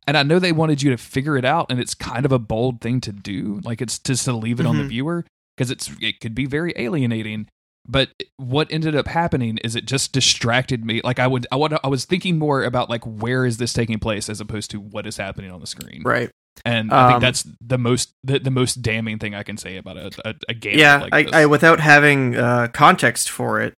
And 0.08 0.18
I 0.18 0.24
know 0.24 0.40
they 0.40 0.52
wanted 0.52 0.82
you 0.82 0.90
to 0.92 0.98
figure 0.98 1.38
it 1.38 1.46
out, 1.46 1.68
and 1.70 1.80
it's 1.80 1.94
kind 1.94 2.26
of 2.26 2.32
a 2.32 2.40
bold 2.40 2.82
thing 2.82 3.02
to 3.02 3.12
do. 3.12 3.62
Like 3.64 3.82
it's 3.82 4.00
just 4.00 4.26
to 4.26 4.34
leave 4.34 4.60
it 4.60 4.66
on 4.66 4.78
the 4.78 4.84
Mhm. 4.84 4.90
viewer 4.90 5.26
because 5.58 5.72
it's 5.72 5.92
it 6.02 6.20
could 6.20 6.36
be 6.36 6.46
very 6.46 6.74
alienating. 6.76 7.48
But 7.86 8.12
what 8.38 8.72
ended 8.72 8.96
up 8.96 9.08
happening 9.08 9.58
is 9.58 9.76
it 9.76 9.86
just 9.86 10.14
distracted 10.14 10.86
me. 10.86 11.02
Like 11.04 11.20
I 11.20 11.28
would, 11.28 11.46
I 11.52 11.58
would, 11.58 11.74
I 11.84 11.90
was 11.90 12.06
thinking 12.06 12.40
more 12.40 12.64
about 12.64 12.90
like 12.90 13.04
where 13.04 13.46
is 13.46 13.58
this 13.58 13.74
taking 13.74 14.00
place 14.00 14.30
as 14.30 14.40
opposed 14.40 14.72
to 14.72 14.80
what 14.80 15.06
is 15.06 15.18
happening 15.18 15.52
on 15.52 15.60
the 15.60 15.68
screen. 15.68 16.02
right. 16.06 16.30
And 16.64 16.94
I 16.94 17.08
think 17.08 17.16
Um, 17.16 17.22
that's 17.22 17.48
the 17.60 17.78
most 17.80 18.14
the, 18.24 18.38
the 18.40 18.52
most 18.52 18.82
damning 18.84 19.18
thing 19.20 19.34
I 19.36 19.44
can 19.44 19.58
say 19.58 19.76
about 19.76 19.98
a 19.98 20.12
a, 20.24 20.34
a 20.50 20.54
game. 20.54 20.78
yeah, 20.80 21.02
like 21.12 21.34
I. 21.34 21.42
I 21.42 21.46
without 21.48 21.80
having 21.82 22.36
uh, 22.38 22.68
context 22.72 23.30
for 23.30 23.60
it, 23.60 23.74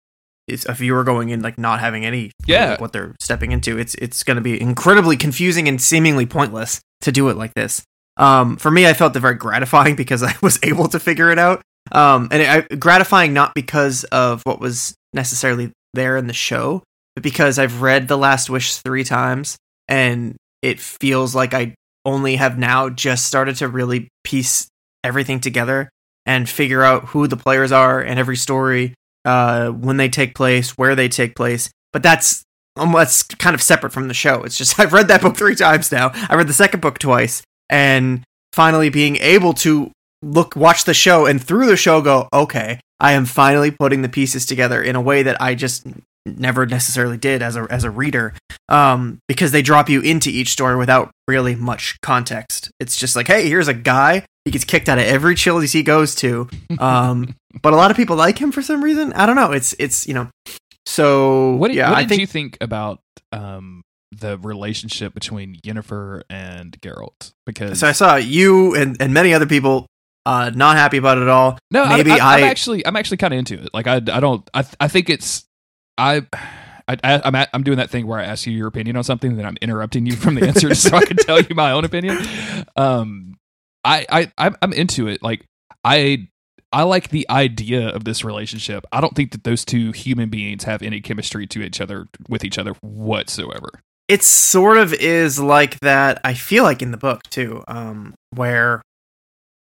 if 0.48 0.80
you 0.80 0.92
were 0.94 1.04
going 1.04 1.30
in 1.30 1.40
like 1.42 1.58
not 1.58 1.80
having 1.80 2.04
any 2.04 2.30
Yeah. 2.46 2.74
of 2.74 2.80
what 2.80 2.92
they're 2.92 3.14
stepping 3.20 3.52
into, 3.52 3.78
it's 3.78 3.94
it's 3.96 4.22
going 4.22 4.36
to 4.36 4.40
be 4.42 4.60
incredibly 4.60 5.16
confusing 5.16 5.68
and 5.68 5.80
seemingly 5.80 6.26
pointless 6.26 6.80
to 7.02 7.12
do 7.12 7.28
it 7.28 7.36
like 7.36 7.54
this. 7.54 7.82
Um, 8.16 8.56
for 8.56 8.70
me, 8.70 8.86
I 8.86 8.92
felt 8.94 9.16
it 9.16 9.20
very 9.20 9.34
gratifying 9.34 9.96
because 10.02 10.22
I 10.22 10.34
was 10.42 10.58
able 10.62 10.88
to 10.88 11.00
figure 11.00 11.30
it 11.30 11.38
out. 11.38 11.62
Um, 11.92 12.28
and 12.30 12.42
it, 12.42 12.48
I, 12.70 12.74
gratifying 12.76 13.32
not 13.34 13.54
because 13.54 14.04
of 14.04 14.42
what 14.44 14.60
was 14.60 14.94
necessarily 15.12 15.70
there 15.92 16.16
in 16.16 16.26
the 16.26 16.32
show, 16.32 16.82
but 17.14 17.22
because 17.22 17.58
I've 17.58 17.82
read 17.82 18.08
The 18.08 18.16
Last 18.18 18.48
Wish 18.50 18.76
three 18.76 19.04
times 19.04 19.56
and 19.88 20.34
it 20.62 20.80
feels 20.80 21.34
like 21.34 21.52
I 21.54 21.74
only 22.06 22.36
have 22.36 22.58
now 22.58 22.88
just 22.88 23.26
started 23.26 23.56
to 23.56 23.68
really 23.68 24.08
piece 24.24 24.66
everything 25.02 25.40
together 25.40 25.90
and 26.26 26.48
figure 26.48 26.82
out 26.82 27.04
who 27.08 27.26
the 27.26 27.36
players 27.36 27.70
are 27.70 28.00
and 28.00 28.18
every 28.18 28.36
story, 28.36 28.94
uh, 29.24 29.70
when 29.70 29.96
they 29.96 30.08
take 30.08 30.34
place, 30.34 30.76
where 30.78 30.94
they 30.94 31.08
take 31.08 31.34
place. 31.36 31.70
But 31.92 32.02
that's 32.02 32.44
um, 32.76 32.92
that's 32.92 33.22
kind 33.22 33.54
of 33.54 33.62
separate 33.62 33.92
from 33.92 34.08
the 34.08 34.14
show. 34.14 34.42
It's 34.42 34.56
just 34.56 34.78
I've 34.80 34.92
read 34.92 35.08
that 35.08 35.22
book 35.22 35.36
three 35.36 35.54
times 35.54 35.92
now. 35.92 36.10
I 36.28 36.34
read 36.34 36.48
the 36.48 36.52
second 36.52 36.80
book 36.80 36.98
twice, 36.98 37.42
and 37.68 38.24
finally 38.52 38.88
being 38.88 39.16
able 39.16 39.52
to 39.54 39.90
look, 40.22 40.56
watch 40.56 40.84
the 40.84 40.94
show, 40.94 41.26
and 41.26 41.42
through 41.42 41.66
the 41.66 41.76
show 41.76 42.00
go, 42.00 42.28
okay, 42.32 42.80
I 43.00 43.12
am 43.12 43.26
finally 43.26 43.70
putting 43.70 44.02
the 44.02 44.08
pieces 44.08 44.46
together 44.46 44.82
in 44.82 44.96
a 44.96 45.00
way 45.00 45.22
that 45.22 45.40
I 45.40 45.54
just 45.54 45.86
never 46.26 46.66
necessarily 46.66 47.16
did 47.16 47.42
as 47.42 47.56
a 47.56 47.66
as 47.70 47.84
a 47.84 47.90
reader 47.90 48.34
um, 48.68 49.18
because 49.28 49.52
they 49.52 49.62
drop 49.62 49.88
you 49.88 50.00
into 50.00 50.30
each 50.30 50.50
story 50.50 50.76
without 50.76 51.10
really 51.28 51.54
much 51.54 52.00
context. 52.02 52.70
It's 52.80 52.96
just 52.96 53.16
like, 53.16 53.26
hey, 53.26 53.48
here's 53.48 53.68
a 53.68 53.74
guy. 53.74 54.24
He 54.44 54.50
gets 54.50 54.64
kicked 54.64 54.88
out 54.88 54.98
of 54.98 55.04
every 55.04 55.34
Chili's 55.34 55.72
he 55.72 55.82
goes 55.82 56.14
to, 56.16 56.48
um, 56.78 57.34
but 57.62 57.72
a 57.72 57.76
lot 57.76 57.90
of 57.90 57.96
people 57.96 58.16
like 58.16 58.38
him 58.38 58.52
for 58.52 58.62
some 58.62 58.84
reason. 58.84 59.12
I 59.14 59.26
don't 59.26 59.36
know. 59.36 59.52
It's 59.52 59.74
it's 59.78 60.06
you 60.06 60.14
know. 60.14 60.28
So 60.86 61.52
What, 61.54 61.68
did- 61.68 61.78
yeah, 61.78 61.90
what 61.90 61.98
I 61.98 62.06
think 62.06 62.20
you 62.20 62.26
think 62.26 62.58
about 62.60 63.00
um, 63.32 63.82
the 64.12 64.36
relationship 64.38 65.14
between 65.14 65.56
Yennefer 65.64 66.22
and 66.28 66.78
Geralt? 66.80 67.32
Because 67.46 67.80
so. 67.80 67.88
I 67.88 67.92
saw 67.92 68.16
you 68.16 68.74
and 68.74 68.96
and 69.00 69.14
many 69.14 69.32
other 69.32 69.46
people 69.46 69.86
uh, 70.26 70.50
not 70.54 70.76
happy 70.76 70.98
about 70.98 71.18
it 71.18 71.22
at 71.22 71.28
all. 71.28 71.58
no, 71.70 71.86
maybe 71.86 72.10
I, 72.10 72.38
am 72.38 72.44
actually 72.44 72.86
I'm 72.86 72.96
actually 72.96 73.16
kind 73.18 73.32
of 73.32 73.38
into 73.38 73.62
it. 73.62 73.70
Like 73.72 73.86
I 73.86 73.96
I 73.96 74.20
don't 74.20 74.48
I 74.52 74.64
I 74.80 74.88
think 74.88 75.08
it's 75.08 75.44
I. 75.98 76.26
I, 76.86 76.98
I, 77.02 77.22
I'm 77.24 77.46
I'm 77.54 77.62
doing 77.62 77.78
that 77.78 77.88
thing 77.88 78.06
where 78.06 78.18
I 78.18 78.24
ask 78.24 78.46
you 78.46 78.52
your 78.52 78.66
opinion 78.66 78.98
on 78.98 79.04
something, 79.04 79.36
then 79.36 79.46
I'm 79.46 79.56
interrupting 79.62 80.04
you 80.04 80.16
from 80.16 80.34
the 80.34 80.46
answer 80.46 80.74
so 80.74 80.94
I 80.94 81.02
can 81.06 81.16
tell 81.16 81.40
you 81.40 81.54
my 81.54 81.70
own 81.70 81.82
opinion. 81.86 82.18
Um, 82.76 83.36
I 83.82 84.04
I 84.10 84.32
I'm, 84.36 84.54
I'm 84.60 84.74
into 84.74 85.08
it. 85.08 85.22
Like 85.22 85.46
I 85.82 86.28
I 86.74 86.82
like 86.82 87.08
the 87.08 87.24
idea 87.30 87.88
of 87.88 88.04
this 88.04 88.22
relationship. 88.22 88.84
I 88.92 89.00
don't 89.00 89.16
think 89.16 89.30
that 89.32 89.44
those 89.44 89.64
two 89.64 89.92
human 89.92 90.28
beings 90.28 90.64
have 90.64 90.82
any 90.82 91.00
chemistry 91.00 91.46
to 91.46 91.62
each 91.62 91.80
other 91.80 92.06
with 92.28 92.44
each 92.44 92.58
other 92.58 92.72
whatsoever. 92.82 93.70
it 94.08 94.22
sort 94.22 94.76
of 94.76 94.92
is 94.92 95.38
like 95.40 95.80
that 95.80 96.20
i 96.24 96.34
feel 96.34 96.64
like 96.64 96.82
in 96.82 96.90
the 96.90 96.98
book 96.98 97.22
too 97.30 97.64
um 97.68 98.14
where 98.36 98.82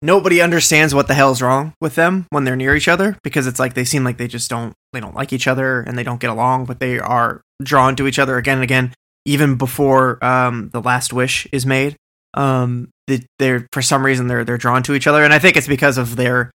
nobody 0.02 0.42
understands 0.42 0.96
what 0.96 1.08
the 1.08 1.14
hell's 1.14 1.42
wrong 1.42 1.74
with 1.80 1.96
them 1.96 2.26
when 2.30 2.44
they're 2.44 2.56
near 2.56 2.76
each 2.76 2.88
other 2.88 3.18
because 3.24 3.48
it's 3.48 3.60
like 3.60 3.74
they 3.74 3.84
seem 3.84 4.04
like 4.04 4.18
they 4.18 4.28
just 4.28 4.50
don't 4.50 4.74
they 4.94 5.00
don't 5.00 5.16
like 5.16 5.32
each 5.32 5.48
other 5.48 5.82
and 5.82 5.98
they 5.98 6.04
don't 6.04 6.20
get 6.20 6.30
along 6.30 6.66
but 6.66 6.80
they 6.80 7.00
are 7.00 7.42
drawn 7.62 7.96
to 7.96 8.08
each 8.08 8.20
other 8.20 8.38
again 8.38 8.58
and 8.58 8.64
again 8.64 8.94
even 9.26 9.56
before 9.56 10.24
um 10.26 10.70
the 10.74 10.82
last 10.82 11.14
wish 11.14 11.48
is 11.52 11.66
made. 11.66 11.96
Um 12.34 12.90
they, 13.08 13.22
they're 13.40 13.68
for 13.72 13.82
some 13.82 14.06
reason 14.06 14.28
they're 14.28 14.46
they're 14.46 14.58
drawn 14.58 14.84
to 14.84 14.94
each 14.94 15.06
other 15.08 15.24
and 15.24 15.34
i 15.34 15.40
think 15.40 15.58
it's 15.58 15.68
because 15.68 15.98
of 15.98 16.16
their 16.16 16.50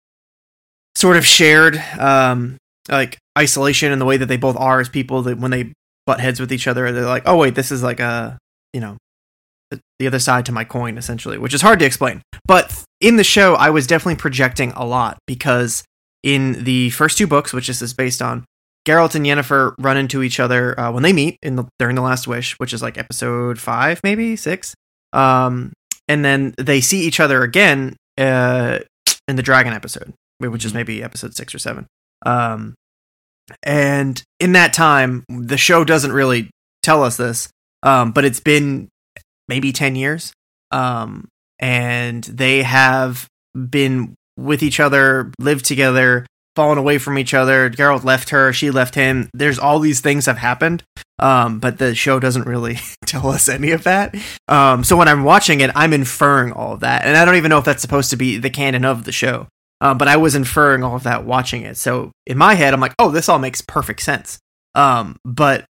sort 0.95 1.15
of 1.15 1.25
shared 1.25 1.77
um 1.99 2.57
like 2.89 3.17
isolation 3.37 3.91
and 3.91 4.01
the 4.01 4.05
way 4.05 4.17
that 4.17 4.25
they 4.25 4.37
both 4.37 4.57
are 4.57 4.79
as 4.79 4.89
people 4.89 5.21
that 5.21 5.37
when 5.37 5.51
they 5.51 5.71
butt 6.07 6.19
heads 6.19 6.39
with 6.39 6.51
each 6.51 6.67
other 6.67 6.91
they're 6.91 7.05
like 7.05 7.23
oh 7.27 7.37
wait 7.37 7.53
this 7.53 7.71
is 7.71 7.83
like 7.83 7.99
a 7.99 8.39
you 8.73 8.79
know 8.79 8.97
the 9.99 10.07
other 10.07 10.19
side 10.19 10.45
to 10.45 10.51
my 10.51 10.63
coin 10.63 10.97
essentially, 10.97 11.37
which 11.37 11.53
is 11.53 11.61
hard 11.61 11.79
to 11.79 11.85
explain. 11.85 12.21
But 12.45 12.83
in 13.01 13.17
the 13.17 13.23
show, 13.23 13.55
I 13.55 13.69
was 13.69 13.87
definitely 13.87 14.15
projecting 14.15 14.71
a 14.71 14.85
lot 14.85 15.17
because 15.27 15.83
in 16.23 16.63
the 16.63 16.89
first 16.91 17.17
two 17.17 17.27
books, 17.27 17.53
which 17.53 17.67
this 17.67 17.81
is 17.81 17.93
based 17.93 18.21
on, 18.21 18.45
Geralt 18.87 19.15
and 19.15 19.25
Yennefer 19.25 19.73
run 19.79 19.97
into 19.97 20.23
each 20.23 20.39
other 20.39 20.79
uh, 20.79 20.91
when 20.91 21.03
they 21.03 21.11
meet 21.11 21.37
in 21.43 21.57
the 21.57 21.65
during 21.77 21.95
the 21.95 22.01
Last 22.01 22.25
Wish, 22.25 22.57
which 22.57 22.73
is 22.73 22.81
like 22.81 22.97
episode 22.97 23.59
five, 23.59 23.99
maybe 24.01 24.37
six. 24.37 24.73
Um, 25.11 25.73
and 26.07 26.23
then 26.23 26.55
they 26.57 26.79
see 26.79 27.01
each 27.01 27.19
other 27.19 27.43
again 27.43 27.97
uh, 28.17 28.79
in 29.27 29.35
the 29.35 29.43
dragon 29.43 29.73
episode, 29.73 30.13
which 30.39 30.63
is 30.63 30.73
maybe 30.73 31.03
episode 31.03 31.35
six 31.35 31.53
or 31.53 31.59
seven. 31.59 31.85
Um, 32.25 32.75
and 33.63 34.21
in 34.39 34.53
that 34.53 34.73
time, 34.73 35.25
the 35.29 35.57
show 35.57 35.83
doesn't 35.83 36.11
really 36.11 36.49
tell 36.81 37.03
us 37.03 37.17
this, 37.17 37.49
um, 37.83 38.11
but 38.11 38.23
it's 38.23 38.39
been 38.39 38.87
maybe 39.47 39.71
10 39.71 39.95
years. 39.95 40.33
Um, 40.71 41.27
and 41.59 42.23
they 42.23 42.63
have 42.63 43.27
been 43.53 44.15
with 44.37 44.61
each 44.61 44.79
other, 44.79 45.31
lived 45.39 45.65
together, 45.65 46.25
fallen 46.55 46.77
away 46.77 46.97
from 46.97 47.17
each 47.17 47.33
other. 47.33 47.69
Geralt 47.69 48.03
left 48.03 48.29
her, 48.29 48.51
she 48.51 48.71
left 48.71 48.95
him. 48.95 49.29
There's 49.33 49.59
all 49.59 49.79
these 49.79 50.01
things 50.01 50.25
have 50.25 50.39
happened, 50.39 50.83
um, 51.19 51.59
but 51.59 51.77
the 51.77 51.95
show 51.95 52.19
doesn't 52.19 52.47
really 52.47 52.79
tell 53.05 53.27
us 53.29 53.47
any 53.47 53.71
of 53.71 53.83
that. 53.83 54.15
Um, 54.47 54.83
so 54.83 54.97
when 54.97 55.07
I'm 55.07 55.23
watching 55.23 55.61
it, 55.61 55.71
I'm 55.75 55.93
inferring 55.93 56.51
all 56.51 56.73
of 56.73 56.79
that, 56.81 57.05
and 57.05 57.15
I 57.15 57.25
don't 57.25 57.35
even 57.35 57.49
know 57.49 57.59
if 57.59 57.65
that's 57.65 57.81
supposed 57.81 58.09
to 58.09 58.17
be 58.17 58.37
the 58.37 58.49
canon 58.49 58.85
of 58.85 59.03
the 59.03 59.11
show. 59.11 59.47
Um, 59.79 59.99
but 59.99 60.07
I 60.07 60.17
was 60.17 60.33
inferring 60.33 60.83
all 60.83 60.95
of 60.95 61.03
that 61.03 61.25
watching 61.25 61.61
it. 61.61 61.77
So 61.77 62.11
in 62.25 62.37
my 62.37 62.55
head, 62.55 62.73
I'm 62.73 62.79
like, 62.79 62.95
oh, 62.97 63.11
this 63.11 63.29
all 63.29 63.37
makes 63.37 63.61
perfect 63.61 64.01
sense. 64.01 64.39
Um, 64.73 65.17
but 65.23 65.65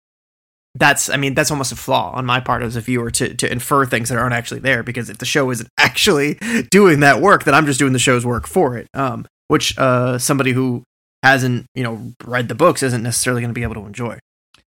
that's, 0.76 1.10
I 1.10 1.18
mean, 1.18 1.34
that's 1.34 1.52
almost 1.52 1.72
a 1.72 1.76
flaw 1.76 2.12
on 2.12 2.26
my 2.26 2.40
part 2.40 2.62
as 2.62 2.76
a 2.76 2.82
viewer 2.82 3.10
to 3.12 3.34
to 3.34 3.52
infer 3.52 3.86
things 3.86 4.10
that 4.10 4.18
aren't 4.18 4.34
actually 4.34 4.60
there. 4.60 4.84
Because 4.84 5.10
if 5.10 5.18
the 5.18 5.26
show 5.26 5.50
isn't 5.52 5.70
actually 5.78 6.36
doing 6.70 7.00
that 7.00 7.22
work, 7.22 7.46
then 7.46 7.54
I'm 7.54 7.66
just 7.66 7.80
doing 7.80 7.94
the 7.94 8.00
show's 8.00 8.26
work 8.26 8.48
for 8.48 8.78
it. 8.78 8.88
Um, 8.94 9.26
which 9.48 9.78
uh, 9.78 10.18
somebody 10.18 10.52
who 10.52 10.84
hasn't, 11.24 11.66
you 11.76 11.84
know, 11.84 12.14
read 12.24 12.50
the 12.50 12.56
books 12.56 12.84
isn't 12.84 13.04
necessarily 13.04 13.42
going 13.42 13.50
to 13.50 13.54
be 13.54 13.64
able 13.64 13.76
to 13.76 13.86
enjoy. 13.86 14.20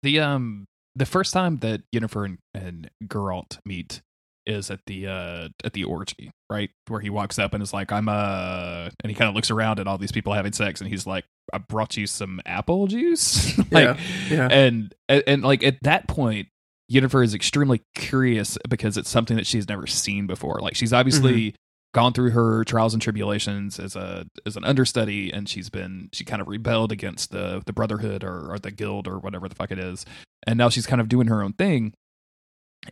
The 0.04 0.20
um 0.20 0.66
the 0.96 1.06
first 1.06 1.34
time 1.34 1.58
that 1.58 1.82
Yennefer 1.94 2.26
and, 2.26 2.38
and 2.54 2.90
Geralt 3.04 3.60
meet 3.66 4.02
is 4.46 4.72
at 4.72 4.80
the 4.88 5.08
uh 5.08 5.50
at 5.64 5.74
the 5.74 5.84
orgy, 5.84 6.32
right? 6.50 6.70
Where 6.88 7.02
he 7.02 7.10
walks 7.10 7.38
up 7.38 7.54
and 7.54 7.62
is 7.62 7.74
like, 7.74 7.92
I'm 7.92 8.08
uh 8.08 8.90
and 9.04 9.12
he 9.12 9.16
kind 9.16 9.30
of 9.30 9.36
looks 9.36 9.52
around 9.52 9.80
at 9.80 9.88
all 9.88 9.98
these 9.98 10.12
people 10.12 10.34
having 10.34 10.54
sex 10.54 10.80
and 10.80 10.90
he's 10.90 11.06
like, 11.08 11.26
I 11.54 11.58
brought 11.60 11.96
you 11.98 12.08
some 12.08 12.42
apple 12.46 12.88
juice. 12.88 13.58
like 13.72 13.72
Yeah, 13.72 13.98
yeah. 14.30 14.48
and, 14.52 14.94
and 15.10 15.24
and 15.28 15.44
like 15.44 15.64
at 15.64 15.78
that 15.84 16.08
point 16.08 16.48
Yennefer 16.92 17.24
is 17.24 17.34
extremely 17.34 17.82
curious 17.96 18.58
because 18.70 18.98
it's 18.98 19.10
something 19.10 19.36
that 19.38 19.46
she's 19.48 19.68
never 19.68 19.88
seen 19.88 20.26
before. 20.28 20.60
Like 20.62 20.76
she's 20.76 20.94
obviously 20.94 21.54
gone 21.94 22.14
through 22.14 22.30
her 22.32 22.64
trials 22.66 22.94
and 22.94 23.02
tribulations 23.02 23.80
as 23.80 23.96
a 23.96 24.26
as 24.46 24.56
an 24.56 24.64
understudy 24.64 25.32
and 25.34 25.50
she's 25.50 25.70
been 25.70 26.10
she 26.14 26.24
kind 26.24 26.42
of 26.42 26.48
rebelled 26.48 26.92
against 26.92 27.32
the 27.32 27.62
the 27.66 27.74
brotherhood 27.74 28.24
or, 28.24 28.52
or 28.54 28.60
the 28.60 28.72
guild 28.72 29.08
or 29.08 29.18
whatever 29.20 29.48
the 29.50 29.56
fuck 29.56 29.72
it 29.72 29.80
is 29.80 30.06
and 30.46 30.58
now 30.58 30.70
she's 30.70 30.86
kind 30.86 31.02
of 31.02 31.10
doing 31.10 31.28
her 31.28 31.42
own 31.42 31.54
thing 31.54 31.94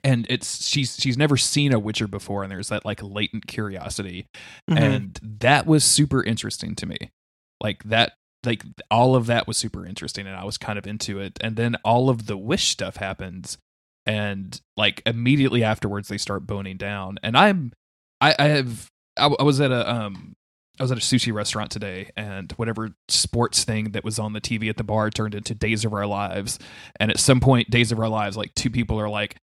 and 0.04 0.26
it's 0.30 0.66
she's 0.68 0.96
she's 0.98 1.18
never 1.18 1.38
seen 1.38 1.72
a 1.72 1.78
witcher 1.80 2.08
before 2.08 2.42
and 2.42 2.52
there's 2.52 2.70
that 2.70 2.84
like 2.86 3.02
latent 3.04 3.46
curiosity 3.48 4.26
Mhm. 4.70 4.80
and 4.80 5.20
that 5.22 5.68
was 5.68 5.84
super 5.84 6.24
interesting 6.24 6.74
to 6.76 6.86
me 6.86 6.98
like 7.62 7.84
that 7.84 8.14
like 8.46 8.64
all 8.92 9.16
of 9.16 9.26
that 9.28 9.48
was 9.48 9.58
super 9.58 9.86
interesting 9.86 10.28
and 10.28 10.36
i 10.36 10.44
was 10.44 10.58
kind 10.58 10.78
of 10.80 10.88
into 10.88 11.20
it 11.20 11.38
and 11.42 11.56
then 11.56 11.76
all 11.84 12.10
of 12.10 12.28
the 12.28 12.38
wish 12.38 12.68
stuff 12.70 12.98
happens 12.98 13.58
and 14.06 14.62
like 14.78 15.02
immediately 15.06 15.64
afterwards 15.64 16.08
they 16.08 16.18
start 16.18 16.46
boning 16.46 16.78
down 16.78 17.18
and 17.24 17.38
i'm 17.38 17.72
i 18.22 18.36
i 18.38 18.46
have 18.46 18.90
I 19.18 19.28
was 19.44 19.62
at 19.62 19.72
a 19.72 19.90
um 19.90 20.36
I 20.80 20.84
was 20.84 20.92
at 20.92 20.98
a 20.98 21.02
sushi 21.02 21.34
restaurant 21.34 21.72
today, 21.72 22.10
and 22.18 22.52
whatever 22.54 22.92
sports 23.08 23.64
thing 23.64 23.92
that 23.92 24.04
was 24.04 24.20
on 24.20 24.34
the 24.34 24.42
TV 24.42 24.70
at 24.70 24.76
the 24.76 24.84
bar 24.84 25.10
turned 25.10 25.34
into 25.34 25.56
Days 25.56 25.86
of 25.86 25.94
Our 25.94 26.06
Lives. 26.06 26.60
And 27.00 27.10
at 27.10 27.20
some 27.20 27.40
point, 27.40 27.70
Days 27.70 27.94
of 27.94 28.00
Our 28.00 28.10
Lives, 28.10 28.36
like 28.36 28.54
two 28.56 28.70
people 28.70 29.00
are 29.00 29.08
like 29.08 29.38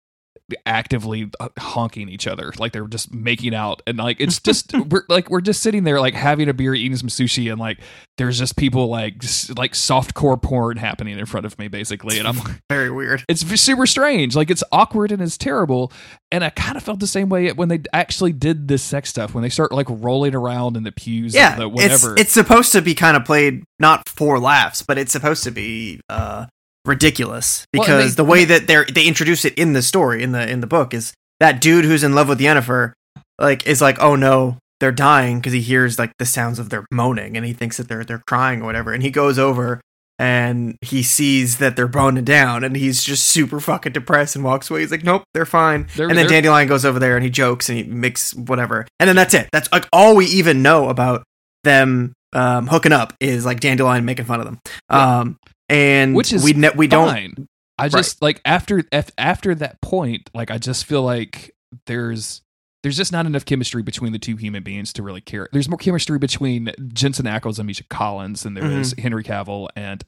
actively 0.66 1.30
uh, 1.40 1.50
honking 1.60 2.10
each 2.10 2.28
other, 2.28 2.52
like 2.60 2.72
they're 2.74 2.88
just 2.88 3.14
making 3.14 3.54
out, 3.56 3.82
and 3.88 3.98
like 3.98 4.20
it's 4.20 4.40
just 4.40 4.74
we're 4.90 5.04
like 5.10 5.30
we're 5.30 5.42
just 5.42 5.62
sitting 5.62 5.84
there 5.84 6.00
like 6.00 6.14
having 6.14 6.50
a 6.50 6.54
beer, 6.54 6.74
eating 6.74 6.98
some 6.98 7.10
sushi, 7.10 7.52
and 7.52 7.60
like 7.60 7.80
there's 8.18 8.38
just 8.40 8.56
people 8.58 8.88
like 8.88 9.16
like 9.58 9.74
softcore 9.74 10.42
porn 10.42 10.78
happening 10.78 11.18
in 11.18 11.26
front 11.26 11.46
of 11.46 11.58
me, 11.60 11.68
basically, 11.68 12.20
and 12.20 12.28
I'm 12.28 12.38
like 12.44 12.62
Very 12.70 12.92
weird. 12.92 13.24
it's 13.28 13.42
super 13.62 13.86
strange. 13.86 14.36
Like 14.36 14.50
it's 14.52 14.64
awkward 14.72 15.12
and 15.12 15.22
it's 15.22 15.38
terrible. 15.38 15.92
And 16.34 16.44
I 16.46 16.50
kind 16.50 16.78
of 16.78 16.84
felt 16.84 17.00
the 17.02 17.08
same 17.08 17.28
way 17.28 17.52
when 17.52 17.68
they 17.68 17.82
actually 17.92 18.32
did 18.32 18.68
this 18.68 18.82
sex 18.82 19.10
stuff. 19.10 19.34
When 19.34 19.42
they 19.42 19.50
start 19.50 19.72
like 19.74 19.88
rolling 19.90 20.34
around 20.34 20.78
in 20.78 20.84
the 20.84 20.92
pews, 20.92 21.34
Yeah, 21.34 21.54
and 21.54 21.62
the 21.62 21.66
it's 21.70 21.76
whatever. 22.04 22.16
it's 22.18 22.32
supposed 22.32 22.72
to 22.72 22.82
be 22.82 22.96
kind 22.96 23.18
of 23.18 23.26
played 23.26 23.64
not 23.80 24.08
for 24.08 24.40
laughs, 24.40 24.82
but 24.82 24.98
it's 24.98 25.12
supposed 25.12 25.44
to 25.44 25.52
be 25.52 26.00
uh, 26.08 26.46
ridiculous 26.86 27.66
Well, 27.74 27.84
because 27.84 28.16
they- 28.16 28.24
the 28.24 28.26
way 28.30 28.46
that 28.46 28.68
they 28.68 28.84
they 28.86 29.06
introduce 29.06 29.46
it 29.46 29.54
in 29.56 29.74
the 29.74 29.82
story 29.82 30.24
in 30.24 30.32
the 30.32 30.50
in 30.50 30.62
the 30.62 30.68
book 30.68 30.94
is 30.94 31.14
that 31.40 31.62
dude 31.62 31.86
who's 31.86 32.04
in 32.04 32.14
love 32.14 32.30
with 32.30 32.40
Yennefer, 32.40 32.94
like 33.40 33.66
is 33.68 33.82
like, 33.82 34.00
oh 34.02 34.16
no, 34.16 34.58
they're 34.80 34.92
dying 34.92 35.40
because 35.40 35.54
he 35.54 35.62
hears 35.62 35.98
like 36.00 36.12
the 36.20 36.26
sounds 36.26 36.60
of 36.60 36.70
their 36.70 36.86
moaning 36.92 37.38
and 37.38 37.46
he 37.46 37.54
thinks 37.54 37.78
that 37.78 37.88
they're 37.88 38.04
they're 38.04 38.24
crying 38.28 38.62
or 38.62 38.66
whatever, 38.66 38.94
and 38.94 39.04
he 39.04 39.10
goes 39.12 39.38
over 39.40 39.80
and 40.20 40.76
he 40.82 41.02
sees 41.02 41.58
that 41.58 41.76
they're 41.76 41.88
boning 41.88 42.24
down 42.24 42.64
and 42.64 42.76
he's 42.76 43.04
just 43.04 43.24
super 43.24 43.60
fucking 43.60 43.92
depressed 43.92 44.36
and 44.36 44.46
walks 44.46 44.70
away. 44.70 44.82
He's 44.82 44.92
like, 44.92 45.04
nope, 45.04 45.24
they're 45.34 45.48
fine. 45.48 45.88
They're- 45.96 46.08
and 46.10 46.16
then 46.18 46.26
Dandelion 46.28 46.68
goes 46.68 46.86
over 46.86 47.00
there 47.00 47.16
and 47.16 47.24
he 47.24 47.32
jokes 47.32 47.70
and 47.70 47.78
he 47.80 47.84
makes 47.86 48.34
whatever, 48.36 48.86
and 49.00 49.08
then 49.08 49.16
that's 49.16 49.34
it. 49.34 49.50
That's 49.52 49.72
like 49.72 49.88
all 49.92 50.16
we 50.16 50.26
even 50.28 50.62
know 50.62 50.90
about 50.90 51.24
them 51.64 52.14
um, 52.34 52.68
hooking 52.68 52.92
up 52.92 53.14
is 53.20 53.46
like 53.46 53.60
Dandelion 53.60 54.06
making 54.06 54.26
fun 54.26 54.40
of 54.40 54.46
them. 54.46 54.60
Um, 54.90 55.38
and 55.72 56.14
Which 56.16 56.34
is 56.34 56.44
we 56.44 56.54
ne- 56.54 56.72
we 56.76 56.88
don't. 56.88 57.48
I 57.80 57.90
just 57.90 58.22
like 58.22 58.42
after 58.46 58.84
af- 58.92 59.12
after 59.18 59.56
that 59.56 59.82
point, 59.82 60.30
like 60.36 60.52
I 60.52 60.58
just 60.60 60.86
feel 60.86 61.02
like 61.04 61.56
there's 61.88 62.42
there's 62.84 62.98
just 62.98 63.12
not 63.12 63.26
enough 63.28 63.46
chemistry 63.46 63.84
between 63.84 64.12
the 64.12 64.18
two 64.20 64.36
human 64.36 64.64
beings 64.64 64.92
to 64.94 65.04
really 65.04 65.22
care. 65.22 65.48
There's 65.52 65.70
more 65.70 65.78
chemistry 65.78 66.18
between 66.18 66.72
Jensen 66.94 67.26
Ackles 67.28 67.60
and 67.60 67.68
Misha 67.68 67.84
Collins 67.90 68.44
than 68.44 68.56
there 68.56 68.66
is 68.66 68.94
Mm-hmm. 68.94 69.02
Henry 69.04 69.24
Cavill. 69.24 69.68
And 69.76 70.04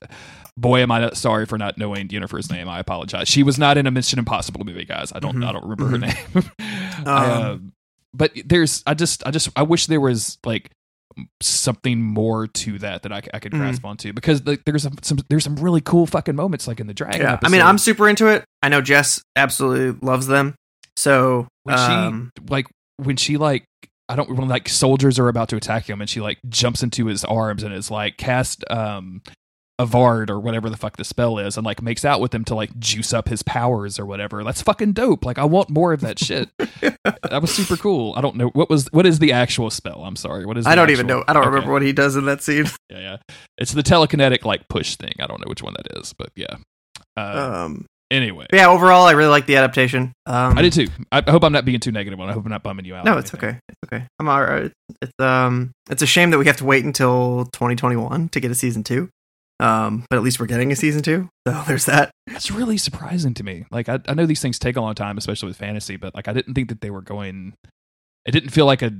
boy, 0.57 0.81
am 0.81 0.91
I 0.91 0.99
not 0.99 1.15
sorry 1.17 1.45
for 1.45 1.57
not 1.59 1.77
knowing 1.77 2.07
Yennefer's 2.07 2.49
name. 2.51 2.67
I 2.67 2.79
apologize. 2.79 3.27
She 3.27 3.43
was 3.43 3.59
not 3.59 3.77
in 3.77 3.85
a 3.87 3.91
Mission 3.91 4.17
Impossible 4.19 4.65
movie, 4.65 4.85
guys. 4.85 5.11
I 5.13 5.19
don't 5.19 5.35
Mhm. 5.37 5.47
I 5.47 5.51
don't 5.51 5.63
remember 5.63 5.87
her 5.87 5.97
name. 5.99 6.51
Uh, 7.05 7.51
Um, 7.53 7.73
but 8.13 8.31
there's 8.45 8.83
I 8.87 8.93
just 8.95 9.25
I 9.25 9.31
just 9.31 9.49
I 9.55 9.63
wish 9.63 9.85
there 9.87 10.01
was 10.01 10.37
like 10.45 10.71
something 11.41 12.01
more 12.01 12.47
to 12.47 12.79
that 12.79 13.03
that 13.03 13.11
I, 13.13 13.21
I 13.33 13.39
could 13.39 13.51
Mhm. 13.51 13.59
grasp 13.59 13.85
onto 13.85 14.13
because 14.13 14.43
like, 14.45 14.63
there's 14.65 14.83
some, 14.83 14.95
some 15.01 15.19
there's 15.29 15.43
some 15.43 15.55
really 15.57 15.81
cool 15.81 16.07
fucking 16.07 16.35
moments 16.35 16.67
like 16.67 16.79
in 16.79 16.87
the 16.87 16.93
dragon. 16.93 17.21
yeah. 17.21 17.37
I 17.43 17.49
mean, 17.49 17.61
I'm 17.61 17.77
super 17.77 18.09
into 18.09 18.27
it. 18.27 18.43
I 18.61 18.69
know 18.69 18.81
Jess 18.81 19.21
absolutely 19.35 19.99
loves 20.05 20.27
them. 20.27 20.55
So 20.95 21.47
when 21.63 21.77
she 21.77 21.83
um, 21.83 22.31
like 22.49 22.67
when 22.97 23.15
she 23.17 23.37
like 23.37 23.65
I 24.09 24.15
don't 24.15 24.35
when 24.35 24.47
like 24.47 24.67
soldiers 24.69 25.17
are 25.19 25.27
about 25.27 25.49
to 25.49 25.55
attack 25.55 25.89
him 25.89 26.01
and 26.01 26.09
she 26.09 26.19
like 26.21 26.39
jumps 26.49 26.83
into 26.83 27.05
his 27.05 27.23
arms 27.23 27.63
and 27.63 27.73
is 27.73 27.89
like 27.91 28.17
cast 28.17 28.63
um 28.71 29.21
Avard 29.81 30.29
or 30.29 30.39
whatever 30.39 30.69
the 30.69 30.77
fuck 30.77 30.97
the 30.97 31.03
spell 31.03 31.39
is 31.39 31.57
and 31.57 31.65
like 31.65 31.81
makes 31.81 32.05
out 32.05 32.21
with 32.21 32.33
him 32.33 32.43
to 32.45 32.53
like 32.55 32.77
juice 32.79 33.11
up 33.11 33.27
his 33.27 33.41
powers 33.41 33.97
or 33.99 34.05
whatever. 34.05 34.43
That's 34.43 34.61
fucking 34.61 34.93
dope. 34.93 35.25
Like 35.25 35.39
I 35.39 35.45
want 35.45 35.69
more 35.69 35.93
of 35.93 36.01
that 36.01 36.19
shit. 36.19 36.49
that 36.59 37.39
was 37.41 37.51
super 37.53 37.75
cool. 37.75 38.13
I 38.15 38.21
don't 38.21 38.35
know 38.35 38.49
what 38.49 38.69
was 38.69 38.87
what 38.91 39.05
is 39.07 39.19
the 39.19 39.31
actual 39.31 39.69
spell. 39.71 40.03
I'm 40.03 40.15
sorry. 40.15 40.45
What 40.45 40.57
is 40.57 40.67
I 40.67 40.75
don't 40.75 40.91
even 40.91 41.07
know. 41.07 41.23
I 41.27 41.33
don't 41.33 41.41
Okay. 41.43 41.49
remember 41.49 41.71
what 41.73 41.81
he 41.81 41.91
does 41.91 42.15
in 42.15 42.25
that 42.25 42.41
scene. 42.43 42.65
Yeah, 42.89 42.99
yeah. 42.99 43.17
It's 43.57 43.71
the 43.71 43.81
telekinetic 43.81 44.45
like 44.45 44.67
push 44.67 44.95
thing. 44.95 45.13
I 45.19 45.25
don't 45.25 45.39
know 45.39 45.47
which 45.47 45.63
one 45.63 45.73
that 45.73 45.97
is, 45.99 46.13
but 46.13 46.29
yeah. 46.35 46.57
Uh, 47.17 47.63
Um, 47.65 47.85
anyway, 48.11 48.45
yeah, 48.53 48.67
overall, 48.69 49.05
I 49.07 49.11
really 49.13 49.29
like 49.31 49.47
the 49.47 49.55
adaptation. 49.55 50.13
Um, 50.27 50.55
I 50.57 50.61
did 50.61 50.73
too. 50.73 50.87
I, 51.11 51.23
I 51.25 51.31
hope 51.31 51.43
I'm 51.43 51.53
not 51.53 51.65
being 51.65 51.79
too 51.79 51.91
negative 51.91 52.19
on. 52.19 52.29
I 52.29 52.33
hope 52.33 52.45
I'm 52.45 52.51
not 52.51 52.61
bumming 52.61 52.85
you 52.85 52.93
out. 52.95 53.05
No, 53.05 53.17
it's 53.17 53.33
okay. 53.33 53.57
It's 53.67 53.77
okay. 53.91 54.05
I'm 54.19 54.29
all 54.29 54.43
right. 54.43 54.71
It's 55.01 55.11
um, 55.19 55.71
it's 55.89 56.03
a 56.03 56.05
shame 56.05 56.29
that 56.31 56.37
we 56.37 56.45
have 56.45 56.57
to 56.57 56.65
wait 56.65 56.85
until 56.85 57.45
2021 57.53 58.29
to 58.29 58.39
get 58.39 58.51
a 58.51 58.55
season 58.55 58.83
two. 58.83 59.09
Um, 59.63 60.05
but 60.09 60.17
at 60.17 60.23
least 60.23 60.39
we're 60.39 60.45
getting 60.47 60.71
a 60.71 60.75
season 60.75 61.01
two. 61.03 61.29
So 61.47 61.63
there's 61.67 61.85
that. 61.85 62.11
That's 62.27 62.51
really 62.51 62.77
surprising 62.77 63.33
to 63.35 63.43
me. 63.43 63.65
Like 63.71 63.87
I, 63.87 63.99
I 64.07 64.13
know 64.13 64.25
these 64.25 64.41
things 64.41 64.59
take 64.59 64.75
a 64.75 64.81
long 64.81 64.93
time, 64.95 65.17
especially 65.17 65.47
with 65.47 65.57
fantasy, 65.57 65.95
but 65.95 66.13
like 66.13 66.27
I 66.27 66.33
didn't 66.33 66.53
think 66.53 66.69
that 66.69 66.81
they 66.81 66.89
were 66.91 67.01
going. 67.01 67.53
It 68.25 68.31
didn't 68.31 68.49
feel 68.49 68.65
like 68.65 68.81
a 68.81 68.91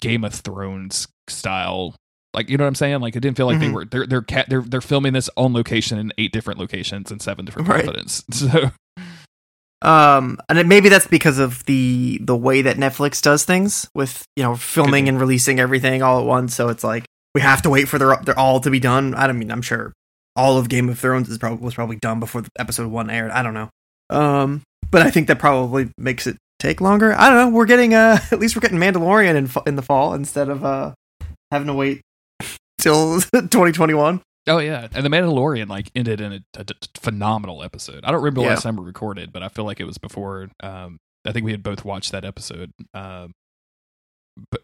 Game 0.00 0.24
of 0.24 0.34
Thrones 0.34 1.08
style. 1.28 1.94
Like 2.34 2.48
you 2.50 2.56
know 2.56 2.64
what 2.64 2.68
I'm 2.68 2.74
saying? 2.74 3.00
Like 3.00 3.16
it 3.16 3.20
didn't 3.20 3.36
feel 3.36 3.46
like 3.46 3.58
they 3.58 3.66
Mhm. 3.68 3.72
were 3.74 3.84
they're 3.84 4.06
they're 4.06 4.22
ca- 4.22 4.44
they're 4.48 4.62
they're 4.62 4.80
filming 4.80 5.12
this 5.14 5.28
on 5.36 5.52
location 5.52 5.98
in 5.98 6.12
eight 6.18 6.32
different 6.32 6.60
locations 6.60 7.10
and 7.10 7.20
seven 7.20 7.44
different 7.44 7.68
Right. 7.68 7.84
continents. 7.84 8.22
So 8.32 8.70
Um, 9.80 10.38
and 10.48 10.68
maybe 10.68 10.88
that's 10.88 11.06
because 11.06 11.38
of 11.38 11.64
the 11.66 12.18
the 12.22 12.36
way 12.36 12.62
that 12.62 12.76
Netflix 12.76 13.22
does 13.22 13.44
things 13.44 13.88
with 13.94 14.24
you 14.36 14.42
know 14.42 14.56
filming 14.56 15.08
and 15.08 15.20
releasing 15.20 15.60
everything 15.60 16.02
all 16.02 16.18
at 16.20 16.26
once. 16.26 16.54
So 16.54 16.68
it's 16.68 16.82
like 16.84 17.04
we 17.38 17.42
have 17.42 17.62
to 17.62 17.70
wait 17.70 17.86
for 17.88 17.98
their 18.00 18.16
their 18.16 18.36
all 18.36 18.58
to 18.58 18.68
be 18.68 18.80
done. 18.80 19.14
I 19.14 19.28
don't 19.28 19.38
mean 19.38 19.52
I'm 19.52 19.62
sure 19.62 19.92
all 20.34 20.58
of 20.58 20.68
Game 20.68 20.88
of 20.88 20.98
Thrones 20.98 21.28
is 21.28 21.38
probably 21.38 21.64
was 21.64 21.74
probably 21.74 21.94
done 21.96 22.18
before 22.18 22.40
the 22.42 22.50
episode 22.58 22.90
one 22.90 23.10
aired. 23.10 23.30
I 23.30 23.44
don't 23.44 23.54
know. 23.54 23.68
Um, 24.10 24.62
but 24.90 25.02
I 25.02 25.10
think 25.12 25.28
that 25.28 25.38
probably 25.38 25.90
makes 25.96 26.26
it 26.26 26.36
take 26.58 26.80
longer. 26.80 27.14
I 27.16 27.28
don't 27.30 27.36
know. 27.38 27.56
We're 27.56 27.66
getting 27.66 27.94
uh 27.94 28.18
at 28.32 28.40
least 28.40 28.56
we're 28.56 28.60
getting 28.60 28.78
Mandalorian 28.80 29.36
in 29.36 29.48
in 29.68 29.76
the 29.76 29.82
fall 29.82 30.14
instead 30.14 30.48
of 30.48 30.64
uh 30.64 30.94
having 31.52 31.68
to 31.68 31.74
wait 31.74 32.00
till 32.80 33.20
2021. 33.32 34.20
Oh 34.48 34.58
yeah, 34.58 34.88
and 34.92 35.04
the 35.04 35.10
Mandalorian 35.10 35.68
like 35.68 35.92
ended 35.94 36.20
in 36.20 36.32
a, 36.56 36.64
phenomenal 37.00 37.62
episode. 37.62 38.02
I 38.02 38.10
don't 38.10 38.20
remember 38.22 38.40
the 38.40 38.46
Yeah. 38.46 38.54
last 38.54 38.62
time 38.64 38.76
we 38.76 38.84
recorded, 38.84 39.32
but 39.32 39.44
I 39.44 39.48
feel 39.48 39.64
like 39.64 39.78
it 39.78 39.84
was 39.84 39.98
before. 39.98 40.48
Um, 40.62 40.96
I 41.24 41.32
think 41.32 41.44
we 41.44 41.52
had 41.52 41.62
both 41.62 41.84
watched 41.84 42.10
that 42.12 42.24
episode. 42.24 42.70
Um, 42.94 43.30
but 44.50 44.62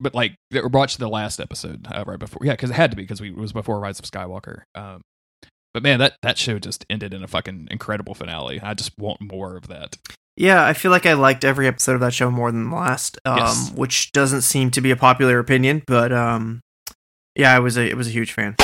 but 0.00 0.14
like 0.14 0.36
that, 0.50 0.62
we 0.62 0.68
watched 0.68 0.98
the 0.98 1.08
last 1.08 1.40
episode 1.40 1.86
uh, 1.90 2.04
right 2.06 2.18
before. 2.18 2.40
Yeah, 2.44 2.52
because 2.52 2.70
it 2.70 2.74
had 2.74 2.90
to 2.90 2.96
be 2.96 3.02
because 3.02 3.20
we 3.20 3.30
it 3.30 3.36
was 3.36 3.52
before 3.52 3.78
Rise 3.80 3.98
of 3.98 4.04
Skywalker. 4.04 4.62
Um, 4.74 5.02
but 5.74 5.82
man, 5.82 5.98
that 5.98 6.16
that 6.22 6.38
show 6.38 6.58
just 6.58 6.84
ended 6.88 7.12
in 7.14 7.22
a 7.22 7.26
fucking 7.28 7.68
incredible 7.70 8.14
finale. 8.14 8.60
I 8.60 8.74
just 8.74 8.92
want 8.98 9.20
more 9.20 9.56
of 9.56 9.68
that. 9.68 9.96
Yeah, 10.38 10.64
I 10.64 10.74
feel 10.74 10.90
like 10.90 11.06
I 11.06 11.14
liked 11.14 11.44
every 11.44 11.66
episode 11.66 11.94
of 11.94 12.00
that 12.00 12.12
show 12.12 12.30
more 12.30 12.52
than 12.52 12.68
the 12.68 12.76
last, 12.76 13.18
um, 13.24 13.38
Yes. 13.38 13.72
which 13.74 14.12
doesn't 14.12 14.42
seem 14.42 14.70
to 14.72 14.82
be 14.82 14.90
a 14.90 14.96
popular 14.96 15.38
opinion, 15.38 15.82
but 15.86 16.12
um, 16.12 16.60
yeah, 17.34 17.54
I 17.54 17.58
was 17.58 17.76
a 17.78 17.88
it 17.88 17.96
was 17.96 18.06
a 18.08 18.10
huge 18.10 18.32
fan. 18.32 18.54